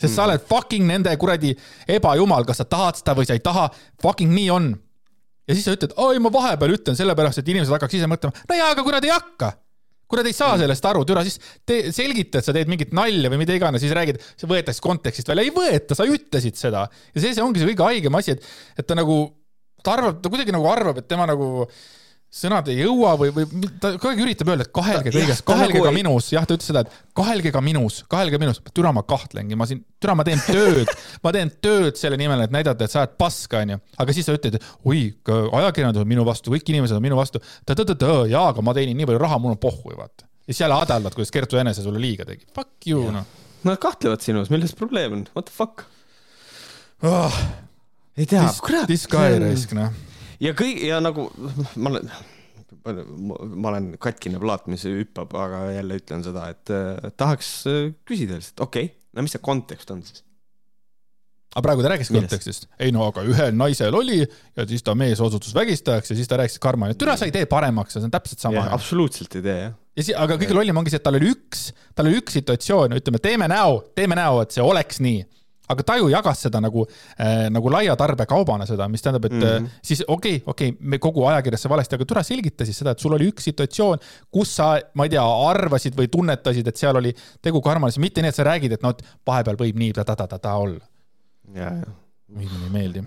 sest 0.02 0.16
sa 0.18 0.26
oled 0.26 0.42
fucking 0.48 0.86
nende 0.88 1.12
kuradi 1.20 1.52
ebajumal, 1.90 2.46
kas 2.48 2.62
sa 2.62 2.68
tahad 2.68 2.98
seda 2.98 3.14
või 3.18 3.28
sa 3.28 3.36
ei 3.36 3.44
taha, 3.44 3.68
fucking 4.02 4.32
nii 4.34 4.48
on. 4.54 4.72
Ja 5.46 5.56
siis 5.56 5.66
sa 5.66 5.74
ütled, 5.76 5.94
oi, 5.98 6.18
ma 6.22 6.30
vahepeal 6.32 6.76
ütlen 6.76 6.98
sellepärast, 6.98 7.42
et 7.42 7.50
inimesed 7.50 7.74
hakkaks 7.74 7.98
ise 7.98 8.08
mõtlema, 8.10 8.34
no 8.48 8.58
jaa, 8.58 8.72
aga 8.74 8.84
kui 8.86 8.94
nad 8.94 9.06
ei 9.06 9.12
hakka, 9.14 9.52
kui 10.12 10.20
nad 10.20 10.28
ei 10.28 10.36
saa 10.36 10.58
sellest 10.60 10.84
aru, 10.90 11.06
türa, 11.08 11.24
siis 11.24 11.38
te 11.68 11.78
selgita, 11.94 12.42
et 12.42 12.48
sa 12.48 12.52
teed 12.52 12.68
mingit 12.68 12.92
nalja 12.96 13.30
või 13.32 13.40
mida 13.40 13.56
iganes, 13.56 13.80
siis 13.80 13.94
räägid, 13.96 14.20
see 14.36 14.50
võetakse 14.50 14.84
kontekstist 14.84 15.32
välja, 15.32 15.46
ei 15.48 15.54
võeta, 15.56 15.96
sa 15.96 16.04
ütlesid 16.04 16.60
seda. 16.60 16.84
ja 17.14 17.24
see, 17.24 17.32
see 17.32 17.44
ongi 17.44 17.62
see 17.62 17.70
kõige 17.72 17.88
haigem 17.88 18.20
asi, 18.20 18.36
et, 18.36 18.52
et 18.76 18.88
ta 18.88 18.98
nagu, 18.98 19.16
ta 19.80 19.96
arvab, 19.96 20.20
ta 20.20 20.32
kuidagi 20.32 20.52
nagu 20.52 20.68
arvab, 20.68 21.00
et 21.00 21.08
tema 21.08 21.24
nagu 21.30 21.64
sõnad 22.32 22.68
ei 22.72 22.78
jõua 22.80 23.12
või, 23.20 23.28
või 23.36 23.68
ta 23.80 23.90
kogu 23.98 24.08
aeg 24.08 24.20
üritab 24.24 24.48
öelda, 24.48 24.64
et 24.64 24.72
kahelge 24.72 25.12
kõiges, 25.12 25.42
kahelge 25.44 25.82
ka 25.84 25.90
minus, 25.92 26.30
jah, 26.32 26.46
ta 26.48 26.56
ütles 26.56 26.70
seda, 26.70 26.82
et 26.86 26.94
kahelge 27.16 27.52
ka 27.52 27.60
minus, 27.64 27.98
kahelge 28.10 28.38
minus, 28.40 28.60
türa 28.72 28.92
ma 28.96 29.02
kahtlengi, 29.04 29.56
ma 29.58 29.66
siin, 29.68 29.82
türa 30.00 30.14
ma 30.16 30.24
teen 30.24 30.40
tööd, 30.46 30.88
ma 31.24 31.34
teen 31.36 31.52
tööd 31.64 31.98
selle 32.00 32.16
nimel, 32.20 32.40
et 32.46 32.54
näidata, 32.54 32.88
et 32.88 32.94
sa 32.94 33.02
oled 33.02 33.18
paska, 33.20 33.60
onju. 33.66 33.76
aga 34.00 34.16
siis 34.16 34.28
sa 34.28 34.36
ütled, 34.38 34.56
oi, 34.88 35.02
ajakirjandus 35.60 36.06
on 36.06 36.08
minu 36.08 36.24
vastu, 36.28 36.54
kõik 36.54 36.72
inimesed 36.72 36.96
on 36.96 37.04
minu 37.04 37.18
vastu, 37.20 37.42
jaa, 37.68 38.46
aga 38.46 38.64
ma 38.64 38.74
teenin 38.78 38.96
nii 38.96 39.08
palju 39.10 39.20
raha, 39.20 39.40
mul 39.42 39.52
on 39.52 39.60
pohhu 39.60 39.92
ju 39.92 40.00
vaata. 40.00 40.24
ja 40.46 40.54
siis 40.54 40.62
jälle 40.64 40.78
adeldad, 40.80 41.16
kuidas 41.18 41.34
Kertu 41.34 41.60
Enese 41.60 41.84
sulle 41.84 42.00
liiga 42.00 42.24
tegi, 42.28 42.48
fuck 42.56 42.88
you 42.88 43.10
noh. 43.12 43.28
Nad 43.62 43.76
kahtlevad 43.78 44.24
sinus, 44.24 44.48
milles 44.50 44.72
probleem 44.74 45.18
on, 45.18 45.26
what 45.36 45.50
the 45.50 45.54
fuck 45.54 45.84
oh,? 47.04 47.36
ei 48.16 48.24
tea, 48.26 48.48
kurat. 48.64 48.88
This 48.88 49.04
guy 49.10 49.36
raisk 49.42 49.76
noh 49.76 49.92
ja 50.42 50.54
kõik 50.58 50.82
ja 50.86 50.98
nagu 51.02 51.28
ma 51.76 51.92
olen, 51.92 52.10
ma 52.82 53.72
olen 53.72 53.92
katkine 54.02 54.40
plaat, 54.42 54.68
mis 54.72 54.84
hüppab, 54.88 55.34
aga 55.38 55.64
jälle 55.76 56.00
ütlen 56.00 56.26
seda, 56.26 56.48
et 56.52 56.72
äh, 56.74 57.12
tahaks 57.20 57.54
äh, 57.70 57.80
küsida 58.08 58.38
lihtsalt, 58.38 58.66
okei 58.66 58.90
okay,, 58.90 59.00
no 59.16 59.26
mis 59.26 59.36
see 59.36 59.44
kontekst 59.44 59.92
on 59.94 60.04
siis? 60.06 60.24
aga 61.52 61.64
praegu 61.66 61.84
ta 61.84 61.92
rääkis 61.92 62.10
kontekstist. 62.12 62.66
ei 62.80 62.92
no 62.94 63.04
aga 63.10 63.24
ühel 63.28 63.52
naisel 63.56 63.94
oli 63.96 64.22
ja 64.22 64.66
siis 64.68 64.84
ta 64.84 64.94
mees 64.98 65.20
osutus 65.20 65.52
vägistajaks 65.54 66.12
ja 66.12 66.16
siis 66.16 66.30
ta 66.30 66.40
rääkis 66.40 66.58
karma, 66.62 66.88
et 66.92 67.00
türa 67.00 67.16
sa 67.20 67.28
ei 67.28 67.34
tee 67.34 67.44
paremaks, 67.50 67.96
see 67.96 68.06
on 68.06 68.14
täpselt 68.14 68.40
sama. 68.40 68.64
absoluutselt 68.72 69.36
ei 69.36 69.44
tee 69.44 69.58
jah. 69.58 69.76
ja 69.76 70.06
siis, 70.06 70.16
aga 70.16 70.38
kõige 70.40 70.56
lollim 70.56 70.80
ongi 70.80 70.94
see, 70.94 71.02
et 71.02 71.06
tal 71.06 71.20
oli 71.20 71.28
üks, 71.34 71.68
tal 71.94 72.08
oli 72.08 72.22
üks 72.22 72.38
situatsioon, 72.40 72.96
ütleme, 72.98 73.20
teeme 73.22 73.50
näo, 73.52 73.82
teeme 73.96 74.18
näo, 74.18 74.40
et 74.46 74.56
see 74.56 74.64
oleks 74.64 75.02
nii 75.04 75.20
aga 75.70 75.84
Taju 75.86 76.08
jagas 76.10 76.42
seda 76.46 76.60
nagu 76.62 76.84
äh,, 76.86 77.48
nagu 77.52 77.70
laia 77.72 77.94
tarbekaubana 77.98 78.66
seda, 78.68 78.88
mis 78.90 79.04
tähendab, 79.04 79.28
et 79.28 79.36
mm 79.36 79.42
-hmm. 79.42 79.68
siis 79.82 80.04
okei 80.06 80.36
okay,, 80.36 80.46
okei 80.46 80.68
okay,, 80.68 80.78
me 80.80 80.98
kogu 80.98 81.26
ajakirjas 81.30 81.62
see 81.62 81.70
valesti, 81.70 81.94
aga 81.94 82.04
tule 82.04 82.24
selgita 82.24 82.64
siis 82.64 82.78
seda, 82.78 82.90
et 82.90 82.98
sul 82.98 83.12
oli 83.12 83.28
üks 83.30 83.48
situatsioon, 83.50 83.98
kus 84.30 84.56
sa, 84.56 84.78
ma 84.94 85.06
ei 85.06 85.14
tea, 85.14 85.24
arvasid 85.48 85.98
või 85.98 86.08
tunnetasid, 86.10 86.66
et 86.66 86.76
seal 86.76 86.96
oli 86.96 87.14
tegu 87.42 87.60
karmalis, 87.60 87.98
mitte 87.98 88.22
nii, 88.22 88.28
et 88.28 88.34
sa 88.34 88.44
räägid, 88.44 88.72
et 88.72 88.82
noh, 88.82 88.90
et 88.90 89.04
vahepeal 89.26 89.56
võib 89.56 89.78
nii 89.78 89.92
ta-ta-ta-ta 89.92 90.54
olla. 90.54 90.84
ja, 91.54 91.70
ja. 91.70 91.92
mulle 92.28 92.64
ei 92.64 92.72
meeldi. 92.72 93.04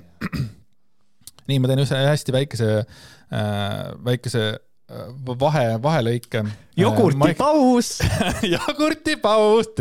nii, 1.50 1.60
ma 1.60 1.68
teen 1.68 1.84
ühe 1.84 2.06
hästi 2.10 2.34
väikese 2.36 2.70
äh,, 2.80 3.92
väikese 4.06 4.44
äh, 4.90 5.08
vahe, 5.40 5.66
vahelõike. 5.82 6.46
jogurtipaus 6.78 8.00
jogurtipaus 8.56 9.74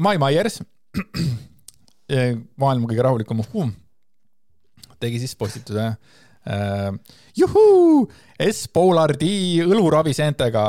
Mai 0.00 0.16
Myers, 0.16 0.62
maailma 2.62 2.88
kõige 2.88 3.04
rahulikum 3.04 3.42
uhhuu, 3.44 3.66
tegi 5.02 5.20
siis 5.20 5.34
postituse 5.36 5.84
äh,. 5.84 6.88
juhuu, 7.36 8.06
S-Polardi 8.40 9.60
õluraviseentega 9.66 10.64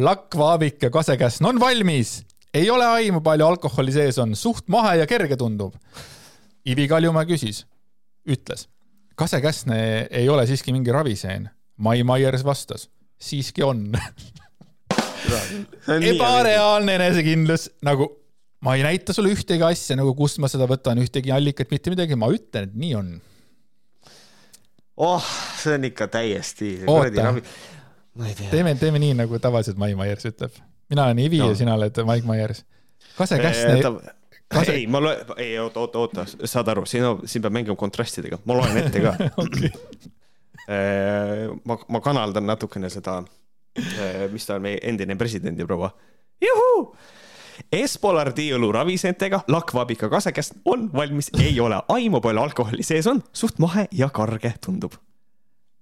lakkvaavik 0.00 0.86
ja 0.86 0.90
kasekäsn 0.90 1.50
on 1.50 1.60
valmis. 1.60 2.22
ei 2.54 2.70
ole 2.70 2.86
aimu, 2.86 3.20
palju 3.20 3.46
alkoholi 3.46 3.92
sees 3.92 4.18
on, 4.18 4.36
suht 4.36 4.68
mahe 4.68 4.96
ja 5.00 5.06
kerge 5.06 5.36
tundub. 5.36 5.74
Ivi 6.68 6.88
Kaljumäe 6.88 7.26
küsis, 7.26 7.64
ütles, 8.28 8.68
kasekäsn 9.16 9.72
ei 9.74 10.28
ole 10.28 10.46
siiski 10.46 10.72
mingi 10.72 10.92
raviseen. 10.92 11.50
Mai 11.76 12.04
Myers 12.04 12.44
vastas, 12.44 12.88
siiski 13.20 13.62
on 13.62 13.92
ebareaalne 16.12 16.94
enesekindlus, 16.94 17.70
nagu 17.82 18.21
ma 18.62 18.76
ei 18.78 18.84
näita 18.86 19.14
sulle 19.14 19.32
ühtegi 19.34 19.64
asja 19.66 19.96
nagu, 19.98 20.14
kust 20.18 20.40
ma 20.42 20.50
seda 20.50 20.68
võtan, 20.70 21.00
ühtegi 21.02 21.32
allikat, 21.34 21.70
mitte 21.74 21.92
midagi, 21.92 22.18
ma 22.18 22.30
ütlen, 22.32 22.68
et 22.70 22.78
nii 22.78 22.94
on. 22.98 23.12
oh, 25.02 25.30
see 25.58 25.76
on 25.78 25.88
ikka 25.90 26.08
täiesti. 26.12 26.72
teeme, 28.50 28.74
teeme 28.78 29.02
nii, 29.02 29.16
nagu 29.24 29.40
tavaliselt 29.42 29.80
Mai 29.82 29.96
Myers 29.98 30.28
ütleb. 30.30 30.58
mina 30.92 31.08
olen 31.08 31.22
Ivi 31.24 31.40
no. 31.42 31.50
ja 31.50 31.58
sina 31.58 31.74
oled 31.78 32.02
Mike 32.06 32.28
Myers. 32.28 32.64
Kase 33.16 33.38
Käsne 33.42 33.72
ei, 33.74 33.82
Kase... 34.52 34.74
ei, 34.76 34.86
ma 34.86 35.00
loen, 35.02 35.32
ei 35.40 35.56
oota, 35.58 35.80
oota, 35.80 35.98
oota, 35.98 36.26
saad 36.44 36.68
aru, 36.68 36.84
siin 36.86 37.04
on, 37.08 37.22
siin 37.26 37.42
peab 37.42 37.56
mängima 37.56 37.76
kontrastidega, 37.76 38.38
ma 38.46 38.56
loen 38.60 38.78
ette 38.78 39.02
ka 39.02 39.14
okay. 39.42 39.72
ma, 41.64 41.78
ma 41.88 42.00
kanaldan 42.04 42.46
natukene 42.46 42.92
seda, 42.92 43.18
mis 44.30 44.46
ta 44.46 44.60
on, 44.60 44.68
meie 44.68 44.78
endine 44.86 45.16
presidendiproua. 45.18 45.90
juhuu 46.44 46.84
Espolardi 47.72 48.48
õlu 48.56 48.72
raviseentega 48.72 49.42
lakkvabika 49.48 50.08
kasekäest 50.12 50.54
on 50.64 50.88
valmis, 50.92 51.30
ei 51.40 51.60
ole. 51.60 51.80
Aimu, 51.88 52.20
palju 52.20 52.40
alkoholi 52.42 52.84
sees 52.86 53.06
on, 53.10 53.22
suht 53.32 53.58
mahe 53.62 53.86
ja 53.92 54.08
karge 54.10 54.54
tundub. 54.64 54.92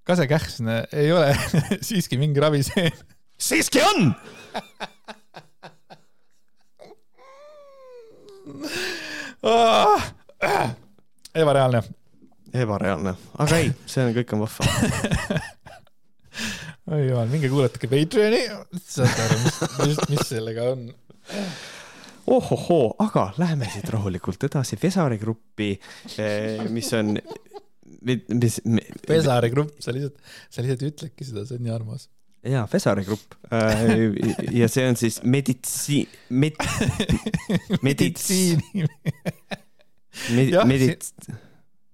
kasekähn 0.05 0.69
ei 0.93 1.13
ole 1.13 1.37
siiski 1.87 2.19
mingi 2.19 2.41
raviseen. 2.41 2.93
siiski 3.39 3.83
on! 3.83 4.15
Ebareaalne. 11.35 11.83
ebareaalne, 12.55 13.15
aga 13.39 13.57
ei, 13.57 13.71
see 13.87 14.05
on, 14.05 14.15
kõik 14.17 14.35
on 14.35 14.41
vahva. 14.43 14.67
Oi 16.91 17.05
jumal, 17.07 17.29
minge 17.31 17.49
kuulatage 17.53 17.87
Patreoni, 17.87 18.41
saate 18.83 19.23
aru, 19.29 19.39
mis, 19.45 19.61
mis, 19.79 20.01
mis 20.11 20.27
sellega 20.27 20.65
on 20.73 20.89
ohohoo, 22.31 22.95
aga 23.03 23.31
läheme 23.41 23.69
siit 23.73 23.91
rahulikult 23.91 24.49
edasi 24.51 24.79
Vesari 24.83 25.19
gruppi, 25.19 25.73
eh, 26.19 26.63
mis 26.71 26.93
on, 26.97 27.17
mis. 28.07 28.61
Vesari 29.09 29.51
grupp, 29.53 29.77
sa 29.83 29.95
lihtsalt, 29.95 30.17
sa 30.51 30.65
lihtsalt 30.65 30.87
ütledki 30.93 31.27
seda, 31.27 31.45
see 31.49 31.59
on 31.59 31.67
nii 31.67 31.75
armas 31.75 32.09
jaa, 32.47 32.65
Vesari 32.73 33.05
grupp 33.05 33.35
eh, 33.53 34.15
ja 34.57 34.69
see 34.73 34.87
on 34.89 34.97
siis 34.97 35.21
meditsi-, 35.23 36.07
med-, 36.31 36.57
meditsiini 37.87 38.87
med-, 40.37 40.57
medits-, 40.71 41.13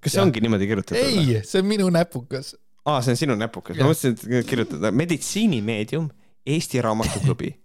kas 0.00 0.14
see 0.14 0.22
ongi 0.22 0.42
niimoodi 0.44 0.68
kirjutatud? 0.70 1.02
ei, 1.02 1.40
see 1.42 1.64
on 1.64 1.70
minu 1.70 1.88
näpukas. 1.90 2.54
aa, 2.84 3.00
see 3.02 3.16
on 3.16 3.22
sinu 3.24 3.38
näpukas, 3.40 3.78
ma 3.80 3.90
mõtlesin, 3.90 4.14
et 4.14 4.50
kirjutada 4.50 4.92
meditsiinimeedium 4.94 6.10
Eesti 6.46 6.78
Raamatuklubi 6.84 7.56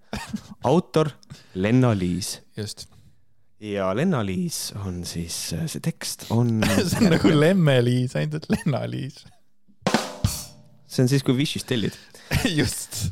autor 0.63 1.09
Lenna-Liis. 1.53 2.41
just. 2.57 2.87
ja 3.59 3.95
Lenna-Liis 3.95 4.73
on 4.85 5.05
siis, 5.05 5.37
see 5.53 5.83
tekst 5.83 6.25
on 6.29 6.61
see 6.65 7.05
on 7.05 7.11
nagu 7.15 7.33
Lemme-Liis, 7.33 8.15
ainult 8.19 8.41
et 8.41 8.49
Lenna-Liis. 8.49 9.23
see 10.87 11.03
on 11.03 11.11
siis, 11.11 11.23
kui 11.23 11.37
Wish'ist 11.37 11.69
tellid 11.71 11.97
just. 12.59 13.05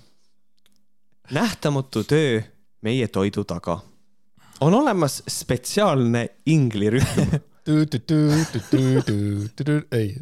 nähtamatu 1.31 2.03
töö 2.03 2.41
meie 2.81 3.07
toidu 3.07 3.43
taga. 3.43 3.79
on 4.61 4.73
olemas 4.73 5.23
spetsiaalne 5.27 6.27
inglirühm 6.45 7.39
ei 9.91 10.15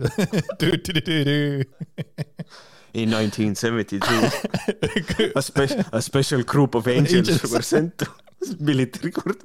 in 2.94 3.10
1972 3.10 5.32
a, 5.36 5.42
spe 5.42 5.68
a 5.92 6.02
special 6.02 6.44
group 6.44 6.76
of 6.76 6.88
angels, 6.88 7.30
angels. 7.30 7.52
were 7.52 7.64
sent 7.64 7.98
to 7.98 8.06
military 8.60 9.12
court 9.12 9.44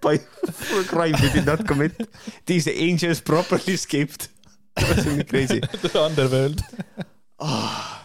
by 0.00 0.18
for 0.52 0.84
crime 0.84 1.16
they 1.20 1.32
did 1.32 1.46
not 1.46 1.66
commit. 1.66 1.92
These 2.46 2.68
angels 2.68 3.20
properly 3.20 3.74
escaped. 3.74 4.28
see 4.78 5.10
on 5.10 5.16
nii 5.16 5.24
crazy. 5.24 5.60
Underworld 6.06 6.60
oh,. 7.38 7.96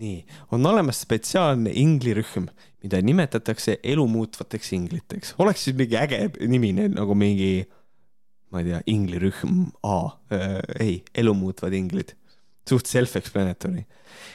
nii, 0.00 0.24
on 0.54 0.66
olemas 0.66 1.02
spetsiaalne 1.04 1.72
inglirühm, 1.74 2.46
mida 2.82 3.00
nimetatakse 3.02 3.78
elumuutvateks 3.82 4.72
ingliteks. 4.72 5.34
oleks 5.38 5.64
siis 5.64 5.76
mingi 5.76 5.98
äge 5.98 6.20
nimi 6.48 6.72
nagu 6.72 7.14
mingi, 7.18 7.66
ma 8.50 8.62
ei 8.62 8.70
tea, 8.70 8.80
inglirühm 8.86 9.66
A 9.82 9.98
äh,, 10.32 10.60
ei, 10.80 11.02
elumuutvad 11.14 11.76
inglid, 11.76 12.14
suht 12.70 12.90
self-explanatory, 12.90 13.84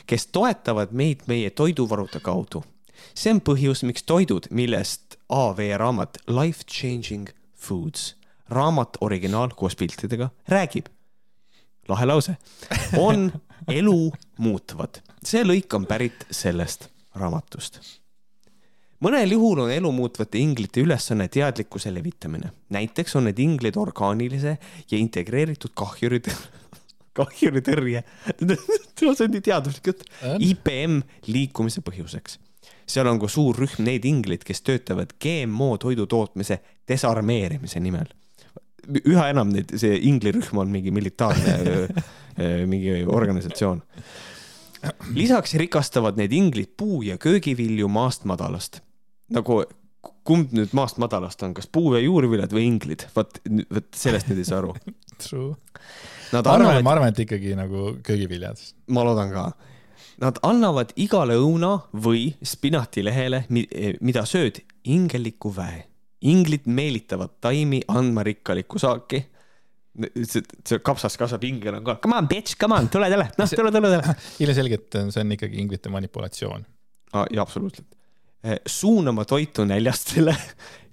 kes 0.09 0.27
toetavad 0.35 0.93
meid 0.95 1.25
meie 1.31 1.49
toiduvarude 1.49 2.21
kaudu. 2.23 2.63
see 3.15 3.31
on 3.31 3.41
põhjus, 3.43 3.83
miks 3.87 4.03
toidud, 4.03 4.47
millest 4.51 5.17
AV 5.29 5.59
raamat 5.79 6.17
Life 6.27 6.65
Changing 6.67 7.29
Foods, 7.55 8.15
raamat 8.49 8.97
originaal 9.01 9.53
koos 9.55 9.75
piltidega, 9.75 10.29
räägib. 10.47 10.87
lahe 11.87 12.05
lause, 12.05 12.37
on 12.97 13.31
elu 13.79 13.99
muutvad. 14.37 15.03
see 15.23 15.43
lõik 15.43 15.75
on 15.75 15.85
pärit 15.85 16.27
sellest 16.31 16.89
raamatust 17.15 17.79
mõnel 19.05 19.35
juhul 19.35 19.65
on 19.65 19.71
elumuutvate 19.73 20.39
inglite 20.41 20.81
ülesanne 20.81 21.27
teadlikkuse 21.31 21.93
levitamine. 21.93 22.51
näiteks 22.69 23.15
on 23.15 23.27
need 23.29 23.39
inglid 23.39 23.77
orgaanilise 23.77 24.57
ja 24.91 24.97
integreeritud 24.97 25.75
kahjurid, 25.75 26.31
kahjuritõrje 27.15 28.03
see 28.97 29.09
on 29.11 29.31
nii 29.33 29.43
teaduslik 29.45 29.91
jutt, 29.91 30.03
IPM 30.39 31.01
liikumise 31.29 31.83
põhjuseks. 31.85 32.39
seal 32.87 33.07
on 33.09 33.19
ka 33.21 33.29
suur 33.31 33.57
rühm 33.59 33.85
neid 33.87 34.05
inglid, 34.05 34.43
kes 34.47 34.61
töötavad 34.65 35.15
GMO 35.21 35.75
toidu 35.81 36.05
tootmise 36.05 36.59
desarmeerimise 36.87 37.79
nimel. 37.79 38.11
üha 38.85 39.29
enam 39.33 39.49
neid, 39.53 39.73
see 39.79 39.97
inglirühm 40.09 40.61
on 40.61 40.71
mingi 40.71 40.93
militaarne 40.93 41.89
mingi 42.71 43.01
organisatsioon 43.07 43.81
lisaks 45.15 45.55
rikastavad 45.57 46.19
need 46.19 46.33
inglid 46.35 46.75
puu- 46.77 47.01
ja 47.01 47.17
köögivilju 47.17 47.87
maast 47.87 48.25
madalast. 48.29 48.81
nagu 49.33 49.63
kumb 50.25 50.53
nüüd 50.55 50.73
maast 50.77 50.99
madalast 51.01 51.43
on, 51.45 51.53
kas 51.57 51.67
puu- 51.69 51.93
ja 51.95 52.01
juurviljad 52.03 52.53
või 52.55 52.65
inglid, 52.69 53.05
vot, 53.15 53.39
vot 53.45 53.87
sellest 53.95 54.29
nüüd 54.31 54.41
ei 54.41 54.47
saa 54.47 54.59
aru. 54.63 54.73
True. 55.23 55.53
arvan 56.33 56.51
annavad..., 56.55 56.83
ma 56.85 56.95
arvan, 56.95 57.13
et 57.13 57.23
ikkagi 57.25 57.55
nagu 57.57 57.95
köögiviljad. 58.05 58.61
ma 58.95 59.05
loodan 59.07 59.33
ka. 59.33 59.45
Nad 60.23 60.39
annavad 60.47 60.93
igale 61.01 61.35
õuna 61.35 61.73
või 61.91 62.29
spinatilehele, 62.43 63.45
mida 63.51 64.23
sööd, 64.27 64.61
ingeliku 64.87 65.51
väe. 65.55 65.83
inglid 66.25 66.63
meelitavad 66.65 67.35
taimi 67.43 67.83
andma 67.91 68.23
rikkalikku 68.25 68.79
saaki 68.81 69.19
see, 70.25 70.41
see 70.65 70.79
kapsas 70.83 71.17
kasvab 71.19 71.43
ingel 71.47 71.77
on 71.79 71.83
ka, 71.85 71.97
come 72.03 72.17
on 72.17 72.27
bitch, 72.27 72.55
come 72.59 72.75
on, 72.75 72.89
tule, 72.91 73.09
tule, 73.11 73.27
noh, 73.37 73.51
tule, 73.51 73.71
tule, 73.71 73.91
tule. 73.91 74.15
ilmselgelt 74.43 74.97
see 75.13 75.21
on 75.23 75.35
ikkagi 75.35 75.61
inglite 75.61 75.91
manipulatsioon 75.93 76.65
ah,. 77.13 77.27
jaa, 77.29 77.43
absoluutselt. 77.45 77.87
Eh, 78.45 78.59
suunama 78.65 79.25
toitu 79.25 79.65
näljastele 79.65 80.35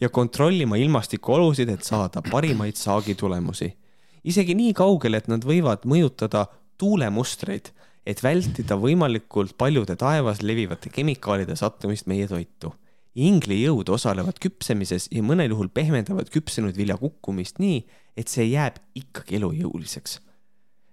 ja 0.01 0.09
kontrollima 0.09 0.77
ilmastikuolusid, 0.77 1.69
et 1.69 1.85
saada 1.85 2.23
parimaid 2.31 2.75
saagitulemusi. 2.81 3.77
isegi 4.25 4.55
nii 4.55 4.73
kaugele, 4.73 5.17
et 5.17 5.29
nad 5.29 5.45
võivad 5.45 5.85
mõjutada 5.85 6.47
tuulemustreid, 6.79 7.69
et 8.07 8.23
vältida 8.23 8.79
võimalikult 8.79 9.53
paljude 9.59 9.97
taevas 9.97 10.41
levivate 10.43 10.89
kemikaalide 10.89 11.57
sattumist 11.57 12.07
meie 12.07 12.29
toitu 12.29 12.73
inglijõud 13.15 13.91
osalevad 13.93 14.39
küpsemises 14.41 15.11
ja 15.13 15.23
mõnel 15.23 15.53
juhul 15.53 15.69
pehmendavad 15.69 16.31
küpsenud 16.33 16.77
vilja 16.77 16.97
kukkumist 16.97 17.61
nii, 17.61 17.83
et 18.17 18.33
see 18.33 18.49
jääb 18.49 18.81
ikkagi 18.95 19.37
elujõuliseks. 19.37 20.21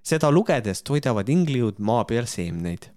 seda 0.03 0.31
lugedes 0.31 0.83
toidavad 0.83 1.29
inglijõud 1.29 1.79
maa 1.79 2.03
peal 2.03 2.27
seemneid 2.27 2.91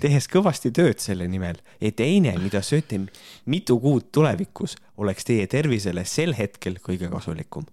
tehes 0.00 0.28
kõvasti 0.28 0.72
tööd 0.72 1.02
selle 1.02 1.28
nimel, 1.28 1.58
et 1.80 2.00
eine, 2.00 2.36
mida 2.38 2.62
sööte 2.62 3.00
mitu 3.44 3.78
kuud 3.80 4.10
tulevikus, 4.12 4.76
oleks 4.96 5.24
teie 5.24 5.46
tervisele 5.46 6.04
sel 6.04 6.34
hetkel 6.34 6.78
kõige 6.82 7.10
kasulikum. 7.10 7.66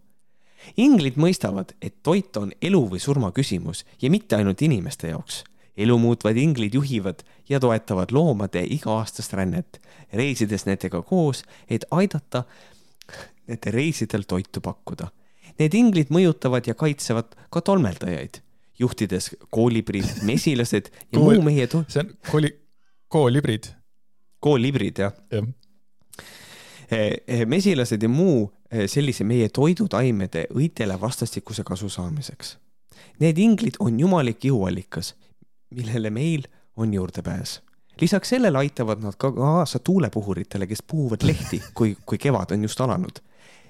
inglid 0.78 1.18
mõistavad, 1.20 1.74
et 1.82 1.96
toit 2.04 2.38
on 2.38 2.52
elu 2.62 2.86
või 2.90 3.00
surma 3.00 3.32
küsimus 3.32 3.86
ja 4.02 4.10
mitte 4.10 4.36
ainult 4.36 4.62
inimeste 4.62 5.08
jaoks 5.08 5.44
elumuutvad 5.78 6.38
inglid 6.38 6.74
juhivad 6.74 7.24
ja 7.50 7.60
toetavad 7.60 8.12
loomade 8.12 8.64
iga-aastast 8.64 9.34
rännet, 9.34 9.82
reisides 10.14 10.66
nendega 10.66 11.02
koos, 11.02 11.44
et 11.70 11.86
aidata 11.92 12.44
nende 13.48 13.72
reisidel 13.72 14.28
toitu 14.28 14.62
pakkuda. 14.62 15.10
Need 15.60 15.76
inglid 15.78 16.14
mõjutavad 16.14 16.68
ja 16.68 16.74
kaitsevad 16.78 17.36
ka 17.50 17.62
tolmeldajaid, 17.62 18.40
juhtides 18.84 19.32
koolibrid, 19.54 20.10
mesilased 20.30 20.92
ja 20.92 21.20
Kool, 21.20 21.40
muu 21.40 21.50
meie 21.50 21.68
to-. 21.72 21.86
see 21.88 22.04
on 22.04 22.14
kooli, 22.30 22.54
koolibrid. 23.12 23.72
koolibrid, 24.44 25.04
jah 25.06 25.16
ja. 25.32 25.44
Eh, 26.92 27.24
eh, 27.28 27.46
mesilased 27.50 28.04
ja 28.04 28.10
muu 28.12 28.52
eh, 28.70 28.86
sellise 28.92 29.24
meie 29.26 29.48
toidutaimede 29.50 30.50
õitele 30.54 31.00
vastastikuse 31.02 31.64
kasu 31.66 31.90
saamiseks. 31.90 32.58
Need 33.24 33.40
inglid 33.42 33.80
on 33.82 33.98
jumalik 34.00 34.44
jõuallikas 34.46 35.14
millele 35.76 36.10
meil 36.10 36.44
on 36.78 36.94
juurdepääs. 36.94 37.62
lisaks 38.02 38.30
sellele 38.30 38.58
aitavad 38.58 39.02
nad 39.02 39.14
ka 39.18 39.32
kaasa 39.32 39.80
tuulepuhuritele, 39.80 40.68
kes 40.68 40.84
puhuvad 40.84 41.22
lehti, 41.24 41.62
kui, 41.74 41.98
kui 42.06 42.18
kevad 42.18 42.52
on 42.52 42.64
just 42.64 42.82
alanud 42.82 43.22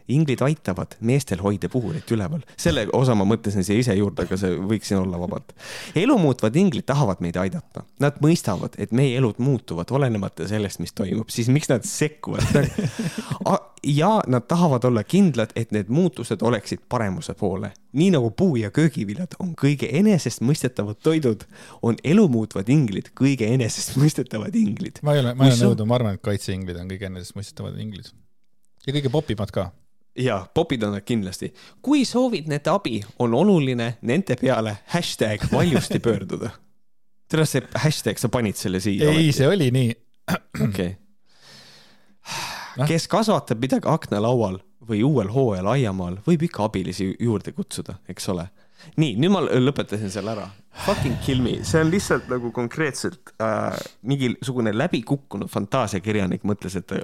inglid 0.08 0.42
aitavad 0.42 0.98
meestel 1.02 1.42
hoida 1.44 1.70
puhurit 1.70 2.12
üleval. 2.12 2.44
selle 2.58 2.88
osa 2.94 3.16
ma 3.16 3.26
mõtlesin 3.28 3.64
siia 3.64 3.80
ise 3.80 3.96
juurde, 3.98 4.26
aga 4.28 4.38
see 4.40 4.56
võiks 4.58 4.92
siin 4.92 5.02
olla 5.02 5.20
vabalt. 5.20 5.54
elumuutvad 5.96 6.56
inglid 6.56 6.88
tahavad 6.90 7.22
meid 7.24 7.38
aidata. 7.40 7.86
Nad 8.04 8.20
mõistavad, 8.24 8.76
et 8.78 8.92
meie 8.92 9.18
elud 9.18 9.40
muutuvad 9.44 9.92
olenemata 9.92 10.48
sellest, 10.48 10.80
mis 10.84 10.94
toimub, 10.94 11.30
siis 11.34 11.50
miks 11.54 11.72
nad 11.72 11.86
sekkuvad 11.88 12.44
ja 13.84 14.22
nad 14.28 14.42
tahavad 14.48 14.84
olla 14.84 15.04
kindlad, 15.04 15.52
et 15.56 15.72
need 15.72 15.90
muutused 15.90 16.42
oleksid 16.42 16.80
paremuse 16.90 17.34
poole. 17.34 17.72
nii 17.94 18.10
nagu 18.12 18.32
puu- 18.32 18.56
ja 18.56 18.72
köögiviljad 18.72 19.36
on 19.40 19.54
kõige 19.62 19.90
enesestmõistetavad 19.92 20.98
toidud, 21.04 21.44
on 21.82 21.96
elumuutvad 22.04 22.70
inglid 22.70 23.12
kõige 23.20 23.48
enesestmõistetavad 23.54 24.56
inglid. 24.56 25.00
ma 25.02 25.14
ei 25.14 25.20
ole, 25.20 25.34
ma 25.34 25.46
ei 25.46 25.52
ole 25.52 25.66
nõudu, 25.66 25.86
ma 25.86 25.96
arvan, 25.96 26.14
et 26.14 26.22
kaitseinglid 26.22 26.80
on 26.80 26.90
kõige 26.90 27.06
enesestmõistetavad 27.06 27.80
inglid. 27.80 28.10
ja 28.88 28.94
kõige 28.94 29.10
popimad 29.10 29.52
ka 29.52 29.72
ja 30.16 30.46
popid 30.54 30.84
on 30.84 30.92
nad 30.92 31.02
kindlasti. 31.02 31.54
kui 31.82 32.06
soovid 32.06 32.48
nende 32.48 32.70
abi, 32.70 33.02
on 33.20 33.34
oluline 33.34 33.98
nende 34.02 34.36
peale 34.36 34.78
hashtag 34.94 35.48
valjusti 35.52 36.00
pöörduda. 36.00 36.50
tere, 37.30 37.46
see 37.46 37.64
hashtag, 37.76 38.18
sa 38.18 38.30
panid 38.30 38.56
selle 38.60 38.80
siia? 38.80 39.10
ei, 39.10 39.32
see 39.32 39.48
oli 39.48 39.72
nii. 39.72 39.94
okei. 40.68 40.96
kes 42.88 43.08
kasvatab 43.08 43.62
midagi 43.62 43.90
aknalaual 43.90 44.60
või 44.90 45.04
uuel 45.04 45.32
hooajal 45.32 45.70
aiamaal, 45.78 46.20
võib 46.28 46.44
ikka 46.50 46.68
abilisi 46.68 47.14
juurde 47.20 47.54
kutsuda, 47.56 47.98
eks 48.10 48.30
ole. 48.30 48.48
nii, 49.00 49.16
nüüd 49.16 49.32
ma 49.32 49.42
lõpetasin 49.42 50.12
selle 50.12 50.34
ära. 50.36 50.50
Fucking 50.86 51.20
kill 51.26 51.42
me, 51.42 51.60
see 51.64 51.82
on 51.82 51.92
lihtsalt 51.94 52.30
nagu 52.32 52.52
konkreetselt 52.52 53.34
äh, 53.42 53.78
mingisugune 54.10 54.74
läbikukkunud 54.76 55.52
fantaasiakirjanik 55.54 56.44
mõtles, 56.50 56.76
et 56.80 56.96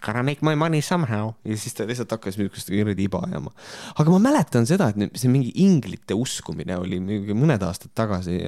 Gotta 0.00 0.22
make 0.24 0.40
my 0.40 0.54
money 0.56 0.80
somehow 0.80 1.34
ja 1.44 1.56
siis 1.60 1.74
ta 1.76 1.84
lihtsalt 1.84 2.12
hakkas 2.14 2.38
niisugust 2.40 2.70
kuradi 2.72 3.04
iba 3.04 3.20
ajama. 3.26 3.50
aga 4.00 4.14
ma 4.14 4.20
mäletan 4.30 4.64
seda, 4.68 4.88
et 4.88 5.18
see 5.20 5.28
mingi 5.28 5.50
inglite 5.60 6.16
uskumine 6.16 6.78
oli 6.80 6.96
mingi 7.04 7.36
mõned 7.36 7.60
aastad 7.66 7.92
tagasi 7.98 8.38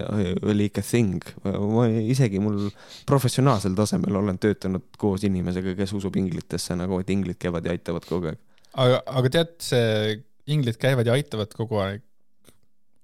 oli 0.49 0.71
ikka 0.71 0.81
thing. 0.87 1.21
ma 1.45 1.85
isegi 1.91 2.41
mul 2.41 2.71
professionaalsel 3.07 3.77
tasemel 3.77 4.17
olen 4.23 4.41
töötanud 4.41 4.89
koos 4.99 5.27
inimesega, 5.29 5.77
kes 5.77 5.93
usub 6.01 6.17
inglitesse 6.17 6.79
nagu, 6.81 7.03
et 7.03 7.13
inglid 7.13 7.37
käivad 7.43 7.69
ja 7.69 7.77
aitavad 7.77 8.09
kogu 8.09 8.33
aeg. 8.33 8.41
aga, 8.81 9.03
aga 9.21 9.37
tead, 9.37 9.55
see 9.61 10.17
inglid 10.57 10.81
käivad 10.81 11.07
ja 11.09 11.21
aitavad 11.21 11.53
kogu 11.57 11.83
aeg 11.85 12.01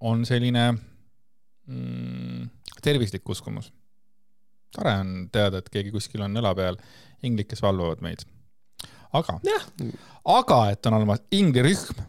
on 0.00 0.24
selline 0.28 0.70
mm, 0.72 2.48
tervislik 2.80 3.28
uskumus. 3.28 3.72
tore 4.72 4.92
on 5.04 5.28
teada, 5.32 5.60
et 5.60 5.68
keegi 5.72 5.92
kuskil 5.92 6.24
on 6.24 6.40
õla 6.40 6.56
peal 6.56 6.80
inglid, 7.28 7.48
kes 7.50 7.62
valvavad 7.64 8.02
meid. 8.04 8.24
aga, 9.16 9.38
aga 10.36 10.60
et 10.72 10.86
on 10.88 10.98
olemas 10.98 11.22
inglirühm. 11.34 12.04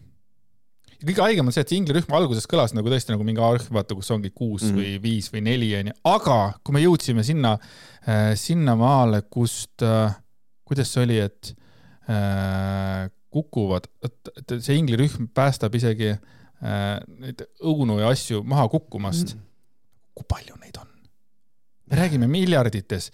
kõige 0.98 1.22
haigem 1.22 1.48
on 1.48 1.54
see, 1.54 1.62
et 1.62 1.72
see 1.72 1.80
inglirühm 1.80 2.16
alguses 2.18 2.48
kõlas 2.50 2.74
nagu 2.74 2.90
tõesti 2.90 3.14
nagu 3.14 3.26
mingi 3.28 3.44
A-rühm, 3.44 3.74
vaata, 3.78 3.96
kus 3.96 4.10
ongi 4.12 4.32
kuus 4.34 4.64
mm 4.66 4.70
-hmm. 4.70 4.80
või 4.82 5.04
viis 5.04 5.30
või 5.34 5.44
neli 5.46 5.74
onju, 5.78 5.94
aga 6.14 6.40
kui 6.64 6.78
me 6.78 6.82
jõudsime 6.82 7.24
sinna 7.24 7.58
äh,, 7.58 8.34
sinnamaale, 8.36 9.22
kust 9.30 9.86
äh,, 9.86 10.18
kuidas 10.66 10.94
see 10.94 11.04
oli, 11.06 11.20
et 11.20 11.54
äh, 12.10 13.08
kukuvad, 13.30 13.88
et 14.04 14.58
see 14.60 14.78
inglirühm 14.80 15.30
päästab 15.36 15.76
isegi 15.76 16.16
neid 16.58 17.44
õunu 17.62 18.00
ja 18.02 18.10
asju 18.10 18.42
maha 18.44 18.68
kukkumast 18.72 19.36
mm. 19.36 19.40
-hmm. 19.40 20.14
kui 20.18 20.26
palju 20.28 20.56
neid 20.62 20.78
on? 20.82 20.88
me 21.88 21.96
räägime 21.96 22.28
miljardites, 22.28 23.12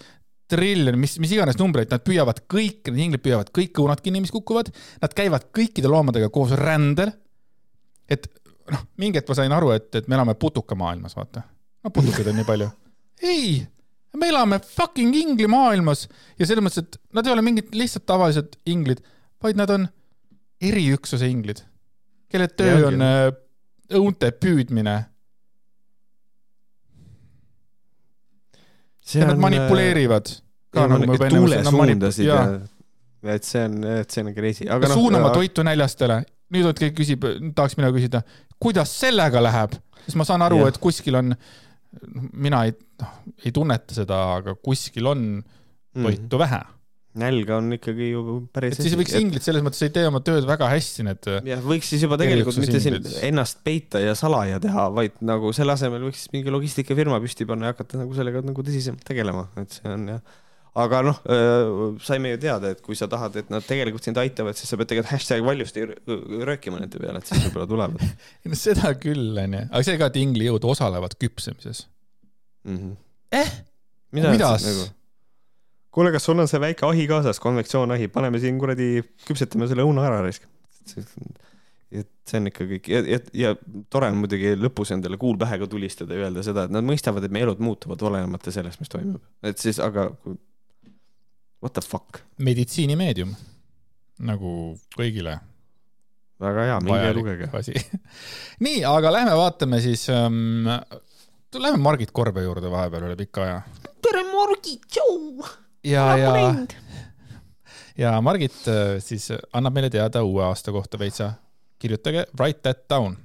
triljon, 0.54 0.98
mis, 1.00 1.18
mis 1.22 1.34
iganes 1.36 1.58
numbreid, 1.60 1.92
nad 1.94 2.04
püüavad 2.06 2.44
kõik, 2.52 2.92
need 2.92 3.08
inglid 3.08 3.26
püüavad 3.26 3.52
kõik 3.56 3.82
õunad 3.82 4.04
kinni, 4.06 4.22
mis 4.24 4.34
kukuvad, 4.34 4.72
nad 5.02 5.18
käivad 5.18 5.50
kõikide 5.56 5.92
loomadega 5.92 6.30
koos 6.34 6.54
rändel. 6.60 7.14
et 8.12 8.28
noh, 8.72 8.86
mingi 9.02 9.20
hetk 9.20 9.32
ma 9.32 9.38
sain 9.38 9.54
aru, 9.56 9.74
et, 9.76 9.90
et 9.98 10.08
me 10.08 10.18
elame 10.18 10.36
putukamaailmas, 10.40 11.16
vaata. 11.18 11.44
no 11.84 11.94
putukaid 11.94 12.30
on 12.32 12.40
nii 12.40 12.48
palju. 12.48 12.70
ei, 13.34 13.64
me 14.20 14.30
elame 14.30 14.60
fucking 14.64 15.16
inglimaailmas 15.24 16.08
ja 16.40 16.48
selles 16.48 16.64
mõttes, 16.66 16.86
et 16.86 17.00
nad 17.18 17.28
ei 17.28 17.36
ole 17.36 17.46
mingid 17.46 17.74
lihtsalt 17.78 18.06
tavalised 18.10 18.60
inglid, 18.70 19.02
vaid 19.44 19.60
nad 19.60 19.74
on 19.74 19.88
eriüksuse 20.64 21.28
inglid, 21.28 21.64
kelle 22.32 22.48
töö 22.52 22.88
on 22.92 23.04
äh, 23.04 23.26
õunte 23.98 24.32
püüdmine. 24.38 25.02
ja 29.14 29.28
nad 29.28 29.38
manipuleerivad 29.38 30.30
ka 30.74 30.86
nagu 30.90 31.08
ma 31.08 31.18
juba 31.18 31.30
enne 31.30 31.96
ütlesin. 31.96 32.62
et 33.36 33.48
see 33.48 33.66
on, 33.70 33.80
et 34.02 34.14
see 34.14 34.24
on 34.26 34.34
crazy, 34.36 34.68
aga 34.68 34.92
noh. 34.92 35.00
suunama 35.00 35.32
toitu 35.36 35.66
näljastele, 35.66 36.22
nüüd 36.54 36.68
vot 36.68 36.84
keegi 36.84 36.96
küsib, 36.98 37.28
tahaks 37.56 37.78
mina 37.80 37.92
küsida, 37.96 38.24
kuidas 38.62 38.94
sellega 39.00 39.44
läheb, 39.44 39.78
sest 40.04 40.20
ma 40.20 40.28
saan 40.28 40.44
aru, 40.46 40.64
et 40.68 40.80
kuskil 40.84 41.20
on, 41.22 41.34
mina 42.34 42.66
ei, 42.68 42.76
noh, 43.02 43.18
ei 43.46 43.56
tunneta 43.56 43.96
seda, 43.96 44.22
aga 44.42 44.58
kuskil 44.60 45.12
on 45.14 45.28
mhm. 45.40 46.04
toitu 46.04 46.22
mm 46.22 46.30
-hmm. 46.30 46.40
vähe 46.46 46.64
nälga 47.20 47.58
on 47.62 47.74
ikkagi 47.76 48.10
ju 48.10 48.22
päris. 48.54 48.80
siis 48.82 48.96
võiks 48.98 49.14
inglid 49.18 49.46
selles 49.46 49.64
mõttes 49.66 49.84
ei 49.86 49.92
tee 49.94 50.06
oma 50.10 50.22
tööd 50.26 50.48
väga 50.50 50.70
hästi, 50.72 51.06
need. 51.06 51.28
jah, 51.46 51.62
võiks 51.62 51.92
siis 51.94 52.06
juba 52.06 52.18
tegelikult 52.18 52.58
mitte 52.62 52.82
siin 52.82 52.98
ennast 53.28 53.62
peita 53.66 54.02
ja 54.02 54.16
salaja 54.18 54.60
teha, 54.64 54.88
vaid 54.96 55.20
nagu 55.26 55.54
selle 55.54 55.76
asemel 55.78 56.08
võiks 56.08 56.26
mingi 56.34 56.54
logistikafirma 56.54 57.20
püsti 57.24 57.46
panna 57.50 57.70
ja 57.70 57.76
hakata 57.76 58.02
nagu 58.02 58.18
sellega 58.18 58.42
nagu 58.46 58.66
tõsisemalt 58.66 59.06
tegelema, 59.06 59.46
et 59.62 59.78
see 59.78 59.94
on 59.94 60.10
jah 60.16 60.24
aga 60.74 61.02
noh, 61.06 61.20
saime 62.02 62.34
ju 62.34 62.40
teada, 62.42 62.72
et 62.74 62.82
kui 62.82 62.98
sa 62.98 63.08
tahad, 63.12 63.36
et 63.38 63.52
nad 63.54 63.66
tegelikult 63.66 64.06
sind 64.06 64.18
aitavad, 64.22 64.58
siis 64.58 64.72
sa 64.72 64.80
pead 64.80 64.90
tegelikult 64.90 65.14
hashtag 65.14 65.46
valjusti 65.46 65.86
röökima 66.50 66.82
nende 66.82 67.02
peale, 67.02 67.22
et 67.22 67.30
siis 67.30 67.44
võib-olla 67.46 67.68
tulevad 67.70 68.02
no 68.50 68.58
seda 68.58 68.96
küll, 68.98 69.38
onju, 69.44 69.68
aga 69.70 69.84
see 69.86 70.00
ka, 70.02 70.10
et 70.10 70.20
ingli 70.24 70.50
jõud 70.50 70.66
osalevad 70.74 71.14
küpsemises 71.22 71.86
mm. 72.66 72.80
-hmm. 72.80 72.98
eh? 73.38 73.54
mida? 74.18 74.34
Nagu? 74.34 74.88
kuule, 75.94 76.14
kas 76.16 76.26
sul 76.26 76.42
on 76.42 76.50
see 76.50 76.62
väike 76.62 76.88
ahi 76.88 77.06
kaasas, 77.10 77.42
konvektsioon-ahi, 77.44 78.10
paneme 78.14 78.42
siin 78.42 78.58
kuradi, 78.62 79.04
küpsetame 79.28 79.70
selle 79.70 79.86
õuna 79.86 80.08
ära 80.10 80.24
raisk. 80.26 80.48
et 81.94 82.10
see 82.26 82.40
on 82.40 82.50
ikka 82.50 82.66
kõik 82.66 82.90
ja, 82.90 83.04
ja, 83.06 83.20
ja 83.38 83.52
tore 83.94 84.10
on 84.10 84.18
muidugi 84.24 84.56
lõpus 84.58 84.90
endale 84.96 85.20
kuul 85.22 85.38
pähe 85.38 85.60
ka 85.62 85.68
tulistada 85.70 86.18
ja 86.18 86.26
öelda 86.26 86.42
seda, 86.46 86.66
et 86.66 86.74
nad 86.74 86.86
mõistavad, 86.88 87.22
et 87.22 87.36
meie 87.36 87.46
elud 87.46 87.62
muutuvad 87.62 88.02
olenemata 88.10 88.52
sellest, 88.52 88.82
mis 88.82 88.90
toimub. 88.90 89.22
et 89.46 89.62
siis, 89.62 89.78
aga 89.78 90.10
what 91.64 91.74
the 91.74 91.82
fuck. 91.82 92.20
meditsiinimeedium 92.38 93.34
nagu 94.28 94.54
kõigile. 94.98 95.38
väga 96.44 96.66
hea, 96.68 96.80
minge 96.84 97.14
lugege. 97.16 97.50
asi 97.56 97.74
nii, 98.66 98.84
aga 98.90 99.12
lähme 99.16 99.36
vaatame 99.40 99.80
siis 99.84 100.06
ähm,, 100.12 100.68
lähme 101.56 101.80
Margit 101.82 102.12
Korbe 102.12 102.44
juurde 102.44 102.72
vahepeal 102.72 103.08
üle 103.08 103.18
pika 103.20 103.46
aja. 103.48 103.62
tere, 104.04 104.26
Margit, 104.34 104.84
tšau 104.92 105.46
ja, 105.88 106.06
ja, 106.18 106.34
ja 107.98 108.14
Margit 108.22 108.68
äh, 108.68 108.98
siis 109.04 109.32
annab 109.54 109.80
meile 109.80 109.92
teada 109.94 110.24
uue 110.24 110.44
aasta 110.46 110.72
kohta 110.76 111.00
veitsa. 111.00 111.34
kirjutage 111.80 112.28
write 112.40 112.60
that 112.64 112.90
down. 112.90 113.18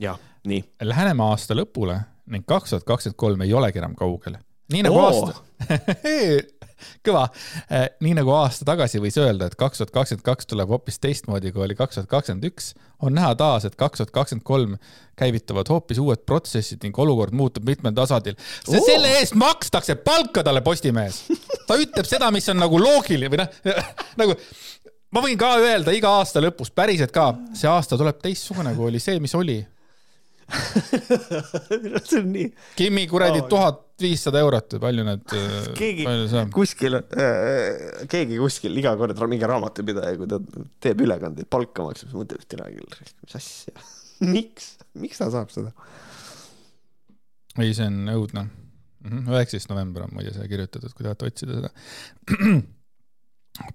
jah, 0.00 0.18
nii. 0.46 0.62
Läheneme 0.82 1.26
aasta 1.26 1.54
lõpule 1.58 2.00
ning 2.26 2.46
kaks 2.46 2.72
tuhat 2.74 2.86
kakskümmend 2.86 3.18
kolm 3.18 3.42
ei 3.42 3.54
olegi 3.54 3.78
enam 3.78 3.94
kaugel. 3.98 4.38
Nii 4.72 4.86
nagu 4.86 4.98
Oo. 4.98 5.06
aasta 5.06 5.42
kõva. 7.06 7.26
Äh, 7.72 7.86
nii 8.04 8.14
nagu 8.18 8.32
aasta 8.36 8.66
tagasi 8.68 9.00
võis 9.02 9.16
öelda, 9.20 9.48
et 9.48 9.56
kaks 9.58 9.80
tuhat 9.80 9.92
kakskümmend 9.94 10.24
kaks 10.26 10.48
tuleb 10.50 10.70
hoopis 10.72 10.98
teistmoodi, 11.02 11.52
kui 11.54 11.64
oli 11.64 11.76
kaks 11.78 11.98
tuhat 11.98 12.10
kakskümmend 12.10 12.48
üks, 12.50 12.72
on 13.02 13.16
näha 13.16 13.32
taas, 13.38 13.66
et 13.68 13.76
kaks 13.80 14.02
tuhat 14.02 14.12
kakskümmend 14.14 14.46
kolm 14.46 14.74
käivituvad 15.18 15.70
hoopis 15.72 16.00
uued 16.02 16.24
protsessid 16.28 16.84
ning 16.84 16.98
olukord 17.00 17.36
muutub 17.36 17.66
mitmel 17.68 17.94
tasandil. 17.96 18.36
selle 18.66 19.14
eest 19.20 19.36
makstakse 19.38 19.96
palka 20.04 20.44
talle 20.44 20.60
Postimehes. 20.66 21.24
ta 21.66 21.78
ütleb 21.80 22.08
seda, 22.08 22.30
mis 22.34 22.48
on 22.52 22.60
nagu 22.60 22.80
loogiline 22.80 23.32
või 23.32 23.42
noh, 23.42 23.78
nagu 24.20 24.36
ma 25.16 25.24
võin 25.24 25.40
ka 25.40 25.54
öelda 25.62 25.94
iga 25.96 26.12
aasta 26.18 26.42
lõpus 26.44 26.72
päriselt 26.74 27.14
ka, 27.14 27.32
see 27.56 27.70
aasta 27.70 27.98
tuleb 27.98 28.20
teistsugune, 28.22 28.74
kui 28.76 28.90
oli 28.90 29.00
see, 29.02 29.20
mis 29.22 29.34
oli 29.38 29.62
see 32.06 32.20
on 32.20 32.28
nii. 32.30 32.50
Kimi 32.78 33.08
kuradi 33.10 33.40
tuhat 33.50 33.85
viissada 34.02 34.40
eurot 34.44 34.76
või 34.76 34.82
palju 34.84 35.06
need. 35.08 35.34
Äh, 35.36 35.68
keegi 35.78 36.06
kuskil 36.54 36.98
äh,, 37.00 38.04
keegi 38.12 38.40
kuskil 38.40 38.76
iga 38.80 38.94
kord 39.00 39.20
mingi 39.30 39.48
raamatupidaja, 39.48 40.18
kui 40.20 40.30
ta 40.30 40.40
teeb 40.84 41.02
ülekandeid, 41.06 41.48
palka 41.52 41.86
maksab, 41.86 42.10
siis 42.10 42.18
mõtleb, 42.18 42.44
et 42.44 42.52
tere 42.52 42.68
küll, 42.76 43.00
mis 43.24 43.38
asja 43.40 43.74
miks, 44.36 44.76
miks 44.98 45.20
ta 45.22 45.30
saab 45.32 45.52
seda? 45.54 45.72
ei, 47.56 47.72
see 47.72 47.88
on 47.88 48.02
õudne. 48.12 48.46
Mhm, 49.06 49.28
üheksateist 49.30 49.70
november 49.70 50.06
on 50.06 50.16
muide 50.16 50.32
see 50.34 50.48
kirjutatud, 50.50 50.92
kui 50.96 51.06
tahate 51.06 51.28
otsida 51.30 51.60
seda 51.60 51.70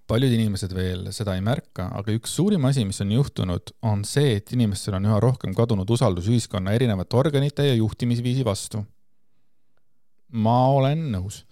paljud 0.10 0.34
inimesed 0.36 0.74
veel 0.76 1.08
seda 1.16 1.36
ei 1.38 1.44
märka, 1.46 1.88
aga 1.98 2.14
üks 2.14 2.36
suurim 2.38 2.66
asi, 2.70 2.84
mis 2.88 3.02
on 3.04 3.14
juhtunud, 3.16 3.74
on 3.88 4.04
see, 4.08 4.36
et 4.38 4.52
inimestel 4.54 4.98
on 5.00 5.08
üha 5.10 5.20
rohkem 5.24 5.56
kadunud 5.58 5.90
usaldus 5.90 6.30
ühiskonna 6.32 6.76
erinevate 6.78 7.18
organite 7.18 7.66
ja 7.66 7.78
juhtimisviisi 7.80 8.46
vastu. 8.46 8.84
Ma 10.32 10.58
olen 10.72 11.10
nõus. 11.14 11.44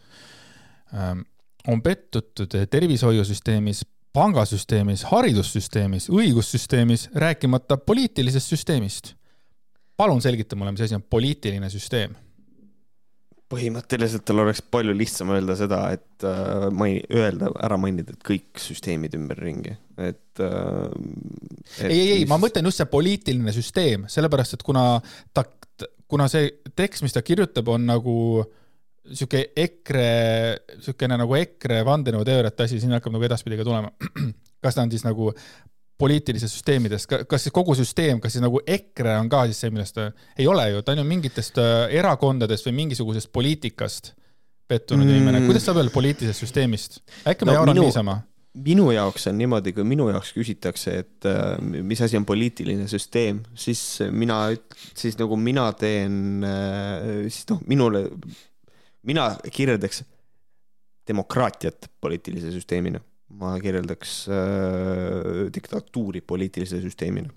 Ähm, 0.93 1.25
on 1.67 1.81
pettutud 1.85 2.53
tervishoiusüsteemis, 2.71 3.83
pangasüsteemis, 4.13 5.03
haridussüsteemis, 5.11 6.09
õigussüsteemis, 6.09 7.09
rääkimata 7.15 7.77
poliitilisest 7.77 8.55
süsteemist. 8.55 9.13
palun 9.99 10.21
selgita 10.21 10.55
mulle, 10.55 10.71
mis 10.71 10.81
asi 10.81 10.95
on 10.95 11.03
poliitiline 11.03 11.69
süsteem 11.69 12.15
põhimõtteliselt 13.49 14.25
tal 14.27 14.43
oleks 14.43 14.61
palju 14.61 14.93
lihtsam 14.93 15.31
öelda 15.33 15.55
seda, 15.57 15.81
et 15.95 16.25
äh, 16.27 16.67
mai-, 16.75 17.01
öelda, 17.09 17.49
ära 17.65 17.79
mainida, 17.81 18.13
et 18.13 18.25
kõik 18.25 18.61
süsteemid 18.61 19.15
ümberringi, 19.17 19.73
et 19.97 20.43
äh,. 20.45 21.87
ei, 21.87 21.95
ei, 21.95 22.11
ei, 22.19 22.27
ma 22.29 22.37
mõtlen 22.41 22.69
just 22.69 22.81
see 22.81 22.89
poliitiline 22.91 23.53
süsteem, 23.55 24.05
sellepärast 24.11 24.59
et 24.59 24.65
kuna 24.65 24.83
ta, 25.33 25.45
kuna 26.09 26.29
see 26.29 26.51
tekst, 26.77 27.05
mis 27.05 27.15
ta 27.15 27.25
kirjutab, 27.25 27.71
on 27.73 27.89
nagu 27.89 28.15
sihuke 29.07 29.45
EKRE, 29.57 30.09
siukene 30.83 31.17
nagu 31.19 31.35
EKRE 31.39 31.81
vandenõuteooriate 31.87 32.67
asi, 32.67 32.79
siin 32.81 32.93
hakkab 32.97 33.15
nagu 33.15 33.25
edaspidi 33.25 33.59
ka 33.59 33.67
tulema. 33.67 33.91
kas 34.63 34.77
ta 34.77 34.85
on 34.85 34.93
siis 34.93 35.05
nagu 35.07 35.31
poliitilisest 35.99 36.59
süsteemidest, 36.59 37.11
kas 37.27 37.43
siis 37.43 37.55
kogu 37.55 37.75
süsteem, 37.75 38.21
kas 38.23 38.35
siis 38.35 38.43
nagu 38.43 38.61
EKRE 38.63 39.17
on 39.19 39.29
ka 39.31 39.43
siis 39.49 39.59
see, 39.65 39.73
millest 39.73 39.97
ta, 39.97 40.07
ei 40.39 40.47
ole 40.47 40.69
ju, 40.71 40.83
ta 40.85 40.95
on 40.95 41.03
ju 41.03 41.09
mingitest 41.09 41.59
äh, 41.59 41.83
erakondadest 41.99 42.69
või 42.69 42.77
mingisugusest 42.83 43.31
poliitikast 43.35 44.13
pettunud 44.69 45.07
mm. 45.07 45.17
inimene, 45.17 45.43
kuidas 45.47 45.67
saab 45.67 45.81
öelda 45.81 45.91
poliitilisest 45.91 46.45
süsteemist? 46.45 46.99
äkki 47.27 47.47
ma 47.47 47.51
no, 47.51 47.59
jauran 47.59 47.81
niisama? 47.81 48.19
minu 48.63 48.89
jaoks 48.91 49.27
on 49.29 49.37
niimoodi, 49.39 49.73
kui 49.75 49.85
minu 49.87 50.07
jaoks 50.09 50.31
küsitakse, 50.35 50.95
et 51.03 51.27
äh, 51.27 51.57
mis 51.59 51.99
asi 52.01 52.17
on 52.17 52.25
poliitiline 52.27 52.87
süsteem, 52.91 53.43
siis 53.59 53.81
mina, 54.11 54.39
siis 54.97 55.19
nagu 55.19 55.37
mina 55.39 55.67
teen 55.79 56.47
äh,, 56.47 57.27
siis 57.27 57.43
noh, 57.51 57.59
minule, 57.67 58.07
mina 59.03 59.31
kirjeldaks 59.51 60.03
demokraatiat 61.07 61.89
poliitilise 62.01 62.51
süsteemina 62.51 63.01
ma 63.29 63.53
kirjeldaks 63.61 64.13
äh, 64.29 65.53
diktatuuri 65.53 66.21
poliitilise 66.21 66.81
süsteemina. 66.81 67.29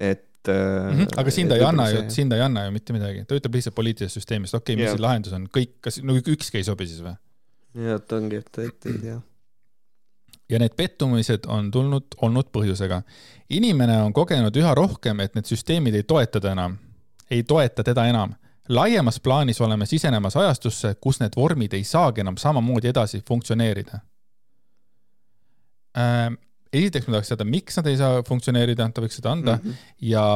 et 0.00 0.48
äh, 0.48 0.54
mm. 0.54 0.98
-hmm. 0.98 1.08
aga 1.16 1.30
siin 1.30 1.48
ta 1.48 1.56
ei 1.56 1.64
anna 1.64 1.88
ju, 1.90 2.04
siin 2.10 2.28
ta 2.28 2.36
ei 2.36 2.42
anna 2.42 2.64
ju 2.64 2.70
mitte 2.70 2.92
midagi, 2.92 3.24
ta 3.24 3.34
ütleb 3.34 3.54
lihtsalt 3.54 3.74
poliitilisest 3.74 4.14
süsteemist, 4.14 4.54
okei 4.54 4.74
okay,, 4.74 4.76
mis 4.76 4.88
yeah. 4.88 4.96
see 4.96 5.02
lahendus 5.02 5.32
on, 5.32 5.48
kõik, 5.58 5.76
kas 5.80 6.02
no 6.02 6.16
ükski 6.16 6.58
ei 6.58 6.64
sobi 6.64 6.86
siis 6.86 7.02
või? 7.02 7.14
jah, 7.74 8.00
et 8.00 8.12
ongi, 8.12 8.40
et, 8.42 8.58
et 8.58 8.90
ei 8.90 8.98
tea 9.02 9.20
ja 10.52 10.58
need 10.60 10.74
pettumised 10.76 11.46
on 11.48 11.70
tulnud, 11.70 12.16
olnud 12.22 12.50
põhjusega. 12.52 13.02
inimene 13.50 13.96
on 14.02 14.12
kogenud 14.12 14.56
üha 14.56 14.74
rohkem, 14.74 15.20
et 15.20 15.34
need 15.34 15.48
süsteemid 15.48 15.94
ei 15.94 16.02
toeta 16.02 16.40
ta 16.40 16.52
enam, 16.52 16.76
ei 17.30 17.42
toeta 17.42 17.84
teda 17.84 18.06
enam. 18.06 18.34
Laiemas 18.68 19.20
plaanis 19.20 19.60
oleme 19.60 19.86
sisenemas 19.86 20.36
ajastusse, 20.36 20.94
kus 21.00 21.20
need 21.20 21.36
vormid 21.36 21.72
ei 21.74 21.84
saagi 21.84 22.22
enam 22.22 22.36
samamoodi 22.38 22.88
edasi 22.92 23.22
funktsioneerida 23.28 24.00
äh,. 25.98 26.28
esiteks 26.72 27.06
ma 27.06 27.16
tahaks 27.18 27.32
teada, 27.32 27.44
miks 27.44 27.76
nad 27.76 27.88
ei 27.90 27.96
saa 28.00 28.22
funktsioneerida, 28.28 28.88
ta 28.94 29.02
võiks 29.04 29.18
seda 29.20 29.32
anda 29.32 29.56
mm 29.56 29.70
-hmm. 29.70 29.96
ja 30.12 30.26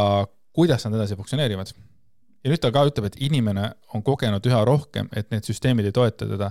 kuidas 0.52 0.84
nad 0.84 0.94
edasi 0.98 1.16
funktsioneerivad. 1.16 1.72
ja 2.44 2.50
nüüd 2.50 2.60
ta 2.62 2.72
ka 2.72 2.84
ütleb, 2.88 3.06
et 3.06 3.16
inimene 3.20 3.70
on 3.94 4.02
kogenud 4.02 4.46
üha 4.46 4.64
rohkem, 4.64 5.08
et 5.12 5.30
need 5.30 5.44
süsteemid 5.44 5.84
ei 5.84 5.92
toeta 5.92 6.26
teda. 6.26 6.50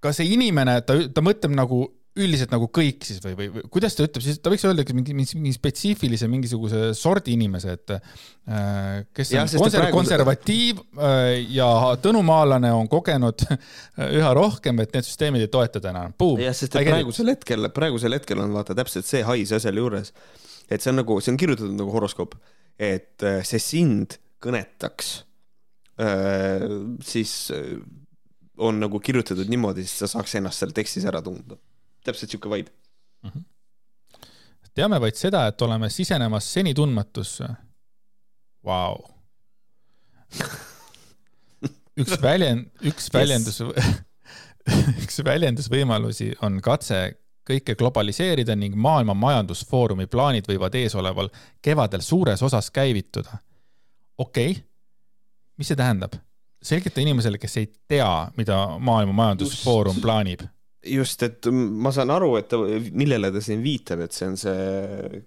kas 0.00 0.16
see 0.16 0.32
inimene, 0.34 0.80
ta, 0.80 0.94
ta 1.14 1.20
mõtleb 1.20 1.54
nagu 1.54 1.99
üldiselt 2.18 2.50
nagu 2.50 2.66
kõik 2.74 3.04
siis 3.06 3.20
või, 3.22 3.36
või, 3.38 3.46
või 3.54 3.68
kuidas 3.70 3.94
ta 3.94 4.02
ütleb 4.02 4.24
siis, 4.24 4.40
ta 4.42 4.50
võiks 4.50 4.64
öelda 4.66 4.82
mingi, 4.96 5.14
mingi, 5.14 5.52
spetsiifilise 5.54 6.26
mingisuguse 6.30 6.90
sordi 6.98 7.36
inimese, 7.36 7.76
et 7.78 7.92
äh, 7.94 9.04
kes 9.14 9.30
ja, 9.36 9.44
on 9.44 9.62
konser 9.62 9.84
praegu... 9.84 9.98
konservatiiv 10.00 10.80
äh, 10.98 11.36
ja 11.54 11.68
tõnumaalane 12.02 12.72
on 12.74 12.90
kogenud 12.90 13.46
üha 14.18 14.32
rohkem, 14.34 14.82
et 14.82 14.96
need 14.96 15.06
süsteemid 15.06 15.46
ei 15.46 15.52
toeta 15.54 15.82
täna. 15.84 16.08
jah, 16.42 16.56
sest 16.56 16.74
et 16.74 16.90
praegusel 16.90 17.30
hetkel, 17.30 17.70
praegusel 17.78 18.18
hetkel 18.18 18.42
on 18.42 18.58
vaata 18.58 18.74
täpselt 18.78 19.06
see 19.06 19.22
hais 19.26 19.54
asja 19.54 19.70
juures, 19.70 20.10
et 20.66 20.82
see 20.82 20.90
on 20.90 21.02
nagu, 21.04 21.22
see 21.22 21.34
on 21.36 21.40
kirjutatud 21.40 21.78
nagu 21.78 21.94
horoskoop, 21.94 22.34
et 22.74 23.22
äh, 23.22 23.40
see 23.46 23.62
sind 23.62 24.18
kõnetaks, 24.40 25.18
siis 27.04 27.32
on 28.56 28.78
nagu 28.80 28.96
kirjutatud 29.04 29.50
niimoodi, 29.52 29.84
siis 29.84 30.00
sa 30.00 30.08
saaks 30.14 30.38
ennast 30.38 30.62
seal 30.62 30.72
tekstis 30.72 31.04
ära 31.04 31.20
tunda 31.20 31.58
täpselt 32.04 32.30
sihuke 32.30 32.50
vibe 32.50 32.70
mm. 33.22 33.30
-hmm. 33.30 33.44
teame 34.74 35.00
vaid 35.00 35.18
seda, 35.18 35.46
et 35.46 35.62
oleme 35.62 35.90
sisenemas 35.90 36.52
seni 36.52 36.74
tundmatusse. 36.74 37.48
Vau. 38.64 38.96
üks 42.00 42.20
väljend, 42.28 42.70
üks 42.84 43.08
väljendus 43.14 43.60
yes. 43.60 43.90
üks 45.04 45.24
väljendusvõimalusi 45.24 46.34
on 46.42 46.60
katse 46.62 47.00
kõike 47.50 47.74
globaliseerida 47.74 48.54
ning 48.56 48.76
Maailma 48.76 49.14
Majandusfoorumi 49.14 50.06
plaanid 50.06 50.48
võivad 50.48 50.74
eesoleval 50.76 51.30
kevadel 51.62 52.04
suures 52.04 52.42
osas 52.42 52.70
käivituda. 52.70 53.38
okei 54.18 54.50
okay., 54.50 54.62
mis 55.58 55.68
see 55.68 55.76
tähendab? 55.76 56.14
selgita 56.62 57.00
inimesele, 57.00 57.38
kes 57.40 57.56
ei 57.56 57.68
tea, 57.88 58.30
mida 58.36 58.78
Maailma 58.78 59.12
Majandusfoorum 59.12 60.00
plaanib. 60.00 60.42
Just, 60.86 61.22
et 61.26 61.48
ma 61.52 61.92
saan 61.92 62.12
aru, 62.14 62.34
et 62.40 62.48
ta, 62.48 62.58
millele 62.96 63.30
ta 63.34 63.42
siin 63.44 63.62
viitab, 63.64 64.04
et 64.06 64.16
see 64.16 64.28
on 64.30 64.38
see, 64.40 65.24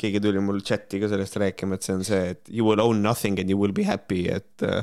keegi 0.00 0.22
tuli 0.24 0.42
mul 0.42 0.62
chati 0.64 1.00
ka 1.02 1.10
sellest 1.12 1.36
rääkima, 1.42 1.76
et 1.76 1.86
see 1.86 1.96
on 1.96 2.06
see, 2.06 2.22
et 2.34 2.52
you 2.52 2.66
will 2.66 2.82
own 2.84 3.02
nothing 3.04 3.40
and 3.40 3.52
you 3.52 3.60
will 3.60 3.74
be 3.76 3.84
happy, 3.88 4.24
et 4.32 4.64
äh, 4.64 4.80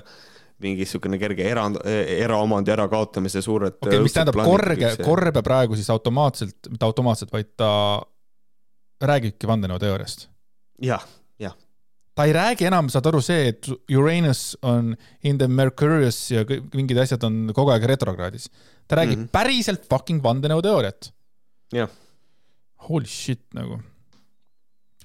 mingi 0.61 0.85
niisugune 0.85 1.17
kerge 1.21 1.47
era, 1.49 1.65
eraomandi 1.89 2.73
ärakaotamise 2.75 3.41
suured. 3.41 3.79
okei 3.79 3.95
okay,, 3.95 4.03
mis 4.05 4.15
tähendab 4.15 4.43
korge, 4.45 4.93
korbe 5.01 5.43
praegu 5.45 5.79
siis 5.79 5.89
automaatselt, 5.93 6.69
mitte 6.69 6.85
automaatselt, 6.85 7.33
vaid 7.33 7.49
ta 7.57 7.71
räägibki 9.01 9.49
vandenõuteooriast? 9.49 10.27
jah, 10.85 11.05
jah. 11.41 11.57
Ta 12.21 12.27
ei 12.29 12.33
räägi 12.37 12.67
enam, 12.69 12.89
saad 12.93 13.07
aru, 13.09 13.21
see, 13.25 13.49
et 13.49 13.67
Uranus 13.97 14.53
on 14.67 14.93
in 15.25 15.39
the 15.41 15.47
Mercurius 15.49 16.19
ja 16.29 16.43
mingid 16.75 16.99
asjad 17.01 17.23
on 17.25 17.49
kogu 17.55 17.73
aeg 17.73 17.87
retrokraadis. 17.89 18.49
ta 18.87 18.99
räägib 18.99 19.17
mm 19.17 19.25
-hmm. 19.25 19.31
päriselt 19.31 19.87
fucking 19.89 20.21
vandenõuteooriat. 20.23 21.11
jah. 21.73 21.89
Holy 22.89 23.05
shit 23.05 23.41
nagu. 23.53 23.79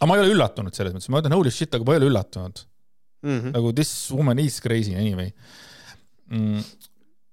aga 0.00 0.06
ma 0.06 0.16
ei 0.16 0.24
ole 0.24 0.34
üllatunud 0.34 0.74
selles 0.74 0.92
mõttes, 0.92 1.08
ma 1.08 1.20
ütlen 1.22 1.36
holy 1.36 1.50
shit, 1.50 1.74
aga 1.74 1.84
ma 1.84 1.94
ei 1.94 2.02
ole 2.02 2.10
üllatunud 2.10 2.66
mm. 3.22 3.40
-hmm. 3.40 3.52
nagu 3.52 3.72
this 3.72 4.10
woman 4.10 4.38
is 4.38 4.60
crazy 4.60 4.94
anyway 4.94 5.32
mm.. 6.28 6.60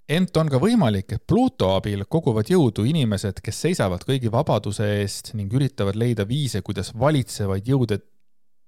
ent 0.07 0.37
on 0.37 0.49
ka 0.49 0.59
võimalik, 0.63 1.11
et 1.11 1.27
Pluto 1.27 1.75
abil 1.75 2.05
koguvad 2.05 2.47
jõudu 2.47 2.85
inimesed, 2.87 3.41
kes 3.43 3.61
seisavad 3.67 4.03
kõigi 4.07 4.31
vabaduse 4.31 4.87
eest 5.01 5.33
ning 5.33 5.51
üritavad 5.53 5.95
leida 5.95 6.27
viise, 6.27 6.61
kuidas 6.61 6.93
valitsevaid 6.95 7.67
jõude 7.67 7.99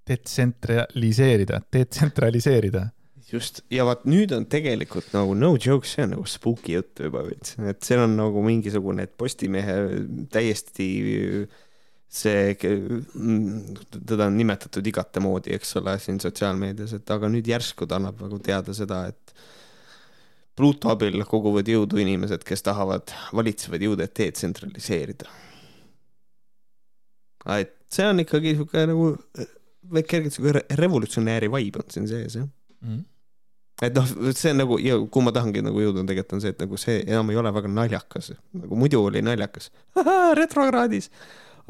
detsentraliseerida, 0.07 1.61
detsentraliseerida 1.73 2.89
just, 3.31 3.61
ja 3.73 3.85
vaat 3.87 4.05
nüüd 4.09 4.33
on 4.35 4.45
tegelikult 4.49 5.11
nagu 5.15 5.35
no 5.37 5.53
joke, 5.61 5.87
see 5.89 6.05
on 6.05 6.15
nagu 6.15 6.25
spooky 6.29 6.75
jutt 6.77 7.01
juba 7.07 7.23
veits, 7.25 7.55
et 7.57 7.85
seal 7.85 8.03
on 8.05 8.17
nagu 8.19 8.43
mingisugune, 8.45 9.05
et 9.07 9.15
Postimehe 9.17 9.77
täiesti 10.33 10.89
see, 12.15 12.53
teda 12.55 14.29
on 14.29 14.37
nimetatud 14.37 14.85
igate 14.87 15.23
moodi, 15.23 15.55
eks 15.57 15.75
ole, 15.81 15.97
siin 16.01 16.21
sotsiaalmeedias, 16.23 16.95
et 16.99 17.15
aga 17.15 17.29
nüüd 17.31 17.49
järsku 17.49 17.87
ta 17.89 17.99
annab 17.99 18.21
nagu 18.23 18.39
teada 18.43 18.75
seda, 18.77 19.05
et 19.11 19.35
Pluto 20.55 20.87
abil 20.87 21.19
koguvad 21.27 21.67
jõudu 21.67 21.99
inimesed, 21.99 22.45
kes 22.47 22.61
tahavad 22.63 23.11
valitsevaid 23.35 23.81
jõude 23.83 24.05
detsentraliseerida. 24.07 25.27
et 27.59 27.73
see 27.91 28.05
on 28.07 28.23
ikkagi 28.23 28.53
niisugune 28.53 28.85
nagu 28.93 29.09
kergelt 30.01 30.31
niisugune 30.31 30.63
revolutsionääri 30.81 31.51
vibe 31.51 31.83
on 31.83 31.91
siin 31.93 32.07
sees, 32.11 32.39
jah 32.41 32.47
mm. 32.47 32.95
-hmm 32.95 33.03
et 33.83 33.91
noh, 33.91 34.05
see 34.31 34.53
on 34.53 34.61
nagu 34.61 34.77
ja 34.79 34.95
kuhu 34.95 35.21
ma 35.25 35.33
tahangi 35.35 35.59
nagu 35.59 35.81
jõuda, 35.81 36.05
tegelikult 36.07 36.37
on 36.37 36.41
see, 36.41 36.53
et 36.53 36.61
nagu 36.63 36.77
see 36.79 37.01
enam 37.01 37.27
ei 37.33 37.35
ole 37.41 37.51
väga 37.51 37.67
naljakas, 37.67 38.29
nagu 38.55 38.77
muidu 38.79 39.01
oli 39.03 39.19
naljakas. 39.19 39.67
retrokraadis 40.39 41.09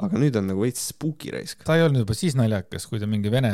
aga 0.04 0.20
nüüd 0.20 0.36
on 0.40 0.50
nagu 0.50 0.64
veits 0.66 0.90
spooky 0.92 1.32
raisk. 1.34 1.64
ta 1.68 1.78
ei 1.78 1.86
olnud 1.86 2.04
juba 2.04 2.18
siis 2.18 2.36
naljakas, 2.38 2.88
kui 2.90 3.00
ta 3.02 3.08
mingi 3.10 3.32
Vene 3.32 3.52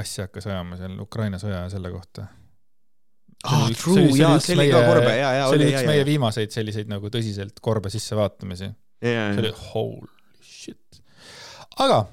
asja 0.00 0.26
hakkas 0.26 0.48
ajama 0.48 0.76
seal 0.80 0.98
Ukraina 1.04 1.40
sõja 1.40 1.62
ja 1.64 1.70
selle 1.72 1.92
kohta. 1.94 2.26
ah, 3.48 3.64
true, 3.78 4.10
jaa, 4.18 4.36
see 4.44 4.58
oli 4.58 4.68
ka 4.72 4.82
korbe, 4.84 5.14
jaa, 5.16 5.32
jaa. 5.38 5.48
see 5.48 5.60
oli 5.60 5.70
üks 5.72 5.88
meie 5.88 6.04
viimaseid 6.08 6.54
selliseid 6.54 6.92
nagu 6.92 7.12
tõsiselt 7.14 7.62
korbe 7.64 7.92
sissevaatamisi. 7.94 8.70
see 9.00 9.42
oli 9.44 9.54
holy 9.70 10.12
shit. 10.44 11.00
aga, 11.80 12.04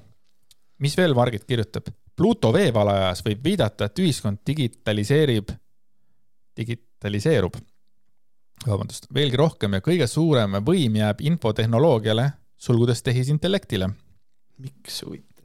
mis 0.80 0.98
veel 0.98 1.16
Margit 1.18 1.46
kirjutab? 1.46 1.92
Pluto 2.16 2.52
veevalajas 2.56 3.22
võib 3.26 3.44
viidata, 3.44 3.90
et 3.90 4.00
ühiskond 4.00 4.40
digitaliseerib, 4.48 5.52
digitaliseerub, 6.56 7.58
vabandust, 8.66 9.10
veelgi 9.14 9.40
rohkem 9.40 9.76
ja 9.76 9.84
kõige 9.84 10.08
suurem 10.08 10.56
võim 10.66 10.96
jääb 11.02 11.22
infotehnoloogiale 11.28 12.30
sulgudes 12.56 13.04
tehisintellektile. 13.04 13.90
miks 14.58 15.04
huvitav? 15.04 15.44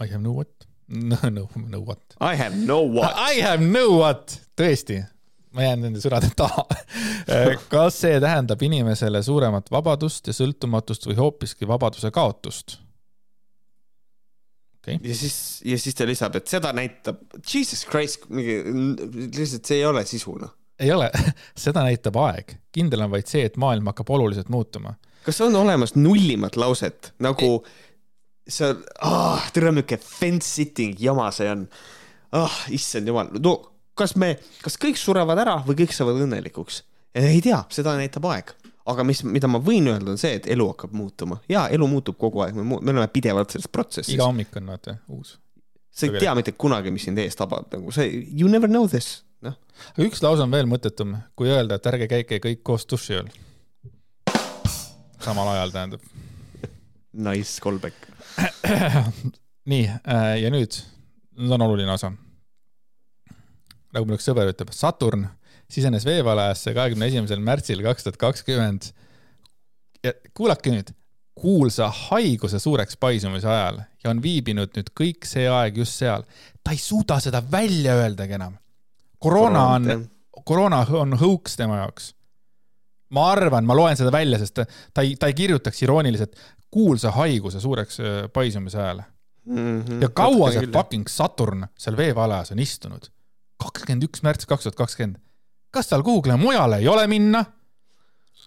I 0.00 0.06
have 0.06 0.22
no 0.22 0.32
what 0.32 0.68
no, 0.88 1.16
no, 1.30 1.48
no 1.68 1.80
what. 1.80 2.02
I 2.20 2.36
have 2.36 2.56
no 2.56 2.82
what. 2.82 3.14
I 3.36 3.40
have 3.40 3.62
no 3.64 3.98
what, 3.98 4.40
tõesti, 4.56 5.02
ma 5.52 5.66
jään 5.66 5.84
nende 5.86 6.02
sõnade 6.02 6.30
taha 6.36 6.64
kas 7.72 8.00
see 8.02 8.18
tähendab 8.22 8.62
inimesele 8.64 9.22
suuremat 9.24 9.70
vabadust 9.72 10.28
ja 10.28 10.36
sõltumatust 10.36 11.08
või 11.08 11.18
hoopiski 11.20 11.68
vabaduse 11.68 12.10
kaotust? 12.14 12.78
Okay. 14.88 15.10
ja 15.10 15.18
siis, 15.18 15.36
ja 15.68 15.78
siis 15.80 15.98
ta 15.98 16.06
lisab, 16.08 16.38
et 16.40 16.48
seda 16.50 16.72
näitab, 16.76 17.20
jesus 17.42 17.84
christ, 17.88 18.28
mingi, 18.32 18.60
lihtsalt 19.36 19.68
see 19.68 19.82
ei 19.82 19.88
ole 19.88 20.04
sisu, 20.08 20.38
noh. 20.40 20.54
ei 20.80 20.92
ole, 20.94 21.10
seda 21.66 21.84
näitab 21.86 22.16
aeg. 22.24 22.56
kindel 22.74 23.06
on 23.06 23.12
vaid 23.16 23.28
see, 23.30 23.44
et 23.48 23.60
maailm 23.60 23.92
hakkab 23.92 24.16
oluliselt 24.18 24.50
muutuma 24.52 24.96
kas 25.28 25.40
on 25.44 25.56
olemas 25.60 25.92
nullimat 25.98 26.56
lauset 26.56 27.12
nagu 27.20 27.58
see 28.48 28.68
on 28.70 28.84
ah,, 29.04 29.48
tere, 29.52 29.72
niisugune 29.76 30.00
fence 30.00 30.48
sitting 30.48 30.96
jama 31.00 31.28
see 31.34 31.50
on. 31.52 31.66
ah, 32.32 32.54
issand 32.72 33.08
jumal, 33.08 33.28
no 33.44 33.58
kas 33.98 34.14
me, 34.20 34.34
kas 34.62 34.78
kõik 34.80 35.00
surevad 35.00 35.40
ära 35.42 35.58
või 35.66 35.82
kõik 35.82 35.92
saavad 35.96 36.22
õnnelikuks? 36.24 36.82
ei 37.18 37.40
tea, 37.42 37.58
seda 37.72 37.96
näitab 37.98 38.28
aeg. 38.30 38.52
Aga 38.88 39.04
mis, 39.06 39.22
mida 39.26 39.50
ma 39.50 39.60
võin 39.62 39.90
öelda, 39.92 40.12
on 40.14 40.20
see, 40.20 40.38
et 40.38 40.48
elu 40.54 40.68
hakkab 40.72 40.94
muutuma 40.96 41.40
ja 41.50 41.66
elu 41.74 41.88
muutub 41.90 42.18
kogu 42.20 42.44
aeg, 42.44 42.56
me, 42.56 42.64
me 42.64 42.80
oleme 42.94 43.08
pidevalt 43.12 43.54
selles 43.54 43.70
protsessis. 43.72 44.14
iga 44.16 44.28
hommik 44.28 44.54
on 44.60 44.72
vaata 44.74 44.98
uus. 45.14 45.36
sa 45.90 46.08
ei 46.08 46.20
tea 46.22 46.34
mitte 46.38 46.54
kunagi, 46.56 46.92
mis 46.94 47.08
sind 47.08 47.20
ees 47.22 47.36
tabab, 47.38 47.68
nagu 47.74 47.92
see, 47.94 48.22
you 48.32 48.50
never 48.50 48.70
know 48.70 48.88
this, 48.88 49.22
noh. 49.44 49.56
aga 49.94 50.08
üks 50.08 50.24
lause 50.24 50.44
on 50.44 50.54
veel 50.54 50.70
mõttetum, 50.70 51.16
kui 51.38 51.50
öelda, 51.52 51.78
et 51.78 51.90
ärge 51.92 52.10
käike 52.14 52.40
kõik 52.44 52.64
koos 52.66 52.88
duši 52.88 53.20
all 53.22 53.36
samal 55.24 55.48
ajal 55.54 55.74
tähendab. 55.74 56.00
Nice 57.28 57.58
callback 57.64 57.94
nii, 59.70 59.84
äh, 59.88 60.34
ja 60.42 60.50
nüüd, 60.52 60.76
nüüd 61.38 61.54
on 61.56 61.64
oluline 61.64 61.92
osa. 61.92 62.12
nagu 63.92 64.04
mul 64.04 64.18
üks 64.18 64.28
sõber 64.28 64.50
ütleb, 64.52 64.70
Saturn 64.76 65.24
sisenes 65.70 66.06
veevalajasse 66.08 66.74
kahekümne 66.74 67.10
esimesel 67.10 67.42
märtsil 67.44 67.82
kaks 67.84 68.06
tuhat 68.06 68.16
kakskümmend. 68.16 68.90
ja 70.04 70.12
kuulake 70.34 70.72
nüüd, 70.72 70.92
kuulsa 71.38 71.88
haiguse 72.08 72.58
suureks 72.58 72.96
paisumise 72.96 73.48
ajal 73.48 73.82
ja 74.04 74.10
on 74.10 74.22
viibinud 74.22 74.72
nüüd 74.76 74.92
kõik 75.00 75.26
see 75.28 75.48
aeg 75.48 75.76
just 75.82 75.98
seal. 76.00 76.24
ta 76.64 76.74
ei 76.74 76.80
suuda 76.82 77.20
seda 77.20 77.42
välja 77.50 77.94
öeldagi 77.94 78.38
enam. 78.38 78.56
koroona 79.18 79.66
on, 79.74 80.08
koroona 80.44 80.84
on 81.00 81.18
hõuks 81.20 81.56
tema 81.56 81.82
jaoks 81.82 82.12
ma 83.14 83.30
arvan, 83.32 83.66
ma 83.68 83.76
loen 83.76 83.96
seda 83.96 84.12
välja, 84.12 84.38
sest 84.40 84.60
ta 84.94 85.04
ei, 85.04 85.14
ta 85.16 85.30
ei 85.30 85.36
kirjutaks 85.36 85.82
irooniliselt 85.82 86.36
kuulsa 86.70 87.12
haiguse 87.16 87.60
suureks 87.60 88.00
paisumise 88.32 88.78
ajal 88.78 89.00
mm. 89.44 89.82
-hmm. 89.82 90.02
ja 90.02 90.08
kaua 90.08 90.50
see 90.52 90.66
fucking 90.72 91.06
Saturn 91.08 91.66
seal 91.78 91.96
veevalajas 91.96 92.52
on 92.52 92.58
istunud? 92.58 93.08
kakskümmend 93.58 94.04
üks 94.06 94.22
märts 94.22 94.46
kaks 94.46 94.62
tuhat 94.62 94.76
kakskümmend. 94.78 95.18
Kas 95.70 95.90
tal 95.90 96.04
kuhugile 96.06 96.36
mujale 96.40 96.82
ei 96.82 96.88
ole 96.88 97.06
minna? 97.10 97.44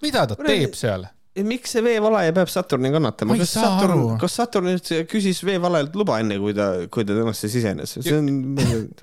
mida 0.01 0.27
ta 0.27 0.35
Kure, 0.35 0.53
teeb 0.53 0.77
seal? 0.77 1.05
miks 1.47 1.75
see 1.75 1.83
veevalaja 1.85 2.33
peab 2.35 2.51
Saturni 2.51 2.91
kannatama? 2.93 3.37
kas 3.39 3.53
Saturn, 3.55 4.05
kas 4.21 4.37
Saturn 4.41 4.71
üldse 4.73 5.03
küsis 5.09 5.41
veevalajalt 5.47 5.95
luba 5.99 6.19
enne, 6.23 6.37
kui 6.41 6.55
ta, 6.57 6.71
kui 6.91 7.07
ta 7.07 7.15
temasse 7.17 7.49
sisenes? 7.51 7.97
see 7.99 8.17
on 8.17 8.57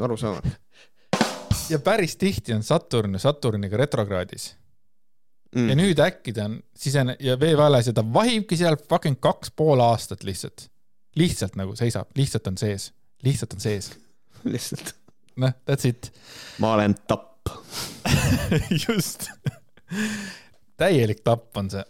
arusaamatu. 0.04 0.54
ja 1.72 1.80
päris 1.84 2.16
tihti 2.20 2.56
on 2.56 2.64
Saturn 2.66 3.18
Saturniga 3.22 3.80
retrokraadis 3.80 4.50
mm.. 5.54 5.70
ja 5.70 5.78
nüüd 5.78 6.02
äkki 6.04 6.34
ta 6.36 6.48
on 6.50 6.58
sisene- 6.76 7.16
ja 7.20 7.38
veeväelas 7.40 7.88
ja 7.88 7.96
ta 7.96 8.04
vahibki 8.04 8.58
seal 8.60 8.76
fucking 8.90 9.20
kaks 9.20 9.54
pool 9.56 9.80
aastat 9.84 10.24
lihtsalt. 10.28 10.68
lihtsalt 11.16 11.56
nagu 11.56 11.76
seisab, 11.76 12.10
lihtsalt 12.16 12.46
on 12.46 12.58
sees, 12.60 12.92
lihtsalt 13.24 13.56
on 13.56 13.64
sees 13.64 13.92
lihtsalt. 14.54 14.94
noh, 15.36 15.56
that's 15.64 15.88
it. 15.88 16.12
ma 16.58 16.74
olen 16.76 16.98
tapp 17.06 17.27
just 18.84 19.28
täielik 20.78 21.20
tapp 21.24 21.56
on 21.56 21.70
see. 21.72 21.84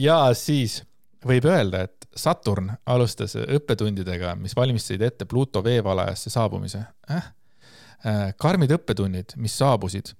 ja 0.00 0.18
siis 0.34 0.80
võib 1.24 1.46
öelda, 1.48 1.84
et 1.84 2.08
Saturn 2.16 2.70
alustas 2.86 3.34
õppetundidega, 3.36 4.34
mis 4.38 4.54
valmistasid 4.56 5.02
ette 5.02 5.26
Pluto 5.26 5.64
veevalajasse 5.64 6.30
saabumise 6.30 6.84
äh?. 7.10 7.32
karmid 8.38 8.74
õppetunnid, 8.76 9.34
mis 9.40 9.56
saabusid 9.58 10.12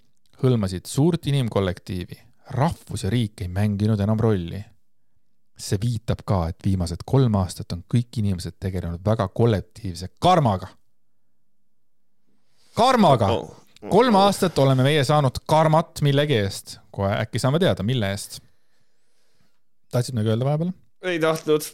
hõlmasid 0.42 0.88
suurt 0.88 1.26
inimkollektiivi, 1.30 2.16
rahvus 2.56 3.04
ja 3.04 3.10
riik 3.12 3.44
ei 3.44 3.48
mänginud 3.48 4.00
enam 4.00 4.20
rolli. 4.20 4.64
see 5.54 5.78
viitab 5.78 6.24
ka, 6.26 6.48
et 6.50 6.64
viimased 6.64 7.04
kolm 7.06 7.36
aastat 7.38 7.72
on 7.72 7.84
kõik 7.86 8.16
inimesed 8.18 8.56
tegelenud 8.58 9.04
väga 9.06 9.28
kollektiivse 9.28 10.08
karmaga. 10.18 10.68
karmaga 12.74 13.30
oh,! 13.32 13.63
Kolm 13.90 14.14
aastat 14.14 14.58
oleme 14.58 14.82
meie 14.86 15.04
saanud 15.04 15.42
karmat 15.46 16.02
millegi 16.02 16.36
eest. 16.38 16.78
kohe 16.90 17.10
äkki 17.20 17.38
saame 17.38 17.58
teada, 17.58 17.82
mille 17.82 18.10
eest. 18.10 18.40
tahtsid 19.92 20.14
midagi 20.14 20.34
öelda 20.34 20.44
vahepeal? 20.44 20.70
ei 21.02 21.18
tahtnud. 21.20 21.66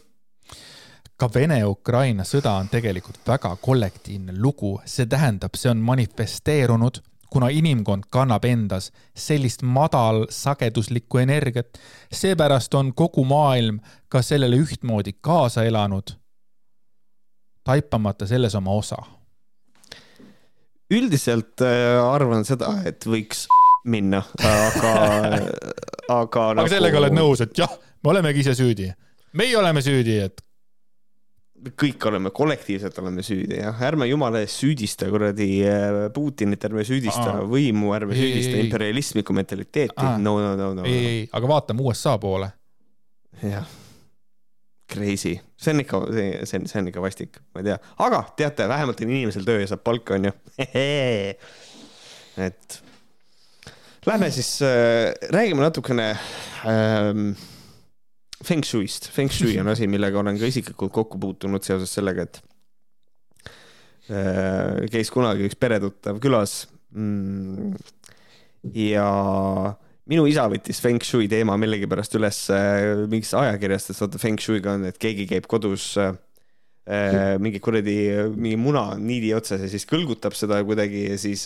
ka 1.17 1.29
Vene-Ukraina 1.33 2.23
sõda 2.23 2.57
on 2.59 2.69
tegelikult 2.69 3.21
väga 3.27 3.55
kollektiivne 3.61 4.33
lugu, 4.41 4.79
see 4.85 5.05
tähendab, 5.05 5.55
see 5.55 5.71
on 5.71 5.77
manifesteerunud 5.77 7.01
kuna 7.31 7.47
inimkond 7.49 8.03
kannab 8.11 8.45
endas 8.45 8.91
sellist 9.15 9.61
madalsageduslikku 9.63 11.17
energiat, 11.17 11.79
seepärast 12.11 12.73
on 12.73 12.93
kogu 12.93 13.23
maailm 13.25 13.79
ka 14.09 14.21
sellele 14.21 14.59
ühtmoodi 14.59 15.13
kaasa 15.21 15.63
elanud, 15.63 16.11
taipamata 17.63 18.27
selles 18.27 18.55
oma 18.55 18.71
osa. 18.71 18.99
Üldiselt 20.91 21.63
äh, 21.65 21.97
arvan 22.01 22.45
seda, 22.47 22.73
et 22.87 23.05
võiks 23.07 23.47
minna, 23.93 24.23
aga, 24.37 24.93
aga. 25.31 26.21
aga 26.21 26.47
nagu... 26.59 26.71
sellega 26.71 27.01
oled 27.01 27.17
nõus, 27.17 27.43
et 27.45 27.57
jah, 27.57 27.71
me 28.03 28.13
olemegi 28.15 28.45
ise 28.45 28.55
süüdi, 28.57 28.91
meie 29.39 29.57
oleme 29.59 29.83
süüdi, 29.85 30.19
et 30.27 30.43
kõik 31.77 32.05
oleme, 32.09 32.31
kollektiivselt 32.33 32.97
oleme 33.03 33.23
süüdi, 33.25 33.59
jah, 33.59 33.83
ärme 33.85 34.07
jumala 34.09 34.41
eest 34.41 34.63
süüdista 34.63 35.09
kuradi 35.11 35.49
äh, 35.69 35.99
Putinit, 36.13 36.63
ärme 36.65 36.85
süüdista 36.87 37.35
Aa. 37.35 37.43
võimu, 37.49 37.93
ärme 37.97 38.17
ei, 38.17 38.23
süüdista 38.23 38.63
imperialistlikku 38.63 39.35
mentaliteeti, 39.37 40.07
no, 40.23 40.39
no, 40.41 40.55
no, 40.57 40.71
no. 40.79 40.87
ei, 40.89 41.05
ei, 41.11 41.21
aga 41.37 41.53
vaatame 41.53 41.85
USA 41.85 42.17
poole. 42.21 42.49
jah, 43.45 43.69
crazy, 44.91 45.37
see 45.57 45.73
on 45.73 45.83
ikka, 45.83 46.01
see, 46.11 46.29
see 46.49 46.67
see 46.69 46.81
on 46.81 46.91
ikka 46.91 47.03
vastik, 47.03 47.39
ma 47.53 47.63
ei 47.63 47.69
tea, 47.69 47.77
aga 48.05 48.21
teate, 48.39 48.67
vähemalt 48.71 49.01
on 49.03 49.13
inimesel 49.13 49.47
töö 49.47 49.61
ja 49.63 49.69
saab 49.71 49.83
palka, 49.87 50.17
onju. 50.17 50.33
et 52.47 52.77
lähme 54.07 54.31
siis 54.33 54.51
äh,, 54.65 55.13
räägime 55.33 55.63
natukene 55.63 56.11
ähm, 56.67 57.31
Feng 58.43 58.65
Shui'st. 58.65 59.11
Feng 59.13 59.29
Shui 59.31 59.59
on 59.61 59.69
asi, 59.69 59.87
millega 59.87 60.19
olen 60.19 60.39
ka 60.39 60.49
isiklikult 60.49 60.93
kokku 60.95 61.19
puutunud 61.21 61.63
seoses 61.65 61.93
sellega, 61.93 62.25
et 62.25 62.41
äh, 64.09 64.81
käis 64.91 65.13
kunagi 65.13 65.45
üks 65.49 65.59
peretuttav 65.61 66.19
külas 66.23 66.65
mm,. 66.95 67.75
ja 68.73 69.07
minu 70.11 70.25
isa 70.29 70.47
võttis 70.51 70.81
Feng 70.83 71.03
Shui 71.05 71.29
teema 71.31 71.55
millegipärast 71.61 72.17
üles 72.19 72.43
äh, 72.53 73.05
mingist 73.11 73.37
ajakirjast, 73.39 73.93
et 73.93 74.03
vaata 74.03 74.21
Feng 74.21 74.41
Shui'ga 74.41 74.75
on, 74.75 74.89
et 74.91 74.99
keegi 75.01 75.27
käib 75.29 75.47
kodus 75.51 75.93
äh, 76.01 76.13
mingi 77.39 77.61
kuradi, 77.63 77.95
mingi 78.35 78.57
muna 78.59 78.97
niidi 78.99 79.29
otsas 79.37 79.61
ja 79.63 79.69
siis 79.71 79.85
kõlgutab 79.87 80.35
seda 80.35 80.57
kuidagi 80.65 81.05
ja 81.11 81.17
siis, 81.21 81.45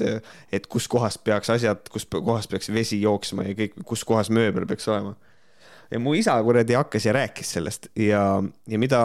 et 0.50 0.66
kuskohast 0.72 1.22
peaks 1.28 1.52
asjad, 1.54 1.84
kus 1.92 2.08
kohas 2.10 2.48
peaks 2.50 2.72
vesi 2.74 3.02
jooksma 3.04 3.50
ja 3.52 3.58
kõik, 3.60 3.76
kus 3.86 4.06
kohas 4.08 4.32
mööbel 4.34 4.66
peaks 4.70 4.88
olema 4.90 5.14
ja 5.92 6.02
mu 6.02 6.16
isa 6.18 6.36
kuradi 6.44 6.76
hakkas 6.78 7.06
ja 7.06 7.14
rääkis 7.16 7.52
sellest 7.58 7.88
ja, 8.00 8.22
ja 8.68 8.80
mida 8.82 9.02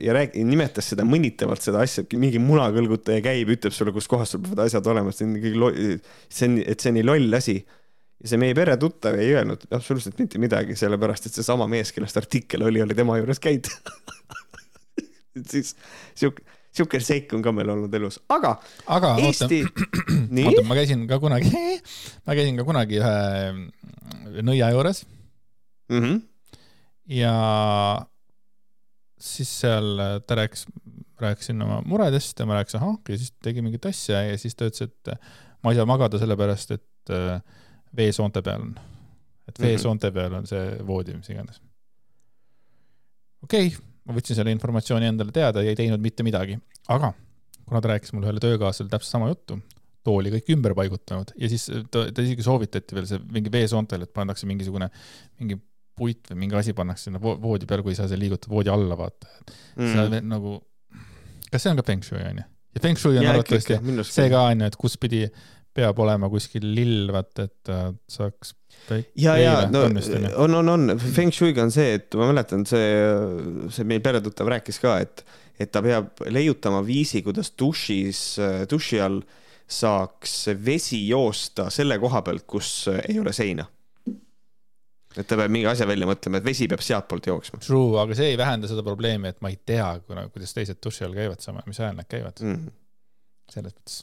ja 0.00 0.14
rääk-, 0.16 0.36
nimetas 0.46 0.92
seda 0.92 1.06
mõnitavalt 1.06 1.64
seda 1.64 1.82
asja, 1.84 2.04
mingi 2.14 2.40
munakõlgutaja 2.42 3.22
käib, 3.24 3.52
ütleb 3.56 3.74
sulle, 3.74 3.94
kuskohast 3.94 4.36
sul 4.36 4.42
peavad 4.44 4.66
asjad 4.66 4.86
olema, 4.92 5.12
see 5.14 5.26
on 5.26 5.36
ikkagi, 5.40 5.96
see 6.28 6.50
on, 6.50 6.58
et 6.62 6.82
see 6.82 6.92
on 6.92 6.98
nii 7.00 7.06
loll 7.06 7.38
asi. 7.38 7.58
Ja 8.22 8.30
see 8.30 8.38
meie 8.40 8.54
peretuttav 8.54 9.18
ei 9.18 9.32
öelnud 9.34 9.66
absoluutselt 9.74 10.18
mitte 10.22 10.40
midagi, 10.42 10.76
sellepärast 10.78 11.26
et 11.28 11.38
seesama 11.38 11.66
mees, 11.70 11.92
kellest 11.94 12.20
artikkel 12.20 12.64
oli, 12.68 12.82
oli 12.84 12.96
tema 12.98 13.18
juures 13.18 13.42
käinud 13.42 13.70
et 15.36 15.46
siis 15.54 15.74
sihuke 16.14 16.44
sihuke 16.72 17.00
seik 17.04 17.32
on 17.36 17.42
ka 17.44 17.52
meil 17.52 17.68
olnud 17.74 17.92
elus, 17.98 18.18
aga. 18.32 18.54
aga 18.88 19.12
Eesti... 19.20 19.60
oota, 19.66 20.44
oota, 20.46 20.62
ma 20.68 20.76
käisin 20.78 21.04
ka 21.10 21.18
kunagi 21.20 21.50
ma 22.26 22.36
käisin 22.38 22.60
ka 22.60 22.64
kunagi 22.68 23.00
ühe 23.02 24.40
nõia 24.46 24.70
juures 24.72 25.02
mm. 25.92 25.98
-hmm. 25.98 26.22
ja 27.18 27.34
siis 29.20 29.52
seal 29.60 30.00
ta 30.26 30.38
rääkis, 30.40 30.64
rääkisin 31.20 31.60
oma 31.62 31.82
muredest 31.86 32.40
ja 32.40 32.46
ma 32.48 32.56
rääkisin, 32.58 32.80
ahah, 32.80 32.96
ja 33.08 33.18
siis 33.18 33.34
tegi 33.42 33.62
mingit 33.62 33.84
asja 33.86 34.24
ja 34.30 34.38
siis 34.38 34.56
ta 34.56 34.66
ütles, 34.70 34.88
et 34.88 35.12
ma 35.62 35.70
ei 35.70 35.78
saa 35.78 35.86
magada 35.86 36.18
sellepärast, 36.18 36.72
et 36.74 37.12
äh, 37.12 37.42
veesoonte 37.96 38.42
peal 38.42 38.62
on. 38.68 38.74
et 39.48 39.58
mhm. 39.58 39.66
veesoonte 39.66 40.12
peal 40.14 40.38
on 40.40 40.48
see 40.48 40.78
voodi, 40.86 41.16
mis 41.18 41.32
iganes. 41.32 41.60
okei 43.42 43.68
okay,, 43.68 43.88
ma 44.06 44.16
võtsin 44.18 44.38
selle 44.38 44.54
informatsiooni 44.54 45.10
endale 45.10 45.34
teada 45.34 45.62
ja 45.64 45.72
ei 45.72 45.78
teinud 45.78 46.02
mitte 46.02 46.26
midagi, 46.26 46.58
aga 46.92 47.12
kuna 47.66 47.80
ta 47.80 47.92
rääkis 47.92 48.12
mulle 48.12 48.28
ühele 48.28 48.42
töökaaslasele 48.42 48.90
täpselt 48.92 49.16
sama 49.16 49.28
juttu, 49.30 49.58
tooli 50.06 50.32
kõik 50.34 50.48
ümber 50.56 50.74
paigutanud 50.78 51.30
ja 51.38 51.50
siis 51.50 51.68
ta, 51.90 52.08
ta 52.10 52.24
isegi 52.24 52.44
soovitati 52.44 52.96
veel 52.96 53.06
see 53.08 53.20
mingi 53.32 53.52
veesoontele, 53.54 54.08
et 54.08 54.14
pannakse 54.14 54.48
mingisugune, 54.50 54.88
mingi 55.40 55.58
puit 55.98 56.30
või 56.30 56.42
mingi 56.44 56.58
asi 56.58 56.74
pannakse 56.76 57.08
sinna 57.08 57.20
voodi 57.22 57.68
peale, 57.68 57.84
kui 57.86 57.94
saa 57.96 58.08
seal 58.10 58.22
liigutada 58.22 58.52
voodi 58.52 58.72
alla, 58.72 58.96
vaata 58.98 59.28
mm.. 59.28 59.92
see 59.92 60.04
on 60.06 60.30
nagu, 60.32 60.56
kas 61.52 61.64
see 61.64 61.72
on 61.72 61.80
ka 61.80 61.86
feng 61.86 62.06
shui 62.06 62.22
onju? 62.24 62.46
ja 62.72 62.84
feng 62.84 63.00
shui 63.00 63.20
on 63.20 63.30
arvatavasti 63.32 63.78
see 64.08 64.30
ka 64.32 64.46
onju, 64.50 64.70
et 64.72 64.78
kus 64.80 64.98
pidi 65.00 65.26
peab 65.76 65.98
olema 66.04 66.28
kuskil 66.32 66.66
lill, 66.76 67.10
vaata, 67.14 67.46
et 67.48 67.72
saaks 68.10 68.54
ja, 69.16 69.36
ja 69.38 69.54
no 69.72 69.84
on, 70.42 70.56
on, 70.60 70.72
on, 70.72 70.96
feng 70.98 71.32
shui'ga 71.34 71.64
on 71.66 71.72
see, 71.74 71.98
et 72.00 72.18
ma 72.18 72.30
mäletan, 72.32 72.66
see, 72.68 72.88
see 73.72 73.86
meil 73.88 74.02
peretuttav 74.04 74.50
rääkis 74.52 74.80
ka, 74.82 74.96
et, 75.04 75.24
et 75.60 75.72
ta 75.72 75.82
peab 75.84 76.24
leiutama 76.32 76.82
viisi, 76.86 77.22
kuidas 77.24 77.54
dušis, 77.58 78.24
duši 78.70 79.00
all 79.04 79.22
saaks 79.72 80.50
vesi 80.60 81.00
joosta 81.08 81.70
selle 81.72 81.96
koha 82.02 82.20
pealt, 82.26 82.44
kus 82.48 82.90
ei 82.92 83.20
ole 83.22 83.32
seina 83.36 83.64
et 85.16 85.28
ta 85.28 85.36
peab 85.36 85.52
mingi 85.52 85.68
asja 85.68 85.86
välja 85.88 86.06
mõtlema, 86.08 86.40
et 86.40 86.46
vesi 86.46 86.68
peab 86.70 86.82
sealtpoolt 86.84 87.28
jooksma. 87.28 87.60
True, 87.64 87.98
aga 88.00 88.16
see 88.16 88.32
ei 88.32 88.38
vähenda 88.40 88.70
seda 88.70 88.84
probleemi, 88.86 89.32
et 89.32 89.42
ma 89.44 89.52
ei 89.52 89.58
tea, 89.66 89.88
kuna, 90.06 90.24
kuidas 90.32 90.54
teised 90.56 90.80
duši 90.84 91.06
all 91.06 91.16
käivad, 91.16 91.42
sama, 91.44 91.64
mis 91.68 91.80
ajal 91.82 91.98
nad 91.98 92.08
käivad 92.08 92.40
mm. 92.40 92.54
-hmm. 92.56 92.74
selles 93.52 93.76
mõttes. 93.76 93.98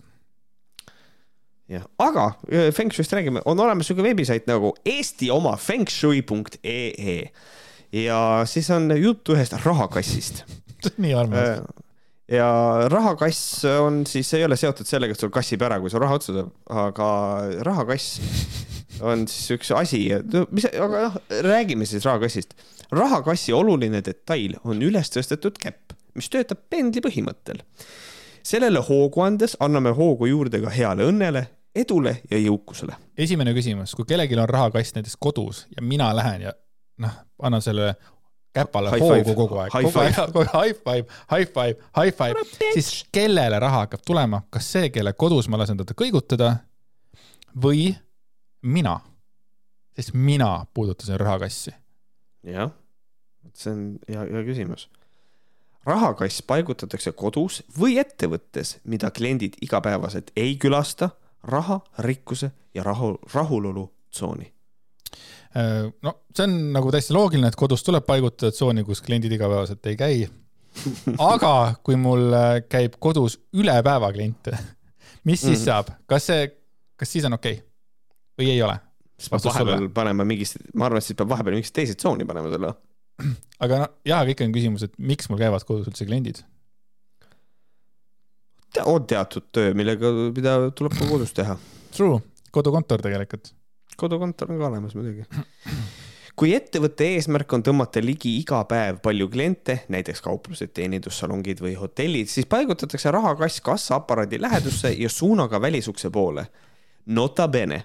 Jah, 1.69 1.85
aga 2.01 2.31
äh, 2.51 2.69
Feng 2.75 2.93
Shui'st 2.93 3.13
räägime, 3.13 3.43
on 3.45 3.59
olemas 3.59 3.89
siuke 3.89 4.05
veebisait 4.05 4.47
nagu 4.49 4.73
Eesti 4.85 5.29
oma 5.33 5.55
fengshui.ee 5.57 7.19
ja 7.95 8.21
siis 8.49 8.69
on 8.73 8.89
jutt 8.97 9.29
ühest 9.33 9.55
rahakassist. 9.63 10.43
Nii 11.01 11.13
armas. 11.17 11.59
Äh, 11.59 11.85
ja 12.37 12.49
rahakass 12.91 13.65
on 13.81 14.03
siis, 14.07 14.31
ei 14.37 14.45
ole 14.45 14.57
seotud 14.59 14.87
sellega, 14.87 15.15
et 15.15 15.21
sul 15.21 15.33
kassib 15.33 15.63
ära, 15.65 15.79
kui 15.81 15.91
sul 15.91 16.03
raha 16.03 16.19
otsa 16.19 16.33
tuleb, 16.33 16.51
aga 16.69 17.11
rahakass 17.65 18.19
on 19.05 19.25
siis 19.31 19.55
üks 19.57 19.71
asi, 19.75 20.03
mis, 20.51 20.67
aga 20.69 21.05
noh, 21.07 21.17
räägime 21.45 21.87
siis 21.89 22.05
rahakassist. 22.05 22.53
rahakassi 22.91 23.53
oluline 23.53 24.01
detail 24.05 24.57
on 24.63 24.81
üles 24.85 25.11
tõstetud 25.13 25.57
käpp, 25.61 25.95
mis 26.17 26.29
töötab 26.29 26.61
pendli 26.69 27.01
põhimõttel. 27.01 27.63
sellele 28.43 28.79
hoogu 28.79 29.21
andes 29.21 29.55
anname 29.59 29.91
hoogu 29.93 30.29
juurde 30.29 30.61
ka 30.61 30.69
heale 30.73 31.09
õnnele, 31.09 31.47
edule 31.75 32.21
ja 32.31 32.37
jõukusele. 32.37 32.95
esimene 33.17 33.53
küsimus, 33.53 33.95
kui 33.95 34.05
kellelgi 34.05 34.37
on 34.39 34.49
rahakass 34.49 34.95
näiteks 34.95 35.17
kodus 35.19 35.67
ja 35.75 35.81
mina 35.81 36.15
lähen 36.15 36.41
ja 36.41 36.53
noh, 36.97 37.19
annan 37.41 37.61
selle 37.61 37.95
käpale 38.53 38.91
high 38.91 39.01
hoogu 39.03 39.23
five. 39.23 39.35
kogu 39.35 39.57
aeg, 39.61 39.71
kogu 39.71 39.99
aeg, 39.99 40.15
kogu 40.33 40.39
aeg 40.43 40.53
high 40.53 40.81
five, 40.83 41.05
high 41.31 41.53
five, 41.53 41.75
high 41.97 42.15
five, 42.15 42.45
siis 42.73 43.05
kellele 43.11 43.59
raha 43.59 43.85
hakkab 43.85 44.03
tulema, 44.05 44.41
kas 44.49 44.71
see, 44.73 44.89
kelle 44.93 45.13
kodus 45.13 45.49
ma 45.49 45.59
lasen 45.61 45.79
teda 45.79 45.95
kõigutada 45.97 46.51
või 47.55 47.91
mina, 48.61 48.99
sest 49.95 50.13
mina 50.13 50.65
puudutasin 50.73 51.19
rahakassi. 51.19 51.73
jah, 52.43 52.71
see 53.53 53.73
on 53.73 53.83
hea, 54.09 54.25
hea 54.33 54.43
küsimus. 54.47 54.89
rahakass 55.85 56.41
paigutatakse 56.47 57.11
kodus 57.11 57.63
või 57.77 57.99
ettevõttes, 58.01 58.77
mida 58.83 59.11
kliendid 59.11 59.57
igapäevaselt 59.61 60.31
ei 60.35 60.57
külasta, 60.57 61.11
raha, 61.43 61.79
rikkuse 62.05 62.51
ja 62.75 62.83
rahu, 62.83 63.17
rahulolu 63.33 63.85
tsooni 64.11 64.45
äh, 65.55 65.87
no 66.01 66.13
see 66.35 66.43
on 66.43 66.57
nagu 66.73 66.91
täiesti 66.91 67.15
loogiline, 67.15 67.49
et 67.49 67.59
kodus 67.59 67.83
tuleb 67.85 68.05
paigutada 68.07 68.51
tsooni, 68.51 68.83
kus 68.87 69.01
kliendid 69.05 69.33
igapäevaselt 69.35 69.85
ei 69.89 69.97
käi. 69.99 70.27
aga 71.31 71.53
kui 71.83 71.97
mul 71.99 72.29
äh, 72.33 72.51
käib 72.69 72.99
kodus 72.99 73.39
üle 73.57 73.79
päeva 73.85 74.11
kliente, 74.15 74.57
mis 75.27 75.41
siis 75.41 75.51
mm 75.51 75.61
-hmm. 75.61 75.65
saab, 75.65 75.95
kas 76.05 76.29
see, 76.31 76.51
kas 76.95 77.11
siis 77.11 77.25
on 77.25 77.33
okei 77.39 77.53
okay? 77.53 77.65
või 78.39 78.53
ei 78.53 78.61
ole? 78.63 78.79
siis 79.19 79.29
peab 79.33 79.43
vahepeal 79.49 79.77
sulle. 79.77 79.89
panema 79.93 80.25
mingist, 80.25 80.61
ma 80.75 80.87
arvan, 80.87 81.01
et 81.01 81.07
siis 81.07 81.17
peab 81.17 81.29
vahepeal 81.33 81.57
mingist 81.57 81.75
teise 81.75 81.95
tsooni 81.95 82.25
panema 82.25 82.51
selle. 82.53 82.73
aga 83.59 83.81
noh, 83.83 83.89
jah, 84.07 84.21
aga 84.23 84.31
ikka 84.35 84.47
on 84.47 84.55
küsimus, 84.55 84.85
et 84.87 84.95
miks 84.97 85.29
mul 85.29 85.41
käivad 85.41 85.65
kodus 85.67 85.89
üldse 85.91 86.07
kliendid? 86.07 86.43
On 88.85 89.07
teatud 89.07 89.49
töö, 89.51 89.73
millega, 89.73 90.11
mida 90.35 90.57
tuleb 90.75 90.97
ka 90.97 91.07
kodus 91.09 91.33
teha. 91.33 91.57
True, 91.95 92.19
kodukontor 92.51 93.01
tegelikult. 93.01 93.53
kodukontor 93.97 94.51
on 94.51 94.59
ka 94.59 94.67
olemas 94.67 94.95
muidugi. 94.95 95.25
kui 96.39 96.53
ettevõtte 96.55 97.07
eesmärk 97.15 97.53
on 97.53 97.63
tõmmata 97.63 97.99
ligi 98.03 98.37
iga 98.39 98.61
päev 98.69 99.01
palju 99.03 99.27
kliente, 99.29 99.81
näiteks 99.91 100.21
kauplused, 100.23 100.71
teenindussalongid 100.73 101.59
või 101.59 101.73
hotellid, 101.75 102.29
siis 102.31 102.47
paigutatakse 102.47 103.11
rahakass 103.11 103.61
kassaaparaadi 103.61 104.39
lähedusse 104.41 104.93
ja 104.95 105.09
suunaga 105.09 105.61
välisukse 105.61 106.09
poole. 106.09 106.45
Nota 107.05 107.47
bene, 107.47 107.83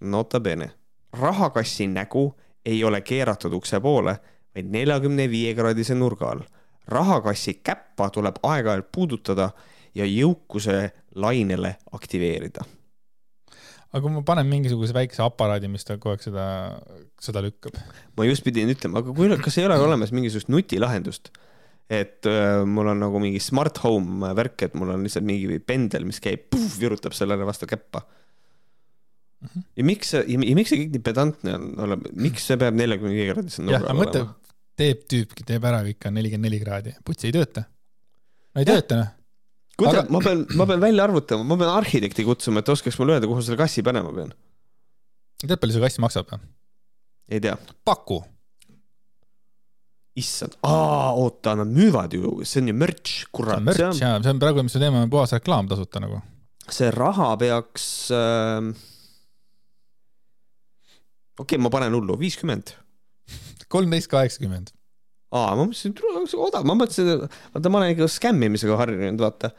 nota 0.00 0.40
bene, 0.40 0.70
rahakassi 1.12 1.86
nägu 1.86 2.32
ei 2.66 2.84
ole 2.84 3.00
keeratud 3.00 3.52
ukse 3.52 3.80
poole, 3.80 4.16
vaid 4.54 4.72
neljakümne 4.72 5.28
viie 5.30 5.54
kraadise 5.54 5.94
nurga 5.94 6.30
all. 6.30 6.42
rahakassi 6.86 7.60
käppa 7.66 8.10
tuleb 8.10 8.36
aeg-ajalt 8.42 8.86
puudutada 8.92 9.50
ja 9.96 10.06
jõukuse 10.08 10.90
lainele 11.16 11.76
aktiveerida 11.96 12.66
aga 13.96 14.02
kui 14.04 14.12
ma 14.12 14.22
panen 14.26 14.48
mingisuguse 14.50 14.94
väikse 14.96 15.22
aparaadi, 15.24 15.70
mis 15.72 15.86
ta 15.86 15.96
kogu 15.96 16.14
aeg 16.14 16.24
seda, 16.26 16.46
seda 17.22 17.42
lükkab. 17.44 17.76
ma 18.18 18.26
just 18.28 18.44
pidin 18.46 18.72
ütlema, 18.72 19.02
aga 19.02 19.14
kui, 19.16 19.30
kas 19.42 19.58
ei 19.60 19.68
ole 19.68 19.78
olemas 19.86 20.12
mingisugust 20.14 20.52
nutilahendust? 20.52 21.32
et 21.86 22.26
äh, 22.26 22.64
mul 22.66 22.90
on 22.90 22.98
nagu 22.98 23.20
mingi 23.22 23.38
smart 23.42 23.78
home 23.84 24.32
värk, 24.34 24.66
et 24.66 24.72
mul 24.78 24.90
on 24.90 25.04
lihtsalt 25.06 25.26
mingi 25.26 25.60
pendel, 25.62 26.06
mis 26.08 26.18
käib, 26.22 26.50
virutab 26.80 27.14
sellele 27.14 27.46
vastu 27.46 27.68
käppa 27.70 28.02
mm. 28.02 29.48
-hmm. 29.48 29.68
ja 29.78 29.86
miks 29.92 30.10
see, 30.14 30.24
ja 30.26 30.56
miks 30.58 30.74
see 30.74 30.82
kõik 30.82 30.96
nii 30.96 31.04
pedantne 31.06 31.54
on, 31.54 31.68
olema, 31.86 32.16
miks 32.26 32.48
see 32.50 32.58
peab 32.60 32.74
neljakümne 32.76 33.14
viie 33.14 33.30
kraadise 33.30 33.62
nurga 33.62 33.84
olema? 33.84 34.00
mõtle, 34.02 34.24
teeb 34.76 35.06
tüüp, 35.06 35.38
teeb 35.46 35.70
ära 35.70 35.84
ikka 35.86 36.10
nelikümmend 36.10 36.50
neli 36.50 36.60
kraadi, 36.64 36.96
putsi 37.06 37.30
ei 37.30 37.38
tööta. 37.38 37.68
no 38.50 38.64
ei 38.64 38.66
ja. 38.66 38.74
tööta 38.74 39.00
noh 39.04 39.15
kuidas 39.76 40.02
aga..., 40.02 40.12
ma 40.12 40.22
pean, 40.24 40.44
ma 40.58 40.66
pean 40.68 40.82
välja 40.82 41.06
arvutama, 41.06 41.46
ma 41.46 41.58
pean 41.60 41.72
arhitekti 41.74 42.24
kutsuma, 42.26 42.62
et 42.62 42.70
oskaks 42.72 42.98
mulle 43.00 43.16
öelda, 43.16 43.28
kuhu 43.30 43.44
selle 43.44 43.60
kassi 43.60 43.84
panema 43.86 44.12
pean. 44.16 44.32
tead, 45.42 45.58
palju 45.60 45.76
see 45.76 45.84
kass 45.84 46.00
maksab 46.02 46.32
ei 47.28 47.42
tea. 47.42 47.56
paku. 47.84 48.22
issand, 50.16 50.56
aa, 50.64 51.12
oota, 51.12 51.52
nad 51.60 51.68
müüvad 51.68 52.14
ju, 52.16 52.38
see 52.48 52.62
on 52.62 52.70
ju 52.70 52.76
merch, 52.76 53.26
kurat. 53.36 53.58
see 53.58 53.60
on 53.60 53.68
merch 53.68 54.00
jaa, 54.00 54.14
see 54.24 54.32
on 54.32 54.40
praegu, 54.40 54.64
mis 54.64 54.76
me 54.78 54.84
teeme, 54.86 55.02
puhas 55.12 55.34
reklaam 55.36 55.68
tasuta 55.68 56.00
nagu. 56.04 56.22
see 56.72 56.88
raha 56.94 57.34
peaks 57.40 57.86
äh.... 58.16 58.70
okei 61.36 61.44
okay,, 61.44 61.60
ma 61.60 61.72
panen 61.74 61.98
hullu, 61.98 62.16
viiskümmend. 62.22 62.72
kolmteist 63.68 64.08
kaheksakümmend 64.12 64.75
aa, 65.34 65.56
ma 65.58 65.64
mõtlesin, 65.64 65.94
et 65.96 66.36
odav, 66.38 66.66
ma 66.68 66.76
mõtlesin, 66.78 67.26
vaata, 67.54 67.72
ma 67.72 67.80
olen 67.80 67.94
ikka 67.94 68.08
skämmimisega 68.12 68.78
harjunud, 68.78 69.22
vaata. 69.22 69.50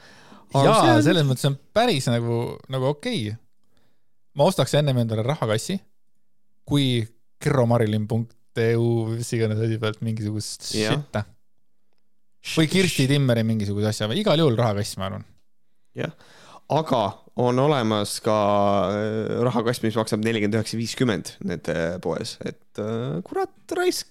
jaa, 0.55 0.97
selles 1.05 1.27
mõttes 1.27 1.47
on 1.49 1.57
päris 1.75 2.07
nagu, 2.11 2.57
nagu 2.73 2.91
okei. 2.93 3.27
Okay.. 3.31 3.37
ma 4.37 4.47
ostaks 4.47 4.77
ennem 4.79 5.03
endale 5.03 5.25
rahakassi, 5.27 5.79
kui 6.67 7.01
kerromarilin.eu, 7.43 8.87
mis 9.13 9.33
iganes 9.37 9.61
asi 9.67 9.79
pealt 9.81 10.01
mingisugust 10.05 10.71
shit'a. 10.71 11.25
või 12.55 12.71
Kirsti 12.71 13.07
Timmeri 13.11 13.45
mingisuguse 13.47 13.91
asja, 13.91 14.09
igal 14.15 14.39
juhul 14.39 14.57
rahakass, 14.59 14.97
ma 15.01 15.11
arvan. 15.11 15.25
jah, 15.97 16.13
aga 16.73 17.03
on 17.37 17.59
olemas 17.61 18.17
ka 18.25 18.35
äh, 18.89 19.41
rahakast, 19.45 19.83
mis 19.85 19.97
maksab 19.99 20.23
nelikümmend 20.25 20.57
üheksa, 20.57 20.79
viiskümmend 20.79 21.35
nende 21.45 21.75
poes, 22.01 22.37
et 22.47 22.81
äh, 22.81 23.19
kurat, 23.27 23.53
raisk 23.77 24.09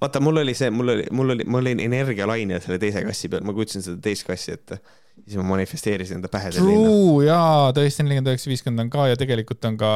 vaata, 0.00 0.22
mul 0.22 0.42
oli 0.44 0.54
see, 0.58 0.70
mul 0.74 0.94
oli, 0.94 1.08
mul 1.14 1.34
oli, 1.34 1.46
ma 1.48 1.60
olin 1.62 1.82
energialaine 1.84 2.60
selle 2.64 2.78
teise 2.82 3.02
kassi 3.06 3.30
peal, 3.32 3.44
ma 3.46 3.54
kujutasin 3.56 3.84
seda 3.84 4.00
teist 4.04 4.26
kassi 4.28 4.54
ette. 4.54 4.80
siis 5.24 5.36
ma 5.40 5.48
manifesteerisin 5.50 6.20
enda 6.20 6.30
pähe 6.32 6.54
hinna. 6.54 6.94
jaa, 7.26 7.68
tõesti 7.76 8.06
nelikümmend 8.06 8.32
üheksa, 8.34 8.50
viiskümmend 8.52 8.86
on 8.86 8.94
ka 8.94 9.10
ja 9.10 9.18
tegelikult 9.20 9.64
on 9.68 9.78
ka 9.80 9.92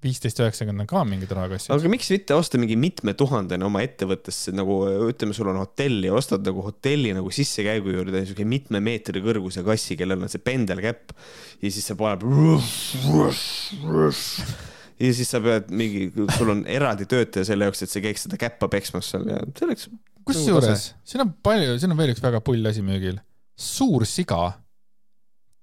viisteist, 0.00 0.40
üheksakümmend 0.40 0.86
on 0.86 0.88
ka 0.88 1.02
mingid 1.04 1.32
rahakassid. 1.36 1.72
aga 1.74 1.92
miks 1.92 2.08
mitte 2.14 2.34
osta 2.36 2.58
mingi 2.60 2.76
mitmetuhandene 2.80 3.66
oma 3.66 3.82
ettevõttesse 3.84 4.54
nagu 4.56 4.80
ütleme, 5.10 5.36
sul 5.36 5.50
on 5.52 5.60
hotell 5.60 6.06
ja 6.06 6.16
ostad 6.16 6.46
nagu 6.46 6.64
hotelli 6.64 7.12
nagu 7.16 7.30
sissekäigu 7.34 7.92
juurde 7.94 8.24
siuke 8.28 8.46
mitme 8.48 8.80
meetri 8.84 9.22
kõrguse 9.24 9.64
kassi, 9.66 9.98
kellel 10.00 10.24
on 10.24 10.32
see 10.32 10.42
pendelkäpp 10.42 11.14
ja 11.60 11.68
siis 11.68 11.84
see 11.92 11.98
paneb 12.00 12.24
ja 15.00 15.14
siis 15.16 15.30
sa 15.32 15.40
pead 15.42 15.70
mingi, 15.74 16.08
sul 16.36 16.52
on 16.52 16.62
eraldi 16.68 17.06
töötaja 17.08 17.46
selle 17.48 17.68
jaoks, 17.68 17.84
et 17.84 17.92
see 17.92 18.04
käiks 18.04 18.26
seda 18.26 18.38
käppa 18.40 18.68
peksmas 18.72 19.08
seal 19.12 19.26
ja 19.30 19.40
see 19.48 19.66
oleks. 19.66 19.88
kusjuures, 20.28 20.90
siin 21.08 21.24
on 21.24 21.32
palju, 21.44 21.78
siin 21.80 21.94
on 21.94 22.00
veel 22.00 22.12
üks 22.14 22.22
väga 22.24 22.42
pull 22.44 22.68
asi 22.68 22.84
müügil. 22.84 23.20
suur 23.56 24.04
siga, 24.08 24.52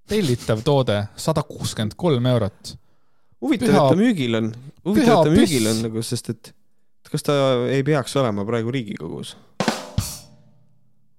tellitav 0.09 0.63
toode, 0.65 0.99
sada 1.19 1.45
kuuskümmend 1.47 1.97
kolm 1.99 2.29
eurot. 2.33 2.73
huvitav, 3.43 3.73
et 3.73 3.77
ta 3.93 3.99
müügil 3.99 4.41
on, 4.41 4.51
huvitav, 4.87 5.21
et 5.21 5.29
ta 5.29 5.35
müügil 5.37 5.71
on 5.73 5.83
nagu, 5.85 6.05
sest 6.05 6.33
et 6.33 6.53
kas 7.07 7.23
ta 7.23 7.37
ei 7.71 7.85
peaks 7.87 8.17
olema 8.19 8.45
praegu 8.47 8.73
Riigikogus? 8.73 9.35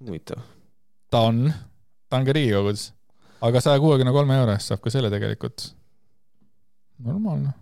huvitav. 0.03 0.43
ta 1.11 1.23
on, 1.31 1.47
ta 2.11 2.19
on 2.19 2.27
ka 2.27 2.35
Riigikogus, 2.35 2.90
aga 3.47 3.62
saja 3.62 3.78
kuuekümne 3.82 4.12
kolme 4.16 4.43
euro 4.43 4.59
eest 4.59 4.74
saab 4.74 4.82
ka 4.82 4.90
selle 4.90 5.15
tegelikult. 5.15 5.70
normaalne 6.99 7.55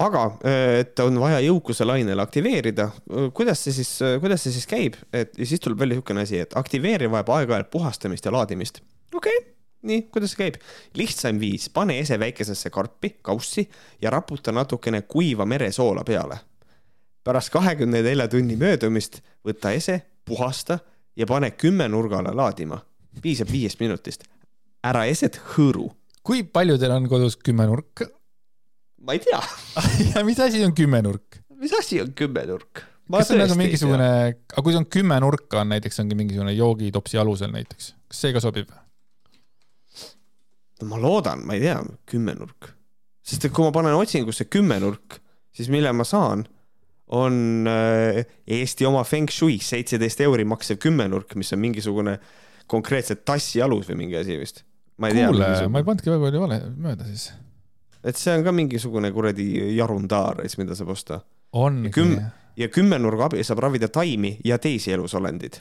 aga 0.00 0.24
äh, 0.44 0.80
et 0.80 1.00
on 1.04 1.20
vaja 1.20 1.40
jõukuse 1.44 1.86
lainele 1.86 2.22
aktiveerida, 2.24 2.90
kuidas 3.36 3.64
see 3.66 3.76
siis, 3.80 3.94
kuidas 4.22 4.44
see 4.46 4.54
siis 4.56 4.68
käib, 4.70 4.98
et 5.12 5.36
ja 5.38 5.46
siis 5.46 5.62
tuleb 5.62 5.80
välja 5.82 5.98
niisugune 5.98 6.24
asi, 6.24 6.40
et 6.40 6.56
aktiveerija 6.56 7.12
vajab 7.12 7.32
aeg-ajalt 7.36 7.72
puhastamist 7.72 8.28
ja 8.28 8.34
laadimist. 8.34 8.82
okei 9.14 9.38
okay., 9.38 9.56
nii, 9.82 10.02
kuidas 10.12 10.34
see 10.34 10.42
käib? 10.44 10.60
lihtsaim 10.96 11.40
viis, 11.40 11.68
pane 11.72 11.98
ese 12.00 12.18
väikesesse 12.20 12.70
karpi, 12.70 13.16
kaussi 13.22 13.66
ja 14.02 14.10
raputa 14.10 14.52
natukene 14.52 15.02
kuiva 15.02 15.46
meresoola 15.46 16.04
peale. 16.04 16.40
pärast 17.24 17.52
kahekümne 17.52 18.02
nelja 18.02 18.28
tunni 18.28 18.56
möödumist 18.56 19.20
võta 19.46 19.74
ese, 19.76 20.00
puhasta 20.24 20.78
ja 21.16 21.26
pane 21.26 21.50
kümmenurgale 21.50 22.34
laadima. 22.34 22.80
piisab 23.22 23.52
viiest 23.52 23.80
minutist. 23.80 24.24
ära 24.84 25.04
eset 25.04 25.40
hõõru. 25.52 25.90
kui 26.22 26.42
palju 26.42 26.78
teil 26.78 26.96
on 26.96 27.08
kodus 27.08 27.36
kümmenurk? 27.36 28.19
Ma 29.00 29.16
ei 29.16 29.22
tea 29.24 29.40
ja 30.14 30.24
mis 30.26 30.40
asi 30.40 30.62
on 30.64 30.74
kümmenurk? 30.76 31.40
mis 31.60 31.74
asi 31.76 32.00
on 32.02 32.12
kümmenurk? 32.16 32.84
kas 33.10 33.30
see 33.30 33.38
on 33.38 33.42
nagu 33.44 33.56
mingisugune, 33.58 34.10
aga 34.52 34.62
kui 34.62 34.74
see 34.74 34.82
on 34.82 34.88
kümme 34.98 35.18
nurka 35.22 35.64
on 35.64 35.72
näiteks, 35.74 35.98
ongi 36.02 36.18
mingisugune 36.18 36.54
joogitopsi 36.54 37.18
alusel 37.20 37.52
näiteks, 37.54 37.94
kas 38.10 38.22
see 38.26 38.36
ka 38.36 38.42
sobib? 38.44 38.70
no 40.80 40.88
ma 40.92 41.00
loodan, 41.00 41.44
ma 41.46 41.56
ei 41.56 41.64
tea, 41.64 41.80
kümmenurk. 42.10 42.70
sest 43.26 43.48
et 43.48 43.54
kui 43.56 43.66
ma 43.66 43.74
panen 43.74 43.98
otsingusse 43.98 44.46
kümmenurk, 44.52 45.20
siis 45.54 45.70
mille 45.72 45.92
ma 45.96 46.06
saan, 46.08 46.46
on 47.10 47.66
äh, 47.66 48.22
Eesti 48.46 48.86
oma 48.86 49.02
Feng 49.04 49.30
Shui 49.34 49.58
seitseteist 49.64 50.20
euri 50.22 50.46
maksev 50.46 50.78
kümmenurk, 50.82 51.34
mis 51.40 51.50
on 51.56 51.58
mingisugune 51.62 52.20
konkreetselt 52.70 53.24
tassi 53.26 53.62
alus 53.62 53.88
või 53.90 54.04
mingi 54.04 54.20
asi 54.20 54.38
vist. 54.38 54.62
kuule, 55.00 55.48
ma 55.72 55.82
ei 55.82 55.86
pannudki 55.88 56.12
väga 56.12 56.26
palju 56.28 56.42
vale 56.44 56.60
mööda 56.76 57.08
siis 57.08 57.32
et 58.04 58.16
see 58.16 58.34
on 58.34 58.44
ka 58.44 58.52
mingisugune 58.54 59.10
kuradi 59.12 59.46
jarundaar, 59.76 60.42
siis 60.46 60.58
mida 60.60 60.76
saab 60.78 60.94
osta. 60.94 61.20
ongi. 61.52 62.06
ja 62.56 62.68
kümmenurga 62.68 63.28
abil 63.30 63.44
saab 63.44 63.62
ravida 63.66 63.88
taimi 63.88 64.38
ja 64.44 64.58
teisi 64.58 64.92
elusolendid. 64.92 65.60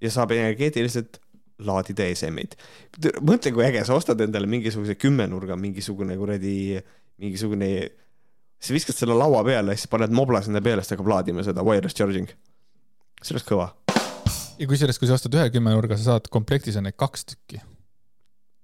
ja 0.00 0.10
saab 0.10 0.30
energeetiliselt 0.36 1.20
laadida 1.58 2.04
esemeid. 2.04 2.56
mõtle, 3.20 3.52
kui 3.52 3.64
äge, 3.64 3.84
sa 3.84 3.94
ostad 3.94 4.20
endale 4.20 4.46
mingisuguse 4.46 4.94
kümmenurga, 4.94 5.56
mingisugune 5.56 6.16
kuradi, 6.16 6.80
mingisugune, 7.22 7.72
sa 8.60 8.74
viskad 8.74 8.98
selle 8.98 9.14
laua 9.14 9.44
peale, 9.44 9.76
siis 9.76 9.90
paned 9.90 10.14
mobla 10.14 10.42
sinna 10.42 10.62
peale, 10.62 10.82
siis 10.82 10.96
hakkab 10.96 11.12
laadima 11.14 11.44
seda 11.46 11.64
wireless 11.66 11.96
charging. 11.96 12.28
see 13.22 13.36
oleks 13.36 13.48
kõva. 13.48 13.72
ja 14.58 14.68
kusjuures, 14.68 14.98
kui 14.98 15.08
sa 15.08 15.16
ostad 15.16 15.34
ühe 15.38 15.50
kümmenurga, 15.54 15.96
sa 15.96 16.16
saad 16.16 16.32
komplektis 16.32 16.76
on 16.76 16.90
neid 16.90 16.98
kaks 16.98 17.24
tükki 17.32 17.62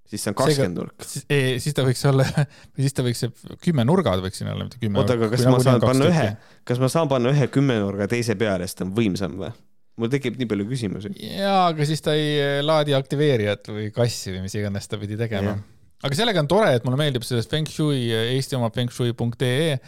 siis 0.09 0.23
see 0.23 0.31
on 0.31 0.37
kakskümmend 0.39 0.79
nurk. 0.79 1.05
siis 1.05 1.75
ta 1.77 1.85
võiks 1.85 2.03
olla, 2.09 2.25
või 2.73 2.85
siis 2.85 2.95
ta 2.97 3.05
võiks, 3.05 3.25
kümme 3.63 3.85
nurgad 3.87 4.23
võiks 4.23 4.41
siin 4.41 4.51
olla, 4.51 4.65
mitte 4.67 4.81
kümme. 4.81 5.01
oota, 5.01 5.17
aga 5.19 5.29
kas 5.33 5.45
ma 5.47 5.59
saan 5.63 5.83
panna 5.83 6.09
ühe, 6.09 6.27
kas 6.67 6.81
ma 6.81 6.91
saan 6.91 7.11
panna 7.11 7.33
ühe 7.33 7.49
kümmenurga 7.53 8.09
teise 8.11 8.37
peale, 8.39 8.67
siis 8.67 8.79
ta 8.79 8.87
on 8.87 8.95
võimsam 8.97 9.37
või? 9.39 9.51
mul 9.99 10.11
tekib 10.11 10.39
nii 10.39 10.47
palju 10.49 10.67
küsimusi. 10.69 11.13
jaa, 11.19 11.69
aga 11.69 11.87
siis 11.87 12.03
ta 12.03 12.15
ei 12.17 12.31
eh, 12.39 12.57
laadi 12.65 12.95
aktiveerijat 12.97 13.69
või 13.73 13.89
kassi 13.95 14.33
või 14.35 14.45
mis 14.47 14.55
iganes 14.57 14.89
ta 14.89 14.99
pidi 15.01 15.19
tegema. 15.19 15.57
aga 16.03 16.17
sellega 16.17 16.43
on 16.43 16.51
tore, 16.51 16.73
et 16.77 16.85
mulle 16.87 16.99
meeldib 17.01 17.25
sellest 17.27 17.51
Feng 17.51 17.69
Shui, 17.69 18.07
Eesti 18.09 18.57
oma 18.57 18.71
fengshui.ee, 18.75 19.79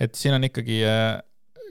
et 0.00 0.16
siin 0.18 0.36
on 0.36 0.48
ikkagi 0.50 0.82
eh, 0.84 1.12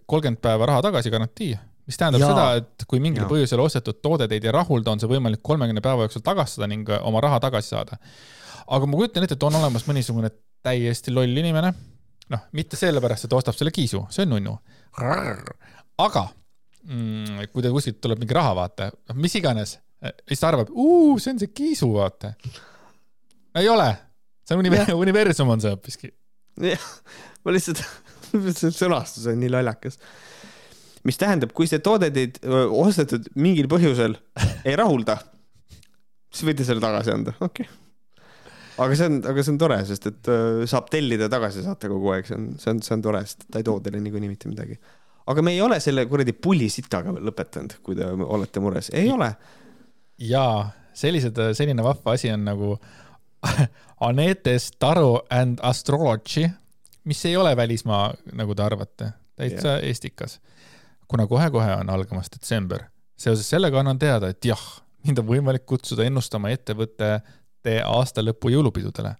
kolmkümmend 0.10 0.41
päeva 0.41 0.72
raha 0.72 0.88
tagasi 0.90 1.14
garantii 1.14 1.53
mis 1.90 1.98
tähendab 1.98 2.22
ja. 2.22 2.30
seda, 2.30 2.45
et 2.61 2.86
kui 2.90 3.02
mingil 3.02 3.24
ja. 3.24 3.30
põhjusel 3.30 3.61
ostetud 3.64 3.98
toode 4.03 4.28
teid 4.30 4.45
ei 4.45 4.53
rahulda, 4.53 4.94
on 4.94 5.02
see 5.02 5.10
võimalik 5.10 5.41
kolmekümne 5.45 5.82
päeva 5.82 6.06
jooksul 6.06 6.24
tagastada 6.26 6.70
ning 6.70 6.90
äh, 6.94 7.02
oma 7.10 7.22
raha 7.26 7.40
tagasi 7.41 7.74
saada. 7.74 7.98
aga 8.68 8.90
ma 8.90 8.99
kujutan 8.99 9.26
ette, 9.26 9.38
et 9.40 9.45
on 9.48 9.57
olemas 9.57 9.88
mõnisugune 9.90 10.30
täiesti 10.66 11.14
loll 11.16 11.41
inimene, 11.41 11.72
noh, 12.30 12.44
mitte 12.53 12.78
sellepärast, 12.78 13.26
et 13.26 13.34
ostab 13.34 13.57
selle 13.57 13.74
kiisu, 13.74 14.03
see 14.14 14.28
on 14.28 14.36
nunnu. 14.36 14.53
aga 16.06 16.26
mm, 16.84 17.49
kui 17.53 17.66
teil 17.66 17.74
kuskilt 17.74 18.02
tuleb 18.03 18.22
mingi 18.22 18.38
raha, 18.38 18.53
vaata, 18.61 18.91
noh, 18.94 19.18
mis 19.26 19.40
iganes, 19.40 19.80
siis 20.28 20.44
ta 20.44 20.52
arvab, 20.52 20.70
see 21.18 21.34
on 21.34 21.41
see 21.41 21.53
kiisu, 21.56 21.90
vaata. 21.95 22.36
ei 23.57 23.72
ole, 23.72 23.90
see 24.45 24.57
on 24.57 24.61
universum, 24.61 25.02
universum 25.07 25.56
on 25.56 25.66
see 25.66 25.74
hoopiski. 25.74 26.14
jah, 26.70 26.90
ma 27.45 27.57
lihtsalt 27.57 27.82
see 28.61 28.74
sõnastus 28.76 29.26
on 29.32 29.40
nii 29.41 29.52
lollakas. 29.57 29.98
Mis 31.10 31.19
tähendab, 31.19 31.52
kui 31.57 31.68
see 31.69 31.81
toode 31.84 32.11
teid 32.14 32.40
ostetud 32.45 33.27
mingil 33.40 33.69
põhjusel 33.72 34.15
ei 34.68 34.77
rahulda, 34.80 35.18
siis 36.30 36.45
võite 36.48 36.68
selle 36.68 36.84
tagasi 36.84 37.14
anda, 37.15 37.34
okei 37.41 37.65
okay. 37.65 38.23
aga 38.86 38.99
see 38.99 39.10
on, 39.10 39.19
aga 39.34 39.44
see 39.44 39.56
on 39.56 39.60
tore, 39.65 39.81
sest 39.90 40.10
et 40.11 40.31
saab 40.69 40.90
tellida 40.94 41.30
tagasi 41.31 41.65
saata 41.65 41.91
kogu 41.91 42.14
aeg, 42.15 42.30
see 42.30 42.38
on, 42.38 42.49
see 42.61 42.73
on, 42.76 42.81
see 42.86 42.95
on 42.98 43.06
tore, 43.10 43.23
sest 43.27 43.48
ta 43.49 43.61
ei 43.61 43.68
too 43.68 43.80
teile 43.84 44.02
niikuinii 44.06 44.31
mitte 44.31 44.52
midagi. 44.52 44.80
aga 45.34 45.45
me 45.45 45.56
ei 45.57 45.64
ole 45.65 45.81
selle 45.84 46.06
kuradi 46.11 46.36
pullisitaga 46.38 47.15
veel 47.18 47.30
lõpetanud, 47.31 47.80
kui 47.86 47.98
te 47.98 48.07
olete 48.07 48.64
mures, 48.64 48.94
ei 48.94 49.11
ole. 49.14 49.34
jaa, 50.30 50.69
sellised, 50.94 51.41
selline 51.57 51.86
vahva 51.86 52.18
asi 52.18 52.31
on 52.34 52.45
nagu 52.48 52.76
Anete 54.07 54.60
Staro 54.60 55.26
and 55.30 55.60
Astrology, 55.61 56.49
mis 57.03 57.26
ei 57.26 57.38
ole 57.38 57.56
välismaa, 57.56 58.14
nagu 58.34 58.56
te 58.56 58.64
arvate, 58.64 59.11
täitsa 59.40 59.77
yeah. 59.77 59.88
eestikas. 59.88 60.40
Kuna 61.10 61.26
kohe-kohe 61.27 61.73
on 61.81 61.90
algamas 61.90 62.30
detsember, 62.31 62.86
seoses 63.18 63.49
sellega 63.49 63.81
annan 63.81 63.99
teada, 63.99 64.30
et 64.30 64.45
jah, 64.45 64.61
mind 65.06 65.22
on 65.22 65.27
võimalik 65.31 65.65
kutsuda 65.69 66.06
ennustama 66.06 66.52
ettevõtete 66.53 67.80
aasta 67.86 68.23
lõpu 68.23 68.53
jõulupidudele. 68.53 69.15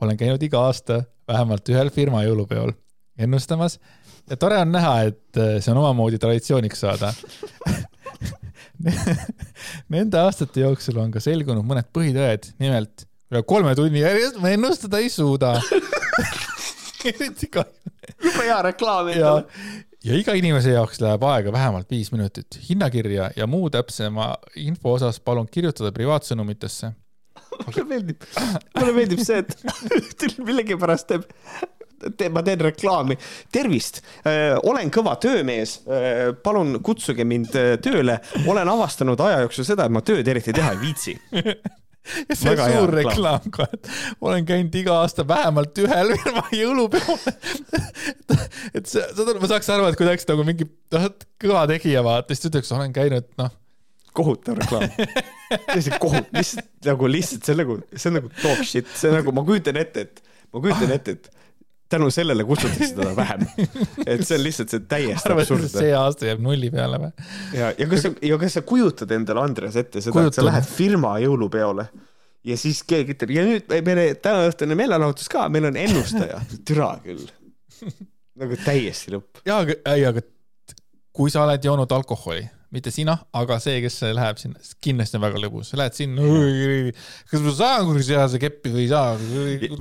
olen 0.00 0.16
käinud 0.16 0.42
iga 0.42 0.58
aasta 0.68 1.02
vähemalt 1.28 1.68
ühel 1.68 1.90
firma 1.90 2.22
jõulupeol 2.24 2.72
ennustamas 3.18 3.78
ja 4.30 4.36
tore 4.36 4.58
on 4.58 4.72
näha, 4.72 4.94
et 5.10 5.40
see 5.60 5.72
on 5.72 5.78
omamoodi 5.82 6.18
traditsiooniks 6.18 6.80
saada. 6.84 7.12
Nende 9.94 10.20
aastate 10.20 10.60
jooksul 10.60 10.98
on 11.00 11.10
ka 11.14 11.20
selgunud 11.22 11.64
mõned 11.66 11.88
põhitõed, 11.94 12.50
nimelt 12.60 13.06
üle 13.32 13.42
kolme 13.48 13.74
tunni 13.78 14.02
järjest 14.02 14.36
ma 14.42 14.52
ennustada 14.54 15.00
ei 15.02 15.10
suuda. 15.12 15.54
Eriti 17.08 17.46
kahju. 17.52 17.92
jube 18.24 18.46
hea 18.46 18.60
reklaam 18.64 19.06
ja, 19.12 19.32
ja 20.04 20.16
iga 20.18 20.34
inimese 20.36 20.74
jaoks 20.74 21.00
läheb 21.02 21.22
aega 21.28 21.52
vähemalt 21.52 21.90
viis 21.90 22.12
minutit. 22.12 22.58
hinnakirja 22.68 23.30
ja 23.36 23.46
muu 23.46 23.70
täpsema 23.70 24.34
info 24.56 24.92
osas 24.98 25.20
palun 25.20 25.48
kirjutada 25.50 25.92
privaatsõnumitesse. 25.92 26.92
mulle 27.66 27.84
meeldib, 27.88 28.26
mulle 28.78 28.92
meeldib 28.92 29.22
see, 29.24 29.38
et 29.38 30.38
millegipärast 30.38 31.08
teeb 31.08 31.24
te, 32.18 32.28
ma 32.28 32.42
teen 32.42 32.60
reklaami. 32.60 33.16
tervist 33.52 34.02
äh,, 34.26 34.58
olen 34.62 34.90
kõva 34.92 35.16
töömees 35.20 35.78
äh,. 35.86 36.34
palun 36.42 36.80
kutsuge 36.82 37.24
mind 37.24 37.56
äh, 37.56 37.76
tööle. 37.80 38.20
olen 38.46 38.68
avastanud 38.68 39.20
aja 39.20 39.40
jooksul 39.46 39.64
seda, 39.72 39.88
et 39.88 39.96
ma 39.96 40.04
tööd 40.04 40.28
eriti 40.28 40.52
teha 40.52 40.74
ei 40.74 40.82
viitsi 40.84 41.16
ja 42.28 42.36
see 42.36 42.50
Väga 42.50 42.68
suur 42.72 42.92
reklaam. 42.94 43.50
ka, 43.54 43.66
et 43.72 43.90
olen 44.24 44.46
käinud 44.48 44.76
iga 44.78 44.98
aasta 45.02 45.26
vähemalt 45.28 45.78
ühel 45.84 46.14
firma 46.20 46.44
jõulupeol. 46.62 47.20
Et 48.74 48.86
see, 48.86 49.02
saad 49.02 49.28
aru, 49.28 49.40
ma 49.42 49.50
saaks 49.50 49.70
aru, 49.74 49.88
et 49.88 49.98
kui 49.98 50.06
ta 50.06 50.12
oleks 50.14 50.28
nagu 50.30 50.46
mingi 50.46 50.68
noh, 50.96 51.06
kõva 51.44 51.66
tegija, 51.70 52.04
vaata, 52.06 52.34
siis 52.34 52.44
ta 52.44 52.50
ütleks, 52.52 52.72
olen 52.76 52.94
käinud, 52.96 53.28
noh. 53.40 53.54
kohutav 54.16 54.60
reklaam. 54.60 54.90
Täiesti 55.70 55.96
kohut-, 56.02 56.32
lihtsalt 56.34 56.90
nagu 56.90 57.10
lihtsalt 57.10 57.46
see 57.46 57.56
on 57.56 57.62
nagu, 57.62 57.78
see 57.94 58.10
on 58.10 58.18
nagu 58.20 58.34
talk 58.40 58.62
shit, 58.66 58.90
see 58.98 59.10
on 59.10 59.18
nagu, 59.20 59.34
ma 59.36 59.46
kujutan 59.46 59.80
ette, 59.80 60.08
et 60.08 60.22
ma 60.52 60.62
kujutan 60.64 60.94
ette, 60.96 61.16
et 61.18 61.43
tänu 61.88 62.08
sellele 62.10 62.44
kutsutakse 62.44 62.94
teda 62.96 63.12
vähem. 63.22 63.44
et 64.06 64.24
see 64.26 64.38
on 64.38 64.44
lihtsalt 64.44 64.72
see 64.72 64.86
täiesti 64.88 65.32
absurdne. 65.34 65.68
see 65.68 65.92
aasta 65.98 66.30
jääb 66.30 66.42
nulli 66.44 66.70
peale 66.74 67.00
või? 67.02 67.28
ja, 67.56 67.70
ja 67.78 67.88
kas 67.90 68.06
sa, 68.06 68.14
ja 68.24 68.40
kas 68.40 68.58
sa 68.58 68.64
kujutad 68.66 69.12
endale, 69.14 69.44
Andres, 69.44 69.76
ette 69.80 70.02
seda, 70.04 70.26
et 70.28 70.38
sa 70.38 70.46
lähed 70.46 70.68
firma 70.68 71.16
jõulupeole 71.22 71.86
ja 72.44 72.56
siis 72.60 72.82
keegi 72.88 73.16
ütleb 73.16 73.34
ja 73.34 73.46
nüüd 73.46 73.76
meil 73.86 74.02
tänaõhtune 74.22 74.76
meelelahutus 74.78 75.30
ka, 75.32 75.46
meil 75.52 75.70
on 75.70 75.78
ennustaja. 75.80 76.40
türa 76.68 76.94
küll. 77.04 77.24
nagu 78.40 78.58
täiesti 78.64 79.14
lõpp. 79.14 79.44
jaa, 79.46 79.62
aga, 79.64 79.78
ei, 79.94 80.06
aga 80.08 80.24
kui 81.14 81.32
sa 81.32 81.44
oled 81.46 81.64
joonud 81.64 81.92
alkoholi 81.94 82.44
mitte 82.74 82.92
sina, 82.94 83.16
aga 83.36 83.58
see, 83.62 83.78
kes 83.84 84.00
läheb 84.16 84.40
sinna, 84.40 84.60
kindlasti 84.84 85.18
on 85.18 85.24
väga 85.24 85.42
lõbus, 85.44 85.72
lähed 85.78 85.96
sinna, 85.96 86.24
kas 87.30 87.44
ma 87.44 87.54
saan 87.54 87.86
kuradi 87.88 88.08
sease 88.08 88.40
keppi 88.42 88.72
või 88.74 88.84
ei 88.86 88.90
saa, 88.90 89.14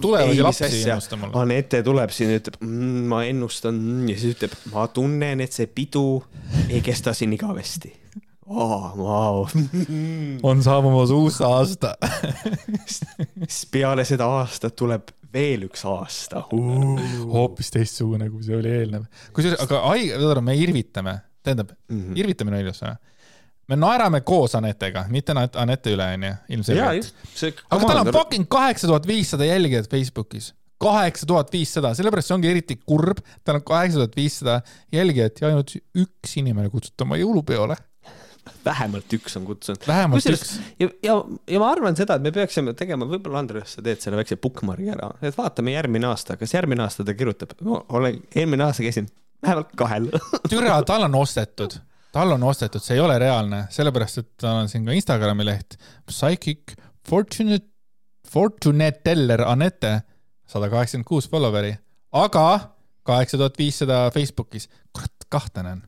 tulevad 0.03 0.37
ju 0.37 0.45
lapsi 0.45 0.69
ennustama. 0.83 1.31
Anette 1.41 1.81
tuleb 1.85 2.13
siin, 2.13 2.35
ütleb 2.37 2.59
mmm,, 2.61 3.01
ma 3.11 3.23
ennustan 3.27 3.81
ja 4.09 4.17
siis 4.19 4.37
ütleb, 4.37 4.55
ma 4.73 4.85
tunnen, 4.93 5.43
et 5.43 5.55
see 5.55 5.67
pidu 5.71 6.05
ei 6.69 6.83
kesta 6.85 7.15
siin 7.17 7.33
igavesti 7.35 7.93
oh,. 8.47 8.93
Wow. 9.03 9.47
on 10.43 10.63
saabumas 10.63 11.11
uus 11.11 11.41
aasta 11.41 11.95
siis 12.85 13.65
peale 13.71 14.05
seda 14.07 14.27
aastat 14.39 14.75
tuleb 14.75 15.13
veel 15.33 15.65
üks 15.67 15.85
aasta 15.89 16.43
uh.. 16.53 16.99
hoopis 17.33 17.71
teistsugune, 17.73 18.29
kui 18.29 18.43
see 18.45 18.57
oli 18.57 18.73
eelnev. 18.73 19.07
kusjuures, 19.33 19.61
aga 19.63 19.81
haige, 19.87 20.41
me 20.45 20.57
irvitame 20.59 21.17
tähendab 21.43 21.71
mm, 21.71 21.99
-hmm. 21.99 22.19
irvitamine 22.19 22.57
on 22.57 22.65
ilus 22.65 22.81
sõna. 22.81 22.95
me 23.67 23.75
naerame 23.75 24.21
koos 24.21 24.55
Anetega, 24.55 25.05
mitte 25.09 25.35
Anette 25.35 25.93
üle, 25.93 26.09
onju, 26.17 26.33
ilmselgelt. 26.49 27.13
aga 27.69 27.85
tal 27.87 28.03
on 28.05 28.11
fucking 28.13 28.49
kaheksa 28.49 28.87
tuhat 28.87 29.07
viissada 29.07 29.45
jälgijat 29.45 29.89
Facebookis 29.91 30.53
kaheksa 30.83 31.27
tuhat 31.29 31.53
viissada, 31.53 31.93
sellepärast 31.97 32.29
see 32.29 32.35
ongi 32.37 32.51
eriti 32.51 32.77
kurb, 32.85 33.21
tal 33.45 33.59
on 33.59 33.65
kaheksa 33.67 34.01
tuhat 34.01 34.19
viissada 34.19 34.59
jälgijat 34.93 35.41
ja 35.41 35.49
ainult 35.49 35.75
üks 35.77 36.37
inimene 36.41 36.71
kutsuti 36.73 37.05
oma 37.05 37.19
jõulupeole. 37.21 37.77
vähemalt 38.65 39.13
üks 39.15 39.37
on 39.39 39.45
kutsunud. 39.47 39.85
vähemalt 39.87 40.19
Kusjuures, 40.19 40.41
üks. 40.41 40.73
ja, 40.79 40.89
ja, 41.05 41.15
ja 41.47 41.59
ma 41.63 41.69
arvan 41.71 41.95
seda, 41.95 42.17
et 42.19 42.25
me 42.25 42.33
peaksime 42.35 42.73
tegema, 42.79 43.07
võib-olla 43.07 43.39
Andres, 43.39 43.77
sa 43.77 43.83
teed 43.85 44.03
selle 44.03 44.19
väikse 44.19 44.35
bookmark'i 44.43 44.91
ära, 44.91 45.13
et 45.23 45.37
vaatame 45.37 45.77
järgmine 45.77 46.09
aasta, 46.09 46.35
kas 46.39 46.55
järgmine 46.55 46.83
aasta 46.83 47.07
ta 47.07 47.15
kirjutab, 47.15 47.55
olen, 47.63 48.19
eelmine 48.35 48.67
aasta 48.67 48.83
käisin 48.83 49.07
vähemalt 49.43 49.73
kahel. 49.79 50.09
Türa, 50.51 50.79
tal 50.87 51.07
on 51.07 51.15
ostetud, 51.19 51.77
tal 52.15 52.35
on 52.35 52.43
ostetud, 52.49 52.83
see 52.83 52.97
ei 52.97 53.03
ole 53.03 53.19
reaalne, 53.21 53.65
sellepärast 53.73 54.23
et 54.23 54.31
tal 54.41 54.63
on 54.63 54.71
siin 54.71 54.87
ka 54.87 54.95
Instagrami 54.95 55.45
leht. 55.47 55.77
Psychic 56.09 56.75
Fortunate, 57.09 57.65
Fortunate 58.29 59.03
Teller 59.03 59.43
Anette, 59.45 59.97
sada 60.49 60.69
kaheksakümmend 60.71 61.07
kuus 61.09 61.27
follower'i, 61.31 61.75
aga 62.15 62.45
kaheksa 63.07 63.37
tuhat 63.37 63.57
viissada 63.59 64.05
Facebookis. 64.13 64.69
kurat, 64.93 65.27
kahtlane 65.29 65.71
on. 65.77 65.83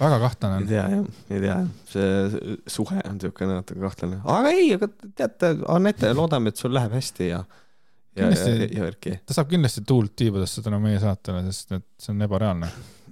Väga 0.00 0.18
kahtlane 0.18 0.56
on. 0.56 0.62
ei 0.62 0.68
tea 0.68 0.84
jah, 0.88 1.24
ei 1.30 1.40
tea, 1.40 1.56
see 1.92 2.52
suhe 2.72 3.02
on 3.04 3.18
niisugune 3.18 3.58
natuke 3.58 3.82
kahtlane, 3.84 4.20
aga 4.24 4.52
ei, 4.56 4.70
aga 4.74 4.88
teate, 5.18 5.50
Anette, 5.68 6.14
loodame, 6.16 6.50
et 6.50 6.62
sul 6.62 6.72
läheb 6.74 6.94
hästi 6.96 7.28
ja 7.28 7.42
kindlasti, 8.14 8.70
ja 8.74 8.84
värki. 8.84 9.18
ta 9.26 9.36
saab 9.36 9.50
kindlasti 9.50 9.82
tuult 9.86 10.14
tiibadesse 10.18 10.62
tänu 10.64 10.80
meie 10.82 11.00
saatele, 11.02 11.44
sest 11.48 11.76
et 11.76 11.86
see 12.00 12.14
on 12.14 12.24
ebareaalne. 12.26 12.70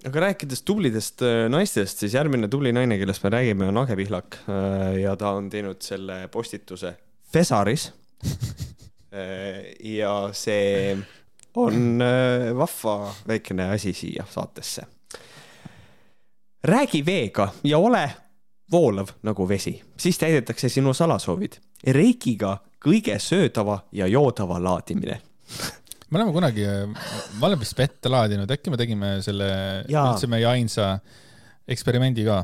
aga 0.08 0.24
rääkides 0.28 0.62
tublidest 0.66 1.22
äh, 1.26 1.44
naistest, 1.52 2.04
siis 2.04 2.16
järgmine 2.18 2.50
tubli 2.50 2.72
naine, 2.74 2.98
kellest 3.00 3.24
me 3.26 3.32
räägime, 3.34 3.68
on 3.70 3.82
Age 3.82 3.96
Pihlak 3.98 4.40
äh, 4.46 5.00
ja 5.02 5.16
ta 5.16 5.34
on 5.38 5.50
teinud 5.50 5.82
selle 5.84 6.26
postituse 6.32 6.96
Fesaris 7.32 7.90
äh, 8.28 9.64
ja 9.84 10.14
see 10.32 10.96
on 11.58 11.98
vahva 12.54 13.14
väikene 13.26 13.72
asi 13.74 13.92
siia 13.96 14.24
saatesse. 14.30 14.82
räägi 16.64 17.06
veega 17.06 17.48
ja 17.64 17.78
ole 17.78 18.04
voolav 18.70 19.08
nagu 19.22 19.48
vesi, 19.48 19.72
siis 19.96 20.18
täidetakse 20.18 20.68
sinu 20.68 20.92
salasoovid. 20.94 21.52
Reikiga 21.86 22.58
kõige 22.84 23.18
söödava 23.22 23.82
ja 23.92 24.06
joodava 24.10 24.60
laadimine 24.62 25.20
me 26.08 26.20
oleme 26.20 26.32
kunagi, 26.32 26.66
ma 27.38 27.48
olen 27.50 27.60
vist 27.60 27.76
vette 27.76 28.10
laadinud, 28.12 28.50
äkki 28.50 28.72
me 28.72 28.78
tegime 28.80 29.10
selle 29.24 29.48
üldse 29.88 30.30
meie 30.30 30.46
ainsa 30.48 30.94
eksperimendi 31.68 32.24
ka. 32.28 32.38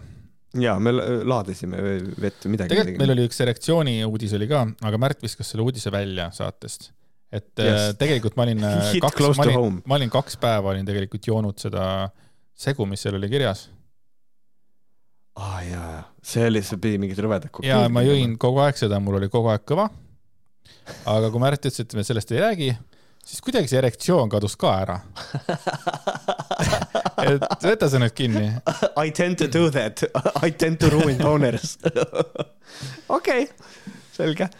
ja 0.60 0.76
me 0.78 0.92
laadisime 0.94 1.80
vett 2.20 2.44
midagi. 2.50 2.74
tegelikult 2.74 3.00
meil 3.00 3.14
oli 3.16 3.28
üks 3.30 3.40
erektsiooni 3.44 3.96
uudis 4.08 4.34
oli 4.36 4.50
ka, 4.50 4.66
aga 4.84 5.00
Märt 5.00 5.24
viskas 5.24 5.52
selle 5.52 5.64
uudise 5.64 5.92
välja 5.94 6.28
saatest. 6.36 6.90
et 7.32 7.50
yes. 7.56 7.88
Äh, 7.88 7.94
tegelikult 8.00 8.36
ma 8.36 8.44
olin 8.48 8.66
äh, 8.68 8.92
kaks, 9.06 9.30
ma 9.38 9.48
olin, 9.48 9.80
ma 9.86 10.00
olin 10.00 10.12
kaks 10.12 10.36
päeva 10.42 10.74
olin 10.74 10.84
tegelikult 10.86 11.32
joonud 11.32 11.60
seda 11.60 12.10
segu, 12.54 12.86
mis 12.86 13.02
seal 13.02 13.16
oli 13.16 13.32
kirjas 13.32 13.68
aa 15.34 15.56
ah, 15.56 15.60
jaa, 15.66 16.02
see 16.22 16.44
oli, 16.46 16.60
see 16.62 16.78
pidi 16.78 17.00
mingid 17.02 17.18
rõvedad 17.24 17.50
kokteilid. 17.50 17.88
ja 17.88 17.90
ma 17.90 18.04
jõin 18.06 18.36
kogu 18.40 18.60
aeg 18.62 18.76
seda, 18.78 19.00
mul 19.02 19.18
oli 19.18 19.32
kogu 19.32 19.50
aeg 19.50 19.64
kõva. 19.66 19.88
Aga 21.10 21.30
kui 21.30 21.42
Märt 21.42 21.64
ütles, 21.64 21.80
et 21.80 21.96
me 21.96 22.04
sellest 22.06 22.32
ei 22.34 22.42
räägi, 22.42 22.70
siis 23.24 23.40
kuidagi 23.44 23.70
see 23.70 23.80
erektsioon 23.80 24.32
kadus 24.32 24.56
ka 24.60 24.74
ära 24.82 24.98
et 27.24 27.46
võta 27.64 27.88
see 27.88 28.02
nüüd 28.02 28.14
kinni. 28.16 28.46
I 29.00 29.12
tend 29.16 29.40
to 29.40 29.48
do 29.48 29.70
that, 29.74 30.04
I 30.42 30.52
tend 30.52 30.80
to 30.82 30.90
ruin 30.92 31.18
boners. 31.20 31.78
okei, 33.18 33.48
selge 34.14 34.50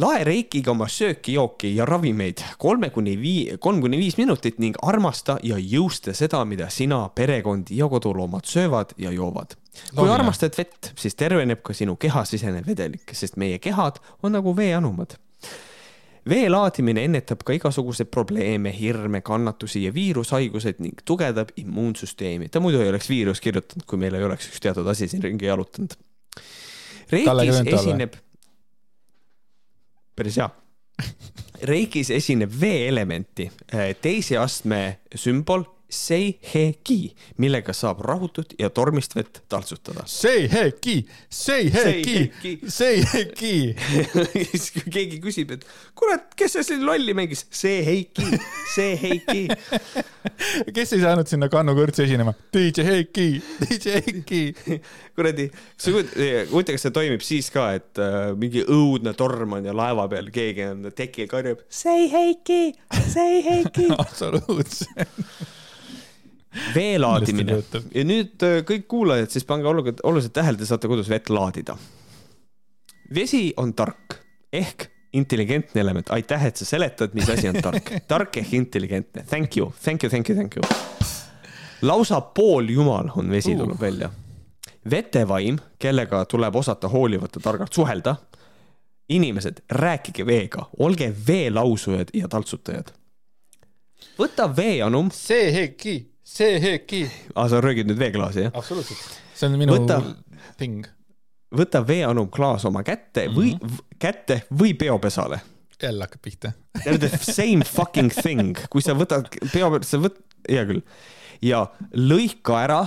lae 0.00 0.24
reikiga 0.26 0.72
oma 0.72 0.88
sööki, 0.90 1.36
jooki 1.36 1.70
ja 1.76 1.86
ravimeid 1.86 2.42
kolme 2.58 2.90
kuni 2.94 3.14
vii-, 3.20 3.58
kolm 3.62 3.80
kuni 3.84 3.98
viis 4.00 4.16
minutit 4.18 4.58
ning 4.62 4.78
armasta 4.82 5.38
ja 5.46 5.58
jõusta 5.60 6.14
seda, 6.16 6.42
mida 6.48 6.66
sina, 6.70 7.04
perekond 7.14 7.70
ja 7.70 7.88
koduloomad 7.90 8.48
söövad 8.50 8.96
ja 8.98 9.14
joovad. 9.14 9.54
Kui 9.94 10.06
no, 10.06 10.14
armastad 10.14 10.56
vett, 10.58 10.92
siis 10.98 11.16
terveneb 11.18 11.62
ka 11.64 11.74
sinu 11.76 11.96
kehasisene 12.00 12.62
vedelik, 12.66 13.14
sest 13.16 13.38
meie 13.40 13.58
kehad 13.62 14.00
on 14.22 14.36
nagu 14.36 14.56
veeanumad 14.56 15.18
vee 16.28 16.48
laadimine 16.48 17.04
ennetab 17.04 17.42
ka 17.44 17.52
igasuguseid 17.56 18.08
probleeme, 18.12 18.72
hirme, 18.72 19.20
kannatusi 19.20 19.84
ja 19.84 19.92
viirushaigused 19.94 20.80
ning 20.80 21.02
tugevdab 21.04 21.52
immuunsüsteemi. 21.60 22.48
ta 22.48 22.60
muidu 22.64 22.80
ei 22.80 22.88
oleks 22.88 23.08
viirus 23.08 23.40
kirjutanud, 23.44 23.84
kui 23.86 24.00
meil 24.00 24.16
ei 24.16 24.24
oleks 24.24 24.48
üks 24.48 24.62
teatud 24.64 24.88
asi 24.88 25.08
siin 25.08 25.22
ringi 25.22 25.46
jalutanud. 25.50 25.96
Reikis 27.12 27.60
esineb, 27.68 28.16
päris 30.16 30.40
hea 30.40 30.48
Reikis 31.64 32.10
esineb 32.10 32.52
veeelementi, 32.60 33.48
teise 34.02 34.38
astme 34.38 34.80
sümbol 35.16 35.64
Seiheki, 35.90 37.14
millega 37.38 37.72
saab 37.76 38.00
rahutut 38.02 38.54
ja 38.58 38.70
tormist 38.70 39.14
vett 39.16 39.42
taltsutada. 39.48 40.02
Seiheki, 40.06 41.06
Seiheki, 41.30 42.32
Seiheki. 42.68 43.76
siis 44.32 44.70
kui 44.74 44.92
keegi 44.96 45.20
küsib, 45.22 45.54
et 45.54 45.66
kurat, 45.94 46.32
kes 46.38 46.56
see 46.56 46.66
siin 46.70 46.86
lolli 46.86 47.14
mängis, 47.16 47.44
Seiheki, 47.54 48.40
Seiheki. 48.74 49.44
kes 50.74 50.96
ei 50.96 51.04
saanud 51.04 51.30
sinna 51.30 51.50
Kannu 51.52 51.76
kõrtsi 51.78 52.06
esinema? 52.08 52.34
DJ 52.54 52.88
Heiki, 52.88 53.28
DJ 53.62 53.98
Heiki. 54.08 54.42
kuradi, 55.14 55.50
kas 55.52 55.86
sa 55.86 55.94
kujutad, 55.94 56.22
huvitav, 56.50 56.78
kas 56.78 56.88
see 56.88 56.94
toimib 56.96 57.24
siis 57.26 57.50
ka, 57.54 57.68
et 57.78 58.02
äh, 58.02 58.32
mingi 58.40 58.64
õudne 58.64 59.14
torm 59.18 59.58
on 59.60 59.68
ja 59.68 59.76
laeva 59.76 60.08
peal 60.10 60.32
keegi 60.34 60.66
on 60.72 60.88
tekil 60.96 61.28
karjub 61.30 61.62
Seiheki, 61.68 62.62
Seiheki. 63.14 63.92
absoluutselt 64.04 65.52
vee 66.74 66.98
laadimine 66.98 67.58
ja 67.94 68.04
nüüd 68.06 68.42
äh, 68.46 68.60
kõik 68.66 68.86
kuulajad, 68.90 69.30
siis 69.34 69.46
pange 69.48 69.68
oluliselt, 69.68 70.02
oluliselt 70.06 70.34
tähele, 70.36 70.58
te 70.58 70.68
saate 70.68 70.90
kodus 70.90 71.10
vett 71.10 71.30
laadida. 71.30 71.76
vesi 73.14 73.52
on 73.56 73.74
tark 73.74 74.18
ehk 74.52 74.90
intelligentne 75.14 75.80
element, 75.80 76.10
aitäh, 76.10 76.46
et 76.46 76.56
sa 76.56 76.66
seletad, 76.66 77.14
mis 77.14 77.28
asi 77.30 77.48
on 77.48 77.60
tark, 77.62 77.90
tark 78.10 78.36
ehk 78.36 78.54
intelligentne, 78.54 79.24
thank 79.30 79.56
you, 79.56 79.72
thank 79.82 80.02
you, 80.02 80.10
thank 80.10 80.28
you, 80.28 80.36
thank 80.38 80.56
you. 80.56 80.62
lausa 81.82 82.20
pooljumal 82.20 83.10
on 83.16 83.30
vesi 83.30 83.54
uh. 83.54 83.58
tulnud 83.58 83.80
välja. 83.80 84.10
vetevaim, 84.90 85.58
kellega 85.78 86.24
tuleb 86.24 86.56
osata 86.56 86.88
hoolivalt 86.88 87.36
ja 87.36 87.40
targalt 87.40 87.72
suhelda. 87.72 88.16
inimesed, 89.08 89.60
rääkige 89.70 90.26
veega, 90.26 90.70
olge 90.78 91.14
veelausujad 91.26 92.08
ja 92.14 92.28
taltsutajad. 92.28 92.90
võta 94.18 94.56
veeanum. 94.56 95.10
see 95.12 95.52
heki 95.52 96.13
see 96.34 96.60
Heeki. 96.60 97.04
aa, 97.34 97.48
sa 97.48 97.60
röögid 97.62 97.88
nüüd 97.90 98.00
veeklaasi, 98.00 98.48
jah? 98.48 98.58
absoluutselt. 98.58 99.02
see 99.34 99.48
on 99.48 99.58
minu 99.60 99.76
võta, 99.76 100.00
thing. 100.58 100.86
võta 101.54 101.82
veeanum 101.86 102.30
klaas 102.34 102.66
oma 102.68 102.82
kätte 102.86 103.28
või 103.30 103.54
mm, 103.54 103.60
-hmm. 103.62 103.98
kätte 104.02 104.40
või 104.50 104.74
peopesale. 104.78 105.40
jälle 105.82 106.08
hakkab 106.08 106.22
pihta 106.22 106.52
The 106.84 107.10
same 107.18 107.64
fucking 107.64 108.12
thing, 108.12 108.58
kui 108.70 108.82
sa 108.82 108.96
võtad 108.98 109.30
peo, 109.52 109.70
sa 109.82 110.00
võt-, 110.02 110.20
hea 110.48 110.66
küll. 110.66 110.82
ja 111.42 111.66
lõika 111.94 112.62
ära 112.64 112.82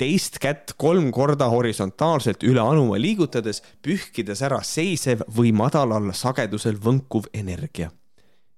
teist 0.00 0.38
kätt 0.40 0.72
kolm 0.80 1.10
korda 1.12 1.50
horisontaalselt 1.52 2.42
üle 2.48 2.62
anuma 2.64 2.96
liigutades, 2.96 3.60
pühkides 3.84 4.40
ära 4.40 4.62
seisev 4.64 5.26
või 5.28 5.52
madalal 5.52 6.14
sagedusel 6.16 6.80
võnkuv 6.80 7.28
energia. 7.34 7.90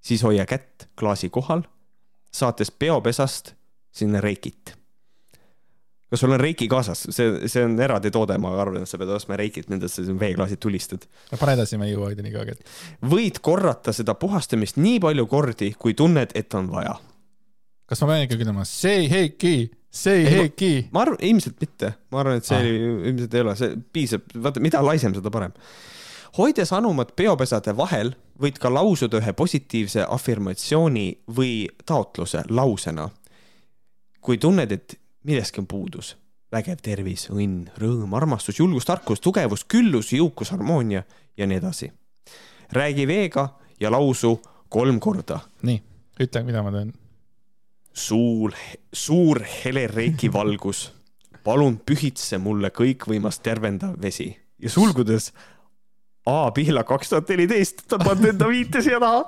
siis 0.01 0.23
hoia 0.23 0.47
kätt 0.47 0.86
klaasi 0.94 1.28
kohal, 1.28 1.66
saates 2.31 2.70
peopesast 2.70 3.55
sinna 3.93 4.20
reikit. 4.20 4.77
kas 6.12 6.20
sul 6.20 6.32
on 6.35 6.40
reiki 6.40 6.66
kaasas, 6.69 7.06
see, 7.09 7.48
see 7.48 7.62
on 7.64 7.78
eraldi 7.81 8.10
toode, 8.12 8.36
ma 8.40 8.51
arvan, 8.60 8.82
et 8.85 8.90
sa 8.90 8.98
pead 9.01 9.09
ostma 9.14 9.36
reikit, 9.40 9.70
nendesse 9.73 10.05
veeklaasid 10.20 10.60
tulistad. 10.60 11.06
pane 11.40 11.55
edasi, 11.56 11.78
ma 11.81 11.89
ei 11.89 11.94
jõua 11.94 12.10
hoida 12.10 12.24
nii 12.24 12.35
kaugelt. 12.35 12.74
võid 13.14 13.40
korrata 13.44 13.94
seda 13.97 14.16
puhastamist 14.20 14.81
nii 14.81 15.01
palju 15.01 15.28
kordi, 15.31 15.70
kui 15.78 15.97
tunned, 15.97 16.35
et 16.36 16.59
on 16.59 16.69
vaja. 16.73 16.98
kas 17.89 18.05
ma 18.05 18.12
pean 18.12 18.27
ikkagi 18.27 18.44
ütlema 18.44 18.66
say 18.69 19.09
Heiki, 19.12 19.56
say 19.89 20.27
Heiki? 20.28 20.74
ma 20.93 21.06
arvan, 21.06 21.20
ilmselt 21.31 21.60
mitte, 21.64 21.94
ma 22.12 22.20
arvan, 22.24 22.43
et 22.43 22.48
see 22.48 22.60
ah. 22.60 23.09
ilmselt 23.12 23.35
ei 23.40 23.47
ole, 23.47 23.56
see 23.60 23.81
piisab, 23.97 24.28
vaata, 24.36 24.64
mida 24.64 24.85
laisem, 24.85 25.16
seda 25.16 25.32
parem 25.32 25.56
hoides 26.36 26.73
anumat 26.73 27.12
peopesade 27.16 27.74
vahel, 27.77 28.14
võid 28.40 28.56
ka 28.60 28.70
lausuda 28.73 29.20
ühe 29.20 29.35
positiivse 29.36 30.06
afirmatsiooni 30.09 31.06
või 31.36 31.66
taotluse 31.89 32.47
lausena 32.48 33.10
kui 34.23 34.39
tunned, 34.39 34.73
et 34.73 34.94
millestki 35.27 35.62
on 35.62 35.69
puudus, 35.70 36.15
vägev 36.53 36.81
tervis, 36.85 37.27
õnn, 37.32 37.66
rõõm, 37.81 38.15
armastus, 38.16 38.61
julgus, 38.61 38.86
tarkus, 38.89 39.23
tugevus, 39.23 39.66
küllus, 39.69 40.12
jõukus, 40.15 40.53
harmoonia 40.55 41.03
ja 41.36 41.47
nii 41.47 41.59
edasi. 41.59 41.93
räägi 42.73 43.07
veega 43.07 43.49
ja 43.81 43.90
lausu 43.90 44.40
kolm 44.69 45.01
korda. 45.01 45.40
nii, 45.62 45.82
ütle, 46.20 46.43
mida 46.43 46.62
ma 46.62 46.73
teen. 46.73 46.93
suur, 47.93 48.55
suur 48.93 49.43
hele 49.65 49.86
reiki 49.86 50.32
valgus, 50.32 50.93
palun 51.44 51.78
pühitse 51.78 52.39
mulle 52.39 52.70
kõikvõimas 52.70 53.40
tervendav 53.43 53.99
vesi 54.03 54.36
ja 54.59 54.70
sulgudes 54.70 55.32
A 56.27 56.53
Pihla 56.55 56.85
kaks 56.85 57.09
tuhat 57.09 57.28
neliteist, 57.28 57.82
ta 57.89 57.99
pannud 57.99 58.28
enda 58.28 58.47
viite 58.47 58.82
siia 58.82 59.01
taha 59.03 59.24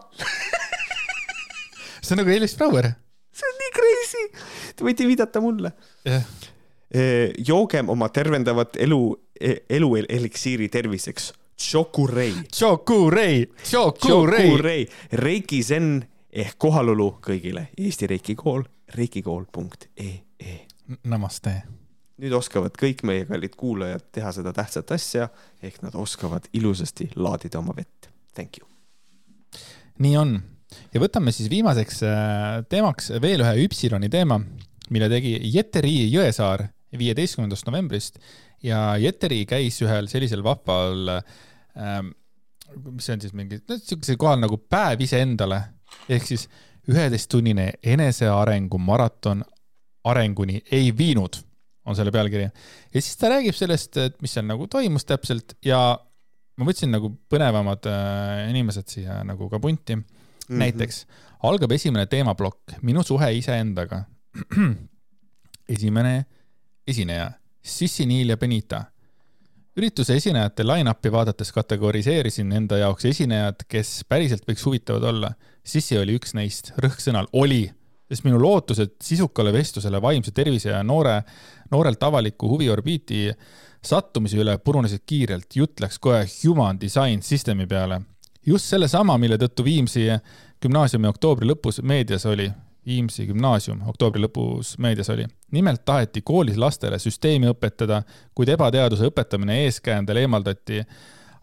see 2.04 2.14
on 2.14 2.20
nagu 2.22 2.30
Elis 2.30 2.54
Brouer 2.54 2.92
see 3.34 3.50
on 3.50 3.60
nii 3.60 3.72
crazy. 3.74 4.24
Te 4.76 4.86
võite 4.86 5.06
viidata 5.08 5.42
mulle 5.44 5.72
yeah.. 6.06 6.26
joogem 7.38 7.90
oma 7.90 8.08
tervendavat 8.14 8.78
elu, 8.82 9.00
e, 9.40 9.56
elu 9.78 9.94
eliksiiri 10.04 10.68
terviseks. 10.68 11.32
Chokurei. 11.54 12.34
Chokurei, 12.52 13.46
Chokurei. 13.62 14.48
Chokurei, 14.50 14.88
Reiki 15.12 15.62
Zen 15.62 16.02
ehk 16.34 16.58
kohalolu 16.58 17.12
kõigile. 17.22 17.68
Eesti 17.78 18.08
Reiki 18.10 18.34
kool, 18.34 18.64
reikikool.ee. 18.94 20.12
Namaste. 21.08 21.62
nüüd 22.20 22.34
oskavad 22.36 22.76
kõik 22.78 23.00
meie 23.02 23.24
kallid 23.26 23.56
kuulajad 23.58 24.04
teha 24.14 24.30
seda 24.36 24.52
tähtsat 24.54 24.92
asja 24.94 25.28
ehk 25.62 25.80
nad 25.82 25.96
oskavad 25.98 26.46
ilusasti 26.54 27.08
laadida 27.16 27.58
oma 27.58 27.74
vett. 27.76 28.10
Thank 28.34 28.58
you. 28.60 28.68
nii 29.98 30.16
on 30.16 30.36
ja 30.94 31.02
võtame 31.02 31.32
siis 31.34 31.50
viimaseks 31.52 32.02
äh, 32.06 32.62
teemaks 32.70 33.12
veel 33.22 33.44
ühe 33.44 33.66
Üpsiloni 33.66 34.10
teema, 34.12 34.40
mille 34.94 35.08
tegi 35.12 35.36
Jeteri 35.54 35.96
Jõesaar 36.12 36.66
viieteistkümnendast 36.98 37.66
novembrist. 37.68 38.20
Ja 38.64 38.94
Jeteri 39.00 39.42
käis 39.48 39.80
ühel 39.84 40.08
sellisel 40.10 40.44
vahval 40.44 41.10
ähm,, 41.18 42.12
mis 42.90 43.06
see 43.06 43.16
on 43.16 43.24
siis 43.24 43.34
mingi, 43.36 43.60
no 43.68 43.78
siukesel 43.80 44.18
kohal 44.20 44.40
nagu 44.42 44.58
päev 44.70 45.02
iseendale. 45.04 45.60
Ehk 46.08 46.24
siis 46.26 46.46
üheteisttunnine 46.90 47.70
enesearengu 47.94 48.78
maraton 48.82 49.44
arenguni 50.04 50.60
ei 50.72 50.90
viinud, 50.96 51.38
on 51.88 51.96
selle 51.96 52.12
pealkiri. 52.12 52.48
ja 52.94 53.00
siis 53.00 53.16
ta 53.20 53.30
räägib 53.32 53.56
sellest, 53.56 53.96
et 54.00 54.20
mis 54.22 54.32
seal 54.36 54.46
nagu 54.48 54.66
toimus 54.70 55.06
täpselt 55.08 55.56
ja 55.64 55.80
ma 56.56 56.68
võtsin 56.68 56.92
nagu 56.92 57.10
põnevamad 57.30 57.88
äh, 57.90 58.50
inimesed 58.52 58.90
siia 58.90 59.22
nagu 59.26 59.48
ka 59.52 59.60
punti 59.60 59.96
mm. 60.48 60.54
-hmm. 60.54 60.58
näiteks 60.58 61.06
algab 61.42 61.72
esimene 61.72 62.06
teemaplokk, 62.06 62.78
minu 62.82 63.02
suhe 63.02 63.32
iseendaga. 63.38 64.04
esimene 65.68 66.24
esineja, 66.86 67.30
Sissi 67.62 68.06
Niil 68.06 68.28
ja 68.28 68.36
Benita. 68.36 68.84
ürituse 69.76 70.14
esinejate 70.14 70.62
line-up'i 70.62 71.10
vaadates 71.10 71.48
kategoriseerisin 71.52 72.52
enda 72.52 72.76
jaoks 72.78 73.08
esinejad, 73.10 73.64
kes 73.68 74.04
päriselt 74.08 74.44
võiks 74.46 74.62
huvitavad 74.66 75.02
olla. 75.02 75.32
Sissi 75.66 75.98
oli 75.98 76.14
üks 76.14 76.34
neist, 76.38 76.70
rõhk 76.78 77.02
sõnal 77.02 77.26
oli, 77.32 77.64
sest 78.06 78.22
minu 78.24 78.38
lootused 78.38 78.94
sisukale 79.02 79.50
vestlusele 79.52 79.98
vaimse 80.02 80.30
tervise 80.30 80.70
ja 80.70 80.82
noore, 80.86 81.22
noorelt 81.72 82.02
avaliku 82.06 82.52
huviorbiiti 82.52 83.32
sattumise 83.84 84.38
üle 84.38 84.58
purunesid 84.62 85.02
kiirelt, 85.06 85.50
jutt 85.56 85.82
läks 85.82 85.98
kohe 85.98 86.22
human 86.44 86.78
design 86.80 87.22
system'i 87.22 87.66
peale 87.66 88.04
just 88.46 88.70
sellesama, 88.70 89.18
mille 89.18 89.38
tõttu 89.40 89.64
Viimsi 89.64 90.06
gümnaasiumi 90.62 91.08
oktoobri 91.08 91.48
lõpus 91.48 91.80
meedias 91.82 92.26
oli, 92.26 92.50
Viimsi 92.84 93.24
gümnaasium 93.24 93.80
oktoobri 93.88 94.20
lõpus 94.26 94.74
meedias 94.78 95.08
oli. 95.10 95.24
nimelt 95.54 95.84
taheti 95.84 96.20
koolis 96.20 96.56
lastele 96.60 96.98
süsteemi 96.98 97.48
õpetada, 97.48 98.02
kuid 98.34 98.50
ebateaduse 98.52 99.06
õpetamine 99.08 99.62
eeskäändel 99.64 100.20
eemaldati 100.20 100.82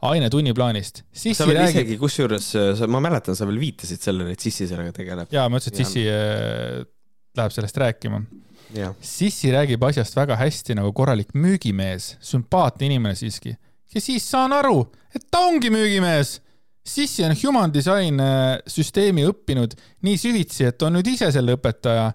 aine 0.02 0.30
tunniplaanist. 0.30 1.02
sa 1.14 1.48
veel 1.48 1.58
räägib... 1.58 1.80
isegi, 1.80 1.98
kusjuures, 1.98 2.52
ma 2.88 3.02
mäletan, 3.02 3.38
sa 3.38 3.48
veel 3.50 3.58
viitasid 3.62 4.02
sellele, 4.02 4.36
et 4.36 4.40
Sissi 4.40 4.68
sellega 4.70 4.94
tegeleb. 4.94 5.34
jaa, 5.34 5.48
ma 5.50 5.58
ütlesin, 5.58 5.74
et 5.74 5.82
Sissi 5.82 6.06
äh, 6.10 6.86
läheb 7.38 7.58
sellest 7.58 7.78
rääkima. 7.78 8.22
Sissi 9.02 9.52
räägib 9.52 9.82
asjast 9.84 10.16
väga 10.16 10.38
hästi 10.40 10.78
nagu 10.78 10.94
korralik 10.96 11.34
müügimees, 11.34 12.16
sümpaatne 12.24 12.88
inimene 12.88 13.18
siiski. 13.18 13.56
ja 13.96 14.02
siis 14.02 14.30
saan 14.30 14.54
aru, 14.54 14.86
et 15.16 15.26
ta 15.32 15.42
ongi 15.50 15.74
müügimees 15.74 16.38
Sissi 16.88 17.24
on 17.24 17.36
human 17.44 17.74
design 17.74 18.20
äh, 18.20 18.58
süsteemi 18.68 19.26
õppinud 19.30 19.76
nii 20.02 20.18
süvitsi, 20.18 20.66
et 20.66 20.82
on 20.82 20.96
nüüd 20.98 21.12
ise 21.12 21.30
selle 21.32 21.54
õpetaja, 21.58 22.08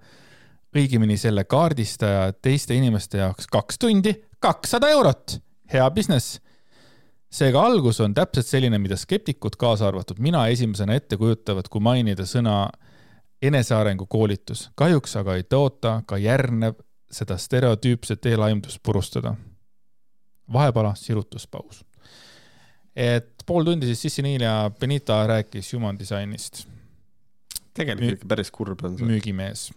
õigemini 0.77 1.15
selle 1.17 1.47
kaardistaja 1.49 2.33
teiste 2.43 2.75
inimeste 2.75 3.23
jaoks 3.23 3.47
kaks 3.47 3.79
tundi, 3.79 4.13
kakssada 4.43 4.91
eurot. 4.91 5.39
hea 5.73 5.87
business. 5.91 6.41
seega 7.31 7.63
algus 7.63 8.01
on 8.01 8.15
täpselt 8.15 8.47
selline, 8.47 8.79
mida 8.79 8.97
skeptikud, 8.97 9.57
kaasa 9.57 9.89
arvatud 9.89 10.19
mina, 10.19 10.47
esimesena 10.49 10.95
ette 10.95 11.17
kujutavad, 11.17 11.69
kui 11.69 11.81
mainida 11.81 12.27
sõna 12.27 12.69
enesearengu 13.43 14.07
koolitus. 14.07 14.71
kahjuks 14.75 15.17
aga 15.17 15.37
ei 15.37 15.43
tõota 15.43 16.03
ka 16.07 16.19
järgnev 16.19 16.75
seda 17.11 17.39
stereotüüpset 17.39 18.27
eelaimdust 18.27 18.83
purustada. 18.83 19.35
vahepala 20.53 20.95
sirutuspaus. 20.95 21.86
Et 22.97 23.45
pool 23.47 23.67
tundi 23.69 23.87
siis 23.91 24.01
Sissi-Niil 24.07 24.43
ja 24.47 24.55
Benita 24.81 25.19
rääkis 25.29 25.69
human 25.77 25.99
disainist. 26.01 26.65
tegelikult 27.77 28.17
ikka 28.17 28.29
päris 28.31 28.51
kurb 28.51 28.81
on 28.89 28.97
see. 28.97 29.07
müügimees. 29.07 29.69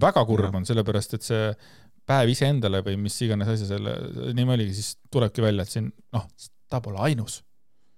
väga 0.00 0.24
kurb 0.28 0.44
Jah. 0.50 0.54
on, 0.58 0.66
sellepärast 0.68 1.14
et 1.16 1.22
see 1.24 1.48
päev 2.06 2.30
iseendale 2.30 2.82
või 2.86 2.98
mis 3.00 3.16
iganes 3.24 3.48
asja 3.48 3.66
selle 3.72 3.96
nimi 4.36 4.52
oligi, 4.54 4.74
siis 4.76 4.96
tulebki 5.10 5.42
välja, 5.42 5.64
et 5.64 5.72
siin 5.72 5.88
noh, 6.14 6.26
ta 6.70 6.80
pole 6.84 7.00
ainus. 7.08 7.40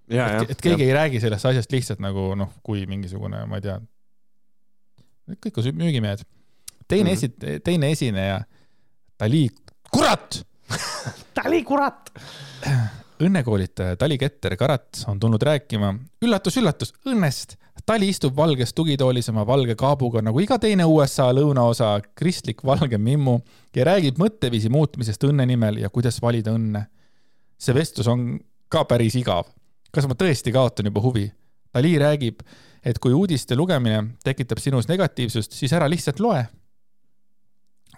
et, 0.09 0.55
et 0.55 0.63
keegi 0.65 0.87
ei 0.87 0.95
räägi 0.97 1.21
sellest 1.21 1.45
asjast 1.51 1.73
lihtsalt 1.73 2.01
nagu 2.01 2.31
noh, 2.39 2.53
kui 2.65 2.87
mingisugune, 2.89 3.43
ma 3.51 3.59
ei 3.59 3.67
tea, 3.67 3.81
kõik 5.45 5.59
on 5.61 5.83
müügimehed. 5.83 6.23
teine 6.89 7.11
Mhm. 7.11 7.17
esi-, 7.19 7.61
teine 7.65 7.91
esineja, 7.91 8.45
Dali, 9.19 9.49
kurat! 9.91 10.45
Tali 11.35 11.65
kurat! 11.65 12.13
õnnekoolitaja 13.23 13.97
Tali 13.99 14.19
Keter 14.19 14.57
Karat 14.57 15.03
on 15.11 15.21
tulnud 15.21 15.43
rääkima 15.43 15.93
üllatus-üllatus 16.25 16.93
õnnest. 17.09 17.57
Tali 17.87 18.11
istub 18.13 18.37
valges 18.37 18.75
tugitoolis 18.77 19.31
oma 19.33 19.45
valge 19.47 19.75
kaabuga 19.79 20.23
nagu 20.25 20.41
iga 20.43 20.59
teine 20.61 20.87
USA 20.89 21.29
lõunaosa 21.35 21.95
kristlik 22.19 22.65
valge 22.67 22.99
mimmu 22.99 23.39
ja 23.77 23.87
räägib 23.89 24.19
mõtteviisi 24.21 24.71
muutmisest 24.73 25.25
õnne 25.29 25.47
nimel 25.49 25.81
ja 25.83 25.91
kuidas 25.91 26.21
valida 26.23 26.55
õnne. 26.55 26.87
see 27.59 27.75
vestlus 27.75 28.07
on 28.07 28.39
ka 28.69 28.85
päris 28.85 29.15
igav. 29.15 29.47
kas 29.93 30.07
ma 30.07 30.15
tõesti 30.15 30.53
kaotan 30.53 30.87
juba 30.87 31.01
huvi? 31.01 31.33
Tali 31.73 31.99
räägib, 31.99 32.41
et 32.85 32.99
kui 32.99 33.13
uudiste 33.13 33.57
lugemine 33.57 34.15
tekitab 34.25 34.59
sinus 34.59 34.89
negatiivsust, 34.89 35.53
siis 35.53 35.73
ära 35.73 35.89
lihtsalt 35.89 36.21
loe 36.21 36.47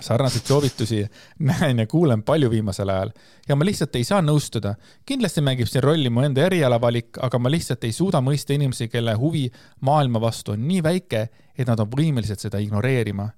sarnaseid 0.00 0.46
soovitusi 0.46 1.04
näen 1.50 1.78
ja 1.78 1.86
kuulen 1.86 2.22
palju 2.22 2.50
viimasel 2.50 2.88
ajal 2.88 3.12
ja 3.48 3.56
ma 3.56 3.66
lihtsalt 3.66 3.96
ei 3.98 4.04
saa 4.04 4.20
nõustuda. 4.22 4.74
kindlasti 5.06 5.42
mängib 5.44 5.68
siin 5.68 5.82
rolli 5.84 6.10
mu 6.10 6.24
enda 6.24 6.46
erialavalik, 6.46 7.18
aga 7.22 7.38
ma 7.38 7.50
lihtsalt 7.50 7.84
ei 7.84 7.92
suuda 7.92 8.22
mõista 8.24 8.54
inimesi, 8.54 8.88
kelle 8.88 9.14
huvi 9.18 9.48
maailma 9.86 10.20
vastu 10.20 10.54
on 10.54 10.66
nii 10.68 10.82
väike, 10.82 11.28
et 11.58 11.66
nad 11.68 11.80
on 11.80 11.90
võimelised 11.90 12.40
seda 12.40 12.60
ignoreerima. 12.62 13.28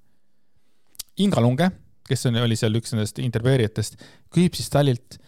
Inga 1.22 1.40
Lunge, 1.40 1.70
kes 2.08 2.26
on, 2.28 2.38
oli 2.44 2.56
seal 2.56 2.76
üks 2.78 2.94
nendest 2.94 3.18
intervjueerijatest, 3.22 4.00
küsib 4.32 4.56
siis 4.58 4.70
Talilt, 4.72 5.18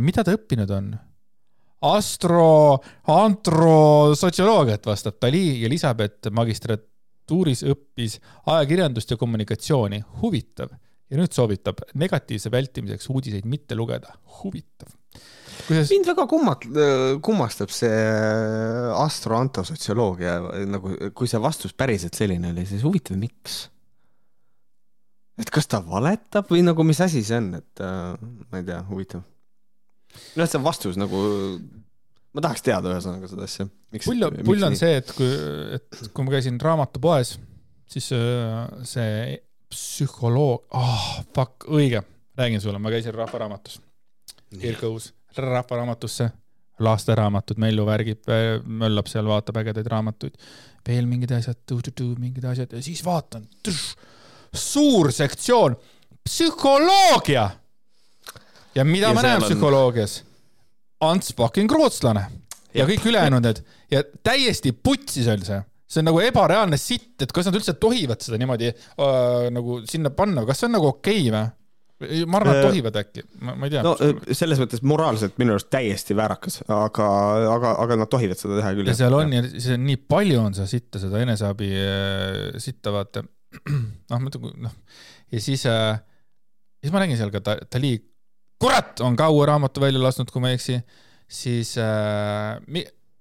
mida 0.00 0.24
ta 0.24 0.34
õppinud 0.36 0.70
on. 0.70 0.94
astro, 1.84 2.80
antrosotsioloogiat 3.12 4.86
vastab 4.86 5.18
Tali 5.20 5.60
ja 5.60 5.68
lisab, 5.68 6.00
et 6.00 6.30
magistratuuris 7.24 7.64
õppis 7.64 8.18
ajakirjandust 8.46 9.10
ja 9.10 9.16
kommunikatsiooni. 9.16 10.04
huvitav 10.20 10.70
ja 11.10 11.18
nüüd 11.18 11.32
soovitab 11.32 11.80
negatiivse 11.94 12.50
vältimiseks 12.50 13.08
uudiseid 13.08 13.44
mitte 13.44 13.74
lugeda. 13.74 14.14
huvitav. 14.42 14.88
kuidas, 15.66 15.90
mind 15.90 16.06
väga 16.06 16.26
kummat-, 16.26 16.66
kummastab 17.22 17.70
see 17.70 17.90
astroantosotsioloogia 18.96 20.40
nagu, 20.66 20.90
kui 21.14 21.28
see 21.28 21.40
vastus 21.40 21.72
päriselt 21.72 22.14
selline 22.14 22.50
oli, 22.52 22.66
siis 22.66 22.82
huvitav, 22.82 23.16
miks? 23.16 23.70
et 25.38 25.50
kas 25.50 25.66
ta 25.66 25.80
valetab 25.82 26.50
või 26.50 26.62
nagu 26.62 26.84
mis 26.84 27.00
asi 27.00 27.24
see 27.24 27.38
on, 27.38 27.54
et 27.54 27.80
äh, 27.80 28.14
ma 28.50 28.60
ei 28.60 28.64
tea, 28.64 28.82
huvitav. 28.88 29.24
noh, 30.36 30.46
see 30.48 30.62
vastus 30.62 30.96
nagu, 31.00 31.24
ma 32.34 32.42
tahaks 32.44 32.64
teada 32.66 32.92
ühesõnaga 32.94 33.30
seda 33.30 33.46
asja. 33.46 33.66
pull, 34.04 34.24
pull 34.46 34.66
on 34.66 34.76
see, 34.78 34.98
et 35.00 35.10
kui, 35.16 35.28
et 35.78 36.04
kui 36.14 36.26
ma 36.26 36.34
käisin 36.34 36.58
raamatupoes, 36.62 37.36
siis 37.90 38.10
äh, 38.16 38.64
see 38.88 39.36
psühholoog, 39.74 40.66
ah 40.74 40.94
oh, 40.94 41.24
fuck, 41.34 41.66
õige, 41.70 42.02
räägin 42.38 42.62
sulle, 42.62 42.78
ma 42.82 42.92
käisin 42.94 43.14
Rahvaraamatus, 43.14 43.80
Kirke 44.60 44.90
Uus, 44.90 45.12
Rahvaraamatusse, 45.38 46.28
lasteraamatud, 46.84 47.58
Mellu 47.62 47.86
värgib, 47.86 48.26
möllab 48.66 49.10
seal, 49.10 49.26
vaatab 49.30 49.58
ägedaid 49.62 49.90
raamatuid, 49.90 50.38
veel 50.86 51.06
mingid 51.10 51.34
asjad, 51.36 51.62
mingid 52.18 52.46
asjad 52.50 52.74
ja 52.74 52.82
siis 52.82 53.02
vaatan, 53.06 53.46
suur 54.54 55.10
sektsioon, 55.14 55.76
psühholoogia. 56.24 57.50
ja 58.74 58.84
mida 58.84 59.10
Ja 59.10 59.14
ma 59.14 59.22
näen 59.22 59.42
on- 59.42 59.48
psühholoogias? 59.48 60.22
Ants 61.10 61.34
fucking 61.36 61.70
rootslane 61.70 62.26
ja 62.74 62.86
kõik 62.88 63.06
ülejäänud 63.10 63.44
need 63.44 63.62
ja 63.92 64.02
täiesti 64.26 64.74
putsis 64.74 65.28
on 65.30 65.44
see 65.46 65.60
see 65.94 66.00
on 66.02 66.08
nagu 66.10 66.22
ebareaalne 66.24 66.78
sitt, 66.80 67.16
et 67.22 67.32
kas 67.34 67.46
nad 67.48 67.58
üldse 67.58 67.76
tohivad 67.80 68.22
seda 68.24 68.38
niimoodi 68.40 68.70
äh, 68.72 69.50
nagu 69.54 69.82
sinna 69.88 70.10
panna, 70.14 70.46
kas 70.48 70.62
see 70.62 70.70
on 70.70 70.76
nagu 70.78 70.90
okei 70.90 71.28
okay, 71.28 71.34
või? 71.34 71.44
ma 72.26 72.40
arvan, 72.40 72.56
et 72.56 72.60
Äh, 72.60 72.66
tohivad 72.68 72.96
äkki, 72.98 73.22
ma 73.44 73.54
ma 73.54 73.68
ei 73.68 73.72
tea 73.72 73.82
no 73.84 73.92
selles 74.34 74.60
mõttes 74.60 74.82
moraalselt 74.86 75.36
minu 75.40 75.54
arust 75.54 75.70
täiesti 75.72 76.16
väärakas, 76.18 76.60
aga, 76.66 77.06
aga, 77.52 77.74
aga 77.84 77.98
nad 78.02 78.10
tohivad 78.10 78.40
seda 78.40 78.58
teha 78.58 78.72
küll. 78.74 78.90
ja 78.90 78.96
seal 78.98 79.14
on 79.16 79.32
ja 79.32 79.44
see 79.52 79.76
on 79.76 79.86
nii 79.86 80.00
palju 80.10 80.40
on 80.42 80.56
seda 80.58 80.66
sitta, 80.70 81.02
seda 81.02 81.22
eneseabi 81.22 81.70
äh, 81.78 82.40
sitta, 82.62 82.92
vaata. 82.94 83.24
noh, 84.10 84.18
muidugi 84.18 84.50
noh, 84.64 84.74
ja 85.30 85.42
siis 85.42 85.62
äh,, 85.70 86.00
siis 86.82 86.92
ma 86.94 87.04
nägin 87.04 87.20
seal 87.20 87.30
ka 87.34 87.44
Ta- 87.46 87.60
Dali, 87.70 87.94
kurat, 88.64 89.00
on 89.04 89.16
ka 89.18 89.30
uue 89.32 89.46
raamatu 89.50 89.82
välja 89.84 90.02
lasknud, 90.02 90.32
kui 90.32 90.42
ma 90.42 90.52
ei 90.52 90.58
eksi, 90.58 90.80
siis 91.30 91.74
äh, 91.80 92.60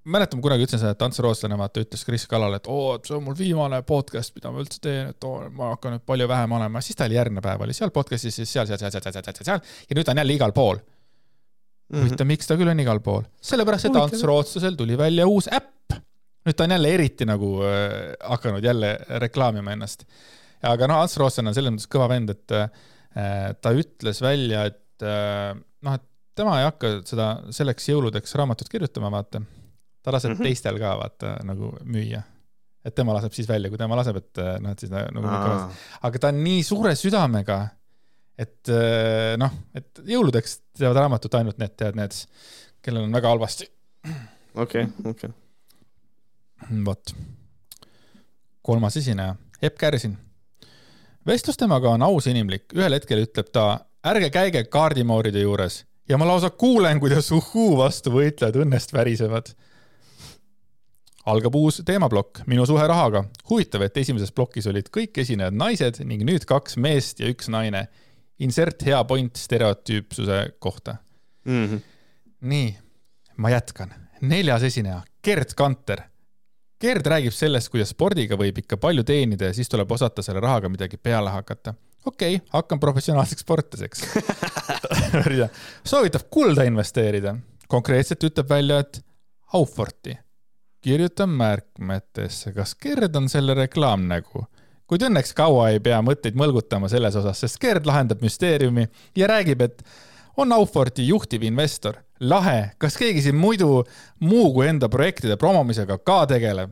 mäletan, 0.04 0.40
ma 0.40 0.46
kunagi 0.46 0.66
ütlesin 0.66 0.82
seda, 0.82 0.94
et 0.96 1.04
Ants 1.06 1.20
Rootslane 1.24 1.58
vaata 1.60 1.84
ütles 1.84 2.04
Kris 2.08 2.26
Kalale, 2.30 2.60
et 2.60 2.70
oo, 2.72 2.96
see 3.06 3.16
on 3.18 3.24
mul 3.26 3.38
viimane 3.40 3.80
podcast, 3.88 4.34
mida 4.38 4.52
ma 4.52 4.64
üldse 4.64 4.82
teen, 4.84 5.14
et 5.14 5.28
oo, 5.28 5.46
ma 5.56 5.74
hakkan 5.74 5.96
nüüd 5.96 6.06
palju 6.08 6.28
vähem 6.32 6.56
olema, 6.60 6.82
siis 6.84 7.00
ta 7.00 7.08
oli 7.08 7.18
järgmine 7.18 7.44
päev 7.44 7.64
oli 7.66 7.76
seal 7.78 7.94
podcast'is, 7.96 8.42
siis 8.42 8.52
seal, 8.52 8.68
seal, 8.70 8.82
seal, 8.82 8.92
seal, 8.92 9.06
seal, 9.06 9.16
seal, 9.16 9.38
seal, 9.40 9.48
seal 9.48 9.88
ja 9.90 9.98
nüüd 9.98 10.08
ta 10.08 10.16
on 10.16 10.24
jälle 10.24 10.38
igal 10.38 10.56
pool. 10.56 10.82
huvitav, 11.94 12.28
miks 12.28 12.50
ta 12.50 12.60
küll 12.60 12.74
on 12.74 12.84
igal 12.84 13.00
pool? 13.06 13.24
sellepärast, 13.52 13.90
et. 13.90 14.00
Ants 14.02 14.28
Rootslasel 14.28 14.80
tuli 14.80 15.00
välja 15.00 15.28
uus 15.30 15.48
äpp. 15.52 16.00
nüüd 16.44 16.60
ta 16.60 16.68
on 16.68 16.76
jälle 16.76 16.96
eriti 16.98 17.28
nagu 17.30 17.56
äh, 17.64 18.16
hakanud 18.28 18.64
jälle 18.64 18.98
reklaamima 19.24 19.78
ennast. 19.78 20.04
aga 20.68 20.92
noh, 20.92 21.04
Ants 21.06 21.16
Rootslane 21.18 21.54
on 21.54 21.56
selles 21.60 21.76
mõttes 21.78 21.92
kõva 21.92 22.12
vend, 22.12 22.36
et 22.36 22.58
äh, 22.60 23.54
ta 23.62 23.72
ütles 23.72 24.20
välja, 24.24 24.68
et 24.68 24.83
äh, 25.06 25.54
noh, 25.86 26.00
et 26.00 26.08
tema 26.38 26.58
ei 26.60 26.68
hakka 26.68 26.94
seda 27.08 27.28
selleks 27.54 27.90
jõuludeks 27.92 28.36
raamatut 28.40 28.70
kirjutama, 28.72 29.12
vaata. 29.14 29.42
ta 30.04 30.12
laseb 30.12 30.34
mm. 30.34 30.38
-hmm. 30.38 30.50
teistel 30.50 30.80
ka 30.82 30.96
vaata 31.00 31.36
nagu 31.48 31.74
müüa. 31.84 32.24
et 32.86 32.96
tema 32.96 33.14
laseb 33.14 33.32
siis 33.32 33.48
välja, 33.48 33.70
kui 33.70 33.78
tema 33.78 33.96
laseb, 33.96 34.18
et 34.18 34.38
äh, 34.38 34.60
noh, 34.60 34.72
et 34.72 34.80
siis 34.80 34.92
nagu 34.92 35.28
Aa. 35.28 35.70
aga 36.02 36.20
ta 36.20 36.28
on 36.34 36.44
nii 36.44 36.64
suure 36.64 36.96
südamega, 36.96 37.60
et 38.38 38.70
äh, 38.70 39.38
noh, 39.38 39.54
et 39.76 40.02
jõuludeks 40.06 40.60
teevad 40.78 40.98
raamatut 40.98 41.34
ainult 41.40 41.58
need, 41.58 41.76
tead 41.78 41.96
need, 41.96 42.18
kellel 42.82 43.08
on 43.08 43.16
väga 43.16 43.30
halvasti. 43.30 43.70
okei, 44.56 44.88
okei. 45.06 45.32
vot. 46.88 47.16
kolmas 48.62 48.98
esineja, 48.98 49.36
Epp 49.62 49.78
Kärsin. 49.78 50.18
vestlus 51.26 51.58
temaga 51.58 51.90
on 51.90 52.02
aus 52.02 52.28
ja 52.28 52.36
inimlik, 52.36 52.74
ühel 52.76 52.94
hetkel 52.94 53.24
ütleb 53.24 53.52
ta, 53.54 53.86
ärge 54.04 54.30
käige 54.30 54.64
kaardimooride 54.64 55.40
juures 55.40 55.84
ja 56.10 56.18
ma 56.18 56.28
lausa 56.28 56.50
kuulen, 56.50 57.00
kuidas 57.00 57.32
uhhuu 57.32 57.78
vastu 57.78 58.12
võitlejad 58.12 58.60
õnnest 58.64 58.94
värisevad. 58.94 59.54
algab 61.26 61.56
uus 61.56 61.80
teemaplokk, 61.86 62.42
minu 62.48 62.66
suhe 62.66 62.88
rahaga. 62.88 63.24
huvitav, 63.50 63.82
et 63.82 63.98
esimeses 63.98 64.32
plokis 64.32 64.68
olid 64.68 64.90
kõik 64.90 65.18
esinejad 65.18 65.54
naised 65.54 66.02
ning 66.04 66.24
nüüd 66.24 66.46
kaks 66.46 66.78
meest 66.78 67.20
ja 67.20 67.28
üks 67.32 67.50
naine. 67.50 67.88
Insert 68.40 68.84
hea 68.84 69.04
point 69.04 69.36
stereotüüpsuse 69.36 70.54
kohta. 70.60 70.98
Mhm. 71.46 71.78
nii, 72.42 72.78
ma 73.38 73.50
jätkan. 73.50 73.94
neljas 74.22 74.64
esineja, 74.64 75.02
Gerd 75.24 75.54
Kanter. 75.56 76.02
Gerd 76.82 77.06
räägib 77.08 77.32
sellest, 77.32 77.70
kuidas 77.70 77.90
spordiga 77.90 78.36
võib 78.36 78.58
ikka 78.58 78.78
palju 78.78 79.04
teenida 79.04 79.46
ja 79.46 79.54
siis 79.54 79.70
tuleb 79.70 79.92
osata 79.92 80.22
selle 80.22 80.40
rahaga 80.40 80.70
midagi 80.70 80.98
peale 80.98 81.30
hakata. 81.30 81.74
Okei 82.06 82.36
okay,, 82.36 82.48
hakkan 82.54 82.80
professionaalseks 82.80 83.42
sportlaseks. 83.42 84.04
soovitab 85.92 86.28
kulda 86.30 86.64
investeerida. 86.64 87.36
konkreetselt 87.68 88.24
ütleb 88.24 88.50
välja, 88.50 88.80
et 88.80 89.06
Auforti. 89.54 90.18
kirjutan 90.82 91.30
märkmetesse, 91.30 92.54
kas 92.54 92.76
Gerd 92.76 93.16
on 93.16 93.30
selle 93.30 93.54
reklaamnägu 93.54 94.48
kuid 94.88 95.08
õnneks 95.08 95.34
kaua 95.34 95.70
ei 95.74 95.80
pea 95.80 96.02
mõtteid 96.06 96.36
mõlgutama 96.38 96.90
selles 96.92 97.16
osas, 97.16 97.40
sest 97.40 97.58
Gerd 97.62 97.88
lahendab 97.90 98.22
müsteeriumi 98.22 98.88
ja 99.18 99.30
räägib, 99.32 99.64
et 99.66 99.82
on 100.38 100.52
Auforti 100.54 101.08
juhtiv 101.08 101.44
investor. 101.44 101.96
lahe, 102.20 102.72
kas 102.78 102.96
keegi 102.98 103.22
siin 103.22 103.36
muidu 103.36 103.84
muu 104.20 104.54
kui 104.54 104.68
enda 104.68 104.88
projektide 104.90 105.36
promomisega 105.38 105.98
ka 105.98 106.26
tegeleb? 106.26 106.72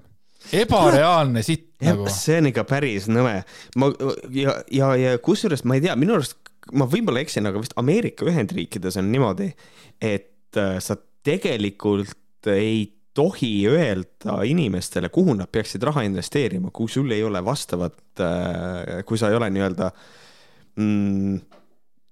Ebareaalne 0.53 1.43
sitt 1.45 1.69
nagu. 1.85 2.07
see 2.11 2.39
on 2.41 2.49
ikka 2.51 2.65
päris 2.69 3.07
nõme. 3.11 3.41
ma 3.79 3.91
ja, 4.35 4.55
ja, 4.73 4.93
ja 4.99 5.17
kusjuures 5.23 5.65
ma 5.65 5.77
ei 5.77 5.85
tea, 5.85 5.95
minu 5.99 6.17
arust 6.17 6.37
ma 6.77 6.87
võib-olla 6.89 7.23
eksin, 7.23 7.47
aga 7.49 7.61
vist 7.61 7.75
Ameerika 7.79 8.25
Ühendriikides 8.29 8.99
on 9.01 9.09
niimoodi, 9.13 9.49
et 10.01 10.59
äh, 10.59 10.75
sa 10.83 10.97
tegelikult 11.25 12.49
ei 12.51 12.85
tohi 13.13 13.67
öelda 13.67 14.37
inimestele, 14.47 15.09
kuhu 15.11 15.35
nad 15.35 15.49
peaksid 15.51 15.83
raha 15.83 16.05
investeerima, 16.07 16.71
kui 16.73 16.87
sul 16.89 17.11
ei 17.11 17.23
ole 17.27 17.41
vastavat, 17.43 17.97
kui 19.05 19.19
sa 19.19 19.27
ei 19.27 19.35
ole 19.35 19.49
nii-öelda 19.51 19.89
mm, 20.79 21.41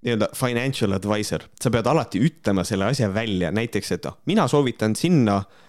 nii-öelda 0.03 0.27
financial 0.35 0.97
advisor, 0.97 1.45
sa 1.61 1.71
pead 1.71 1.87
alati 1.87 2.19
ütlema 2.23 2.65
selle 2.67 2.89
asja 2.91 3.07
välja, 3.15 3.53
näiteks, 3.55 3.93
et 3.95 4.09
noh, 4.09 4.19
mina 4.27 4.47
soovitan 4.51 4.97
sinna 4.99 5.37
äh, 5.39 5.68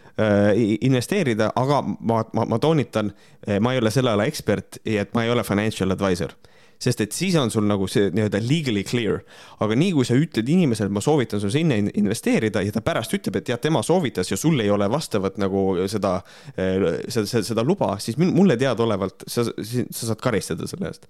investeerida, 0.85 1.53
aga 1.57 1.81
ma, 1.83 2.23
ma, 2.37 2.45
ma 2.45 2.59
toonitan, 2.61 3.13
ma 3.61 3.73
ei 3.73 3.81
ole 3.81 3.93
selle 3.95 4.13
ala 4.13 4.27
ekspert 4.29 4.81
et 4.85 5.15
ma 5.15 5.25
ei 5.25 5.31
ole 5.33 5.45
financial 5.47 5.95
advisor 5.95 6.35
sest 6.81 7.03
et 7.05 7.13
siis 7.13 7.37
on 7.37 7.51
sul 7.53 7.67
nagu 7.69 7.85
see 7.91 8.09
nii-öelda 8.15 8.41
legally 8.41 8.83
clear. 8.89 9.21
aga 9.61 9.77
nii 9.77 9.93
kui 9.93 10.07
sa 10.09 10.17
ütled 10.17 10.49
inimesele, 10.49 10.89
ma 10.93 11.03
soovitan 11.05 11.43
sul 11.43 11.53
sinna 11.53 11.77
investeerida 11.77 12.63
ja 12.65 12.73
ta 12.73 12.81
pärast 12.85 13.13
ütleb, 13.17 13.37
et 13.41 13.53
jah, 13.53 13.61
tema 13.61 13.83
soovitas 13.85 14.33
ja 14.33 14.39
sul 14.41 14.61
ei 14.65 14.71
ole 14.73 14.89
vastavat 14.91 15.37
nagu 15.41 15.65
seda, 15.93 16.17
eh, 16.57 17.05
seda, 17.13 17.45
seda, 17.45 17.65
luba, 17.67 17.93
siis 18.01 18.17
mulle 18.21 18.57
teadaolevalt 18.61 19.29
sa, 19.29 19.45
sa 19.45 20.11
saad 20.11 20.25
karistada 20.25 20.69
selle 20.71 20.89
eest. 20.89 21.05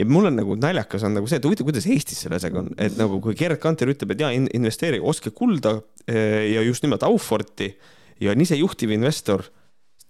ja 0.00 0.08
mul 0.08 0.30
on 0.30 0.38
nagu 0.40 0.56
naljakas 0.56 1.04
on 1.04 1.18
nagu 1.18 1.28
see, 1.28 1.42
et 1.42 1.48
huvitav, 1.48 1.68
kuidas 1.68 1.88
Eestis 1.92 2.24
selle 2.24 2.40
asjaga 2.40 2.62
on, 2.64 2.72
et 2.80 2.96
nagu 2.96 3.20
kui 3.20 3.36
Gerd 3.36 3.60
Kanter 3.60 3.92
ütleb, 3.92 4.14
et 4.14 4.24
ja 4.24 4.32
investeerige, 4.32 5.04
ostke 5.04 5.34
kulda 5.36 5.76
ja 6.08 6.64
just 6.64 6.82
nimelt 6.86 7.04
Auforti 7.06 7.74
ja 8.20 8.32
on 8.32 8.44
ise 8.44 8.58
juhtiv 8.58 8.92
investor 8.94 9.44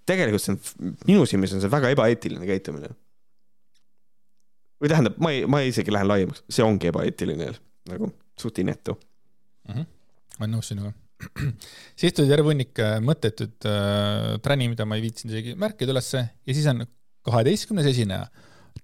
tegelikult 0.09 0.43
see 0.43 0.55
on, 0.55 0.95
minu 1.07 1.27
silmis 1.29 1.53
on 1.55 1.63
see 1.63 1.71
väga 1.71 1.93
ebaeetiline 1.95 2.47
käitumine 2.49 2.91
või 4.83 4.91
tähendab, 4.91 5.19
ma 5.23 5.31
ei, 5.31 5.45
ma 5.47 5.61
isegi 5.63 5.93
lähen 5.93 6.09
laiemaks, 6.09 6.43
see 6.51 6.65
ongi 6.65 6.89
ebaeetiline 6.91 7.53
nagu 7.91 8.11
suht 8.39 8.59
inetu 8.63 8.97
mm. 8.97 9.73
-hmm. 9.75 9.87
olen 10.39 10.55
nõus 10.57 10.71
sinuga. 10.73 10.93
siis 11.99 12.15
tuli 12.15 12.27
terve 12.27 12.51
hunnik 12.51 12.79
äh, 12.83 12.97
mõttetud 13.03 13.69
äh, 13.69 14.33
träni, 14.43 14.67
mida 14.73 14.85
ma 14.85 14.99
ei 14.99 15.05
viitsinud 15.05 15.35
isegi 15.35 15.55
märkida 15.59 15.95
ülesse 15.95 16.25
ja 16.27 16.55
siis 16.55 16.67
on 16.67 16.83
kaheteistkümnes 17.23 17.87
esineja, 17.87 18.27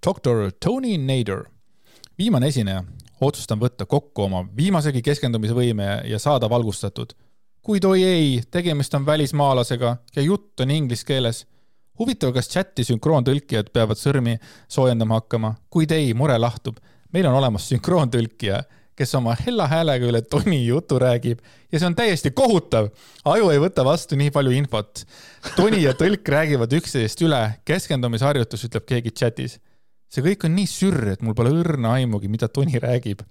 doktor 0.05 0.51
Tony 0.63 0.97
Nader. 0.97 1.43
viimane 2.17 2.47
esineja, 2.47 2.83
otsustan 3.21 3.59
võtta 3.59 3.85
kokku 3.85 4.23
oma 4.23 4.45
viimasegi 4.55 5.01
keskendumisvõime 5.01 5.87
ja 6.07 6.19
saada 6.19 6.49
valgustatud. 6.49 7.13
Kuid 7.63 7.85
oi 7.85 8.03
ei, 8.03 8.41
tegemist 8.51 8.93
on 8.93 9.05
välismaalasega 9.05 9.97
ja 10.15 10.21
jutt 10.21 10.59
on 10.59 10.71
inglise 10.71 11.05
keeles 11.05 11.45
huvitav, 11.99 12.33
kas 12.35 12.49
chati 12.51 12.85
sünkroontõlkijad 12.87 13.71
peavad 13.75 13.99
sõrmi 13.99 14.37
soojendama 14.71 15.19
hakkama? 15.19 15.55
kuid 15.69 15.91
ei, 15.91 16.13
mure 16.13 16.37
lahtub. 16.37 16.77
meil 17.13 17.25
on 17.27 17.35
olemas 17.35 17.67
sünkroontõlkija, 17.69 18.63
kes 18.95 19.15
oma 19.15 19.35
hella 19.39 19.67
häälega 19.71 20.05
üle 20.05 20.21
Toni 20.21 20.59
jutu 20.65 20.99
räägib 20.99 21.39
ja 21.71 21.79
see 21.79 21.87
on 21.87 21.95
täiesti 21.95 22.31
kohutav. 22.35 22.89
aju 23.25 23.49
ei 23.49 23.59
võta 23.59 23.85
vastu 23.85 24.15
nii 24.19 24.31
palju 24.31 24.51
infot. 24.55 25.03
Toni 25.55 25.83
ja 25.83 25.93
tõlk 25.97 26.27
räägivad 26.27 26.73
üksteisest 26.79 27.23
üle, 27.23 27.41
keskendumisharjutus, 27.65 28.65
ütleb 28.67 28.87
keegi 28.87 29.11
chatis. 29.11 29.59
see 30.09 30.23
kõik 30.25 30.45
on 30.45 30.55
nii 30.55 30.67
sürr, 30.67 31.13
et 31.13 31.21
mul 31.21 31.35
pole 31.37 31.51
õrna 31.53 31.93
aimugi, 31.99 32.27
mida 32.27 32.47
Toni 32.47 32.79
räägib. 32.79 33.21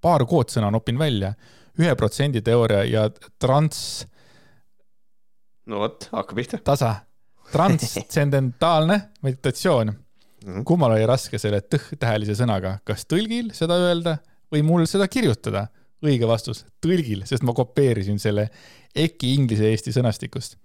paar 0.00 0.24
koodsõna 0.26 0.70
nopin 0.70 0.98
välja. 0.98 1.34
Ühe 1.80 1.94
protsendi 1.96 2.42
teooria 2.44 2.84
ja 2.84 3.06
trans. 3.40 4.06
no 5.66 5.84
vot, 5.84 6.08
hakkab 6.12 6.36
pihta. 6.36 6.60
tasa 6.64 6.94
transtsendentaalne 7.52 9.00
meditatsioon 9.22 9.86
mm. 9.86 9.96
-hmm. 10.46 10.64
kummal 10.64 10.96
oli 10.96 11.06
raske 11.06 11.38
selle 11.38 11.60
tõh-tähelise 11.60 12.36
sõnaga, 12.38 12.78
kas 12.84 13.06
tõlgil 13.06 13.52
seda 13.56 13.78
öelda 13.78 14.18
või 14.52 14.64
mul 14.66 14.86
seda 14.86 15.08
kirjutada? 15.08 15.68
õige 16.02 16.26
vastus, 16.26 16.64
tõlgil, 16.82 17.20
sest 17.22 17.44
ma 17.46 17.52
kopeerisin 17.54 18.18
selle 18.18 18.48
EKI 18.94 19.34
inglise-eesti 19.38 19.92
sõnastikust. 19.94 20.56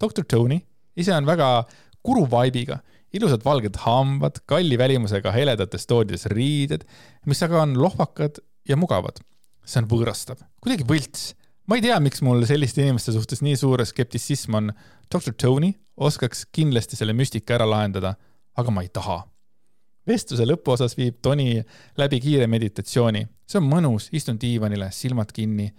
doktor 0.00 0.24
Tony 0.28 0.60
ise 0.96 1.14
on 1.16 1.24
väga 1.26 1.64
kuru 2.04 2.26
vibe'iga, 2.26 2.82
ilusad 3.16 3.44
valged 3.44 3.78
hambad, 3.86 4.42
kalli 4.46 4.78
välimusega 4.78 5.32
heledates 5.32 5.86
toodides 5.86 6.26
riided, 6.26 6.84
mis 7.26 7.42
aga 7.42 7.62
on 7.62 7.76
lohvakad 7.78 8.42
ja 8.68 8.76
mugavad. 8.76 9.20
See 9.64 9.82
on 9.82 9.88
võõrastav, 9.90 10.42
kuidagi 10.60 10.86
võlts 10.88 11.32
ma 11.66 11.78
ei 11.78 11.84
tea, 11.84 11.98
miks 12.02 12.22
mul 12.24 12.42
selliste 12.48 12.82
inimeste 12.82 13.14
suhtes 13.14 13.42
nii 13.44 13.56
suur 13.58 13.82
skeptitsism 13.86 14.58
on. 14.58 14.72
doktor 15.12 15.34
Tony 15.34 15.72
oskaks 15.96 16.46
kindlasti 16.52 16.96
selle 16.96 17.12
müstika 17.12 17.56
ära 17.56 17.68
lahendada, 17.68 18.14
aga 18.56 18.74
ma 18.74 18.82
ei 18.82 18.88
taha. 18.88 19.22
vestluse 20.06 20.44
lõpuosas 20.48 20.96
viib 20.98 21.20
Tony 21.22 21.62
läbi 21.96 22.20
kiire 22.20 22.46
meditatsiooni. 22.46 23.26
see 23.46 23.58
on 23.60 23.68
mõnus, 23.68 24.08
istun 24.12 24.38
diivanile, 24.40 24.90
silmad 24.90 25.32
kinni. 25.32 25.72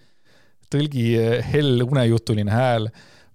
tõlgi 0.71 1.17
hell 1.51 1.83
unejutuline 1.83 2.51
hääl, 2.51 2.89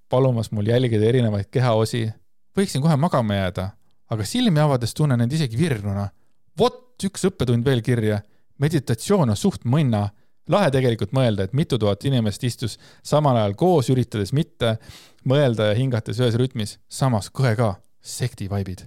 palumas 0.09 0.51
mul 0.51 0.67
jälgida 0.67 1.05
erinevaid 1.05 1.51
kehaosi. 1.51 2.09
võiksin 2.57 2.83
kohe 2.83 2.97
magama 2.97 3.35
jääda, 3.35 3.71
aga 4.11 4.25
silmi 4.25 4.61
avades 4.61 4.95
tunnen 4.95 5.21
end 5.21 5.33
isegi 5.33 5.59
virnuna. 5.59 6.09
vot 6.59 7.05
üks 7.05 7.25
õppetund 7.29 7.65
veel 7.65 7.83
kirja. 7.83 8.23
meditatsioon 8.59 9.31
on 9.31 9.37
suht 9.37 9.65
mõnna 9.65 10.09
lahe 10.53 10.71
tegelikult 10.75 11.13
mõelda, 11.17 11.47
et 11.47 11.57
mitu 11.57 11.79
tuhat 11.79 12.05
inimest 12.09 12.45
istus 12.45 12.79
samal 13.07 13.37
ajal 13.37 13.55
koos, 13.59 13.91
üritades 13.93 14.33
mitte 14.37 14.77
mõelda 15.29 15.71
ja 15.71 15.77
hingates 15.79 16.21
ühes 16.23 16.39
rütmis, 16.41 16.79
samas 16.89 17.31
kõhe 17.35 17.55
ka, 17.59 17.75
sekti 18.01 18.49
vaibid. 18.51 18.87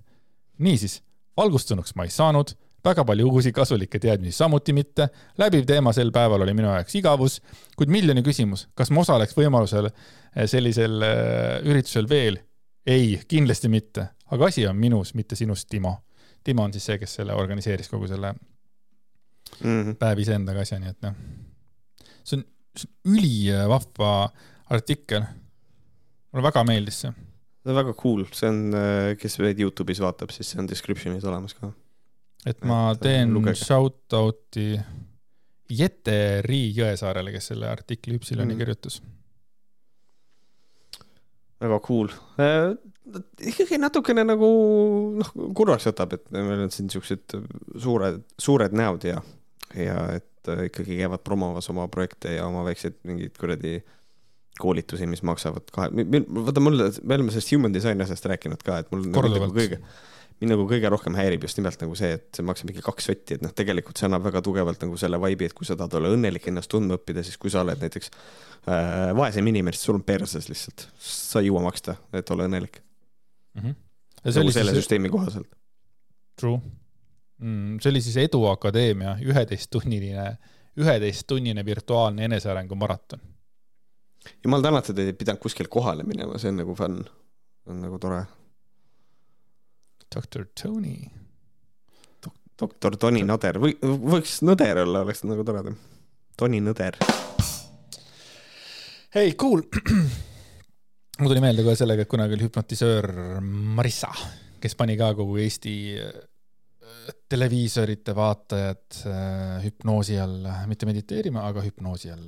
niisiis, 0.62 1.02
valgustunuks 1.38 1.96
ma 1.96 2.06
ei 2.06 2.14
saanud, 2.14 2.54
väga 2.86 3.06
palju 3.06 3.30
uusi 3.30 3.52
kasulikke 3.52 4.00
teadmisi 4.00 4.38
samuti 4.38 4.74
mitte, 4.74 5.10
läbiv 5.38 5.66
teema 5.70 5.94
sel 5.94 6.12
päeval 6.12 6.46
oli 6.46 6.54
minu 6.54 6.70
jaoks 6.70 6.96
igavus, 6.96 7.40
kuid 7.78 7.90
miljoni 7.90 8.24
küsimus, 8.26 8.68
kas 8.76 8.92
ma 8.92 9.02
osaleks 9.02 9.38
võimalusel 9.38 9.90
eh, 9.90 10.48
sellisel 10.48 11.02
eh, 11.06 11.60
üritusel 11.70 12.10
veel? 12.10 12.42
ei, 12.86 13.20
kindlasti 13.30 13.70
mitte, 13.70 14.08
aga 14.34 14.48
asi 14.50 14.66
on 14.66 14.74
minus, 14.76 15.14
mitte 15.14 15.36
sinus, 15.38 15.68
Timo. 15.70 16.00
Timo 16.44 16.64
on 16.66 16.72
siis 16.74 16.88
see, 16.90 16.98
kes 16.98 17.20
selle 17.20 17.36
organiseeris 17.38 17.90
kogu 17.90 18.08
selle 18.10 18.34
mm 18.34 19.84
-hmm. 19.84 19.96
päev 20.02 20.20
iseendaga 20.20 20.66
asja, 20.66 20.80
nii 20.82 20.90
et 20.90 21.06
noh 21.06 21.20
see 22.24 22.40
on, 22.40 22.46
see 22.78 22.88
on 22.88 23.18
ülivahva 23.18 24.14
artikkel. 24.72 25.28
mulle 26.32 26.48
väga 26.48 26.64
meeldis 26.68 27.04
see. 27.04 27.14
see 27.62 27.74
on 27.74 27.80
väga 27.82 27.96
cool, 28.00 28.26
see 28.32 28.50
on, 28.50 28.64
äh, 28.78 29.14
kes 29.20 29.40
meid 29.44 29.62
Youtube'is 29.62 30.02
vaatab, 30.04 30.34
siis 30.36 30.54
see 30.54 30.62
on 30.62 30.70
description'is 30.70 31.28
olemas 31.28 31.56
ka. 31.58 31.72
et 32.46 32.62
ma 32.68 32.84
et, 32.96 33.02
teen 33.06 33.36
shout 33.56 34.20
out'i 34.20 34.74
Jette 35.72 36.14
Rii 36.44 36.74
Jõesaarele, 36.76 37.32
kes 37.32 37.54
selle 37.54 37.70
artikli 37.72 38.18
Üpsiloni 38.20 38.54
mm. 38.54 38.60
kirjutas. 38.60 39.02
väga 41.62 41.78
cool 41.86 42.10
äh, 42.42 42.72
ikkagi 43.52 43.80
natukene 43.82 44.24
nagu 44.26 44.50
noh, 45.18 45.32
kurvaks 45.58 45.88
võtab, 45.90 46.16
et 46.18 46.28
meil 46.36 46.66
on 46.66 46.74
siin 46.74 46.90
siuksed 46.92 47.36
suured, 47.82 48.22
suured 48.40 48.76
näod 48.78 49.08
ja, 49.10 49.22
ja 49.78 49.98
et 50.18 50.31
Äh, 50.50 50.68
ikkagi 50.72 50.98
käivad 50.98 51.22
promomas 51.24 51.70
oma 51.70 51.88
projekte 51.92 52.34
ja 52.34 52.48
oma 52.50 52.64
väikseid 52.66 52.96
mingeid 53.06 53.36
kuradi 53.38 53.76
koolitusi, 54.62 55.06
mis 55.10 55.22
maksavad 55.26 55.70
kahe, 55.74 55.90
vaata 55.94 56.64
mulle, 56.64 56.88
me 57.06 57.18
oleme 57.18 57.34
sellest 57.34 57.54
human 57.54 57.74
design 57.74 58.02
asjast 58.02 58.26
rääkinud 58.30 58.64
ka, 58.66 58.80
et 58.82 58.90
mul 58.94 59.06
nagu 59.14 59.52
kõige, 59.54 59.78
mind 60.42 60.54
nagu 60.54 60.66
kõige 60.70 60.90
rohkem 60.92 61.16
häirib 61.18 61.46
just 61.46 61.62
nimelt 61.62 61.82
nagu 61.82 61.96
see, 61.98 62.12
et 62.18 62.28
see 62.36 62.46
maksab 62.46 62.72
mingi 62.72 62.84
kaks 62.86 63.10
sotti, 63.12 63.38
et 63.38 63.46
noh, 63.46 63.54
tegelikult 63.58 64.02
see 64.02 64.10
annab 64.10 64.26
väga 64.26 64.42
tugevalt 64.46 64.82
nagu 64.82 64.98
selle 65.02 65.22
vibe'i, 65.22 65.50
et 65.50 65.58
kui 65.58 65.70
sa 65.70 65.78
tahad 65.80 66.00
olla 66.02 66.12
õnnelik, 66.18 66.50
ennast 66.50 66.74
tundma 66.74 66.98
õppida, 66.98 67.24
siis 67.26 67.38
kui 67.42 67.54
sa 67.54 67.62
oled 67.62 67.86
näiteks 67.86 68.12
äh, 68.12 69.14
vaesem 69.18 69.54
inimene, 69.54 69.78
siis 69.78 69.88
sul 69.90 70.02
on 70.02 70.06
perses 70.10 70.50
lihtsalt, 70.50 70.90
sa 71.06 71.42
ei 71.42 71.50
jõua 71.50 71.64
maksta, 71.70 72.00
et 72.18 72.34
olla 72.34 72.50
õnnelik 72.50 72.82
mm. 72.82 73.62
-hmm. 73.62 73.82
nagu 74.26 74.58
selle 74.58 74.74
siis... 74.74 74.84
süsteemi 74.84 75.14
kohaselt. 75.14 75.50
True 76.42 76.81
mm,. 77.42 77.80
see 77.82 77.90
oli 77.90 78.02
siis 78.02 78.18
Edu 78.18 78.46
Akadeemia 78.46 79.16
üheteisttunnine, 79.26 80.26
üheteisttunnine 80.78 81.66
virtuaalne 81.66 82.26
enesearengu 82.26 82.76
maraton. 82.76 83.20
jumal 84.44 84.62
tänatud, 84.62 84.98
et 84.98 85.12
ei 85.12 85.18
pidanud 85.18 85.42
kuskil 85.42 85.70
kohale 85.70 86.04
minema, 86.08 86.38
see 86.38 86.54
on 86.54 86.62
nagu 86.62 86.76
fun, 86.78 87.02
on 87.66 87.82
nagu 87.82 88.00
tore. 88.00 88.24
doktor 90.16 90.46
Tony 90.62 90.96
Dok. 92.26 92.36
doktor 92.62 92.98
Toni 92.98 93.24
Nõder 93.26 93.60
või 93.62 93.78
võiks 93.82 94.42
Nõder 94.46 94.84
olla, 94.86 95.06
oleks 95.06 95.24
nagu 95.24 95.44
toredam. 95.44 95.78
Toni 96.38 96.62
Nõder. 96.62 96.98
hei, 99.16 99.34
cool 99.34 99.64
mul 101.20 101.30
tuli 101.30 101.42
meelde 101.44 101.66
kohe 101.66 101.76
sellega, 101.78 102.06
et 102.06 102.10
kunagi 102.10 102.38
oli 102.38 102.48
hüpnotisöör 102.48 103.12
Marissa, 103.42 104.12
kes 104.62 104.76
pani 104.78 104.98
ka 104.98 105.14
kogu 105.18 105.38
Eesti 105.42 105.74
televiisorite 107.32 108.16
vaatajad 108.16 109.02
äh, 109.08 109.58
hüpnoosi 109.66 110.18
all, 110.22 110.50
mitte 110.70 110.90
mediteerima, 110.90 111.46
aga 111.48 111.64
hüpnoosi 111.66 112.12
all. 112.14 112.28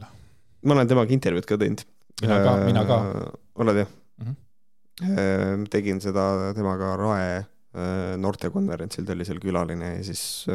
ma 0.64 0.77
olen 0.77 0.90
temaga 0.90 1.15
intervjuud 1.15 1.49
ka 1.49 1.57
teinud. 1.60 1.84
mina 2.22 2.40
ka, 2.45 2.56
mina 2.64 2.85
ka. 2.88 3.02
Äh, 3.10 3.27
oled 3.64 3.84
jah 3.84 3.91
mm? 4.23 4.35
-hmm. 5.02 5.68
tegin 5.69 6.02
seda 6.02 6.53
temaga 6.56 6.95
Rae 6.98 7.44
noortekonverentsil, 8.18 9.06
ta 9.06 9.15
oli 9.15 9.26
seal 9.26 9.40
külaline 9.41 9.95
ja 9.95 10.03
siis 10.06 10.45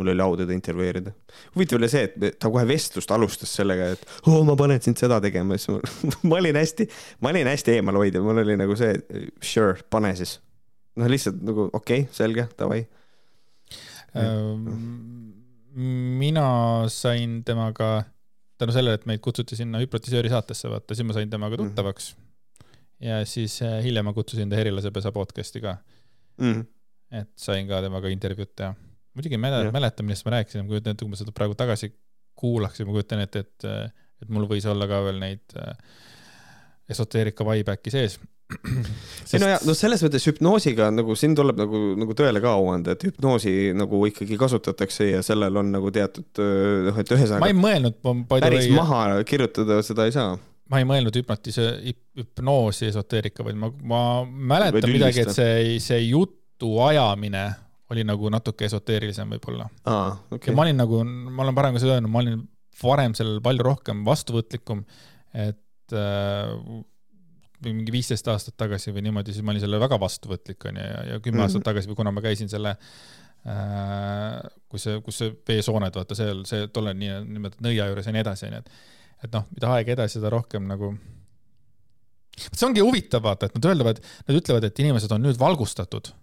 mul 0.00 0.08
oli 0.08 0.22
au 0.22 0.36
teda 0.36 0.52
intervjueerida. 0.52 1.12
huvitav 1.54 1.78
oli 1.78 1.88
see, 1.92 2.06
et 2.08 2.38
ta 2.38 2.50
kohe 2.50 2.64
vestlust 2.68 3.10
alustas 3.10 3.52
sellega, 3.54 3.90
et 3.94 4.06
oo 4.32 4.42
ma 4.48 4.56
panen 4.56 4.80
sind 4.82 5.00
seda 5.00 5.20
tegema, 5.20 5.58
siis 5.58 5.68
ma, 5.72 6.14
ma 6.22 6.38
olin 6.40 6.56
hästi, 6.56 6.86
ma 7.20 7.34
olin 7.34 7.50
hästi 7.50 7.76
eemalhoidja, 7.76 8.22
mul 8.24 8.40
oli 8.44 8.56
nagu 8.60 8.76
see, 8.80 8.94
sure, 9.44 9.76
pane 9.90 10.14
siis. 10.16 10.38
Noh, 10.96 11.10
lihtsalt 11.10 11.42
nagu 11.46 11.68
okei 11.72 12.04
okay,, 12.04 12.14
selge, 12.14 12.46
davai 12.58 12.80
ähm,. 14.18 14.66
mina 16.20 16.46
sain 16.90 17.40
temaga 17.46 18.02
tänu 18.58 18.74
sellele, 18.74 18.98
et 18.98 19.06
meid 19.06 19.22
kutsuti 19.24 19.56
sinna 19.56 19.80
hüprotisööri 19.80 20.32
saatesse, 20.32 20.68
vaata, 20.68 20.96
siis 20.96 21.06
ma 21.06 21.16
sain 21.16 21.30
temaga 21.30 21.56
mhm. 21.56 21.70
tuttavaks 21.70 22.12
mm. 22.14 22.26
-hmm. 22.26 23.08
ja 23.08 23.24
siis 23.26 23.62
äh, 23.62 23.78
hiljem 23.84 24.04
ma 24.04 24.12
kutsusin 24.16 24.50
ta 24.50 24.58
Herilasepesa 24.60 25.12
podcast'i 25.12 25.60
ka 25.60 25.76
mm. 26.38 26.52
-hmm. 26.52 26.64
et 27.22 27.30
sain 27.36 27.68
ka 27.68 27.82
temaga 27.82 28.08
intervjuud 28.08 28.54
teha 28.56 28.74
muidugi 29.14 29.34
ei 29.34 29.42
mäleta, 29.42 29.72
mäleta, 29.72 30.02
millest 30.02 30.24
ma 30.26 30.36
rääkisin, 30.36 30.64
ma 30.64 30.68
kujutan 30.68 30.94
ette, 30.94 31.04
kui 31.04 31.12
ma 31.12 31.18
seda 31.18 31.32
praegu 31.34 31.56
tagasi 31.58 31.90
kuulaks 32.38 32.80
ja 32.80 32.86
ma 32.86 32.94
kujutan 32.94 33.22
ette, 33.24 33.42
et, 33.44 33.66
et 34.22 34.28
mul 34.32 34.46
võis 34.50 34.66
olla 34.70 34.86
ka 34.90 35.00
veel 35.06 35.18
neid 35.22 35.56
äh, 35.58 35.72
esoteerika 36.90 37.46
vibe 37.46 37.74
äkki 37.74 37.92
sees 37.94 38.18
Sest... 38.50 39.34
ei 39.34 39.40
no 39.42 39.48
ja 39.50 39.58
no 39.66 39.74
selles 39.78 40.02
mõttes 40.04 40.26
hüpnoosiga 40.26 40.90
nagu 40.94 41.14
siin 41.18 41.36
tuleb 41.38 41.58
nagu, 41.60 41.80
nagu 42.00 42.16
tõele 42.18 42.42
ka 42.42 42.54
au 42.58 42.70
anda, 42.72 42.96
et 42.96 43.06
hüpnoosi 43.06 43.72
nagu 43.78 44.02
ikkagi 44.10 44.38
kasutatakse 44.40 45.10
ja 45.12 45.22
sellel 45.26 45.60
on 45.60 45.72
nagu 45.74 45.92
teatud 45.94 46.42
noh, 46.88 47.00
et 47.00 47.14
ühesõnaga. 47.14 47.42
ma 47.44 47.50
ei 47.52 47.58
mõelnud. 47.58 47.98
päris 48.30 48.66
või... 48.68 48.76
maha 48.80 49.00
kirjutada 49.28 49.80
seda 49.86 50.08
ei 50.08 50.14
saa. 50.16 50.36
ma 50.72 50.82
ei 50.82 50.88
mõelnud 50.88 51.20
hüpnotise, 51.20 51.70
hüpnoosi 52.18 52.90
esoteerika, 52.90 53.46
vaid 53.46 53.58
ma, 53.60 53.72
ma 53.94 54.04
mäletan 54.26 54.90
midagi, 54.90 55.26
et 55.26 55.34
see, 55.36 55.78
see 55.82 56.02
jutu 56.08 56.76
ajamine 56.88 57.48
oli 57.90 58.04
nagu 58.06 58.30
natuke 58.30 58.66
esoteerilisem 58.68 59.30
võib-olla 59.36 59.66
ah,. 59.90 60.18
Okay. 60.30 60.50
ja 60.50 60.58
ma 60.58 60.66
olin 60.66 60.78
nagu, 60.78 61.02
ma 61.06 61.46
olen 61.46 61.56
varem 61.56 61.76
ka 61.76 61.82
seda 61.82 61.96
öelnud, 61.98 62.12
ma 62.12 62.22
olin 62.22 62.44
varem 62.82 63.16
sellel 63.18 63.40
palju 63.44 63.66
rohkem 63.66 64.04
vastuvõtlikum, 64.06 64.84
et 65.36 65.96
äh, 65.96 66.54
mingi 67.64 67.92
viisteist 67.92 68.28
aastat 68.32 68.56
tagasi 68.60 68.94
või 68.96 69.04
niimoodi, 69.08 69.34
siis 69.34 69.44
ma 69.44 69.54
olin 69.54 69.64
sellele 69.64 69.82
väga 69.82 69.98
vastuvõtlik, 70.00 70.64
onju, 70.70 70.84
ja, 70.84 71.02
ja 71.12 71.18
kümme 71.20 71.36
mm 71.36 71.40
-hmm. 71.40 71.48
aastat 71.48 71.66
tagasi 71.70 71.90
või 71.90 71.98
kuna 72.00 72.14
ma 72.14 72.22
käisin 72.24 72.48
selle 72.48 72.76
äh, 72.76 74.38
kus 74.68 74.88
see, 74.88 75.00
kus 75.04 75.18
see 75.22 75.34
veesooned, 75.48 75.94
vaata 76.00 76.18
seal, 76.18 76.44
see 76.48 76.68
tolle 76.68 76.94
nii, 76.94 77.20
niimoodi 77.26 77.66
nõia 77.68 77.90
juures 77.90 78.06
ja 78.06 78.16
nii 78.16 78.24
edasi, 78.26 78.46
onju, 78.50 78.64
et 78.64 78.70
et 79.24 79.32
noh, 79.36 79.44
mida 79.52 79.74
aeg 79.74 79.88
edasi, 79.92 80.16
seda 80.16 80.30
rohkem 80.32 80.64
nagu 80.64 80.94
see 82.40 82.66
ongi 82.66 82.80
huvitav, 82.80 83.22
vaata, 83.22 83.46
et 83.46 83.54
nad 83.58 83.66
öeldavad, 83.68 84.00
nad 84.00 84.36
ütlevad, 84.36 84.64
et 84.64 84.78
inimesed 84.80 85.12
on 85.12 85.22
nüüd 85.26 85.38
valgustatud 85.38 86.14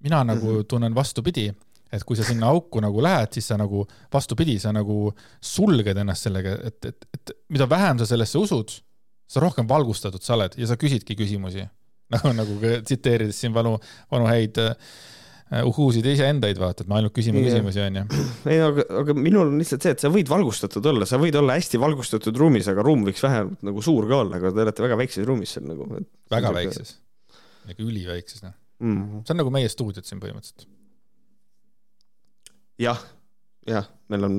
mina 0.00 0.24
nagu 0.24 0.46
mm 0.46 0.60
-hmm. 0.60 0.64
tunnen 0.68 0.94
vastupidi, 0.94 1.52
et 1.92 2.04
kui 2.04 2.16
sa 2.16 2.24
sinna 2.24 2.46
auku 2.46 2.80
nagu 2.80 3.02
lähed, 3.02 3.32
siis 3.32 3.48
sa 3.48 3.56
nagu 3.56 3.86
vastupidi, 4.12 4.58
sa 4.58 4.72
nagu 4.72 5.12
sulged 5.40 5.96
ennast 5.96 6.22
sellega, 6.22 6.58
et, 6.64 6.84
et, 6.84 7.08
et 7.14 7.30
mida 7.48 7.68
vähem 7.70 7.98
sa 7.98 8.06
sellesse 8.06 8.38
usud, 8.38 8.68
sa 9.26 9.42
rohkem 9.42 9.68
valgustatud 9.68 10.22
sa 10.22 10.36
oled 10.36 10.56
ja 10.58 10.70
sa 10.70 10.78
küsidki 10.80 11.18
küsimusi. 11.18 11.66
nagu, 12.14 12.30
nagu 12.38 12.56
tsiteerides 12.86 13.38
siin 13.42 13.54
vanu, 13.54 13.72
vanu 14.12 14.28
häid 14.30 14.60
uh, 14.62 14.74
uhhuusid 15.66 16.06
iseendaid, 16.06 16.58
vaata, 16.58 16.84
et 16.84 16.90
me 16.90 17.00
ainult 17.00 17.14
küsime 17.16 17.40
yeah. 17.40 17.48
küsimusi, 17.50 17.82
onju. 17.82 18.04
ei, 18.52 18.60
aga, 18.62 18.84
aga 19.00 19.16
minul 19.18 19.50
on 19.50 19.58
lihtsalt 19.58 19.82
see, 19.82 19.94
et 19.96 20.04
sa 20.04 20.10
võid 20.14 20.30
valgustatud 20.30 20.86
olla, 20.92 21.08
sa 21.10 21.18
võid 21.22 21.38
olla 21.38 21.56
hästi 21.58 21.80
valgustatud 21.82 22.38
ruumis, 22.38 22.70
aga 22.70 22.84
ruum 22.86 23.02
võiks 23.08 23.24
vähemalt 23.26 23.66
nagu 23.66 23.82
suur 23.82 24.06
ka 24.10 24.20
olla, 24.22 24.38
aga 24.38 24.54
te 24.54 24.64
olete 24.66 24.86
väga 24.86 25.00
väikses 25.02 25.26
ruumis 25.26 25.56
seal 25.56 25.66
nagu. 25.66 25.88
väga 26.30 26.54
väikses, 26.60 26.94
nagu 27.66 27.90
üliväikses, 27.90 28.46
noh 28.46 28.54
mm. 28.78 29.02
-hmm. 29.02 29.22
see 29.26 29.34
on 29.34 29.40
nagu 29.42 29.52
meie 29.54 29.68
stuudiod 29.68 30.06
siin 30.06 30.20
põhimõtteliselt. 30.22 30.66
jah, 32.78 33.00
jah, 33.66 33.88
meil 34.12 34.26
on, 34.28 34.36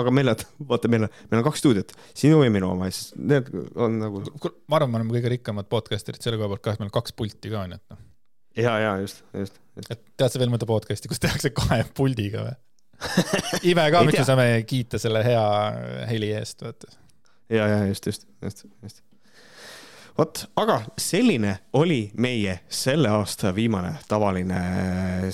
aga 0.00 0.12
meil 0.14 0.32
on, 0.32 0.42
vaata, 0.72 0.90
meil 0.92 1.06
on, 1.06 1.14
meil 1.30 1.40
on 1.40 1.46
kaks 1.46 1.62
stuudiot, 1.62 1.94
sinu 2.16 2.42
ja 2.44 2.52
minu 2.54 2.72
oma, 2.72 2.90
siis 2.90 3.14
need 3.18 3.50
on 3.74 4.00
nagu. 4.02 4.24
ma 4.70 4.80
arvan, 4.80 4.92
me 4.92 5.00
oleme 5.00 5.16
kõige 5.16 5.32
rikkamad 5.36 5.70
podcaster'id 5.72 6.24
selle 6.24 6.40
koha 6.40 6.50
pealt 6.54 6.64
ka, 6.64 6.74
et 6.74 6.82
meil 6.82 6.90
on 6.90 6.96
kaks 6.98 7.16
pulti 7.18 7.52
ka, 7.52 7.64
onju, 7.68 7.78
et 7.78 7.94
noh. 7.94 8.02
ja, 8.60 8.74
ja 8.82 8.96
just, 9.04 9.22
just, 9.36 9.60
just.. 9.78 9.94
et 9.94 10.04
tead 10.18 10.34
sa 10.34 10.42
veel 10.42 10.52
mõnda 10.52 10.68
podcast'i, 10.68 11.10
kus 11.10 11.22
tehakse 11.22 11.54
kahe 11.54 11.84
puldiga 11.96 12.48
või 12.48 12.58
ibe 13.70 13.86
ka, 13.92 14.04
miks 14.06 14.22
me 14.22 14.28
saame 14.28 14.48
kiita 14.70 15.00
selle 15.02 15.24
hea 15.26 15.46
heli 16.10 16.32
eest, 16.34 16.66
vaata. 16.66 16.90
ja, 17.52 17.68
ja 17.70 17.80
just, 17.90 18.10
just, 18.10 18.28
just, 18.42 18.66
just 18.82 19.03
vot, 20.18 20.44
aga 20.60 20.78
selline 21.00 21.56
oli 21.78 22.06
meie 22.22 22.58
selle 22.72 23.10
aasta 23.12 23.50
viimane 23.54 23.94
tavaline 24.08 24.60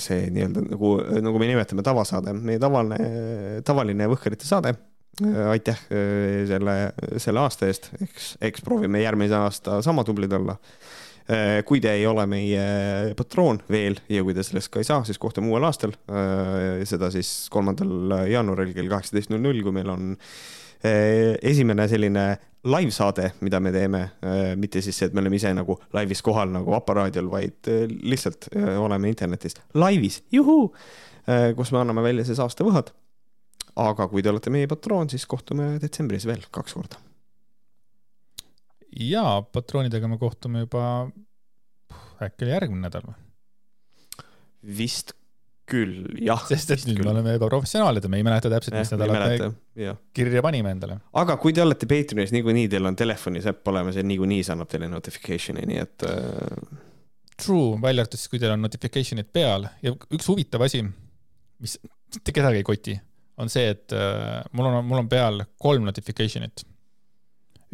see 0.01 0.29
nii-öelda 0.33 0.63
nagu, 0.71 0.93
nagu 1.21 1.41
me 1.41 1.49
nimetame 1.51 1.85
tavasaade, 1.85 2.33
meie 2.37 2.61
tavaline, 2.61 3.11
tavaline 3.67 4.09
Võhkerite 4.11 4.47
saade. 4.47 4.73
aitäh 5.51 5.77
äh, 5.91 6.47
selle, 6.49 6.73
selle 7.19 7.41
aasta 7.43 7.67
eest, 7.67 7.91
eks, 8.01 8.35
eks 8.41 8.63
proovime 8.65 9.01
järgmise 9.03 9.35
aasta 9.37 9.81
sama 9.83 10.05
tublid 10.07 10.31
olla 10.33 10.55
äh, 10.55 11.59
kui 11.67 11.81
te 11.83 11.91
ei 11.99 12.07
ole 12.07 12.25
meie 12.31 12.63
patroon 13.19 13.59
veel 13.69 13.99
ja 14.09 14.23
kui 14.23 14.33
te 14.33 14.43
sellest 14.47 14.71
ka 14.71 14.81
ei 14.81 14.87
saa, 14.87 15.03
siis 15.05 15.19
kohtume 15.21 15.51
uuel 15.51 15.67
aastal. 15.67 15.93
Äh, 16.09 16.81
seda 16.89 17.11
siis 17.13 17.51
kolmandal 17.53 18.25
jaanuaril 18.31 18.73
kell 18.73 18.89
kaheksateist 18.89 19.29
null 19.33 19.45
null, 19.45 19.61
kui 19.61 19.75
meil 19.75 19.93
on 19.93 20.15
esimene 20.81 21.85
selline 21.85 22.23
laivsaade, 22.63 23.31
mida 23.41 23.59
me 23.59 23.71
teeme, 23.71 24.01
äh, 24.01 24.55
mitte 24.55 24.81
siis 24.81 24.97
see, 24.99 25.09
et 25.09 25.15
me 25.17 25.21
oleme 25.23 25.37
ise 25.37 25.51
nagu 25.55 25.77
laivis 25.93 26.21
kohal 26.25 26.51
nagu 26.53 26.73
Vapa 26.73 26.93
raadiol, 26.99 27.29
vaid 27.31 27.69
äh, 27.71 27.85
lihtsalt 27.89 28.49
äh, 28.55 28.75
oleme 28.81 29.09
internetis 29.09 29.57
laivis, 29.73 30.21
juhuu, 30.31 30.73
kus 31.55 31.69
me 31.71 31.77
anname 31.77 32.01
välja 32.03 32.25
siis 32.25 32.39
aastavõhad. 32.41 32.89
aga 33.75 34.07
kui 34.09 34.23
te 34.23 34.29
olete 34.29 34.49
meie 34.49 34.67
patroon, 34.67 35.09
siis 35.09 35.25
kohtume 35.29 35.77
detsembris 35.81 36.25
veel 36.25 36.43
kaks 36.51 36.73
korda. 36.73 36.97
ja 38.99 39.41
patroonidega 39.53 40.07
me 40.07 40.17
kohtume 40.17 40.65
juba, 40.65 41.09
äkki 42.21 42.45
oli 42.45 42.53
järgmine 42.53 42.87
nädal 42.87 43.05
või? 43.09 43.17
vist 44.77 45.13
küll, 45.71 45.95
jah. 46.25 46.41
sest 46.49 46.73
et 46.75 46.85
nüüd 46.87 46.99
küll. 46.99 47.07
me 47.07 47.13
oleme 47.13 47.35
juba 47.35 47.49
professionaalid 47.51 48.05
ja 48.05 48.11
me 48.11 48.19
ei 48.19 48.25
mäleta 48.27 48.51
täpselt, 48.51 48.75
mis 48.77 48.91
nädalat 48.93 49.43
me 49.43 49.93
kirja 50.17 50.43
panime 50.45 50.73
endale. 50.75 50.99
aga 51.21 51.37
kui 51.41 51.55
te 51.55 51.63
olete 51.63 51.89
Patreonis, 51.89 52.33
niikuinii 52.35 52.69
teil 52.71 52.89
on 52.89 52.97
telefonis 52.99 53.47
äpp 53.51 53.71
olemas 53.71 53.99
ja 53.99 54.05
niikuinii 54.07 54.43
see 54.45 54.55
annab 54.55 54.71
teile 54.71 54.89
notification'i, 54.91 55.67
nii 55.71 55.83
et 55.83 56.07
äh.... 56.07 56.81
True, 57.41 57.79
välja 57.81 58.03
arvatud 58.03 58.21
siis, 58.21 58.29
kui 58.29 58.41
teil 58.41 58.53
on 58.53 58.61
notification'id 58.61 59.31
peal 59.33 59.65
ja 59.81 59.95
üks 60.13 60.27
huvitav 60.29 60.67
asi, 60.67 60.83
mis 61.63 61.77
mitte 62.11 62.35
kedagi 62.35 62.61
ei 62.61 62.67
koti, 62.67 62.97
on 63.41 63.49
see, 63.49 63.71
et 63.73 63.95
äh, 63.95 64.43
mul 64.57 64.69
on, 64.69 64.77
mul 64.85 65.01
on 65.01 65.09
peal 65.09 65.41
kolm 65.61 65.87
notification'it. 65.87 66.67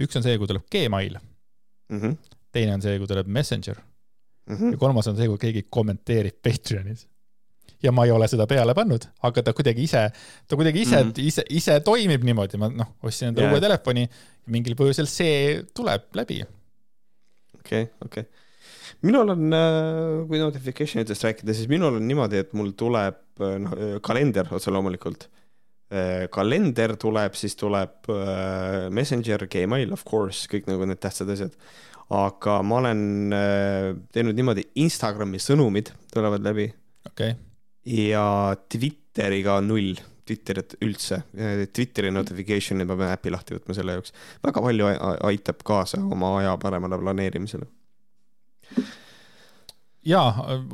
üks 0.06 0.20
on 0.20 0.24
see, 0.24 0.38
kui 0.40 0.48
tuleb 0.48 0.70
Gmail 0.72 1.20
mm. 1.20 2.00
-hmm. 2.00 2.18
teine 2.54 2.78
on 2.78 2.82
see, 2.86 2.98
kui 3.02 3.10
tuleb 3.10 3.28
Messenger 3.28 3.78
mm. 3.80 4.56
-hmm. 4.56 4.72
ja 4.72 4.78
kolmas 4.78 5.08
on 5.08 5.18
see, 5.18 5.28
kui 5.28 5.38
keegi 5.38 5.68
kommenteerib 5.70 6.42
Patreonis 6.44 7.08
ja 7.84 7.94
ma 7.94 8.06
ei 8.08 8.14
ole 8.14 8.28
seda 8.30 8.48
peale 8.50 8.74
pannud, 8.78 9.06
aga 9.28 9.44
ta 9.46 9.54
kuidagi 9.58 9.86
ise, 9.86 10.08
ta 10.48 10.58
kuidagi 10.58 10.82
ise 10.86 10.98
mm, 10.98 11.12
-hmm. 11.12 11.28
ise, 11.30 11.46
ise 11.50 11.80
toimib 11.86 12.26
niimoodi, 12.26 12.60
ma 12.62 12.70
noh, 12.74 12.96
ostsin 13.04 13.32
endale 13.32 13.48
yeah. 13.48 13.56
uue 13.56 13.64
telefoni 13.64 14.08
mingil 14.54 14.78
põhjusel 14.80 15.10
see 15.12 15.62
tuleb 15.78 16.10
läbi. 16.18 16.42
okei 17.60 17.84
okay,, 17.84 17.94
okei 18.06 18.26
okay. 18.26 18.46
minul 19.06 19.34
on, 19.36 19.48
äh, 19.54 20.28
kui 20.28 20.42
notification 20.42 21.04
itest 21.04 21.24
rääkida, 21.28 21.54
siis 21.54 21.70
minul 21.70 22.00
on 22.02 22.08
niimoodi, 22.08 22.44
et 22.46 22.54
mul 22.58 22.74
tuleb 22.78 23.24
noh, 23.38 23.76
kalender 24.02 24.48
otse 24.52 24.72
loomulikult. 24.74 25.30
kalender 26.32 26.98
tuleb, 27.00 27.36
siis 27.40 27.54
tuleb 27.56 28.10
Messenger, 28.92 29.46
Gmail, 29.48 29.94
of 29.94 30.04
course, 30.04 30.50
kõik 30.52 30.68
nagu 30.68 30.84
need 30.84 31.00
tähtsad 31.00 31.30
asjad. 31.32 31.54
aga 32.10 32.58
ma 32.64 32.82
olen 32.82 33.00
teinud 34.12 34.36
niimoodi, 34.36 34.66
Instagrami 34.84 35.40
sõnumid 35.40 35.94
tulevad 36.12 36.44
läbi. 36.44 36.74
okei 37.06 37.32
okay 37.32 37.47
ja 37.88 38.56
Twitteriga 38.70 39.58
null, 39.64 39.96
Twitterit 40.28 40.76
üldse, 40.84 41.22
Twitteri 41.74 42.12
notification'i 42.12 42.86
pean 42.90 43.04
äpi 43.08 43.32
lahti 43.32 43.56
võtma 43.56 43.76
selle 43.78 43.96
jaoks. 43.96 44.14
väga 44.44 44.64
palju 44.64 44.90
aitab 45.30 45.64
kaasa 45.68 46.02
oma 46.04 46.34
aja 46.42 46.56
paremale 46.62 47.00
planeerimisele. 47.00 47.68
ja 50.06 50.24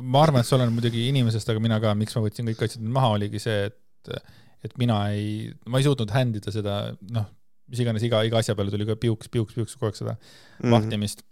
ma 0.00 0.24
arvan, 0.24 0.42
et 0.42 0.48
see 0.48 0.58
oleneb 0.58 0.74
muidugi 0.74 1.06
inimesest, 1.12 1.52
aga 1.52 1.62
mina 1.62 1.78
ka, 1.82 1.94
miks 1.98 2.16
ma 2.16 2.24
võtsin 2.26 2.50
kõik 2.50 2.66
asjad 2.66 2.90
maha, 2.98 3.14
oligi 3.18 3.42
see, 3.42 3.70
et, 3.70 4.18
et 4.66 4.76
mina 4.80 4.98
ei, 5.14 5.52
ma 5.70 5.78
ei 5.78 5.86
suutnud 5.86 6.10
hand 6.14 6.40
ida 6.40 6.54
seda, 6.54 6.78
noh, 7.14 7.30
mis 7.70 7.80
iganes 7.80 8.02
iga, 8.06 8.24
iga 8.26 8.42
asja 8.42 8.56
peale 8.58 8.74
tuli 8.74 8.86
ka 8.88 8.98
piuks, 9.00 9.30
piuks, 9.32 9.54
piuks 9.56 9.78
kogu 9.78 9.92
aeg 9.92 10.00
seda 10.00 10.16
mm 10.16 10.18
-hmm. 10.66 10.74
vahtimist. 10.74 11.22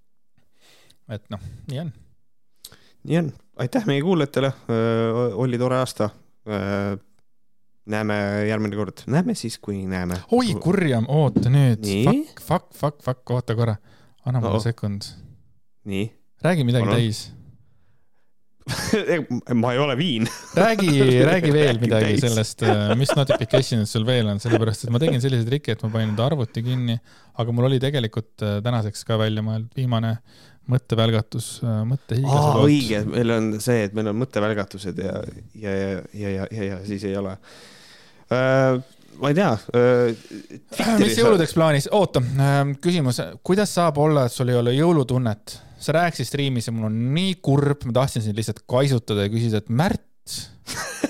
et 1.14 1.30
noh, 1.30 1.46
nii 1.70 1.80
on. 1.86 1.94
nii 3.06 3.22
on 3.22 3.32
aitäh 3.60 3.86
meie 3.86 4.02
kuulajatele, 4.02 4.52
oli 5.34 5.58
tore 5.58 5.80
aasta. 5.80 6.10
näeme 7.90 8.16
järgmine 8.48 8.76
kord, 8.76 9.02
näeme 9.10 9.34
siis, 9.34 9.58
kui 9.58 9.82
näeme. 9.88 10.20
oi 10.36 10.54
kurjam, 10.62 11.08
oota 11.08 11.50
nüüd, 11.52 11.84
fuck, 12.06 12.40
fuck, 12.40 12.72
fuck, 12.76 13.04
fuck, 13.04 13.34
oota 13.36 13.56
korra, 13.58 13.76
anna 14.24 14.40
mulle 14.40 14.60
no. 14.60 14.64
sekund. 14.64 15.10
nii. 15.84 16.08
räägi 16.42 16.64
midagi 16.64 16.88
Palun. 16.88 16.96
täis. 17.00 17.20
ma 19.60 19.72
ei 19.72 19.80
ole 19.82 19.96
viin. 19.98 20.28
räägi, 20.54 20.90
räägi 21.24 21.52
veel 21.52 21.66
Räägi 21.74 21.80
midagi 21.80 22.04
täis. 22.04 22.20
sellest, 22.20 22.64
mis 22.96 23.12
notification'id 23.16 23.88
sul 23.90 24.06
veel 24.06 24.28
on, 24.30 24.40
sellepärast 24.40 24.86
et 24.86 24.94
ma 24.94 25.00
tegin 25.02 25.20
sellise 25.20 25.48
triki, 25.48 25.74
et 25.74 25.82
ma 25.84 25.90
panin 25.96 26.12
enda 26.12 26.28
arvuti 26.30 26.62
kinni, 26.64 26.96
aga 27.40 27.56
mul 27.56 27.68
oli 27.68 27.80
tegelikult 27.82 28.44
äh, 28.46 28.60
tänaseks 28.64 29.04
ka 29.08 29.18
välja 29.20 29.44
mõeldud 29.44 29.74
viimane 29.76 30.16
mõttevälgatus, 30.70 31.50
aa, 31.66 31.82
poolt. 31.88 32.64
õige, 32.66 33.02
meil 33.08 33.34
on 33.36 33.50
see, 33.62 33.84
et 33.88 33.96
meil 33.96 34.12
on 34.12 34.20
mõttevälgatused 34.22 35.02
ja, 35.04 35.18
ja, 35.54 35.74
ja, 35.76 35.98
ja, 36.14 36.30
ja, 36.30 36.48
ja, 36.50 36.68
ja 36.72 36.80
siis 36.86 37.04
ei 37.08 37.16
ole 37.18 37.36
äh,. 38.32 38.78
ma 39.20 39.32
ei 39.32 39.38
tea 39.38 39.50
äh,. 39.76 40.28
mis 41.00 41.18
jõuludeks 41.18 41.56
plaanis, 41.56 41.90
oota, 41.96 42.22
küsimus, 42.82 43.22
kuidas 43.46 43.74
saab 43.78 43.98
olla, 44.02 44.28
et 44.28 44.36
sul 44.36 44.52
ei 44.52 44.60
ole 44.60 44.76
jõulutunnet? 44.78 45.58
sa 45.80 45.94
rääkisid 45.96 46.28
striimis 46.28 46.68
ja 46.68 46.74
mul 46.76 46.90
on 46.90 46.96
nii 47.14 47.38
kurb, 47.42 47.86
ma 47.88 47.94
tahtsin 48.02 48.24
sind 48.24 48.38
lihtsalt 48.38 48.62
kaisutada 48.68 49.24
ja 49.24 49.32
küsida, 49.32 49.62
et 49.62 49.70
Märt, 49.72 50.04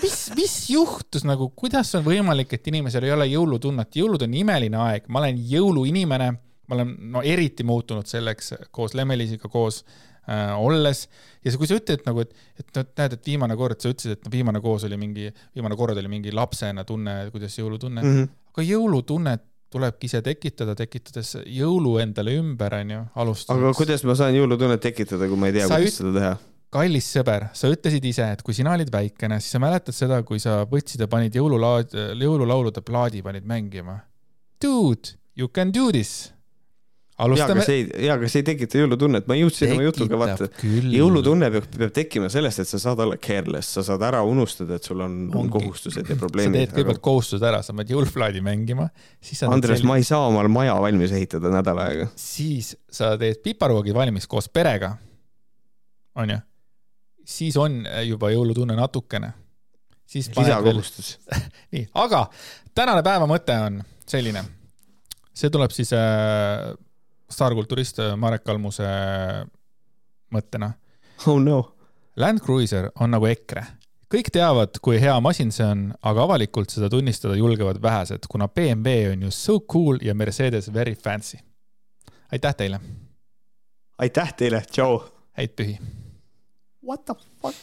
mis, 0.03 0.19
mis 0.37 0.55
juhtus 0.71 1.27
nagu, 1.27 1.51
kuidas 1.59 1.91
on 1.99 2.05
võimalik, 2.07 2.55
et 2.55 2.71
inimesel 2.71 3.09
ei 3.09 3.15
ole 3.17 3.27
jõulutunnet, 3.33 3.91
jõulud 3.99 4.23
on 4.27 4.37
imeline 4.43 4.79
aeg, 4.79 5.11
ma 5.11 5.25
olen 5.25 5.41
jõuluinimene, 5.51 6.31
ma 6.71 6.79
olen 6.79 6.95
no 7.17 7.25
eriti 7.27 7.67
muutunud 7.67 8.07
selleks 8.07 8.55
koos 8.71 8.95
Lemmelisiga 8.99 9.51
koos 9.51 9.83
äh, 9.83 10.55
olles 10.55 11.07
ja 11.45 11.53
kui 11.59 11.69
sa 11.69 11.79
ütled 11.81 12.07
nagu, 12.07 12.25
et, 12.25 12.35
et 12.61 12.73
no 12.77 12.85
näed, 12.87 13.19
et 13.19 13.31
viimane 13.33 13.59
kord 13.59 13.83
sa 13.83 13.93
ütlesid, 13.93 14.19
et 14.19 14.27
no 14.27 14.33
viimane 14.33 14.63
koos 14.65 14.87
oli 14.89 14.99
mingi, 15.01 15.31
viimane 15.57 15.79
kord 15.79 15.99
oli 15.99 16.13
mingi 16.13 16.35
lapsena 16.37 16.87
tunne, 16.89 17.23
kuidas 17.35 17.59
jõulutunne 17.59 18.05
mm. 18.05 18.19
-hmm. 18.19 18.37
aga 18.55 18.67
jõulutunnet 18.69 19.47
tulebki 19.71 20.09
ise 20.11 20.19
tekitada, 20.27 20.75
tekitades 20.75 21.37
jõulu 21.47 21.99
endale 22.03 22.35
ümber, 22.41 22.75
onju, 22.81 23.03
alustuseks. 23.15 23.59
aga 23.59 23.75
kuidas 23.79 24.07
ma 24.09 24.17
saan 24.19 24.35
jõulutunnet 24.35 24.83
tekitada, 24.83 25.29
kui 25.31 25.39
ma 25.39 25.51
ei 25.51 25.59
tea, 25.59 25.69
kuidas 25.71 26.01
seda 26.01 26.15
teha? 26.17 26.33
kallis 26.71 27.07
sõber, 27.11 27.49
sa 27.57 27.71
ütlesid 27.71 28.05
ise, 28.07 28.27
et 28.37 28.43
kui 28.47 28.55
sina 28.55 28.75
olid 28.77 28.91
väikene, 28.95 29.41
siis 29.43 29.57
sa 29.57 29.61
mäletad 29.63 29.97
seda, 29.97 30.21
kui 30.27 30.39
sa 30.43 30.61
võtsid 30.71 31.03
ja 31.03 31.09
panid 31.11 31.35
jõululaad, 31.35 31.97
jõululaulude 32.19 32.83
plaadi 32.87 33.25
panid 33.27 33.47
mängima. 33.49 33.99
Dude, 34.63 35.17
you 35.35 35.49
can 35.49 35.75
do 35.75 35.91
this. 35.91 36.31
jaa, 37.21 37.45
aga 37.45 37.55
alustame. 37.55 37.65
see 37.67 37.77
ei, 37.77 38.07
jaa, 38.07 38.17
aga 38.17 38.29
see 38.31 38.41
ei 38.41 38.47
tekita 38.47 38.81
jõulutunnet, 38.81 39.27
ma 39.29 39.37
jõudsin 39.37 39.75
oma 39.75 39.85
jutuga 39.85 40.19
vaata. 40.21 40.49
jõulutunne 40.95 41.51
peab, 41.55 41.69
peab 41.75 41.95
tekkima 41.97 42.31
sellest, 42.33 42.63
et 42.65 42.71
sa 42.71 42.81
saad 42.83 43.03
olla 43.05 43.19
careless, 43.21 43.77
sa 43.77 43.85
saad 43.87 44.05
ära 44.07 44.23
unustada, 44.27 44.79
et 44.81 44.87
sul 44.89 45.03
on, 45.05 45.17
on 45.37 45.51
kohustused 45.53 46.03
ja 46.03 46.17
sa 46.17 46.21
probleemid 46.21 46.59
teed. 46.59 46.75
kõigepealt 46.79 47.03
kohustused 47.05 47.47
ära, 47.47 47.63
sa 47.67 47.75
paned 47.77 47.93
jõuluplaadi 47.93 48.43
mängima, 48.45 48.89
siis 49.25 49.43
sa 49.43 49.51
Andres, 49.53 49.85
ma 49.87 49.99
ei 50.01 50.07
saa 50.07 50.27
omal 50.31 50.51
maja 50.53 50.77
valmis 50.81 51.15
ehitada 51.17 51.53
nädal 51.53 51.83
aega. 51.85 52.11
siis 52.19 52.75
sa 52.91 53.13
teed 53.21 53.43
piparvoogid 53.45 53.97
valmis 53.97 54.29
koos 54.31 54.49
perega, 54.53 54.95
onju, 56.21 56.41
siis 57.37 57.59
on 57.61 57.83
juba 58.09 58.33
jõulutunne 58.35 58.77
natukene. 58.79 59.35
siis 60.11 60.31
paned 60.35 60.51
veel, 60.51 60.81
lisakohustus. 60.81 61.19
nii, 61.75 61.89
aga 62.03 62.27
tänane 62.75 63.05
päeva 63.07 63.29
mõte 63.31 63.57
on 63.67 63.83
selline, 64.11 64.43
see 65.37 65.53
tuleb 65.53 65.73
siis 65.75 65.93
äh, 65.97 66.71
staarkulturist 67.31 68.01
äh, 68.03 68.17
Marek 68.17 68.45
Kalmuse 68.45 68.87
mõttena. 70.35 70.73
oh 71.27 71.39
no. 71.43 71.61
Land 72.17 72.41
Cruiser 72.45 72.91
on 73.01 73.15
nagu 73.15 73.27
EKRE. 73.27 73.63
kõik 74.11 74.33
teavad, 74.35 74.81
kui 74.83 74.99
hea 75.01 75.15
masin 75.23 75.53
see 75.55 75.67
on, 75.67 75.85
aga 76.03 76.25
avalikult 76.27 76.71
seda 76.71 76.91
tunnistada 76.91 77.37
julgevad 77.39 77.79
vähesed, 77.83 78.27
kuna 78.29 78.49
BMW 78.49 79.13
on 79.13 79.23
ju 79.23 79.31
so 79.31 79.61
cool 79.61 79.99
ja 80.03 80.15
Mercedes 80.15 80.73
very 80.73 80.95
fancy. 80.95 81.39
aitäh 82.33 82.55
teile, 82.55 82.81
aitäh 83.99 84.35
teile, 84.37 84.65
tšau. 84.71 85.03
häid 85.39 85.57
pühi. 85.57 85.79
What 86.83 87.05
the 87.05 87.15
fuck? 87.43 87.55